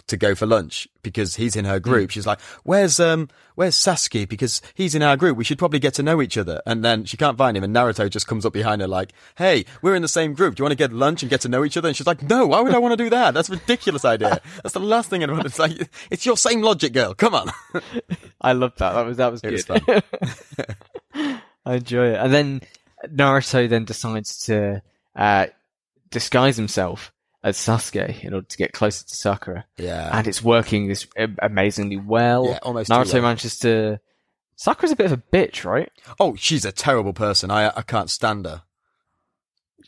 to 0.08 0.18
go 0.18 0.36
for 0.36 0.46
lunch 0.46 0.88
because 1.02 1.36
he's 1.38 1.56
in 1.56 1.66
her 1.66 1.80
group. 1.80 2.10
She's 2.10 2.28
like, 2.28 2.40
"Where's 2.64 3.00
um 3.00 3.30
where's 3.56 3.76
Sasuke? 3.76 4.28
Because 4.28 4.62
he's 4.74 4.96
in 4.96 5.02
our 5.02 5.16
group. 5.16 5.38
We 5.38 5.44
should 5.44 5.58
probably 5.58 5.80
get 5.80 5.94
to 5.96 6.04
know 6.04 6.22
each 6.22 6.38
other." 6.38 6.62
And 6.66 6.84
then 6.84 7.06
she 7.06 7.18
can't 7.18 7.38
find 7.38 7.56
him, 7.56 7.64
and 7.64 7.76
Naruto 7.76 8.10
just 8.10 8.28
comes 8.28 8.46
up 8.46 8.54
behind 8.54 8.82
her 8.82 8.88
like, 8.88 9.14
"Hey, 9.38 9.66
we're 9.82 9.96
in 9.96 10.02
the 10.02 10.08
same 10.08 10.34
group. 10.34 10.56
Do 10.56 10.62
you 10.62 10.66
want 10.66 10.74
to 10.74 10.78
get 10.78 10.92
lunch 10.92 11.24
and 11.24 11.30
get 11.30 11.42
to 11.42 11.50
know 11.50 11.64
each 11.64 11.78
other?" 11.78 11.88
And 11.88 11.96
she's 11.96 12.08
like, 12.08 12.22
"No, 12.24 12.48
why 12.48 12.62
would 12.62 12.74
I 12.74 12.80
want 12.80 12.94
to 12.94 13.04
do 13.04 13.10
that? 13.10 13.34
That's 13.34 13.50
a 13.50 13.54
ridiculous 13.54 14.06
idea. 14.06 14.42
That's 14.64 14.74
the 14.74 14.80
last 14.80 15.10
thing 15.10 15.24
I'd 15.24 15.32
want." 15.32 15.46
It's 15.46 15.60
like, 15.60 15.90
it's 16.10 16.26
your 16.26 16.38
same 16.38 16.62
logic, 16.62 16.94
girl. 16.94 17.14
Come 17.14 17.36
on. 17.36 17.50
I 18.42 18.54
love 18.54 18.74
that. 18.78 18.94
That 18.94 19.06
was 19.06 19.18
that 19.18 19.32
was 19.32 19.42
It 19.44 19.52
was 19.52 19.66
good. 19.66 20.04
I 21.66 21.76
enjoy 21.76 22.08
it. 22.08 22.16
And 22.16 22.34
then 22.34 22.62
Naruto 23.08 23.70
then 23.70 23.86
decides 23.86 24.46
to 24.46 24.82
uh, 25.16 25.48
disguise 26.10 26.58
himself 26.58 27.12
as 27.44 27.58
Sasuke 27.58 28.24
in 28.24 28.34
order 28.34 28.48
to 28.48 28.58
get 28.58 28.72
closer 28.72 29.04
to 29.06 29.16
Sakura, 29.16 29.66
yeah. 29.78 30.18
and 30.18 30.28
it's 30.28 30.42
working 30.44 30.88
this 30.88 31.06
amazingly 31.42 31.98
well. 31.98 32.48
Yeah, 32.48 32.60
almost 32.64 32.90
Naruto 32.90 33.22
manages 33.22 33.58
to. 33.60 34.00
Sakura's 34.56 34.92
a 34.92 34.96
bit 34.96 35.08
of 35.08 35.12
a 35.14 35.18
bitch, 35.18 35.66
right? 35.66 35.92
Oh, 36.20 36.36
she's 36.36 36.64
a 36.64 36.72
terrible 36.72 37.14
person. 37.14 37.52
I 37.52 37.72
I 37.76 37.82
can't 37.82 38.10
stand 38.10 38.46
her. 38.46 38.64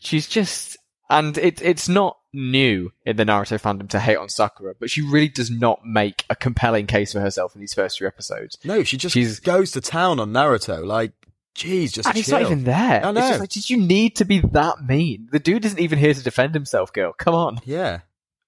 She's 0.00 0.26
just, 0.26 0.76
and 1.08 1.38
it 1.38 1.62
it's 1.62 1.88
not 1.88 2.18
new 2.32 2.92
in 3.06 3.16
the 3.16 3.24
Naruto 3.24 3.58
fandom 3.60 3.88
to 3.90 3.98
hate 4.00 4.16
on 4.18 4.28
Sakura, 4.28 4.74
but 4.78 4.90
she 4.90 5.00
really 5.00 5.28
does 5.28 5.50
not 5.50 5.80
make 5.86 6.24
a 6.28 6.36
compelling 6.36 6.86
case 6.86 7.12
for 7.12 7.20
herself 7.20 7.54
in 7.54 7.60
these 7.60 7.72
first 7.72 7.96
few 7.98 8.06
episodes. 8.06 8.58
No, 8.64 8.82
she 8.82 8.98
just 8.98 9.14
She's- 9.14 9.40
goes 9.40 9.70
to 9.72 9.80
town 9.80 10.20
on 10.20 10.32
Naruto. 10.32 10.84
Like, 10.84 11.12
geez, 11.56 11.92
just 11.92 12.06
And 12.08 12.16
he's 12.16 12.26
chill. 12.26 12.40
not 12.40 12.46
even 12.50 12.64
there. 12.64 13.04
I 13.04 13.08
It's 13.10 13.14
know. 13.14 13.28
just 13.28 13.40
like, 13.40 13.50
did 13.50 13.70
you 13.70 13.78
need 13.78 14.16
to 14.16 14.24
be 14.24 14.40
that 14.40 14.84
mean? 14.84 15.28
The 15.32 15.38
dude 15.38 15.64
isn't 15.64 15.78
even 15.80 15.98
here 15.98 16.14
to 16.14 16.22
defend 16.22 16.54
himself, 16.54 16.92
girl. 16.92 17.12
Come 17.12 17.34
on. 17.34 17.58
Yeah. 17.64 18.00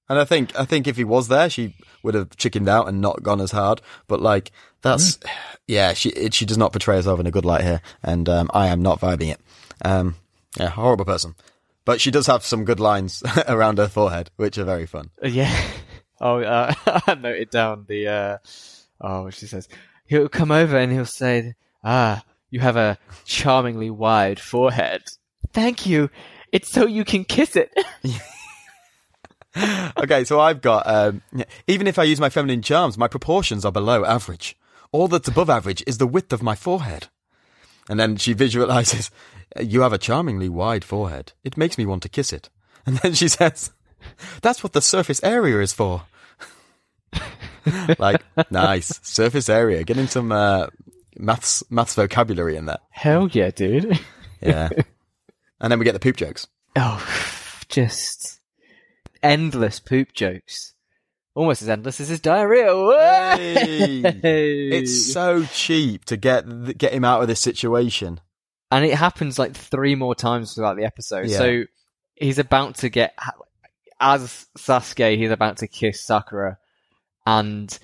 And 0.08 0.18
I 0.18 0.24
think 0.24 0.58
I 0.58 0.64
think 0.64 0.86
if 0.86 0.96
he 0.96 1.04
was 1.04 1.28
there, 1.28 1.50
she 1.50 1.74
would 2.02 2.14
have 2.14 2.34
chickened 2.36 2.68
out 2.68 2.88
and 2.88 3.00
not 3.00 3.22
gone 3.22 3.40
as 3.40 3.50
hard. 3.52 3.82
But 4.06 4.22
like 4.22 4.52
that's 4.82 5.18
yeah, 5.66 5.92
she 5.92 6.08
it, 6.10 6.32
she 6.34 6.46
does 6.46 6.56
not 6.58 6.72
portray 6.72 6.96
herself 6.96 7.20
in 7.20 7.26
a 7.26 7.30
good 7.30 7.44
light 7.44 7.62
here, 7.62 7.82
and 8.02 8.26
um, 8.28 8.50
I 8.54 8.68
am 8.68 8.80
not 8.82 9.00
vibing 9.00 9.30
it. 9.32 9.40
Um, 9.84 10.14
yeah, 10.58 10.68
horrible 10.68 11.04
person. 11.04 11.34
But 11.84 12.00
she 12.00 12.10
does 12.10 12.26
have 12.26 12.42
some 12.44 12.64
good 12.64 12.80
lines 12.80 13.22
around 13.48 13.78
her 13.78 13.88
forehead, 13.88 14.30
which 14.36 14.56
are 14.58 14.64
very 14.64 14.86
fun. 14.86 15.10
Uh, 15.22 15.28
Yeah. 15.28 15.54
Oh, 16.20 16.40
uh, 16.40 16.74
I 17.06 17.14
noted 17.14 17.50
down 17.50 17.84
the, 17.86 18.08
uh, 18.08 18.38
oh, 19.00 19.22
what 19.22 19.34
she 19.34 19.46
says. 19.46 19.68
He'll 20.04 20.28
come 20.28 20.50
over 20.50 20.76
and 20.76 20.90
he'll 20.90 21.04
say, 21.06 21.54
ah, 21.84 22.24
you 22.50 22.60
have 22.60 22.76
a 22.76 22.98
charmingly 23.24 23.90
wide 23.90 24.40
forehead. 24.40 25.02
Thank 25.52 25.86
you. 25.86 26.10
It's 26.52 26.70
so 26.70 26.86
you 26.86 27.04
can 27.04 27.24
kiss 27.24 27.56
it. 27.56 27.72
okay, 29.96 30.24
so 30.24 30.40
I've 30.40 30.60
got 30.60 30.86
um, 30.86 31.22
even 31.66 31.86
if 31.86 31.98
I 31.98 32.04
use 32.04 32.20
my 32.20 32.30
feminine 32.30 32.62
charms, 32.62 32.98
my 32.98 33.08
proportions 33.08 33.64
are 33.64 33.72
below 33.72 34.04
average. 34.04 34.56
All 34.92 35.08
that's 35.08 35.28
above 35.28 35.50
average 35.50 35.82
is 35.86 35.98
the 35.98 36.06
width 36.06 36.32
of 36.32 36.42
my 36.42 36.54
forehead. 36.54 37.08
And 37.88 37.98
then 37.98 38.16
she 38.16 38.32
visualizes, 38.32 39.10
you 39.60 39.82
have 39.82 39.92
a 39.92 39.98
charmingly 39.98 40.48
wide 40.48 40.84
forehead. 40.84 41.32
It 41.44 41.56
makes 41.56 41.78
me 41.78 41.86
want 41.86 42.02
to 42.02 42.08
kiss 42.08 42.32
it. 42.32 42.50
And 42.86 42.96
then 42.98 43.12
she 43.14 43.28
says, 43.28 43.70
that's 44.40 44.62
what 44.62 44.72
the 44.72 44.80
surface 44.80 45.22
area 45.22 45.60
is 45.60 45.72
for. 45.72 46.04
like, 47.98 48.22
nice. 48.50 48.98
Surface 49.02 49.48
area. 49.48 49.84
Getting 49.84 50.06
some 50.06 50.32
uh, 50.32 50.68
maths 51.18 51.62
maths 51.70 51.94
vocabulary 51.94 52.56
in 52.56 52.66
there. 52.66 52.78
Hell 52.90 53.28
yeah, 53.32 53.50
dude. 53.50 53.98
Yeah. 54.40 54.68
and 55.60 55.70
then 55.72 55.78
we 55.78 55.84
get 55.84 55.92
the 55.92 56.00
poop 56.00 56.16
jokes. 56.16 56.46
Oh, 56.76 57.04
just 57.68 58.40
endless 59.22 59.80
poop 59.80 60.12
jokes. 60.12 60.74
Almost 61.34 61.62
as 61.62 61.68
endless 61.68 62.00
as 62.00 62.08
his 62.08 62.20
diarrhea. 62.20 62.72
Hey! 63.36 64.02
It's 64.78 65.12
so 65.12 65.44
cheap 65.44 66.04
to 66.06 66.16
get 66.16 66.76
get 66.76 66.92
him 66.92 67.04
out 67.04 67.22
of 67.22 67.28
this 67.28 67.40
situation. 67.40 68.20
and 68.70 68.84
it 68.84 68.94
happens 68.94 69.38
like 69.38 69.54
three 69.56 69.94
more 69.94 70.14
times 70.14 70.54
throughout 70.54 70.76
the 70.76 70.84
episode. 70.84 71.28
Yeah. 71.28 71.38
So 71.38 71.62
he's 72.16 72.38
about 72.38 72.76
to 72.76 72.88
get 72.88 73.14
as 74.00 74.46
Sasuke, 74.56 75.16
he's 75.16 75.30
about 75.30 75.58
to 75.58 75.66
kiss 75.68 76.04
Sakura, 76.04 76.58
and 77.26 77.76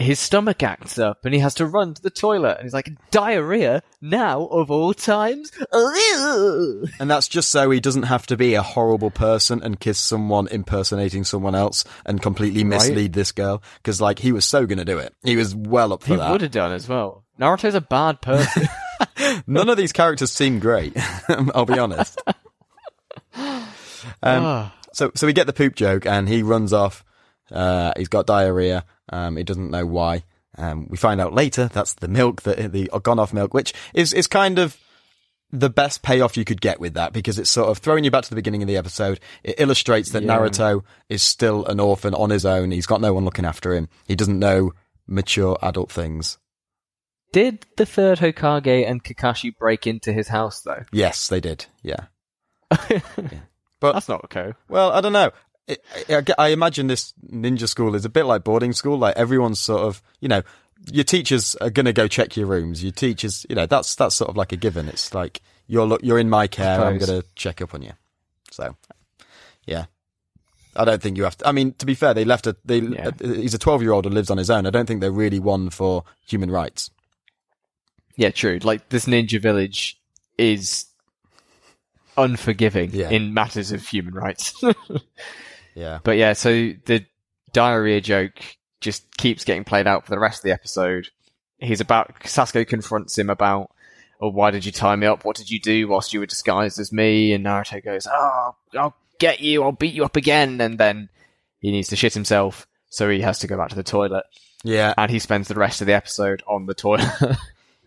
his 0.00 0.18
stomach 0.18 0.62
acts 0.62 0.98
up, 0.98 1.24
and 1.24 1.32
he 1.34 1.40
has 1.40 1.54
to 1.54 1.66
run 1.66 1.94
to 1.94 2.02
the 2.02 2.10
toilet, 2.10 2.56
and 2.58 2.64
he's 2.64 2.72
like, 2.74 2.90
"Diarrhea 3.10 3.82
now 4.00 4.46
of 4.46 4.70
all 4.70 4.94
times." 4.94 5.50
And 5.72 7.10
that's 7.10 7.28
just 7.28 7.50
so 7.50 7.70
he 7.70 7.80
doesn't 7.80 8.04
have 8.04 8.26
to 8.28 8.36
be 8.36 8.54
a 8.54 8.62
horrible 8.62 9.10
person 9.10 9.62
and 9.62 9.78
kiss 9.78 9.98
someone 9.98 10.48
impersonating 10.48 11.24
someone 11.24 11.54
else 11.54 11.84
and 12.06 12.20
completely 12.22 12.62
Right. 12.62 12.68
mislead 12.70 13.12
this 13.12 13.32
girl. 13.32 13.62
Because, 13.76 14.00
like, 14.00 14.18
he 14.18 14.32
was 14.32 14.44
so 14.44 14.66
going 14.66 14.78
to 14.78 14.84
do 14.84 14.98
it. 14.98 15.14
He 15.22 15.36
was 15.36 15.54
well 15.54 15.92
up 15.92 16.02
for 16.02 16.08
He 16.08 16.16
that. 16.16 16.30
would 16.32 16.40
have 16.42 16.50
done 16.50 16.72
as 16.72 16.88
well. 16.88 17.24
Naruto's 17.38 17.74
a 17.74 17.80
bad 17.80 18.20
person. 18.20 18.68
None 19.46 19.68
of 19.68 19.76
these 19.76 19.92
characters 19.92 20.30
seem 20.32 20.58
great, 20.58 20.92
I'll 21.54 21.64
be 21.66 21.78
honest. 21.78 22.20
Um, 24.22 24.44
Ah. 24.44 24.74
so 24.92 25.10
so 25.14 25.26
we 25.26 25.32
get 25.32 25.46
the 25.46 25.52
poop 25.52 25.74
joke, 25.74 26.06
and 26.06 26.28
he 26.28 26.42
runs 26.42 26.72
off. 26.72 27.04
Uh, 27.52 27.92
he's 27.96 28.08
got 28.08 28.26
diarrhea. 28.26 28.84
Um, 29.10 29.36
he 29.36 29.42
doesn't 29.44 29.70
know 29.70 29.86
why. 29.86 30.24
Um, 30.58 30.88
we 30.88 30.96
find 30.96 31.20
out 31.20 31.32
later 31.32 31.68
that's 31.68 31.94
the 31.94 32.08
milk, 32.08 32.42
the 32.42 32.68
the 32.68 32.90
gone 33.02 33.18
off 33.18 33.32
milk, 33.32 33.54
which 33.54 33.72
is 33.94 34.12
is 34.12 34.26
kind 34.26 34.58
of 34.58 34.76
the 35.52 35.70
best 35.70 36.02
payoff 36.02 36.36
you 36.36 36.44
could 36.44 36.60
get 36.60 36.78
with 36.78 36.94
that 36.94 37.12
because 37.12 37.38
it's 37.38 37.50
sort 37.50 37.68
of 37.68 37.78
throwing 37.78 38.04
you 38.04 38.10
back 38.10 38.22
to 38.22 38.30
the 38.30 38.36
beginning 38.36 38.62
of 38.62 38.68
the 38.68 38.76
episode. 38.76 39.18
It 39.42 39.56
illustrates 39.58 40.10
that 40.10 40.22
Yeah. 40.22 40.38
Naruto 40.38 40.82
is 41.08 41.22
still 41.22 41.66
an 41.66 41.80
orphan 41.80 42.14
on 42.14 42.30
his 42.30 42.46
own. 42.46 42.70
He's 42.70 42.86
got 42.86 43.00
no 43.00 43.12
one 43.12 43.24
looking 43.24 43.44
after 43.44 43.74
him. 43.74 43.88
He 44.06 44.14
doesn't 44.14 44.38
know 44.38 44.72
mature 45.08 45.58
adult 45.60 45.90
things. 45.90 46.38
Did 47.32 47.66
the 47.76 47.86
third 47.86 48.18
Hokage 48.18 48.88
and 48.88 49.02
Kakashi 49.02 49.56
break 49.56 49.86
into 49.86 50.12
his 50.12 50.28
house 50.28 50.62
though? 50.62 50.84
Yes, 50.92 51.28
they 51.28 51.40
did. 51.40 51.66
Yeah. 51.82 52.06
But 53.80 53.94
That's 53.94 54.10
not 54.10 54.24
okay. 54.24 54.52
Well, 54.68 54.92
I 54.92 55.00
don't 55.00 55.14
know. 55.14 55.30
I, 55.70 55.76
I, 56.16 56.24
I 56.38 56.48
imagine 56.48 56.86
this 56.86 57.12
ninja 57.30 57.68
school 57.68 57.94
is 57.94 58.04
a 58.04 58.08
bit 58.08 58.24
like 58.24 58.44
boarding 58.44 58.72
school. 58.72 58.98
Like 58.98 59.16
everyone's 59.16 59.60
sort 59.60 59.82
of, 59.82 60.02
you 60.20 60.28
know, 60.28 60.42
your 60.90 61.04
teachers 61.04 61.54
are 61.56 61.70
going 61.70 61.86
to 61.86 61.92
go 61.92 62.08
check 62.08 62.36
your 62.36 62.46
rooms. 62.46 62.82
Your 62.82 62.92
teachers, 62.92 63.44
you 63.48 63.54
know, 63.56 63.66
that's 63.66 63.94
that's 63.94 64.14
sort 64.14 64.30
of 64.30 64.36
like 64.36 64.52
a 64.52 64.56
given. 64.56 64.88
It's 64.88 65.12
like 65.14 65.40
you're 65.66 65.86
look, 65.86 66.02
you're 66.02 66.18
in 66.18 66.30
my 66.30 66.46
care. 66.46 66.80
I'm 66.80 66.98
going 66.98 67.22
to 67.22 67.26
check 67.34 67.60
up 67.62 67.74
on 67.74 67.82
you. 67.82 67.92
So, 68.50 68.76
yeah. 69.66 69.86
I 70.76 70.84
don't 70.84 71.02
think 71.02 71.16
you 71.16 71.24
have 71.24 71.36
to. 71.38 71.48
I 71.48 71.52
mean, 71.52 71.72
to 71.74 71.86
be 71.86 71.94
fair, 71.94 72.14
they 72.14 72.24
left 72.24 72.46
a. 72.46 72.56
They, 72.64 72.78
Yeah. 72.78 73.10
he's 73.20 73.54
a 73.54 73.58
12 73.58 73.82
year 73.82 73.92
old 73.92 74.04
who 74.04 74.10
lives 74.10 74.30
on 74.30 74.38
his 74.38 74.50
own. 74.50 74.66
I 74.66 74.70
don't 74.70 74.86
think 74.86 75.00
they're 75.00 75.10
really 75.10 75.40
one 75.40 75.68
for 75.70 76.04
human 76.26 76.50
rights. 76.50 76.90
Yeah, 78.16 78.30
true. 78.30 78.58
Like 78.62 78.88
this 78.88 79.06
ninja 79.06 79.40
village 79.40 80.00
is 80.38 80.86
unforgiving 82.16 82.90
Yeah. 82.92 83.10
in 83.10 83.34
matters 83.34 83.72
of 83.72 83.86
human 83.86 84.14
rights. 84.14 84.54
Yeah. 85.74 86.00
but 86.02 86.16
yeah, 86.16 86.32
so 86.34 86.50
the 86.50 87.04
diarrhea 87.52 88.00
joke 88.00 88.34
just 88.80 89.16
keeps 89.16 89.44
getting 89.44 89.64
played 89.64 89.86
out 89.86 90.04
for 90.04 90.10
the 90.10 90.18
rest 90.18 90.40
of 90.40 90.44
the 90.44 90.52
episode. 90.52 91.08
He's 91.58 91.80
about 91.80 92.18
Sasuke 92.20 92.66
confronts 92.66 93.18
him 93.18 93.28
about, 93.30 93.70
"Oh, 94.20 94.30
why 94.30 94.50
did 94.50 94.64
you 94.64 94.72
tie 94.72 94.96
me 94.96 95.06
up? 95.06 95.24
What 95.24 95.36
did 95.36 95.50
you 95.50 95.60
do 95.60 95.88
whilst 95.88 96.12
you 96.14 96.20
were 96.20 96.26
disguised 96.26 96.78
as 96.80 96.92
me?" 96.92 97.32
And 97.32 97.44
Naruto 97.44 97.84
goes, 97.84 98.06
"Oh, 98.10 98.56
I'll 98.78 98.96
get 99.18 99.40
you. 99.40 99.62
I'll 99.62 99.72
beat 99.72 99.94
you 99.94 100.04
up 100.04 100.16
again." 100.16 100.60
And 100.60 100.78
then 100.78 101.08
he 101.60 101.70
needs 101.70 101.88
to 101.88 101.96
shit 101.96 102.14
himself, 102.14 102.66
so 102.88 103.08
he 103.10 103.20
has 103.20 103.38
to 103.40 103.46
go 103.46 103.56
back 103.58 103.68
to 103.68 103.76
the 103.76 103.82
toilet, 103.82 104.24
Yeah. 104.64 104.94
and 104.96 105.10
he 105.10 105.18
spends 105.18 105.48
the 105.48 105.54
rest 105.54 105.80
of 105.82 105.86
the 105.86 105.92
episode 105.94 106.42
on 106.46 106.66
the 106.66 106.74
toilet. 106.74 107.08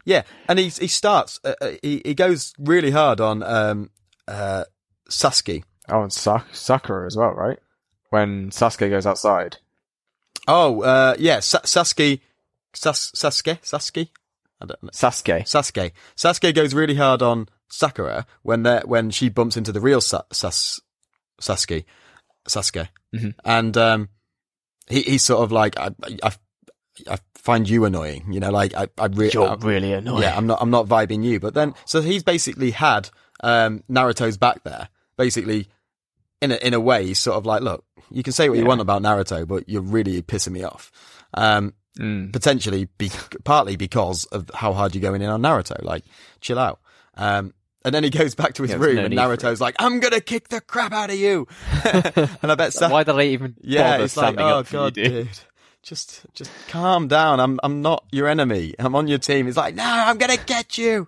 Yeah, 0.05 0.23
and 0.49 0.59
he 0.59 0.67
he 0.67 0.87
starts. 0.89 1.39
Uh, 1.45 1.53
uh, 1.61 1.71
he 1.81 2.01
he 2.03 2.13
goes 2.13 2.53
really 2.59 2.91
hard 2.91 3.21
on 3.21 3.41
um 3.41 3.89
uh 4.27 4.65
Sasuke. 5.09 5.63
Oh, 5.87 6.01
and 6.01 6.11
Sa- 6.11 6.43
Sakura 6.51 7.05
as 7.07 7.15
well, 7.15 7.31
right? 7.31 7.57
When 8.13 8.51
Sasuke 8.51 8.91
goes 8.91 9.07
outside. 9.07 9.57
Oh, 10.47 10.81
uh, 10.83 11.15
yeah, 11.17 11.39
Sa- 11.39 11.61
Sasuke, 11.61 12.19
Sas- 12.75 13.11
Sasuke, 13.15 13.59
Sasuke, 13.63 14.09
I 14.61 14.65
don't 14.67 14.83
know. 14.83 14.89
Sasuke. 14.91 15.41
Sasuke. 15.45 15.91
Sasuke 16.15 16.53
goes 16.53 16.75
really 16.75 16.93
hard 16.93 17.23
on 17.23 17.49
Sakura 17.69 18.27
when 18.43 18.61
they 18.61 18.81
when 18.85 19.09
she 19.09 19.29
bumps 19.29 19.57
into 19.57 19.71
the 19.71 19.81
real 19.81 19.99
Sa- 19.99 20.21
Sas- 20.31 20.79
Sasuke, 21.41 21.85
Sasuke, 22.47 22.89
Mhm. 23.15 23.33
and 23.43 23.75
um, 23.77 24.09
he 24.87 25.01
he's 25.01 25.23
sort 25.23 25.41
of 25.41 25.51
like 25.51 25.75
I 25.79 25.89
I, 26.21 26.31
I 27.09 27.17
find 27.33 27.67
you 27.67 27.83
annoying, 27.85 28.31
you 28.31 28.39
know, 28.39 28.51
like 28.51 28.75
I 28.75 28.89
I 28.95 29.07
really 29.07 29.31
You're 29.33 29.57
really 29.57 29.91
annoying. 29.91 30.21
yeah, 30.21 30.37
I'm 30.37 30.45
not 30.45 30.59
I'm 30.61 30.69
not 30.69 30.85
vibing 30.87 31.23
you. 31.23 31.39
But 31.39 31.55
then 31.55 31.73
so 31.85 31.99
he's 31.99 32.21
basically 32.21 32.69
had 32.69 33.09
um 33.41 33.83
Naruto's 33.89 34.37
back 34.37 34.63
there. 34.63 34.89
Basically 35.17 35.67
in 36.43 36.51
a 36.51 36.55
in 36.57 36.75
a 36.75 36.79
way, 36.79 37.07
he's 37.07 37.17
sort 37.19 37.37
of 37.37 37.45
like, 37.47 37.63
look, 37.63 37.83
you 38.11 38.23
can 38.23 38.33
say 38.33 38.49
what 38.49 38.57
you 38.57 38.65
want 38.65 38.81
about 38.81 39.01
Naruto, 39.01 39.47
but 39.47 39.67
you're 39.69 39.81
really 39.81 40.21
pissing 40.21 40.51
me 40.51 40.63
off. 40.63 40.91
Um 41.33 41.73
Mm. 41.99 42.33
potentially 42.33 42.87
be 42.97 43.11
partly 43.43 43.75
because 43.75 44.25
of 44.31 44.49
how 44.55 44.73
hard 44.73 44.95
you're 44.95 45.01
going 45.03 45.21
in 45.21 45.29
on 45.29 45.43
Naruto. 45.43 45.79
Like, 45.83 46.03
chill 46.41 46.57
out. 46.57 46.79
Um 47.15 47.53
and 47.85 47.93
then 47.93 48.03
he 48.03 48.09
goes 48.09 48.33
back 48.33 48.53
to 48.55 48.63
his 48.63 48.71
Yeah, 48.71 48.77
room 48.77 48.95
no 48.95 49.03
and 49.05 49.13
Naruto's 49.13 49.61
like, 49.61 49.75
I'm 49.77 49.99
gonna 49.99 50.19
kick 50.19 50.47
the 50.49 50.59
crap 50.59 50.91
out 50.91 51.11
of 51.11 51.17
you. 51.17 51.47
and 51.83 52.51
I 52.51 52.55
bet 52.55 52.73
Sa- 52.73 52.89
Why 52.89 53.03
did 53.03 53.13
I 53.15 53.23
even 53.25 53.55
yeah, 53.61 53.97
it's 53.97 54.17
like, 54.17 54.39
oh 54.39 54.63
god, 54.63 54.97
you, 54.97 55.03
dude? 55.03 55.13
dude, 55.27 55.39
just 55.83 56.21
just 56.33 56.49
calm 56.67 57.07
down. 57.07 57.39
I'm 57.39 57.59
I'm 57.61 57.83
not 57.83 58.05
your 58.11 58.27
enemy. 58.27 58.73
I'm 58.79 58.95
on 58.95 59.07
your 59.07 59.19
team. 59.19 59.45
He's 59.45 59.57
like, 59.57 59.75
no, 59.75 59.83
I'm 59.85 60.17
gonna 60.17 60.37
get 60.37 60.77
you. 60.79 61.07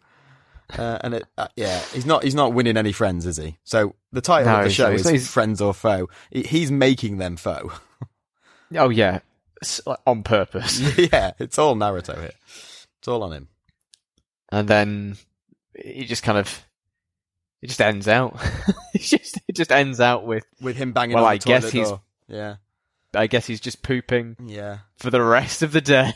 Uh, 0.77 0.97
and 1.01 1.13
it, 1.15 1.25
uh, 1.37 1.47
yeah, 1.55 1.79
he's 1.93 2.05
not 2.05 2.23
he's 2.23 2.33
not 2.35 2.53
winning 2.53 2.75
any 2.77 2.91
friends, 2.91 3.25
is 3.25 3.37
he? 3.37 3.57
So 3.63 3.95
the 4.11 4.21
title 4.21 4.51
No, 4.51 4.59
of 4.59 4.63
the 4.65 4.71
show 4.71 4.91
is 4.91 5.07
He's- 5.07 5.27
friends 5.27 5.61
or 5.61 5.73
foe. 5.73 6.09
He's 6.31 6.71
making 6.71 7.17
them 7.17 7.37
foe. 7.37 7.71
Oh 8.75 8.89
yeah, 8.89 9.19
like, 9.85 9.99
on 10.07 10.23
purpose. 10.23 10.79
yeah, 10.97 11.33
it's 11.37 11.59
all 11.59 11.75
Naruto 11.75 12.17
here. 12.19 12.31
It's 12.97 13.07
all 13.07 13.21
on 13.21 13.31
him. 13.31 13.47
and 14.51 14.67
then 14.67 15.17
he 15.79 16.05
just 16.05 16.23
kind 16.23 16.39
of 16.39 16.65
it 17.61 17.67
just 17.67 17.79
ends 17.79 18.07
out. 18.07 18.35
it 18.95 19.01
just 19.03 19.39
it 19.47 19.55
just 19.55 19.71
ends 19.71 19.99
out 20.01 20.25
with 20.25 20.43
With 20.59 20.77
him 20.77 20.93
banging 20.93 21.13
Well, 21.15 21.25
on 21.25 21.33
I 21.33 21.37
the 21.37 21.45
guess 21.45 21.69
he's- 21.69 21.89
door. 21.89 22.01
Yeah, 22.27 22.55
I 23.13 23.27
guess 23.27 23.45
he's 23.45 23.61
just 23.61 23.83
pooping 23.83 24.35
yeah. 24.43 24.79
for 24.97 25.11
the 25.11 25.21
rest 25.21 25.61
of 25.61 25.71
the 25.71 25.81
day. 25.81 26.13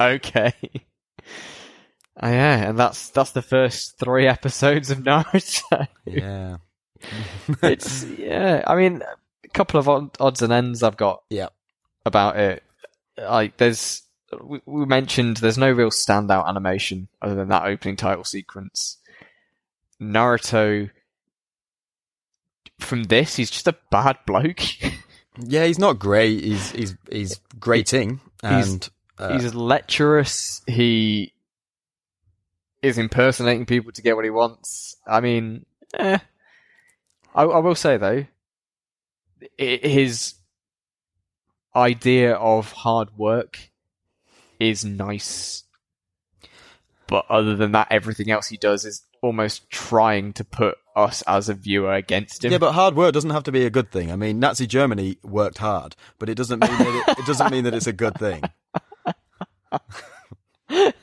okay. 0.00 0.52
Oh, 2.22 2.28
yeah, 2.28 2.68
and 2.68 2.78
that's 2.78 3.08
that's 3.10 3.30
the 3.32 3.42
first 3.42 3.98
three 3.98 4.26
episodes 4.28 4.90
of 4.90 4.98
Naruto. 4.98 5.88
Yeah. 6.04 6.58
it's 7.62 8.04
yeah. 8.04 8.62
I 8.66 8.76
mean, 8.76 9.02
a 9.44 9.48
couple 9.48 9.80
of 9.80 9.88
odd, 9.88 10.10
odds 10.20 10.42
and 10.42 10.52
ends 10.52 10.82
I've 10.82 10.98
got 10.98 11.22
Yeah. 11.30 11.48
about 12.04 12.36
it. 12.38 12.62
Like, 13.16 13.56
there's 13.56 14.02
we, 14.42 14.60
we 14.66 14.84
mentioned 14.84 15.38
there's 15.38 15.58
no 15.58 15.70
real 15.72 15.90
standout 15.90 16.46
animation 16.46 17.08
other 17.22 17.34
than 17.34 17.48
that 17.48 17.64
opening 17.64 17.96
title 17.96 18.24
sequence. 18.24 18.98
Naruto. 20.00 20.90
From 22.78 23.04
this, 23.04 23.36
he's 23.36 23.50
just 23.50 23.68
a 23.68 23.76
bad 23.90 24.18
bloke. 24.26 24.60
Yeah, 25.42 25.64
he's 25.64 25.78
not 25.78 25.98
great. 25.98 26.42
He's 26.42 26.72
he's 26.72 26.96
he's 27.10 27.40
grating 27.58 28.20
He's- 28.42 28.68
and 28.72 28.88
uh, 29.16 29.32
he's 29.38 29.54
lecherous. 29.54 30.60
He 30.66 31.32
is 32.82 32.98
impersonating 32.98 33.66
people 33.66 33.92
to 33.92 34.02
get 34.02 34.16
what 34.16 34.24
he 34.24 34.30
wants. 34.30 34.96
I 35.06 35.20
mean, 35.20 35.66
eh. 35.94 36.18
I, 37.34 37.42
I 37.42 37.58
will 37.58 37.74
say 37.74 37.96
though, 37.96 38.26
i 39.58 39.80
his 39.82 40.34
idea 41.74 42.34
of 42.34 42.72
hard 42.72 43.16
work 43.16 43.70
is 44.58 44.84
nice, 44.84 45.64
but 47.06 47.24
other 47.28 47.56
than 47.56 47.72
that, 47.72 47.88
everything 47.90 48.30
else 48.30 48.48
he 48.48 48.56
does 48.56 48.84
is 48.84 49.02
almost 49.22 49.68
trying 49.70 50.32
to 50.32 50.44
put 50.44 50.76
us 50.96 51.22
as 51.22 51.48
a 51.48 51.54
viewer 51.54 51.92
against 51.94 52.44
him. 52.44 52.52
Yeah, 52.52 52.58
but 52.58 52.72
hard 52.72 52.94
work 52.94 53.12
doesn't 53.12 53.30
have 53.30 53.44
to 53.44 53.52
be 53.52 53.64
a 53.64 53.70
good 53.70 53.90
thing. 53.90 54.10
I 54.10 54.16
mean, 54.16 54.40
Nazi 54.40 54.66
Germany 54.66 55.18
worked 55.22 55.58
hard, 55.58 55.96
but 56.18 56.28
it 56.28 56.34
doesn't 56.34 56.60
mean 56.60 56.78
that 56.78 57.04
it, 57.08 57.18
it 57.20 57.26
doesn't 57.26 57.50
mean 57.50 57.64
that 57.64 57.74
it's 57.74 57.86
a 57.86 57.92
good 57.92 58.14
thing. 58.18 58.42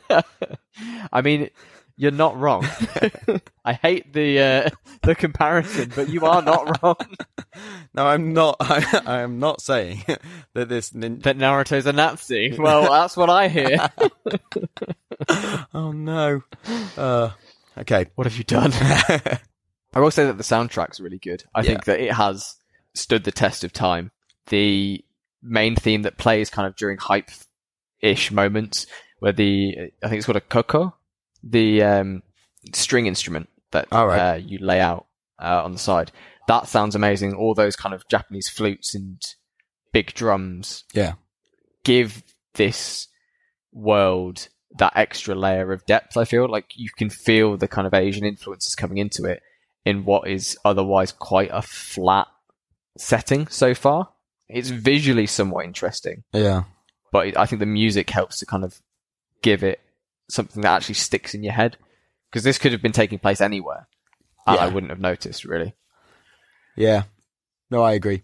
I 1.12 1.22
mean, 1.22 1.50
you're 1.98 2.12
not 2.12 2.38
wrong. 2.38 2.66
I 3.66 3.74
hate 3.74 4.14
the 4.14 4.40
uh, 4.40 4.70
the 5.02 5.16
comparison, 5.16 5.92
but 5.96 6.10
you 6.10 6.26
are 6.26 6.42
not 6.42 6.82
wrong. 6.82 6.96
No, 7.96 8.06
I'm 8.06 8.34
not. 8.34 8.58
I, 8.60 9.02
I 9.08 9.22
am 9.22 9.40
not 9.40 9.60
saying 9.62 10.04
that 10.54 10.70
this. 10.70 10.94
Nin- 10.94 11.18
that 11.22 11.38
Naruto's 11.38 11.88
a 11.88 11.94
Nazi. 11.94 12.56
Well, 12.56 12.84
that's 12.92 13.18
what 13.18 13.32
I 13.32 13.48
hear. 13.48 13.90
oh 15.74 15.92
no. 15.92 16.44
Uh, 16.96 17.32
okay. 17.80 18.06
what 18.14 18.28
have 18.28 18.38
you 18.38 18.44
done? 18.44 18.72
I 18.74 20.00
will 20.00 20.12
say 20.12 20.26
that 20.26 20.38
the 20.38 20.44
soundtrack's 20.44 21.00
really 21.00 21.18
good. 21.18 21.44
I 21.56 21.64
think 21.64 21.86
that 21.86 22.00
it 22.00 22.14
has 22.14 22.58
stood 22.94 23.24
the 23.24 23.32
test 23.32 23.64
of 23.64 23.74
time. 23.74 24.12
The 24.50 25.04
main 25.42 25.76
theme 25.76 26.04
that 26.04 26.18
plays 26.20 26.52
kind 26.52 26.68
of 26.68 26.76
during 26.76 27.00
hype-ish 27.00 28.32
moments, 28.32 28.86
where 29.18 29.34
the 29.34 29.92
I 30.04 30.10
think 30.10 30.18
it's 30.20 30.28
called 30.28 30.36
a 30.36 30.42
koto, 30.42 30.96
the 31.50 31.84
um, 31.84 32.24
string 32.74 33.06
instrument 33.08 33.50
that 33.72 33.88
right. 33.92 34.34
uh, 34.34 34.36
you 34.36 34.60
lay 34.60 34.80
out 34.80 35.06
uh, 35.42 35.64
on 35.64 35.74
the 35.74 35.80
side. 35.80 36.12
That 36.48 36.68
sounds 36.68 36.96
amazing. 36.96 37.36
All 37.36 37.54
those 37.54 37.76
kind 37.76 37.94
of 37.94 38.08
Japanese 38.10 38.48
flutes 38.50 38.96
and 38.96 39.22
big 39.92 40.14
drums 40.14 40.84
Yeah. 40.94 41.14
give 41.84 42.24
this 42.56 43.08
world 43.74 44.48
that 44.78 44.94
extra 44.96 45.36
layer 45.36 45.72
of 45.72 45.86
depth. 45.86 46.18
I 46.18 46.26
feel 46.26 46.50
like 46.50 46.72
you 46.76 46.90
can 46.98 47.10
feel 47.10 47.58
the 47.58 47.68
kind 47.68 47.88
of 47.88 47.94
Asian 47.94 48.26
influences 48.26 48.76
coming 48.76 48.98
into 48.98 49.26
it 49.26 49.42
in 49.86 50.06
what 50.06 50.28
is 50.28 50.58
otherwise 50.66 51.12
quite 51.12 51.50
a 51.52 51.62
flat 51.62 52.28
setting 52.98 53.48
so 53.48 53.74
far. 53.74 54.10
It's 54.50 54.70
visually 54.70 55.28
somewhat 55.28 55.66
interesting, 55.66 56.24
Yeah. 56.34 56.64
but 57.12 57.38
I 57.38 57.46
think 57.46 57.60
the 57.60 57.66
music 57.66 58.10
helps 58.10 58.40
to 58.40 58.46
kind 58.46 58.64
of 58.64 58.82
give 59.42 59.64
it 59.64 59.80
something 60.30 60.62
that 60.62 60.76
actually 60.76 60.96
sticks 60.96 61.34
in 61.34 61.44
your 61.44 61.54
head. 61.54 61.78
Because 62.30 62.44
this 62.44 62.58
could 62.58 62.74
have 62.74 62.82
been 62.82 62.92
taking 62.92 63.20
place 63.20 63.40
anywhere, 63.40 63.88
and 64.46 64.60
I 64.60 64.68
wouldn't 64.68 64.90
have 64.90 65.00
noticed 65.00 65.46
really. 65.46 65.74
Yeah. 66.76 67.04
no, 67.72 67.82
I 67.82 67.94
agree. 67.94 68.24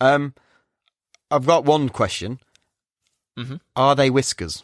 Um, 0.00 0.34
I've 1.30 1.46
got 1.46 1.64
one 1.64 1.88
question. 1.88 2.40
Mm-hmm. 3.38 3.56
Are 3.74 3.96
they 3.96 4.10
whiskers? 4.10 4.62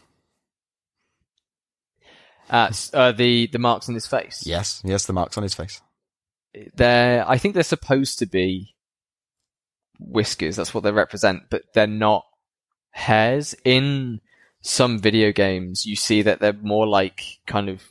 Uh, 2.51 2.73
uh, 2.95 3.13
the 3.13 3.47
the 3.49 3.59
marks 3.59 3.89
on 3.89 3.95
his 3.95 4.07
face. 4.07 4.43
Yes, 4.47 4.83
yes, 4.85 5.07
the 5.07 5.13
marks 5.13 5.37
on 5.37 5.43
his 5.43 5.55
face. 5.55 5.81
they're 6.75 7.29
I 7.29 7.39
think 7.39 7.55
they're 7.55 7.63
supposed 7.63 8.19
to 8.21 8.27
be 8.27 8.75
whiskers. 9.99 10.57
That's 10.57 10.73
what 10.73 10.83
they 10.83 10.93
represent, 10.93 11.45
but 11.51 11.63
they're 11.75 11.87
not 11.87 12.25
hairs. 12.91 13.55
In 13.65 14.21
some 14.69 14.99
video 14.99 15.33
games, 15.33 15.87
you 15.87 15.97
see 15.97 16.23
that 16.23 16.41
they're 16.41 16.53
more 16.53 16.87
like 16.87 17.39
kind 17.47 17.69
of 17.69 17.83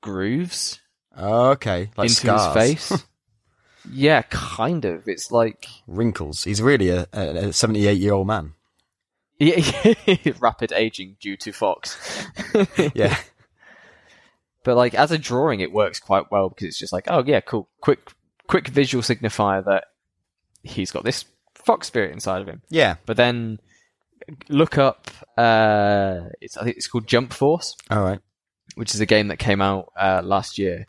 grooves 0.00 0.80
Okay, 1.18 1.90
like 1.96 2.08
into 2.08 2.14
scars, 2.14 2.54
his 2.54 2.88
face. 2.88 3.04
yeah, 3.92 4.22
kind 4.30 4.84
of. 4.84 5.08
It's 5.08 5.30
like 5.32 5.66
wrinkles. 5.86 6.44
He's 6.44 6.62
really 6.62 6.88
a, 6.90 7.06
a 7.12 7.52
seventy-eight-year-old 7.52 8.26
man. 8.26 8.54
yeah, 9.38 9.60
rapid 10.40 10.72
aging 10.72 11.16
due 11.20 11.36
to 11.38 11.52
Fox. 11.52 11.98
Yeah, 12.94 13.16
but 14.64 14.76
like 14.76 14.94
as 14.94 15.10
a 15.10 15.18
drawing, 15.18 15.60
it 15.60 15.72
works 15.72 15.98
quite 15.98 16.30
well 16.30 16.48
because 16.48 16.66
it's 16.68 16.78
just 16.78 16.92
like, 16.92 17.04
oh 17.08 17.24
yeah, 17.26 17.40
cool, 17.40 17.68
quick, 17.80 18.12
quick 18.46 18.68
visual 18.68 19.02
signifier 19.02 19.64
that 19.64 19.84
he's 20.62 20.90
got 20.92 21.04
this 21.04 21.24
Fox 21.54 21.88
spirit 21.88 22.12
inside 22.12 22.40
of 22.40 22.48
him. 22.48 22.62
yeah. 22.70 22.96
But 23.04 23.16
then 23.16 23.60
look 24.48 24.78
up. 24.78 25.10
Uh, 25.36 26.28
it's 26.40 26.56
I 26.56 26.64
think 26.64 26.76
it's 26.76 26.86
called 26.88 27.06
Jump 27.06 27.32
Force, 27.32 27.76
All 27.90 28.02
right. 28.02 28.20
which 28.74 28.94
is 28.94 29.00
a 29.00 29.06
game 29.06 29.28
that 29.28 29.38
came 29.38 29.60
out 29.60 29.92
uh, 29.98 30.20
last 30.24 30.58
year, 30.58 30.86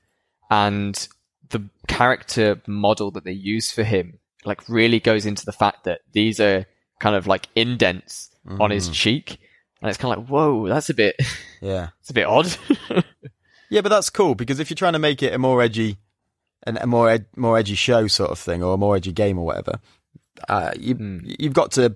and 0.49 1.07
the 1.49 1.63
character 1.87 2.61
model 2.67 3.11
that 3.11 3.23
they 3.25 3.31
use 3.31 3.71
for 3.71 3.83
him 3.83 4.19
like 4.45 4.67
really 4.69 4.99
goes 4.99 5.25
into 5.25 5.45
the 5.45 5.51
fact 5.51 5.83
that 5.83 6.01
these 6.13 6.39
are 6.39 6.65
kind 6.99 7.15
of 7.15 7.27
like 7.27 7.47
indents 7.55 8.29
on 8.59 8.71
his 8.71 8.89
cheek, 8.89 9.37
and 9.81 9.89
it's 9.89 9.97
kind 9.97 10.13
of 10.13 10.19
like, 10.19 10.27
whoa, 10.29 10.67
that's 10.67 10.89
a 10.89 10.93
bit, 10.93 11.15
Yeah, 11.61 11.89
it's 11.99 12.09
a 12.09 12.13
bit 12.13 12.25
odd. 12.25 12.47
yeah, 13.69 13.81
but 13.81 13.89
that's 13.89 14.09
cool 14.09 14.33
because 14.35 14.59
if 14.59 14.69
you're 14.69 14.75
trying 14.75 14.93
to 14.93 14.99
make 14.99 15.21
it 15.21 15.33
a 15.33 15.37
more 15.37 15.61
edgy, 15.61 15.97
and 16.63 16.77
a 16.77 16.87
more 16.87 17.09
ed- 17.09 17.25
more 17.35 17.57
edgy 17.57 17.75
show 17.75 18.07
sort 18.07 18.31
of 18.31 18.39
thing, 18.39 18.63
or 18.63 18.73
a 18.73 18.77
more 18.77 18.95
edgy 18.95 19.11
game 19.11 19.37
or 19.37 19.45
whatever, 19.45 19.79
uh, 20.49 20.71
you 20.79 20.95
Hmm. 20.95 21.19
you've 21.23 21.53
got 21.53 21.71
to 21.73 21.95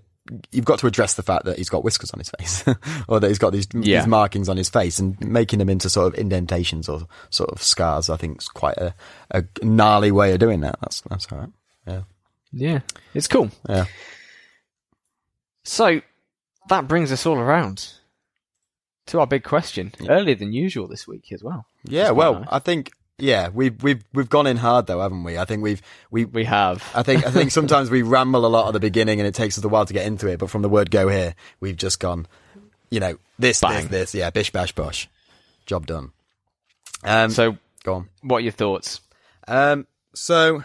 you've 0.51 0.65
got 0.65 0.79
to 0.79 0.87
address 0.87 1.13
the 1.15 1.23
fact 1.23 1.45
that 1.45 1.57
he's 1.57 1.69
got 1.69 1.83
whiskers 1.83 2.11
on 2.11 2.19
his 2.19 2.29
face, 2.39 2.63
or 3.07 3.19
that 3.19 3.27
he's 3.27 3.37
got 3.37 3.51
these, 3.53 3.67
Yeah. 3.73 3.99
these 3.99 4.07
markings 4.07 4.49
on 4.49 4.57
his 4.57 4.69
face, 4.69 4.97
and 4.99 5.19
making 5.21 5.59
them 5.59 5.69
into 5.69 5.89
sort 5.89 6.13
of 6.13 6.19
indentations 6.19 6.89
or 6.89 7.07
sort 7.29 7.51
of 7.51 7.61
scars. 7.61 8.09
I 8.09 8.17
think 8.17 8.41
is 8.41 8.47
quite 8.47 8.77
a, 8.77 8.93
a 9.31 9.43
gnarly 9.61 10.11
way 10.11 10.33
of 10.33 10.39
doing 10.39 10.61
that. 10.61 10.77
That's 10.81 11.01
that's 11.01 11.31
all 11.31 11.37
right. 11.39 11.49
Yeah, 11.87 12.01
yeah, 12.51 12.79
it's 13.13 13.27
cool. 13.27 13.51
yeah. 13.69 13.85
So 15.63 16.01
that 16.69 16.87
brings 16.87 17.11
us 17.11 17.25
all 17.25 17.37
around 17.37 17.93
to 19.07 19.19
our 19.19 19.27
big 19.27 19.43
question, 19.43 19.93
earlier 20.09 20.35
than 20.35 20.51
usual 20.53 20.87
this 20.87 21.07
week 21.07 21.31
as 21.31 21.43
well. 21.43 21.67
Yeah, 21.83 22.11
well, 22.11 22.39
nice. 22.39 22.47
I 22.51 22.59
think 22.59 22.91
yeah, 23.17 23.49
we've 23.49 23.81
we've 23.81 24.03
we've 24.13 24.29
gone 24.29 24.45
in 24.47 24.57
hard 24.57 24.87
though, 24.87 24.99
haven't 25.01 25.23
we? 25.23 25.37
I 25.37 25.45
think 25.45 25.63
we've 25.63 25.81
we 26.11 26.25
We 26.25 26.43
have. 26.45 26.83
I 26.93 27.01
think 27.03 27.25
I 27.25 27.31
think 27.31 27.51
sometimes 27.59 27.89
we 27.89 28.01
ramble 28.01 28.45
a 28.45 28.47
lot 28.47 28.67
at 28.67 28.73
the 28.73 28.79
beginning 28.79 29.19
and 29.19 29.27
it 29.27 29.33
takes 29.33 29.57
us 29.57 29.63
a 29.63 29.69
while 29.69 29.85
to 29.85 29.93
get 29.93 30.05
into 30.05 30.27
it, 30.27 30.39
but 30.39 30.49
from 30.49 30.61
the 30.61 30.69
word 30.69 30.91
go 30.91 31.07
here, 31.07 31.33
we've 31.61 31.77
just 31.77 31.99
gone, 31.99 32.27
you 32.89 32.99
know, 32.99 33.17
this, 33.39 33.61
Bang. 33.61 33.83
this, 33.83 34.11
this, 34.11 34.15
yeah, 34.15 34.29
bish 34.31 34.51
bash 34.51 34.73
bosh. 34.73 35.09
Job 35.65 35.85
done. 35.87 36.11
Um 37.03 37.29
So, 37.29 37.57
go 37.83 37.93
on. 37.95 38.09
what 38.21 38.37
are 38.37 38.41
your 38.41 38.51
thoughts? 38.51 38.99
Um 39.47 39.87
so 40.13 40.63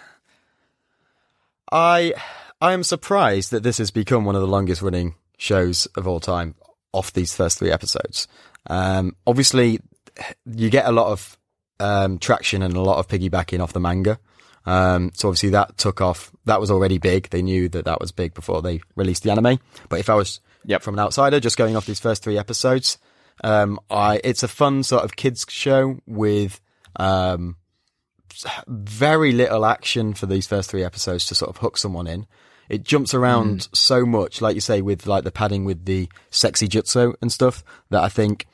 I 1.70 2.14
I 2.60 2.72
am 2.72 2.82
surprised 2.82 3.50
that 3.52 3.62
this 3.62 3.78
has 3.78 3.90
become 3.90 4.24
one 4.24 4.34
of 4.34 4.40
the 4.40 4.48
longest 4.48 4.82
running 4.82 5.14
shows 5.38 5.86
of 5.96 6.06
all 6.06 6.20
time 6.20 6.54
off 6.92 7.12
these 7.12 7.34
first 7.34 7.58
three 7.58 7.70
episodes. 7.70 8.26
Um 8.68 9.14
obviously 9.26 9.80
you 10.44 10.68
get 10.68 10.86
a 10.86 10.92
lot 10.92 11.12
of 11.12 11.38
um, 11.80 12.18
traction 12.18 12.62
and 12.62 12.74
a 12.74 12.80
lot 12.80 12.98
of 12.98 13.08
piggybacking 13.08 13.60
off 13.60 13.72
the 13.72 13.80
manga. 13.80 14.18
Um, 14.66 15.10
so 15.14 15.28
obviously 15.28 15.50
that 15.50 15.78
took 15.78 16.00
off. 16.00 16.30
That 16.44 16.60
was 16.60 16.70
already 16.70 16.98
big. 16.98 17.30
They 17.30 17.42
knew 17.42 17.68
that 17.70 17.86
that 17.86 18.00
was 18.00 18.12
big 18.12 18.34
before 18.34 18.60
they 18.62 18.80
released 18.94 19.22
the 19.22 19.30
anime. 19.30 19.58
But 19.88 20.00
if 20.00 20.10
I 20.10 20.14
was 20.14 20.40
Yep. 20.66 20.82
from 20.82 20.94
an 20.94 21.00
outsider, 21.00 21.40
just 21.40 21.56
going 21.56 21.76
off 21.76 21.86
these 21.86 21.98
first 22.00 22.22
three 22.22 22.36
episodes, 22.36 22.98
um, 23.42 23.80
I 23.90 24.20
it's 24.22 24.42
a 24.42 24.48
fun 24.48 24.82
sort 24.82 25.04
of 25.04 25.16
kids 25.16 25.46
show 25.48 25.98
with 26.06 26.60
um, 26.96 27.56
very 28.68 29.32
little 29.32 29.64
action 29.64 30.14
for 30.14 30.26
these 30.26 30.46
first 30.46 30.70
three 30.70 30.84
episodes 30.84 31.26
to 31.26 31.34
sort 31.34 31.48
of 31.48 31.56
hook 31.58 31.76
someone 31.78 32.06
in. 32.06 32.26
It 32.68 32.84
jumps 32.84 33.14
around 33.14 33.68
so 33.72 34.06
much, 34.06 34.40
like 34.40 34.54
you 34.54 34.60
say, 34.60 34.80
with 34.80 35.06
like 35.06 35.24
the 35.24 35.32
padding 35.32 35.64
with 35.64 35.86
the 35.86 36.08
sexy 36.30 36.68
jutsu 36.68 37.14
and 37.20 37.32
stuff 37.32 37.64
that 37.90 38.02
I 38.04 38.08
think 38.08 38.46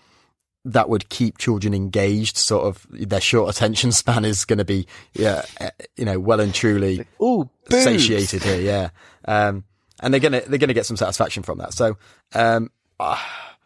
that 0.66 0.88
would 0.88 1.08
keep 1.08 1.38
children 1.38 1.72
engaged. 1.72 2.36
Sort 2.36 2.64
of 2.64 2.86
their 2.90 3.20
short 3.20 3.54
attention 3.54 3.92
span 3.92 4.24
is 4.24 4.44
going 4.44 4.58
to 4.58 4.64
be, 4.64 4.86
yeah, 5.14 5.42
eh, 5.60 5.70
you 5.96 6.04
know, 6.04 6.18
well 6.18 6.40
and 6.40 6.54
truly 6.54 7.06
Ooh, 7.22 7.48
satiated 7.70 8.42
here. 8.42 8.60
Yeah, 8.60 8.90
um, 9.24 9.64
and 10.00 10.12
they're 10.12 10.20
gonna 10.20 10.42
they're 10.46 10.58
gonna 10.58 10.74
get 10.74 10.86
some 10.86 10.96
satisfaction 10.96 11.42
from 11.42 11.58
that. 11.58 11.72
So, 11.72 11.96
um, 12.34 12.70
ah, 13.00 13.56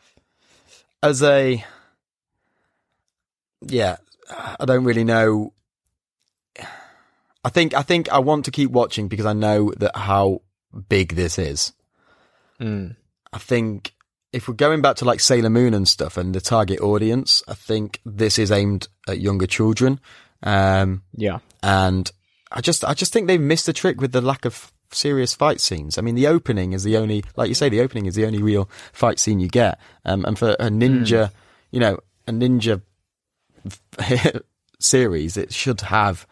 as 1.02 1.22
a 1.22 1.64
yeah, 3.62 3.96
I 4.28 4.64
don't 4.64 4.84
really 4.84 5.04
know. 5.04 5.52
I 7.42 7.48
think 7.48 7.74
I 7.74 7.82
think 7.82 8.12
I 8.12 8.18
want 8.18 8.44
to 8.44 8.50
keep 8.50 8.70
watching 8.70 9.08
because 9.08 9.26
I 9.26 9.32
know 9.32 9.72
that 9.78 9.96
how 9.96 10.42
big 10.88 11.14
this 11.14 11.38
is. 11.38 11.72
Mm. 12.60 12.96
I 13.32 13.38
think 13.38 13.94
if 14.32 14.46
we're 14.48 14.54
going 14.54 14.80
back 14.82 14.96
to 14.96 15.04
like 15.04 15.20
Sailor 15.20 15.50
Moon 15.50 15.74
and 15.74 15.86
stuff 15.88 16.16
and 16.16 16.34
the 16.34 16.40
target 16.40 16.80
audience, 16.80 17.42
I 17.48 17.54
think 17.54 18.00
this 18.04 18.38
is 18.38 18.50
aimed 18.52 18.88
at 19.08 19.18
younger 19.20 19.46
children. 19.46 20.00
Um, 20.42 21.02
Yeah. 21.16 21.38
and 21.62 22.10
I 22.52 22.60
just, 22.60 22.84
I 22.84 22.94
just 22.94 23.12
think 23.12 23.26
they've 23.26 23.40
missed 23.40 23.68
a 23.68 23.72
trick 23.72 24.00
with 24.00 24.12
the 24.12 24.20
lack 24.20 24.44
of 24.44 24.72
serious 24.92 25.34
fight 25.34 25.60
scenes. 25.60 25.98
I 25.98 26.00
mean, 26.02 26.14
the 26.14 26.26
opening 26.26 26.72
is 26.72 26.82
the 26.84 26.96
only, 26.96 27.24
like 27.36 27.48
you 27.48 27.54
say, 27.54 27.68
the 27.68 27.80
opening 27.80 28.06
is 28.06 28.14
the 28.14 28.24
only 28.26 28.42
real 28.42 28.68
fight 28.92 29.18
scene 29.18 29.38
you 29.40 29.48
get. 29.48 29.78
Um, 30.04 30.24
and 30.24 30.38
for 30.38 30.50
a 30.58 30.68
ninja, 30.68 31.30
you 31.70 31.78
know, 31.80 31.98
a 32.26 32.32
ninja 32.32 32.80
series, 34.78 35.36
it 35.36 35.52
should 35.52 35.80
have 35.82 36.26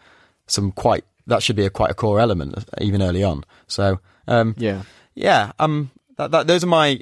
some 0.47 0.71
quite, 0.71 1.05
that 1.27 1.43
should 1.43 1.55
be 1.55 1.65
a 1.65 1.69
quite 1.69 1.91
a 1.91 1.95
core 1.95 2.19
element 2.19 2.65
even 2.81 3.01
early 3.01 3.23
on. 3.23 3.43
So, 3.67 3.99
um, 4.27 4.55
Yeah. 4.57 4.83
yeah, 5.15 5.51
um, 5.59 5.91
that, 6.17 6.31
that, 6.31 6.47
those 6.47 6.63
are 6.63 6.67
my 6.67 6.99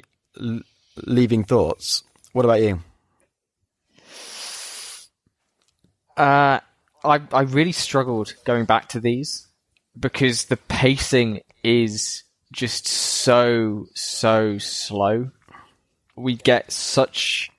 leaving 1.04 1.44
thoughts. 1.44 2.02
What 2.32 2.44
about 2.44 2.60
you? 2.60 2.80
Uh, 6.16 6.60
I 7.04 7.20
I 7.32 7.42
really 7.42 7.72
struggled 7.72 8.34
going 8.44 8.64
back 8.64 8.88
to 8.90 9.00
these 9.00 9.46
because 9.98 10.46
the 10.46 10.56
pacing 10.56 11.42
is 11.62 12.24
just 12.52 12.88
so 12.88 13.86
so 13.94 14.58
slow. 14.58 15.30
We 16.16 16.36
get 16.36 16.72
such 16.72 17.50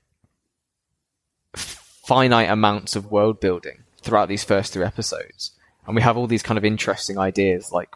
finite 1.55 2.49
amounts 2.49 2.95
of 2.95 3.11
world 3.11 3.39
building 3.39 3.83
throughout 4.01 4.27
these 4.27 4.43
first 4.43 4.73
three 4.73 4.83
episodes, 4.83 5.51
and 5.85 5.95
we 5.95 6.01
have 6.01 6.17
all 6.17 6.27
these 6.27 6.43
kind 6.43 6.57
of 6.57 6.65
interesting 6.65 7.17
ideas 7.17 7.71
like 7.71 7.89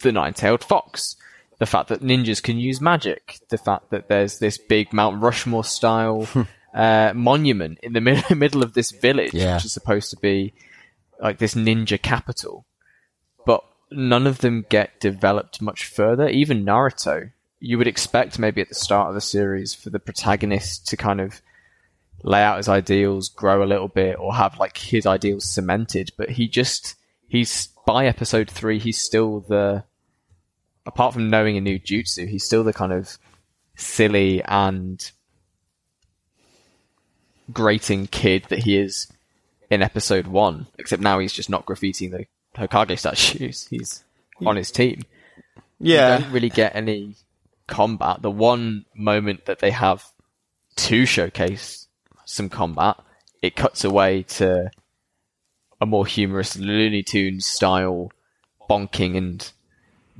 the 0.00 0.12
nine-tailed 0.12 0.64
fox, 0.64 1.16
the 1.62 1.66
fact 1.66 1.90
that 1.90 2.00
ninjas 2.02 2.42
can 2.42 2.58
use 2.58 2.80
magic, 2.80 3.38
the 3.50 3.56
fact 3.56 3.90
that 3.90 4.08
there's 4.08 4.40
this 4.40 4.58
big 4.58 4.92
Mount 4.92 5.22
Rushmore 5.22 5.62
style 5.62 6.26
uh, 6.74 7.12
monument 7.14 7.78
in 7.84 7.92
the 7.92 8.00
mid- 8.00 8.28
middle 8.36 8.64
of 8.64 8.74
this 8.74 8.90
village, 8.90 9.32
Yeah. 9.32 9.54
which 9.54 9.64
is 9.66 9.72
supposed 9.72 10.10
to 10.10 10.16
be 10.16 10.54
like 11.20 11.38
this 11.38 11.54
ninja 11.54 12.02
capital. 12.02 12.66
But 13.46 13.62
none 13.92 14.26
of 14.26 14.38
them 14.38 14.66
get 14.68 14.98
developed 14.98 15.62
much 15.62 15.84
further. 15.86 16.28
Even 16.28 16.64
Naruto, 16.64 17.30
you 17.60 17.78
would 17.78 17.86
expect 17.86 18.40
maybe 18.40 18.60
at 18.60 18.68
the 18.68 18.74
start 18.74 19.10
of 19.10 19.14
the 19.14 19.20
series 19.20 19.72
for 19.72 19.90
the 19.90 20.00
protagonist 20.00 20.88
to 20.88 20.96
kind 20.96 21.20
of 21.20 21.40
lay 22.24 22.42
out 22.42 22.56
his 22.56 22.68
ideals, 22.68 23.28
grow 23.28 23.62
a 23.62 23.70
little 23.72 23.86
bit, 23.86 24.16
or 24.18 24.34
have 24.34 24.58
like 24.58 24.78
his 24.78 25.06
ideals 25.06 25.44
cemented. 25.48 26.10
But 26.18 26.30
he 26.30 26.48
just, 26.48 26.96
he's 27.28 27.68
by 27.86 28.06
episode 28.06 28.50
three, 28.50 28.80
he's 28.80 28.98
still 29.00 29.44
the, 29.48 29.84
apart 30.86 31.14
from 31.14 31.30
knowing 31.30 31.56
a 31.56 31.60
new 31.60 31.78
jutsu, 31.78 32.28
he's 32.28 32.44
still 32.44 32.64
the 32.64 32.72
kind 32.72 32.92
of 32.92 33.18
silly 33.76 34.42
and 34.44 35.10
grating 37.52 38.06
kid 38.06 38.44
that 38.48 38.60
he 38.60 38.76
is 38.76 39.10
in 39.70 39.82
episode 39.82 40.26
one. 40.26 40.66
Except 40.78 41.02
now 41.02 41.18
he's 41.18 41.32
just 41.32 41.50
not 41.50 41.66
graffitiing 41.66 42.10
the 42.10 42.26
Hokage 42.56 42.98
statues. 42.98 43.66
He's 43.70 44.04
on 44.44 44.56
his 44.56 44.70
team. 44.70 45.02
You 45.78 45.94
Yeah, 45.94 46.18
don't 46.18 46.32
really 46.32 46.50
get 46.50 46.76
any 46.76 47.16
combat. 47.66 48.20
The 48.22 48.30
one 48.30 48.84
moment 48.94 49.46
that 49.46 49.60
they 49.60 49.70
have 49.70 50.04
to 50.76 51.06
showcase 51.06 51.86
some 52.24 52.48
combat, 52.48 52.96
it 53.40 53.56
cuts 53.56 53.84
away 53.84 54.24
to 54.24 54.70
a 55.80 55.86
more 55.86 56.06
humorous 56.06 56.56
Looney 56.56 57.02
Tunes 57.02 57.46
style 57.46 58.12
bonking 58.68 59.16
and 59.16 59.50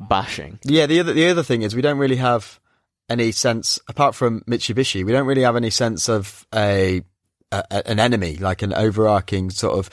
bashing. 0.08 0.58
Yeah, 0.64 0.86
the 0.86 1.00
other 1.00 1.12
the 1.12 1.28
other 1.28 1.42
thing 1.42 1.62
is 1.62 1.74
we 1.74 1.82
don't 1.82 1.98
really 1.98 2.16
have 2.16 2.58
any 3.08 3.32
sense 3.32 3.78
apart 3.88 4.14
from 4.14 4.40
Mitsubishi. 4.42 5.04
We 5.04 5.12
don't 5.12 5.26
really 5.26 5.42
have 5.42 5.56
any 5.56 5.70
sense 5.70 6.08
of 6.08 6.46
a, 6.54 7.02
a 7.50 7.82
an 7.88 7.98
enemy 8.00 8.36
like 8.36 8.62
an 8.62 8.72
overarching 8.72 9.50
sort 9.50 9.78
of 9.78 9.88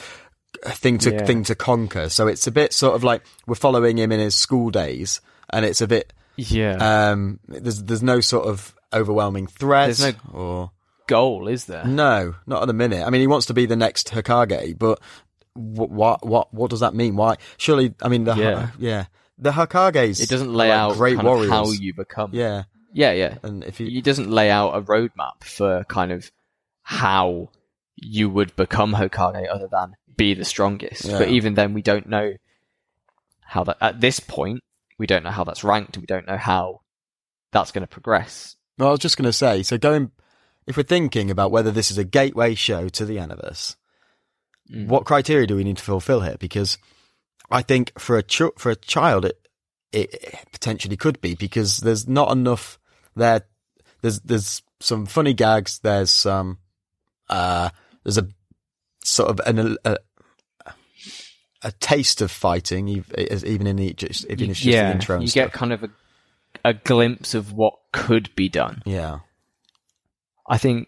thing 0.64 0.98
to 1.00 1.12
Yeah. 1.12 1.26
thing 1.26 1.44
to 1.46 1.56
conquer. 1.56 2.10
So 2.10 2.28
it's 2.28 2.48
a 2.48 2.52
bit 2.52 2.74
sort 2.74 2.96
of 2.96 3.04
like 3.04 3.24
we're 3.48 3.56
following 3.56 3.98
him 3.98 4.12
in 4.12 4.20
his 4.20 4.36
school 4.36 4.70
days, 4.70 5.22
and 5.50 5.66
it's 5.66 5.82
a 5.82 5.88
bit 5.88 6.14
Yeah. 6.38 7.10
um 7.12 7.40
there's 7.48 7.84
there's 7.84 8.04
no 8.04 8.20
sort 8.22 8.48
of 8.48 8.74
overwhelming 8.94 9.48
threat 9.48 9.88
There's 9.96 10.16
no- 10.34 10.40
or 10.40 10.72
Goal, 11.08 11.48
is 11.48 11.66
there? 11.66 11.86
no, 11.86 12.36
not 12.46 12.62
at 12.62 12.68
the 12.68 12.74
minute. 12.74 13.06
I 13.06 13.10
mean, 13.10 13.22
he 13.22 13.28
wants 13.28 13.48
to 13.48 13.54
be 13.56 13.66
the 13.66 13.76
next 13.76 14.10
Hokage, 14.12 14.78
but 14.78 15.00
what 15.56 15.90
what 15.90 16.26
what, 16.26 16.54
what 16.54 16.70
does 16.70 16.82
that 16.82 16.94
mean? 16.94 17.16
Why? 17.16 17.38
Surely, 17.58 17.96
I 18.02 18.10
mean, 18.10 18.26
the 18.26 18.36
Yeah. 18.36 18.70
yeah, 18.78 19.06
the 19.40 19.52
Hokages. 19.52 20.22
It 20.22 20.30
doesn't 20.30 20.54
lay 20.54 20.70
like 20.70 20.78
out 20.78 20.94
great 20.98 21.22
warriors. 21.22 21.50
how 21.50 21.72
you 21.72 21.94
become. 21.94 22.32
yeah, 22.34 22.64
yeah, 22.94 23.12
yeah. 23.14 23.38
and 23.44 23.64
if 23.64 23.80
you 23.80 23.88
It 23.88 24.04
doesn't 24.04 24.30
lay 24.30 24.52
out 24.52 24.76
a 24.76 24.82
roadmap 24.82 25.44
for 25.44 25.84
kind 25.86 26.12
of 26.12 26.32
how 26.84 27.50
you 27.96 28.30
would 28.30 28.56
become 28.56 28.94
Hokage 28.94 29.48
other 29.52 29.68
than 29.72 29.96
be 30.16 30.34
the 30.34 30.46
strongest. 30.46 31.06
Yeah. 31.06 31.20
But 31.20 31.30
even 31.30 31.54
then, 31.54 31.74
we 31.74 31.82
don't 31.82 32.08
know 32.08 32.34
how 33.42 33.64
that, 33.64 33.78
at 33.82 34.02
this 34.02 34.20
point, 34.20 34.62
we 34.98 35.08
don't 35.08 35.24
know 35.24 35.32
how 35.32 35.44
that's 35.44 35.64
ranked. 35.64 35.96
And 35.96 36.04
we 36.04 36.08
don't 36.08 36.28
know 36.28 36.38
how 36.38 36.82
that's 37.52 37.72
going 37.72 37.82
to 37.84 37.88
progress. 37.88 38.56
Well, 38.78 38.90
I 38.90 38.92
was 38.92 39.00
just 39.00 39.18
going 39.18 39.26
to 39.26 39.34
say, 39.34 39.64
so 39.64 39.78
going, 39.78 40.12
if 40.68 40.78
we're 40.78 40.84
thinking 40.84 41.32
about 41.32 41.52
whether 41.52 41.72
this 41.72 41.90
is 41.92 41.98
a 41.98 42.04
gateway 42.04 42.54
show 42.56 42.90
to 42.90 43.06
the 43.06 43.18
Aniverse, 43.18 43.76
Mm. 44.72 44.86
what 44.86 45.04
criteria 45.06 45.48
do 45.48 45.56
we 45.56 45.64
need 45.64 45.78
to 45.78 45.84
fulfill 45.84 46.22
here? 46.22 46.36
Because 46.40 46.78
I 47.52 47.62
think 47.62 47.98
for 48.00 48.18
a 48.18 48.24
ch- 48.24 48.54
for 48.58 48.70
a 48.72 48.76
child, 48.76 49.26
it, 49.26 49.40
it 49.92 50.34
potentially 50.52 50.98
could 50.98 51.20
be 51.22 51.36
because 51.36 51.78
there's 51.78 52.08
not 52.08 52.32
enough 52.32 52.80
there. 53.16 53.44
There's 54.02 54.20
there's 54.22 54.62
some 54.80 55.06
funny 55.06 55.34
gags. 55.34 55.80
There's 55.80 56.12
some 56.12 56.60
uh 57.30 57.70
there's 58.04 58.18
a 58.18 58.28
sort 59.04 59.30
of 59.30 59.40
an 59.48 59.78
a, 59.86 59.98
a 61.64 61.72
taste 61.80 62.22
of 62.22 62.32
fighting, 62.32 62.88
even 62.88 63.68
in 63.68 63.76
the 63.78 63.94
just 63.94 64.26
even 64.26 64.46
if 64.46 64.52
it's 64.52 64.60
just 64.62 64.78
the 64.78 64.92
intro 64.92 65.20
you 65.20 65.28
stuff. 65.28 65.46
get 65.46 65.54
kind 65.54 65.74
of 65.74 65.84
a, 65.84 65.90
a 66.66 66.74
glimpse 66.74 67.34
of 67.34 67.52
what 67.54 67.74
could 67.92 68.34
be 68.36 68.48
done. 68.50 68.82
yeah, 68.86 69.20
I 70.48 70.58
think 70.58 70.88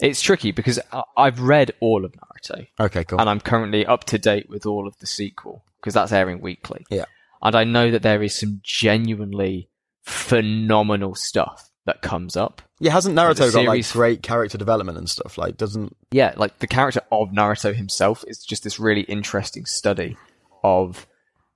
it's 0.00 0.20
tricky 0.20 0.50
because 0.52 0.80
I- 0.92 1.02
I've 1.16 1.40
read 1.40 1.72
all 1.80 2.04
of 2.04 2.12
Naruto. 2.42 2.66
okay, 2.80 3.04
cool. 3.04 3.20
and 3.20 3.28
I'm 3.28 3.40
currently 3.40 3.86
up 3.86 4.04
to 4.04 4.18
date 4.18 4.48
with 4.48 4.66
all 4.66 4.86
of 4.86 4.96
the 4.98 5.06
sequel 5.06 5.64
because 5.80 5.94
that's 5.94 6.12
airing 6.12 6.40
weekly. 6.40 6.86
Yeah. 6.90 7.06
And 7.42 7.56
I 7.56 7.64
know 7.64 7.90
that 7.90 8.02
there 8.02 8.22
is 8.22 8.34
some 8.34 8.60
genuinely 8.62 9.68
phenomenal 10.02 11.14
stuff 11.14 11.70
that 11.86 12.02
comes 12.02 12.36
up. 12.36 12.62
Yeah, 12.78 12.92
hasn't 12.92 13.16
Naruto 13.16 13.52
got 13.52 13.64
like 13.64 13.90
great 13.90 14.22
character 14.22 14.56
development 14.56 14.98
and 14.98 15.10
stuff? 15.10 15.36
Like, 15.36 15.56
doesn't 15.56 15.96
Yeah, 16.12 16.34
like 16.36 16.60
the 16.60 16.68
character 16.68 17.00
of 17.10 17.30
Naruto 17.30 17.74
himself 17.74 18.24
is 18.28 18.38
just 18.44 18.62
this 18.62 18.78
really 18.78 19.02
interesting 19.02 19.66
study 19.66 20.16
of 20.62 21.06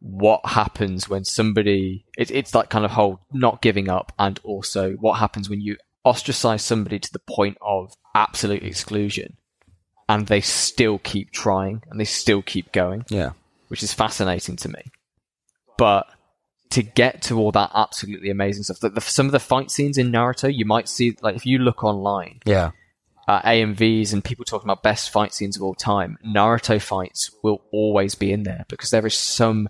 what 0.00 0.44
happens 0.44 1.08
when 1.08 1.24
somebody 1.24 2.04
it, 2.18 2.30
it's 2.30 2.50
that 2.50 2.70
kind 2.70 2.84
of 2.84 2.90
whole 2.90 3.20
not 3.32 3.62
giving 3.62 3.88
up 3.88 4.12
and 4.18 4.38
also 4.44 4.92
what 4.94 5.18
happens 5.18 5.48
when 5.48 5.60
you 5.60 5.76
ostracize 6.04 6.62
somebody 6.62 6.98
to 6.98 7.12
the 7.12 7.18
point 7.18 7.56
of 7.62 7.94
absolute 8.14 8.62
exclusion 8.62 9.36
and 10.08 10.26
they 10.26 10.40
still 10.40 10.98
keep 10.98 11.30
trying 11.30 11.82
and 11.90 11.98
they 11.98 12.04
still 12.04 12.42
keep 12.42 12.72
going 12.72 13.04
yeah, 13.08 13.32
which 13.68 13.82
is 13.82 13.92
fascinating 13.92 14.56
to 14.56 14.68
me. 14.68 14.82
But 15.76 16.06
to 16.70 16.82
get 16.82 17.22
to 17.22 17.38
all 17.38 17.52
that 17.52 17.70
absolutely 17.74 18.30
amazing 18.30 18.64
stuff, 18.64 18.80
the, 18.80 18.90
the, 18.90 19.00
some 19.00 19.26
of 19.26 19.32
the 19.32 19.40
fight 19.40 19.70
scenes 19.70 19.98
in 19.98 20.10
Naruto, 20.10 20.52
you 20.52 20.64
might 20.64 20.88
see, 20.88 21.16
like, 21.22 21.36
if 21.36 21.46
you 21.46 21.58
look 21.58 21.84
online 21.84 22.40
yeah, 22.44 22.70
at 23.28 23.44
AMVs 23.44 24.12
and 24.12 24.24
people 24.24 24.44
talking 24.44 24.66
about 24.66 24.82
best 24.82 25.10
fight 25.10 25.34
scenes 25.34 25.56
of 25.56 25.62
all 25.62 25.74
time, 25.74 26.18
Naruto 26.26 26.80
fights 26.80 27.30
will 27.42 27.62
always 27.72 28.14
be 28.14 28.32
in 28.32 28.44
there 28.44 28.64
because 28.68 28.90
there 28.90 29.06
is 29.06 29.16
some 29.16 29.68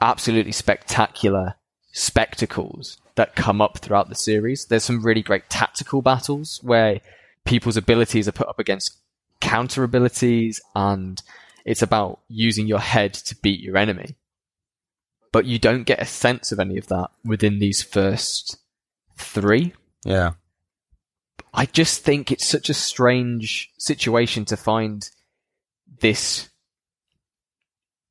absolutely 0.00 0.52
spectacular 0.52 1.54
spectacles 1.92 2.98
that 3.14 3.36
come 3.36 3.60
up 3.60 3.78
throughout 3.78 4.08
the 4.08 4.14
series. 4.14 4.66
There's 4.66 4.84
some 4.84 5.02
really 5.02 5.22
great 5.22 5.48
tactical 5.48 6.02
battles 6.02 6.60
where 6.62 7.00
people's 7.44 7.76
abilities 7.76 8.26
are 8.26 8.32
put 8.32 8.48
up 8.48 8.58
against 8.58 8.98
counter 9.42 9.82
abilities 9.84 10.60
and 10.74 11.20
it's 11.64 11.82
about 11.82 12.20
using 12.28 12.66
your 12.66 12.78
head 12.78 13.12
to 13.12 13.36
beat 13.36 13.60
your 13.60 13.76
enemy. 13.76 14.16
But 15.32 15.46
you 15.46 15.58
don't 15.58 15.84
get 15.84 16.00
a 16.00 16.06
sense 16.06 16.52
of 16.52 16.60
any 16.60 16.78
of 16.78 16.86
that 16.88 17.10
within 17.24 17.58
these 17.58 17.82
first 17.82 18.58
three. 19.18 19.74
yeah. 20.04 20.32
I 21.54 21.66
just 21.66 22.02
think 22.02 22.32
it's 22.32 22.46
such 22.46 22.70
a 22.70 22.74
strange 22.74 23.70
situation 23.76 24.46
to 24.46 24.56
find 24.56 25.06
this 26.00 26.48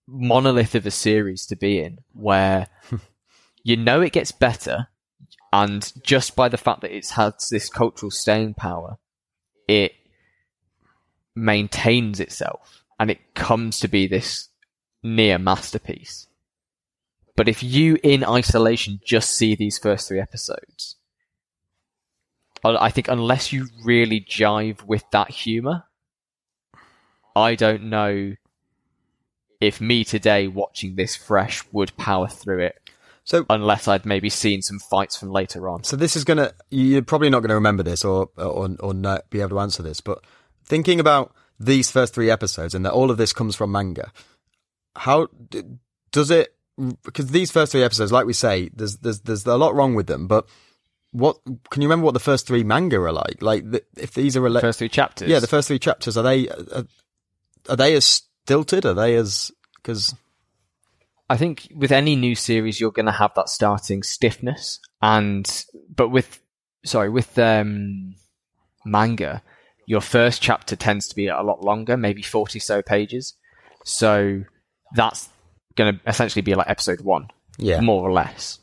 monolith 0.07 0.75
of 0.75 0.85
a 0.85 0.91
series 0.91 1.47
to 1.47 1.55
be 1.55 1.79
in 1.79 1.97
where 2.13 2.67
you 3.63 3.77
know 3.77 4.01
it 4.01 4.13
gets 4.13 4.31
better 4.31 4.89
and 5.51 5.91
just 6.03 6.35
by 6.35 6.49
the 6.49 6.57
fact 6.57 6.81
that 6.81 6.95
it's 6.95 7.11
had 7.11 7.33
this 7.49 7.67
cultural 7.69 8.11
staying 8.11 8.53
power 8.53 8.97
it 9.67 9.93
maintains 11.35 12.19
itself 12.19 12.83
and 12.99 13.09
it 13.09 13.33
comes 13.33 13.79
to 13.79 13.87
be 13.87 14.07
this 14.07 14.49
near 15.03 15.37
masterpiece 15.37 16.27
but 17.35 17.47
if 17.47 17.63
you 17.63 17.97
in 18.03 18.23
isolation 18.23 18.99
just 19.05 19.31
see 19.31 19.55
these 19.55 19.77
first 19.77 20.07
three 20.07 20.19
episodes 20.19 20.97
I 22.63 22.87
I 22.87 22.89
think 22.89 23.07
unless 23.07 23.51
you 23.51 23.67
really 23.83 24.21
jive 24.21 24.85
with 24.85 25.03
that 25.11 25.29
humor, 25.29 25.83
I 27.35 27.55
don't 27.55 27.83
know 27.83 28.35
if 29.59 29.79
me 29.79 30.03
today 30.03 30.47
watching 30.47 30.95
this 30.95 31.15
fresh 31.15 31.63
would 31.71 31.95
power 31.97 32.27
through 32.27 32.59
it 32.59 32.75
So, 33.23 33.45
unless 33.49 33.87
I'd 33.87 34.05
maybe 34.05 34.29
seen 34.29 34.61
some 34.63 34.79
fights 34.79 35.15
from 35.15 35.29
later 35.29 35.69
on. 35.69 35.83
so 35.83 35.95
this 35.95 36.15
is 36.15 36.23
gonna. 36.23 36.53
You're 36.69 37.03
probably 37.03 37.29
not 37.29 37.39
going 37.39 37.49
to 37.49 37.55
remember 37.55 37.83
this 37.83 38.03
or 38.03 38.29
or 38.37 38.75
or 38.79 38.93
not 38.93 39.29
be 39.29 39.39
able 39.39 39.51
to 39.51 39.59
answer 39.59 39.83
this, 39.83 40.01
but 40.01 40.23
thinking 40.65 40.99
about 40.99 41.33
these 41.59 41.91
first 41.91 42.13
three 42.13 42.29
episodes 42.29 42.73
and 42.73 42.85
that 42.85 42.93
all 42.93 43.11
of 43.11 43.17
this 43.17 43.33
comes 43.33 43.55
from 43.55 43.71
manga, 43.71 44.11
how 44.95 45.27
does 46.11 46.31
it? 46.31 46.55
Because 47.03 47.27
these 47.27 47.51
first 47.51 47.71
three 47.71 47.83
episodes, 47.83 48.11
like 48.11 48.25
we 48.25 48.33
say, 48.33 48.69
there's 48.73 48.97
there's 48.97 49.21
there's 49.21 49.45
a 49.45 49.57
lot 49.57 49.75
wrong 49.75 49.95
with 49.95 50.07
them, 50.07 50.27
but. 50.27 50.47
What 51.13 51.39
can 51.69 51.81
you 51.81 51.89
remember? 51.89 52.05
What 52.05 52.13
the 52.13 52.21
first 52.21 52.47
three 52.47 52.63
manga 52.63 52.95
are 53.01 53.11
like? 53.11 53.41
Like, 53.41 53.69
the, 53.69 53.83
if 53.97 54.13
these 54.13 54.37
are 54.37 54.41
rela- 54.41 54.61
First 54.61 54.79
three 54.79 54.87
chapters. 54.87 55.27
yeah, 55.27 55.39
the 55.39 55.45
first 55.45 55.67
three 55.67 55.77
chapters 55.77 56.15
are 56.15 56.23
they 56.23 56.47
are, 56.47 56.85
are 57.67 57.75
they 57.75 57.95
as 57.95 58.05
stilted? 58.05 58.85
Are 58.85 58.93
they 58.93 59.15
as 59.15 59.51
because 59.75 60.15
I 61.29 61.37
think 61.37 61.69
with 61.75 61.91
any 61.91 62.15
new 62.15 62.35
series, 62.35 62.79
you're 62.79 62.91
going 62.91 63.05
to 63.07 63.11
have 63.11 63.33
that 63.35 63.49
starting 63.49 64.03
stiffness, 64.03 64.79
and 65.01 65.65
but 65.93 66.09
with 66.09 66.41
sorry 66.85 67.09
with 67.09 67.37
um, 67.37 68.15
manga, 68.85 69.41
your 69.91 69.99
first 69.99 70.41
chapter 70.41 70.77
tends 70.77 71.09
to 71.09 71.15
be 71.17 71.27
a 71.27 71.41
lot 71.41 71.65
longer, 71.65 71.97
maybe 71.97 72.21
forty 72.21 72.59
so 72.59 72.81
pages. 72.81 73.35
So 73.83 74.45
that's 74.95 75.27
going 75.75 75.93
to 75.93 76.09
essentially 76.09 76.41
be 76.41 76.55
like 76.55 76.69
episode 76.69 77.01
one, 77.01 77.27
yeah 77.57 77.81
more 77.81 78.07
or 78.07 78.13
less, 78.13 78.59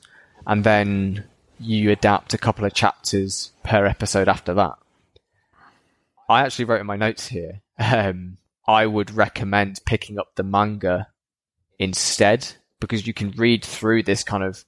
and 0.46 0.64
then 0.64 1.24
you 1.60 1.90
adapt 1.90 2.32
a 2.32 2.38
couple 2.38 2.64
of 2.64 2.72
chapters 2.72 3.52
per 3.62 3.84
episode 3.84 4.26
after 4.26 4.54
that. 4.54 4.72
I 6.30 6.40
actually 6.40 6.64
wrote 6.64 6.80
in 6.80 6.86
my 6.86 6.96
notes 6.96 7.28
here. 7.28 7.60
Um, 7.78 8.38
I 8.66 8.86
would 8.86 9.10
recommend 9.10 9.80
picking 9.84 10.18
up 10.18 10.34
the 10.34 10.42
manga 10.42 11.08
instead 11.78 12.46
because 12.80 13.06
you 13.06 13.12
can 13.12 13.32
read 13.32 13.64
through 13.64 14.04
this 14.04 14.24
kind 14.24 14.44
of 14.44 14.64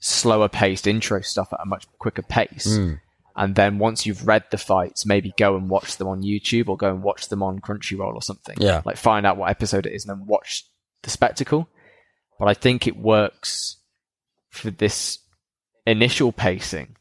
slower 0.00 0.48
paced 0.48 0.86
intro 0.86 1.20
stuff 1.20 1.52
at 1.52 1.60
a 1.60 1.66
much 1.66 1.86
quicker 1.98 2.22
pace. 2.22 2.78
Mm. 2.78 3.00
And 3.34 3.54
then 3.54 3.78
once 3.78 4.04
you've 4.04 4.26
read 4.26 4.44
the 4.50 4.58
fights, 4.58 5.06
maybe 5.06 5.32
go 5.38 5.56
and 5.56 5.70
watch 5.70 5.96
them 5.96 6.08
on 6.08 6.22
YouTube 6.22 6.68
or 6.68 6.76
go 6.76 6.90
and 6.90 7.02
watch 7.02 7.28
them 7.28 7.42
on 7.42 7.60
Crunchyroll 7.60 8.14
or 8.14 8.22
something. 8.22 8.56
Yeah. 8.60 8.82
Like 8.84 8.96
find 8.96 9.24
out 9.24 9.36
what 9.36 9.50
episode 9.50 9.86
it 9.86 9.94
is 9.94 10.04
and 10.06 10.18
then 10.18 10.26
watch 10.26 10.66
the 11.02 11.10
spectacle. 11.10 11.68
But 12.38 12.48
I 12.48 12.54
think 12.54 12.86
it 12.86 12.96
works 12.96 13.76
for 14.50 14.70
this 14.70 15.18
initial 15.86 16.32
pacing. 16.32 16.96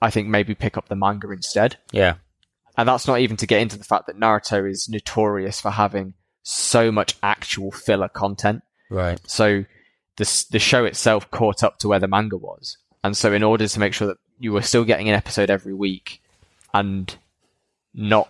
I 0.00 0.10
think 0.10 0.28
maybe 0.28 0.54
pick 0.54 0.76
up 0.76 0.88
the 0.88 0.96
manga 0.96 1.30
instead. 1.30 1.76
yeah 1.92 2.14
And 2.76 2.88
that's 2.88 3.06
not 3.06 3.20
even 3.20 3.36
to 3.38 3.46
get 3.46 3.60
into 3.60 3.78
the 3.78 3.84
fact 3.84 4.06
that 4.06 4.18
Naruto 4.18 4.70
is 4.70 4.88
notorious 4.88 5.60
for 5.60 5.70
having 5.70 6.14
so 6.42 6.92
much 6.92 7.16
actual 7.22 7.70
filler 7.70 8.08
content. 8.08 8.62
right 8.90 9.20
So 9.26 9.64
the 10.16 10.46
the 10.50 10.58
show 10.58 10.84
itself 10.84 11.30
caught 11.30 11.62
up 11.62 11.78
to 11.80 11.88
where 11.88 11.98
the 11.98 12.08
manga 12.08 12.36
was, 12.36 12.78
and 13.06 13.16
so 13.16 13.32
in 13.32 13.42
order 13.42 13.66
to 13.66 13.80
make 13.80 13.94
sure 13.94 14.08
that 14.08 14.18
you 14.38 14.52
were 14.52 14.62
still 14.62 14.84
getting 14.84 15.08
an 15.08 15.14
episode 15.14 15.48
every 15.50 15.72
week 15.74 16.20
and 16.74 17.16
not 17.94 18.28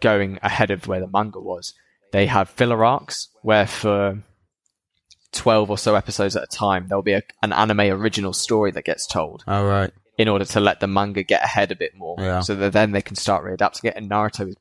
going 0.00 0.38
ahead 0.42 0.70
of 0.70 0.86
where 0.86 1.00
the 1.00 1.06
manga 1.08 1.40
was, 1.40 1.74
they 2.12 2.26
have 2.26 2.48
filler 2.50 2.84
arcs 2.84 3.28
where 3.42 3.66
for 3.66 4.22
twelve 5.32 5.70
or 5.70 5.78
so 5.78 5.94
episodes 5.94 6.36
at 6.36 6.42
a 6.42 6.46
time, 6.46 6.86
there'll 6.88 7.02
be 7.02 7.12
a, 7.12 7.22
an 7.42 7.52
anime 7.52 7.80
original 7.80 8.32
story 8.32 8.70
that 8.72 8.84
gets 8.84 9.06
told 9.06 9.44
All 9.46 9.64
right. 9.66 9.90
in 10.16 10.28
order 10.28 10.44
to 10.44 10.60
let 10.60 10.80
the 10.80 10.86
manga 10.86 11.22
get 11.22 11.42
ahead 11.44 11.70
a 11.70 11.76
bit 11.76 11.94
more, 11.96 12.16
Yeah. 12.18 12.40
so 12.40 12.54
that 12.54 12.72
then 12.72 12.92
they 12.92 13.02
can 13.02 13.16
start 13.16 13.44
readapting 13.44 13.84
it. 13.90 13.96
And 13.96 14.10
Naruto 14.10 14.48
is 14.48 14.56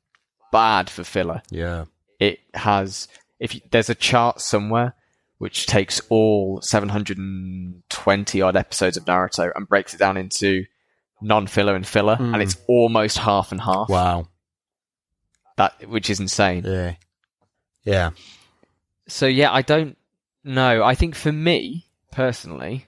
bad 0.52 0.90
for 0.90 1.04
filler. 1.04 1.42
Yeah. 1.50 1.86
It 2.20 2.40
has 2.54 3.08
if 3.40 3.54
you, 3.56 3.62
there's 3.72 3.90
a 3.90 3.96
chart 3.96 4.42
somewhere 4.42 4.94
which 5.38 5.66
takes 5.68 6.02
all 6.10 6.62
720 6.62 8.42
odd 8.42 8.56
episodes 8.56 8.98
of 8.98 9.06
Naruto 9.06 9.52
and 9.56 9.68
breaks 9.68 9.94
it 9.94 9.98
down 9.98 10.18
into 10.18 10.66
non-filler 11.22 11.76
and 11.76 11.86
filler, 11.86 12.16
Hmm. 12.16 12.34
and 12.34 12.44
it's 12.44 12.58
almost 12.68 13.18
half 13.20 13.52
and 13.52 13.62
half. 13.62 13.90
Wow. 13.90 14.28
That 15.58 15.88
which 15.90 16.10
is 16.10 16.20
insane. 16.20 16.64
Yeah. 16.66 16.94
Yeah. 17.84 18.10
So 19.08 19.26
yeah, 19.26 19.52
I 19.52 19.62
don't 19.62 19.98
know. 20.44 20.84
I 20.84 20.94
think 20.96 21.16
for 21.16 21.32
me 21.32 21.88
personally, 22.12 22.86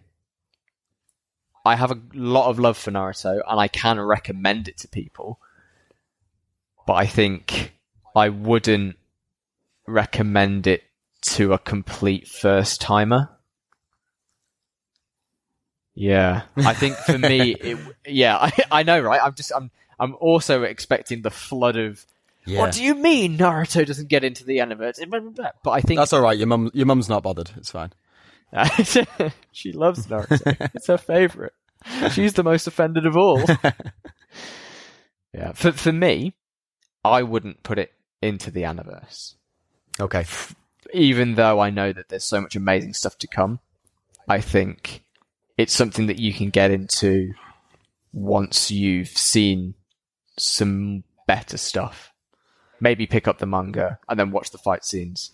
I 1.65 1.75
have 1.75 1.91
a 1.91 1.99
lot 2.13 2.49
of 2.49 2.59
love 2.59 2.77
for 2.77 2.91
Naruto, 2.91 3.41
and 3.47 3.59
I 3.59 3.67
can 3.67 3.99
recommend 3.99 4.67
it 4.67 4.77
to 4.79 4.87
people. 4.87 5.39
But 6.85 6.93
I 6.93 7.05
think 7.05 7.73
I 8.15 8.29
wouldn't 8.29 8.97
recommend 9.87 10.67
it 10.67 10.83
to 11.21 11.53
a 11.53 11.57
complete 11.57 12.27
first 12.27 12.81
timer. 12.81 13.29
Yeah, 15.95 16.43
I 16.55 16.73
think 16.73 16.95
for 16.95 17.17
me, 17.17 17.51
it, 17.59 17.77
yeah, 18.05 18.37
I, 18.37 18.51
I 18.71 18.83
know, 18.83 18.99
right? 19.01 19.21
I'm 19.21 19.33
just, 19.33 19.51
I'm, 19.53 19.69
I'm 19.99 20.15
also 20.19 20.63
expecting 20.63 21.21
the 21.21 21.31
flood 21.31 21.75
of. 21.75 22.05
Yeah. 22.45 22.59
What 22.61 22.73
do 22.73 22.83
you 22.83 22.95
mean 22.95 23.37
Naruto 23.37 23.85
doesn't 23.85 24.07
get 24.07 24.23
into 24.23 24.45
the 24.45 24.61
anime? 24.61 24.91
But 25.35 25.71
I 25.71 25.81
think 25.81 25.99
That's 25.99 26.13
all 26.13 26.21
right. 26.21 26.37
Your 26.37 26.47
mum, 26.47 26.71
your 26.73 26.85
mum's 26.85 27.09
not 27.09 27.21
bothered. 27.21 27.51
It's 27.57 27.69
fine. 27.69 27.91
she 29.51 29.73
loves 29.73 30.07
Naruto. 30.07 30.69
it's 30.73 30.87
her 30.87 30.97
favorite. 30.97 31.53
She's 32.11 32.33
the 32.33 32.43
most 32.43 32.65
offended 32.65 33.05
of 33.05 33.15
all. 33.15 33.41
yeah, 35.33 35.51
for 35.53 35.71
for 35.71 35.91
me, 35.91 36.33
I 37.03 37.23
wouldn't 37.23 37.63
put 37.63 37.79
it 37.79 37.93
into 38.21 38.51
the 38.51 38.63
Aniverse, 38.63 39.35
Okay. 39.99 40.25
Even 40.93 41.35
though 41.35 41.59
I 41.59 41.69
know 41.69 41.91
that 41.93 42.09
there's 42.09 42.23
so 42.23 42.41
much 42.41 42.55
amazing 42.55 42.93
stuff 42.93 43.17
to 43.19 43.27
come. 43.27 43.59
I 44.27 44.41
think 44.41 45.03
it's 45.57 45.73
something 45.73 46.07
that 46.07 46.19
you 46.19 46.33
can 46.33 46.49
get 46.49 46.71
into 46.71 47.33
once 48.13 48.71
you've 48.71 49.09
seen 49.09 49.75
some 50.37 51.03
better 51.27 51.57
stuff. 51.57 52.13
Maybe 52.79 53.05
pick 53.05 53.27
up 53.27 53.39
the 53.39 53.45
manga 53.45 53.99
and 54.07 54.19
then 54.19 54.31
watch 54.31 54.51
the 54.51 54.57
fight 54.57 54.85
scenes. 54.85 55.31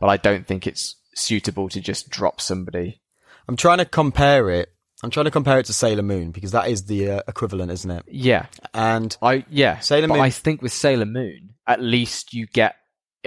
But 0.00 0.08
I 0.10 0.16
don't 0.16 0.46
think 0.46 0.66
it's 0.66 0.96
suitable 1.14 1.68
to 1.68 1.80
just 1.80 2.10
drop 2.10 2.40
somebody 2.40 3.00
I'm 3.48 3.56
trying 3.56 3.78
to 3.78 3.84
compare 3.84 4.50
it. 4.50 4.70
I'm 5.02 5.10
trying 5.10 5.24
to 5.24 5.30
compare 5.30 5.58
it 5.58 5.66
to 5.66 5.72
Sailor 5.72 6.02
Moon 6.02 6.30
because 6.30 6.52
that 6.52 6.68
is 6.68 6.84
the 6.86 7.10
uh, 7.10 7.20
equivalent, 7.28 7.70
isn't 7.70 7.90
it? 7.90 8.04
Yeah, 8.08 8.46
And 8.72 9.14
I 9.20 9.44
yeah. 9.50 9.80
Sailor 9.80 10.08
but 10.08 10.14
Moon- 10.14 10.22
I 10.24 10.30
think 10.30 10.62
with 10.62 10.72
Sailor 10.72 11.04
Moon, 11.04 11.50
at 11.66 11.82
least 11.82 12.32
you 12.32 12.46
get 12.46 12.76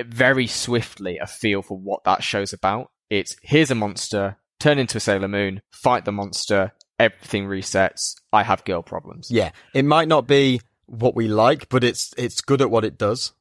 very 0.05 0.47
swiftly 0.47 1.17
a 1.17 1.27
feel 1.27 1.61
for 1.61 1.77
what 1.77 2.03
that 2.03 2.23
show's 2.23 2.53
about. 2.53 2.91
It's 3.09 3.35
here's 3.41 3.71
a 3.71 3.75
monster, 3.75 4.37
turn 4.59 4.77
into 4.79 4.97
a 4.97 5.01
Sailor 5.01 5.27
Moon, 5.27 5.61
fight 5.71 6.05
the 6.05 6.11
monster, 6.11 6.73
everything 6.99 7.47
resets. 7.47 8.15
I 8.33 8.43
have 8.43 8.65
girl 8.65 8.81
problems. 8.83 9.29
yeah, 9.31 9.51
it 9.73 9.85
might 9.85 10.07
not 10.07 10.27
be 10.27 10.61
what 10.85 11.15
we 11.15 11.27
like, 11.27 11.69
but 11.69 11.83
it's 11.83 12.13
it's 12.17 12.41
good 12.41 12.61
at 12.61 12.69
what 12.69 12.85
it 12.85 12.97
does. 12.97 13.33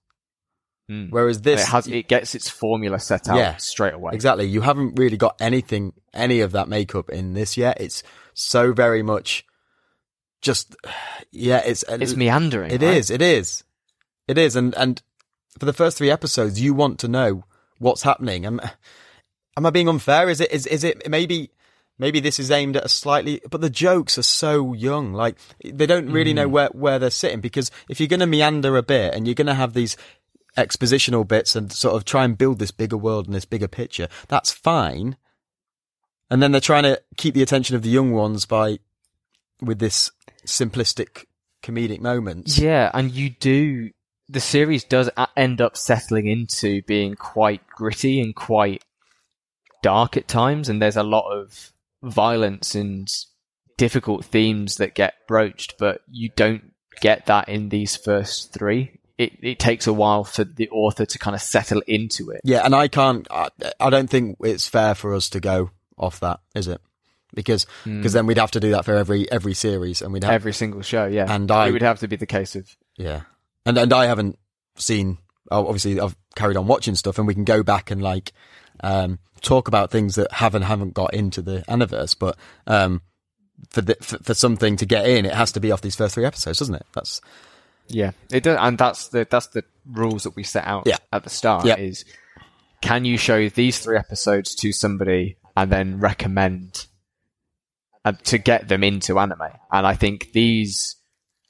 Mm. 0.90 1.10
Whereas 1.10 1.42
this, 1.42 1.62
it 1.62 1.70
has 1.72 1.88
it 1.88 2.06
gets 2.06 2.34
its 2.36 2.48
formula 2.48 3.00
set 3.00 3.28
out 3.28 3.36
Yeah. 3.38 3.56
straight 3.56 3.94
away. 3.94 4.12
exactly, 4.14 4.44
you 4.46 4.60
haven't 4.60 4.98
really 4.98 5.16
got 5.16 5.34
anything, 5.40 5.92
any 6.14 6.40
of 6.40 6.52
that 6.52 6.68
makeup 6.68 7.10
in 7.10 7.32
this 7.34 7.56
yet. 7.56 7.80
It's 7.80 8.04
so 8.34 8.72
very 8.72 9.02
much 9.02 9.44
just, 10.42 10.76
yeah, 11.32 11.58
it's 11.64 11.82
It's 11.88 12.14
meandering. 12.14 12.70
It 12.70 12.82
right? 12.82 12.96
is. 12.98 13.10
It 13.10 13.20
is. 13.20 13.64
It 14.28 14.38
is. 14.38 14.54
And 14.54 14.74
and 14.76 15.02
for 15.58 15.66
the 15.66 15.72
first 15.72 15.98
three 15.98 16.10
episodes, 16.10 16.60
you 16.60 16.74
want 16.74 16.98
to 17.00 17.08
know 17.08 17.44
what's 17.78 18.02
happening. 18.02 18.44
Am, 18.46 18.60
am 19.56 19.66
I 19.66 19.70
being 19.70 19.88
unfair? 19.88 20.28
Is 20.28 20.40
it? 20.40 20.50
Is 20.52 20.66
is 20.66 20.84
it? 20.84 21.08
Maybe 21.08 21.50
maybe 21.98 22.20
this 22.20 22.38
is 22.38 22.50
aimed 22.50 22.76
at 22.76 22.84
a 22.84 22.88
slightly. 22.88 23.40
But 23.50 23.60
the 23.60 23.70
jokes 23.70 24.18
are 24.18 24.22
so 24.22 24.72
young. 24.74 25.12
Like 25.12 25.36
they 25.64 25.86
don't 25.86 26.10
really 26.10 26.32
Mm. 26.32 26.36
know 26.36 26.48
where 26.48 26.68
where 26.72 26.98
they're 26.98 27.10
sitting 27.10 27.40
because 27.40 27.70
if 27.88 28.00
you're 28.00 28.08
going 28.08 28.20
to 28.20 28.26
meander 28.26 28.76
a 28.76 28.82
bit 28.82 29.14
and 29.14 29.26
you're 29.26 29.34
going 29.34 29.46
to 29.46 29.54
have 29.54 29.72
these 29.74 29.96
expositional 30.56 31.26
bits 31.28 31.54
and 31.54 31.70
sort 31.72 31.96
of 31.96 32.04
try 32.04 32.24
and 32.24 32.38
build 32.38 32.58
this 32.58 32.70
bigger 32.70 32.96
world 32.96 33.26
and 33.26 33.34
this 33.34 33.44
bigger 33.44 33.68
picture, 33.68 34.08
that's 34.28 34.50
fine. 34.50 35.16
And 36.30 36.42
then 36.42 36.50
they're 36.50 36.60
trying 36.60 36.82
to 36.84 37.00
keep 37.16 37.34
the 37.34 37.42
attention 37.42 37.76
of 37.76 37.82
the 37.82 37.90
young 37.90 38.10
ones 38.12 38.46
by 38.46 38.78
with 39.60 39.78
this 39.78 40.10
simplistic 40.46 41.24
comedic 41.62 42.00
moments. 42.00 42.58
Yeah, 42.58 42.90
and 42.94 43.10
you 43.12 43.30
do. 43.30 43.90
The 44.28 44.40
series 44.40 44.84
does 44.84 45.08
end 45.36 45.60
up 45.60 45.76
settling 45.76 46.26
into 46.26 46.82
being 46.82 47.14
quite 47.14 47.66
gritty 47.68 48.20
and 48.20 48.34
quite 48.34 48.84
dark 49.82 50.16
at 50.16 50.26
times, 50.26 50.68
and 50.68 50.82
there's 50.82 50.96
a 50.96 51.02
lot 51.02 51.30
of 51.30 51.72
violence 52.02 52.74
and 52.74 53.08
difficult 53.76 54.24
themes 54.24 54.76
that 54.76 54.94
get 54.94 55.14
broached, 55.28 55.74
but 55.78 56.02
you 56.10 56.30
don't 56.34 56.72
get 57.00 57.26
that 57.26 57.48
in 57.48 57.68
these 57.68 57.96
first 57.96 58.52
three. 58.52 58.98
It, 59.18 59.32
it 59.42 59.58
takes 59.58 59.86
a 59.86 59.92
while 59.92 60.24
for 60.24 60.44
the 60.44 60.68
author 60.70 61.06
to 61.06 61.18
kind 61.18 61.34
of 61.34 61.40
settle 61.40 61.82
into 61.86 62.30
it. 62.30 62.40
Yeah, 62.44 62.62
and 62.64 62.74
I 62.74 62.88
can't. 62.88 63.26
I, 63.30 63.48
I 63.80 63.90
don't 63.90 64.10
think 64.10 64.36
it's 64.40 64.66
fair 64.66 64.94
for 64.94 65.14
us 65.14 65.30
to 65.30 65.40
go 65.40 65.70
off 65.96 66.20
that, 66.20 66.40
is 66.54 66.68
it? 66.68 66.80
Because 67.32 67.66
hmm. 67.84 67.98
because 67.98 68.12
then 68.12 68.26
we'd 68.26 68.38
have 68.38 68.50
to 68.52 68.60
do 68.60 68.70
that 68.72 68.84
for 68.84 68.94
every 68.94 69.30
every 69.30 69.54
series, 69.54 70.02
and 70.02 70.12
we'd 70.12 70.24
have 70.24 70.32
Every 70.32 70.52
single 70.52 70.82
show, 70.82 71.06
yeah. 71.06 71.32
And 71.32 71.50
I- 71.50 71.68
it 71.68 71.72
would 71.72 71.82
have 71.82 72.00
to 72.00 72.08
be 72.08 72.16
the 72.16 72.26
case 72.26 72.56
of 72.56 72.76
yeah, 72.96 73.22
and 73.66 73.76
and 73.76 73.92
I 73.92 74.06
haven't 74.06 74.38
seen. 74.76 75.18
Obviously, 75.50 76.00
I've 76.00 76.16
carried 76.34 76.56
on 76.56 76.66
watching 76.66 76.94
stuff, 76.94 77.18
and 77.18 77.26
we 77.26 77.34
can 77.34 77.44
go 77.44 77.62
back 77.62 77.90
and 77.90 78.02
like 78.02 78.32
um, 78.80 79.18
talk 79.42 79.68
about 79.68 79.90
things 79.90 80.14
that 80.16 80.32
haven't 80.32 80.62
haven't 80.62 80.94
got 80.94 81.14
into 81.14 81.42
the 81.42 81.62
Aniverse. 81.68 82.16
But 82.18 82.36
um, 82.66 83.02
for, 83.70 83.82
the, 83.82 83.96
for 84.00 84.18
for 84.18 84.34
something 84.34 84.76
to 84.78 84.86
get 84.86 85.06
in, 85.06 85.24
it 85.26 85.34
has 85.34 85.52
to 85.52 85.60
be 85.60 85.70
off 85.70 85.82
these 85.82 85.94
first 85.94 86.14
three 86.14 86.24
episodes, 86.24 86.58
doesn't 86.58 86.74
it? 86.74 86.86
That's 86.94 87.20
Yeah, 87.88 88.10
it 88.32 88.42
does, 88.42 88.58
and 88.60 88.76
that's 88.76 89.08
the 89.08 89.26
that's 89.30 89.46
the 89.48 89.62
rules 89.88 90.24
that 90.24 90.34
we 90.34 90.42
set 90.42 90.66
out 90.66 90.84
Yeah. 90.86 90.96
at 91.12 91.22
the 91.22 91.30
start. 91.30 91.64
Yeah. 91.64 91.76
Is 91.76 92.04
can 92.80 93.04
you 93.04 93.16
show 93.16 93.48
these 93.48 93.78
three 93.78 93.96
episodes 93.96 94.54
to 94.56 94.72
somebody 94.72 95.36
and 95.56 95.70
then 95.70 96.00
recommend 96.00 96.86
uh, 98.04 98.12
to 98.24 98.38
get 98.38 98.68
them 98.68 98.82
into 98.82 99.18
anime? 99.18 99.42
And 99.70 99.86
I 99.86 99.94
think 99.94 100.32
these 100.32 100.96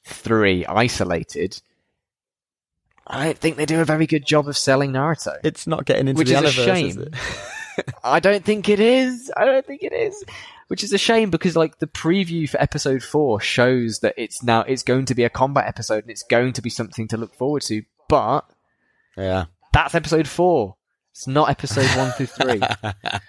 three 0.04 0.64
isolated, 0.66 1.60
I 3.06 3.24
don't 3.24 3.38
think 3.38 3.56
they 3.56 3.66
do 3.66 3.80
a 3.80 3.84
very 3.84 4.06
good 4.06 4.26
job 4.26 4.48
of 4.48 4.56
selling 4.56 4.92
Naruto. 4.92 5.36
it's 5.44 5.66
not 5.66 5.84
getting 5.84 6.08
into 6.08 6.18
Which 6.18 6.28
the 6.28 6.34
is 6.38 6.40
a 6.40 6.44
Aniverse, 6.44 6.58
is 6.58 6.94
shame. 6.94 7.00
it? 7.02 7.94
I 8.04 8.20
don't 8.20 8.44
think 8.44 8.68
it 8.68 8.80
is. 8.80 9.30
I 9.36 9.44
don't 9.44 9.64
think 9.66 9.82
it 9.82 9.92
is. 9.92 10.24
Which 10.68 10.82
is 10.82 10.92
a 10.92 10.98
shame 10.98 11.30
because 11.30 11.54
like 11.54 11.78
the 11.78 11.86
preview 11.86 12.48
for 12.48 12.60
episode 12.60 13.02
four 13.02 13.40
shows 13.40 14.00
that 14.00 14.14
it's 14.16 14.42
now 14.42 14.62
it's 14.62 14.82
going 14.82 15.04
to 15.06 15.14
be 15.14 15.22
a 15.22 15.30
combat 15.30 15.66
episode 15.66 16.02
and 16.02 16.10
it's 16.10 16.24
going 16.24 16.54
to 16.54 16.62
be 16.62 16.70
something 16.70 17.06
to 17.08 17.16
look 17.16 17.34
forward 17.34 17.62
to. 17.62 17.82
But 18.08 18.44
yeah. 19.16 19.44
that's 19.72 19.94
episode 19.94 20.26
four. 20.26 20.76
It's 21.12 21.28
not 21.28 21.48
episode 21.50 21.86
one 21.96 22.10
through 22.12 22.26
three. 22.26 22.60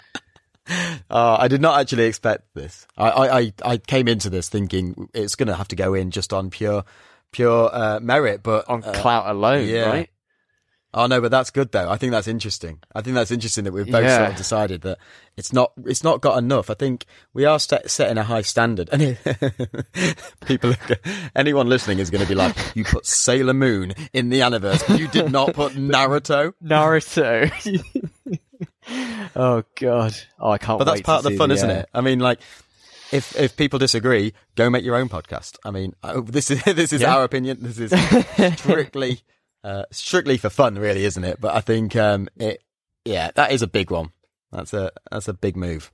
Uh, 1.10 1.38
I 1.40 1.48
did 1.48 1.62
not 1.62 1.80
actually 1.80 2.04
expect 2.06 2.54
this. 2.54 2.86
I, 2.98 3.10
I, 3.10 3.40
I, 3.40 3.54
I 3.64 3.78
came 3.78 4.08
into 4.10 4.30
this 4.30 4.49
thinking 4.49 5.10
it's 5.14 5.36
going 5.36 5.48
to 5.48 5.56
have 5.56 5.70
to 5.70 5.78
go 5.78 5.94
in 5.94 6.12
just 6.12 6.34
on 6.34 6.49
pure, 6.49 6.84
pure 7.32 7.70
uh, 7.74 7.99
merit, 7.99 8.44
but 8.44 8.70
On 8.70 8.84
uh, 8.84 8.91
clout 8.94 9.30
alone, 9.30 9.68
yeah. 9.68 9.90
right? 9.90 10.10
Oh 10.94 11.06
no, 11.06 11.22
but 11.22 11.30
that's 11.30 11.52
good 11.52 11.72
though. 11.74 11.90
I 11.90 11.98
think 11.98 12.12
that's 12.12 12.28
interesting. 12.30 12.80
I 12.95 13.02
think 13.02 13.14
that's 13.14 13.30
interesting 13.30 13.66
that 13.66 13.74
we've 13.74 13.86
both 13.86 14.04
Yeah. 14.04 14.18
sort 14.18 14.30
of 14.32 14.36
decided 14.38 14.82
that 14.82 14.98
it's 15.36 15.52
not 15.54 15.74
it's 15.86 16.04
not 16.04 16.22
got 16.22 16.38
enough. 16.40 16.70
I 16.72 16.74
think 16.74 17.06
we 17.34 17.45
are 17.45 17.60
set, 17.60 17.91
setting 17.91 18.18
a 18.18 18.24
high 18.24 18.41
standard, 18.41 18.90
and 18.91 19.18
people, 20.45 20.74
anyone 21.36 21.68
listening 21.68 21.99
is 21.99 22.10
going 22.10 22.24
to 22.24 22.28
be 22.28 22.34
like, 22.36 22.56
"You 22.74 22.84
put 22.84 23.06
Sailor 23.06 23.54
Moon 23.54 23.94
in 24.14 24.30
the 24.30 24.40
Aniverse, 24.40 24.98
you 24.98 25.08
did 25.10 25.32
not 25.32 25.54
put 25.54 25.74
Naruto." 25.76 26.54
Naruto. 26.64 28.40
oh 29.36 29.64
god. 29.76 30.16
Oh, 30.40 30.49
I 30.49 30.58
can't. 30.58 30.80
But 30.80 30.86
that's 30.86 31.02
part 31.02 31.24
of 31.24 31.32
the 31.32 31.38
fun, 31.38 31.52
isn't 31.52 31.70
uh, 31.70 31.74
it? 31.74 31.90
I 31.94 32.02
mean, 32.02 32.20
like. 32.20 32.40
If 33.11 33.35
if 33.39 33.55
people 33.55 33.79
disagree, 33.79 34.34
go 34.55 34.69
make 34.69 34.84
your 34.84 34.95
own 34.95 35.07
podcast. 35.09 35.57
I 35.63 35.71
mean, 35.71 35.93
this 36.25 36.51
is 36.51 36.61
this 36.65 36.91
is 36.93 37.01
Yeah. 37.01 37.15
our 37.15 37.23
opinion. 37.23 37.57
This 37.61 37.79
is 37.79 37.91
strictly 38.59 39.21
uh, 39.63 39.84
strictly 39.91 40.38
for 40.38 40.49
fun, 40.49 40.75
really, 40.77 41.05
isn't 41.05 41.23
it? 41.23 41.39
But 41.39 41.55
I 41.55 41.61
think 41.61 41.95
um, 41.95 42.27
it, 42.38 42.61
yeah, 43.05 43.31
that 43.35 43.51
is 43.51 43.61
a 43.61 43.67
big 43.67 43.91
one. 43.91 44.11
That's 44.51 44.73
a 44.73 44.91
that's 45.11 45.27
a 45.27 45.34
big 45.34 45.55
move. 45.55 45.91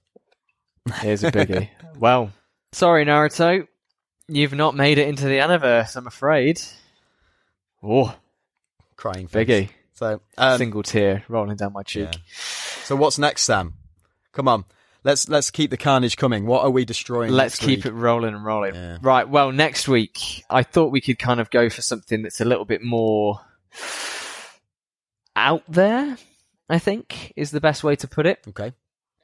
Here's 1.01 1.23
a 1.23 1.31
biggie. 1.31 1.69
well, 1.97 2.31
sorry, 2.71 3.05
Naruto. 3.05 3.67
You've 4.27 4.53
not 4.53 4.73
made 4.75 4.97
it 4.97 5.07
into 5.07 5.25
the 5.25 5.37
Aniverse, 5.39 5.95
I'm 5.95 6.07
afraid. 6.07 6.61
Oh, 7.83 8.15
Crying 8.95 9.27
face. 9.27 9.47
biggie. 9.47 9.69
So 9.93 10.21
um, 10.37 10.57
Single 10.57 10.81
tear 10.83 11.23
rolling 11.27 11.55
down 11.57 11.73
my 11.73 11.83
cheek. 11.83 12.09
yeah. 12.13 12.19
So 12.83 12.95
what's 12.95 13.19
next, 13.19 13.43
Sam? 13.43 13.73
Come 14.31 14.47
on. 14.47 14.65
Let's 15.03 15.27
let's 15.27 15.51
keep 15.51 15.69
the 15.69 15.77
carnage 15.77 16.15
coming. 16.15 16.45
What 16.45 16.63
are 16.63 16.69
we 16.69 16.85
destroying? 16.85 17.31
Let's 17.31 17.59
keep 17.59 17.79
week? 17.79 17.85
it 17.87 17.91
rolling 17.91 18.33
and 18.33 18.45
rolling. 18.45 18.75
Yeah. 18.75 18.97
Right. 19.01 19.27
Well, 19.27 19.51
next 19.51 19.87
week, 19.87 20.43
I 20.49 20.63
thought 20.63 20.91
we 20.91 21.01
could 21.01 21.19
kind 21.19 21.41
of 21.41 21.49
go 21.49 21.69
for 21.69 21.81
something 21.81 22.21
that's 22.21 22.39
a 22.39 22.45
little 22.45 22.65
bit 22.65 22.81
more 22.81 23.41
out 25.35 25.63
there, 25.67 26.17
I 26.69 26.79
think 26.79 27.33
is 27.35 27.51
the 27.51 27.61
best 27.61 27.83
way 27.83 27.95
to 27.97 28.07
put 28.07 28.25
it. 28.25 28.39
Okay. 28.47 28.73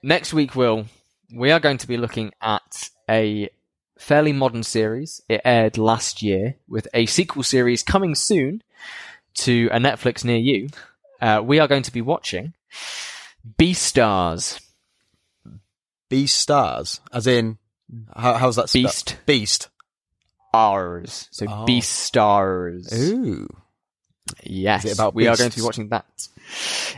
Next 0.04 0.34
week, 0.34 0.56
Will, 0.56 0.86
we 1.34 1.52
are 1.52 1.60
going 1.60 1.78
to 1.78 1.88
be 1.88 1.98
looking 1.98 2.34
at 2.42 2.90
a 3.10 3.50
fairly 3.98 4.34
modern 4.34 4.64
series. 4.64 5.22
It 5.30 5.42
aired 5.46 5.78
last 5.78 6.22
year 6.22 6.56
with 6.68 6.88
a 6.94 7.06
sequel 7.06 7.44
series 7.44 7.84
coming 7.84 8.16
soon 8.16 8.64
to 9.36 9.70
a 9.72 9.78
Netflix 9.78 10.24
near 10.24 10.38
you. 10.38 10.70
Uh, 11.22 11.42
we 11.44 11.60
are 11.60 11.68
going 11.68 11.84
to 11.84 11.92
be 11.92 12.02
watching 12.02 12.54
Beastars. 13.58 14.62
Beast 16.10 16.38
stars, 16.38 17.00
as 17.14 17.28
in 17.28 17.58
how, 18.16 18.34
how's 18.34 18.56
that? 18.56 18.72
Beast. 18.72 19.18
Beast. 19.26 19.70
Ours. 20.54 21.28
So 21.32 21.46
Oh. 21.48 21.66
Beastars. 21.66 22.92
Ooh. 22.94 23.48
Yes, 24.44 24.94
about 24.94 25.16
we 25.16 25.28
are 25.28 25.36
going 25.38 25.50
to 25.50 25.56
be 25.56 25.62
watching 25.64 25.90
that. 25.90 26.06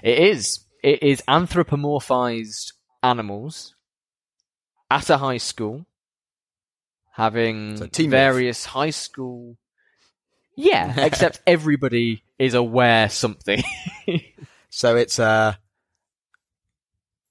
It 0.04 0.20
is. 0.20 0.60
It 0.84 1.04
is 1.04 1.22
anthropomorphized 1.28 2.74
animals 3.04 3.76
at 4.90 5.10
a 5.10 5.18
high 5.18 5.38
school 5.38 5.86
having 7.12 7.78
So 7.78 7.88
various 8.08 8.66
high 8.66 8.90
school. 8.90 9.58
Yeah, 10.58 10.94
except 11.06 11.42
everybody 11.46 12.24
is 12.40 12.54
aware 12.54 13.10
something. 13.10 13.64
So 14.74 14.96
it's 14.96 15.20
uh. 15.20 15.56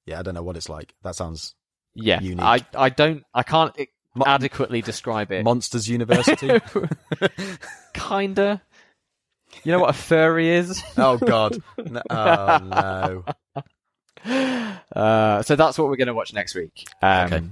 Yeah, 0.05 0.19
I 0.19 0.23
don't 0.23 0.35
know 0.35 0.43
what 0.43 0.59
it's 0.59 0.69
like. 0.69 0.94
That 1.02 1.16
sounds 1.16 1.55
yeah, 2.01 2.20
Unique. 2.20 2.40
I 2.44 2.60
I 2.74 2.89
don't 2.89 3.24
I 3.35 3.43
can't 3.43 3.72
i- 3.78 3.89
Mo- 4.14 4.24
adequately 4.27 4.82
describe 4.82 5.31
it. 5.31 5.44
Monsters 5.44 5.89
University. 5.89 6.59
Kinda. 7.94 8.60
You 9.64 9.72
know 9.72 9.78
what 9.81 9.90
a 9.90 9.93
furry 9.94 10.48
is? 10.51 10.82
oh 10.97 11.16
God. 11.18 11.62
No, 11.78 12.02
oh 12.10 13.24
no. 14.24 14.35
Uh, 14.94 15.43
so 15.43 15.56
that's 15.56 15.78
what 15.78 15.89
we're 15.89 15.97
going 15.97 16.09
to 16.09 16.14
watch 16.14 16.32
next 16.32 16.55
week. 16.55 16.86
Um, 17.02 17.27
Okay. 17.32 17.43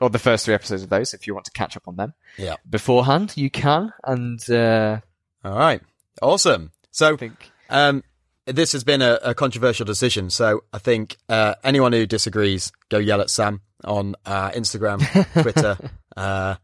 Or 0.00 0.10
the 0.10 0.18
first 0.18 0.44
three 0.44 0.54
episodes 0.54 0.82
of 0.82 0.88
those, 0.88 1.14
if 1.14 1.26
you 1.28 1.34
want 1.34 1.44
to 1.46 1.52
catch 1.52 1.76
up 1.76 1.86
on 1.86 1.94
them. 1.94 2.12
Yeah. 2.36 2.56
Beforehand, 2.68 3.34
you 3.36 3.50
can. 3.50 3.92
And 4.02 4.40
uh, 4.50 4.98
All 5.44 5.56
right. 5.56 5.80
Awesome. 6.20 6.72
So 6.90 7.14
I 7.14 7.16
think 7.16 7.50
Um, 7.70 8.02
this 8.44 8.72
has 8.72 8.82
been 8.82 9.00
a, 9.00 9.18
a 9.22 9.34
controversial 9.34 9.86
decision, 9.86 10.28
so 10.28 10.64
I 10.72 10.78
think 10.78 11.16
uh, 11.28 11.54
anyone 11.62 11.92
who 11.92 12.04
disagrees, 12.06 12.72
go 12.88 12.98
yell 12.98 13.20
at 13.20 13.30
Sam 13.30 13.60
on 13.84 14.14
uh, 14.24 14.50
Instagram, 14.50 15.00
Twitter. 15.42 15.76
uh, 16.16 16.56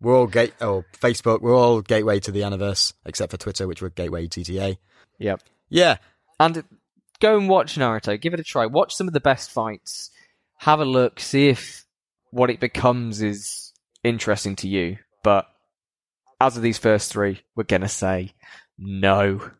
we're 0.00 0.16
all 0.16 0.26
gate 0.26 0.54
or 0.60 0.84
Facebook. 1.00 1.40
We're 1.40 1.56
all 1.56 1.80
gateway 1.80 2.20
to 2.20 2.30
the 2.30 2.40
Aniverse, 2.40 2.92
except 3.06 3.30
for 3.30 3.38
Twitter, 3.38 3.66
which 3.66 3.80
we're 3.82 3.90
gateway 3.90 4.26
TTA. 4.26 4.76
Yep. 5.18 5.42
Yeah, 5.70 5.96
And 6.38 6.62
go 7.20 7.38
and 7.38 7.48
watch 7.48 7.76
Naruto. 7.76 8.20
Give 8.20 8.34
it 8.34 8.40
a 8.40 8.44
try. 8.44 8.66
Watch 8.66 8.94
some 8.94 9.08
of 9.08 9.14
the 9.14 9.20
best 9.20 9.50
fights. 9.50 10.10
Have 10.58 10.80
a 10.80 10.84
look. 10.84 11.20
See 11.20 11.48
if 11.48 11.84
what 12.30 12.50
it 12.50 12.60
becomes 12.60 13.22
is 13.22 13.72
interesting 14.02 14.56
to 14.56 14.68
you. 14.68 14.98
But 15.22 15.46
as 16.40 16.56
of 16.56 16.62
these 16.62 16.78
first 16.78 17.10
three, 17.10 17.40
we're 17.56 17.64
going 17.64 17.82
to 17.82 17.88
say 17.88 18.34
no. 18.78 19.50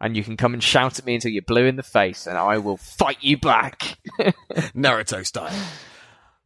And 0.00 0.16
you 0.16 0.24
can 0.24 0.36
come 0.36 0.52
and 0.52 0.62
shout 0.62 0.98
at 0.98 1.06
me 1.06 1.14
until 1.14 1.30
you're 1.30 1.42
blue 1.42 1.64
in 1.66 1.76
the 1.76 1.84
face, 1.84 2.26
and 2.26 2.36
I 2.36 2.58
will 2.58 2.76
fight 2.76 3.18
you 3.20 3.36
back. 3.36 3.98
Naruto 4.74 5.24
style. 5.24 5.54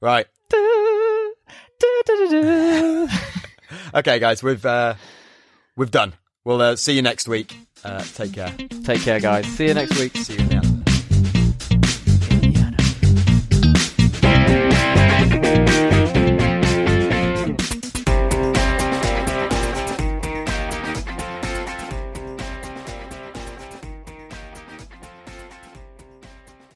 Right. 0.01 0.27
Okay, 3.95 4.19
guys, 4.19 4.43
we've 4.43 4.65
uh, 4.65 4.95
we've 5.77 5.91
done. 5.91 6.13
We'll 6.45 6.61
uh, 6.61 6.77
see 6.77 6.93
you 6.93 7.03
next 7.03 7.29
week. 7.29 7.57
Uh, 7.83 8.03
take 8.03 8.35
care. 8.35 8.53
Take 8.85 9.03
care, 9.03 9.21
guys. 9.21 9.47
See 9.47 9.69
you 9.69 9.75
next 9.75 9.99
week. 9.99 10.17
See 10.17 10.35
you 10.35 10.66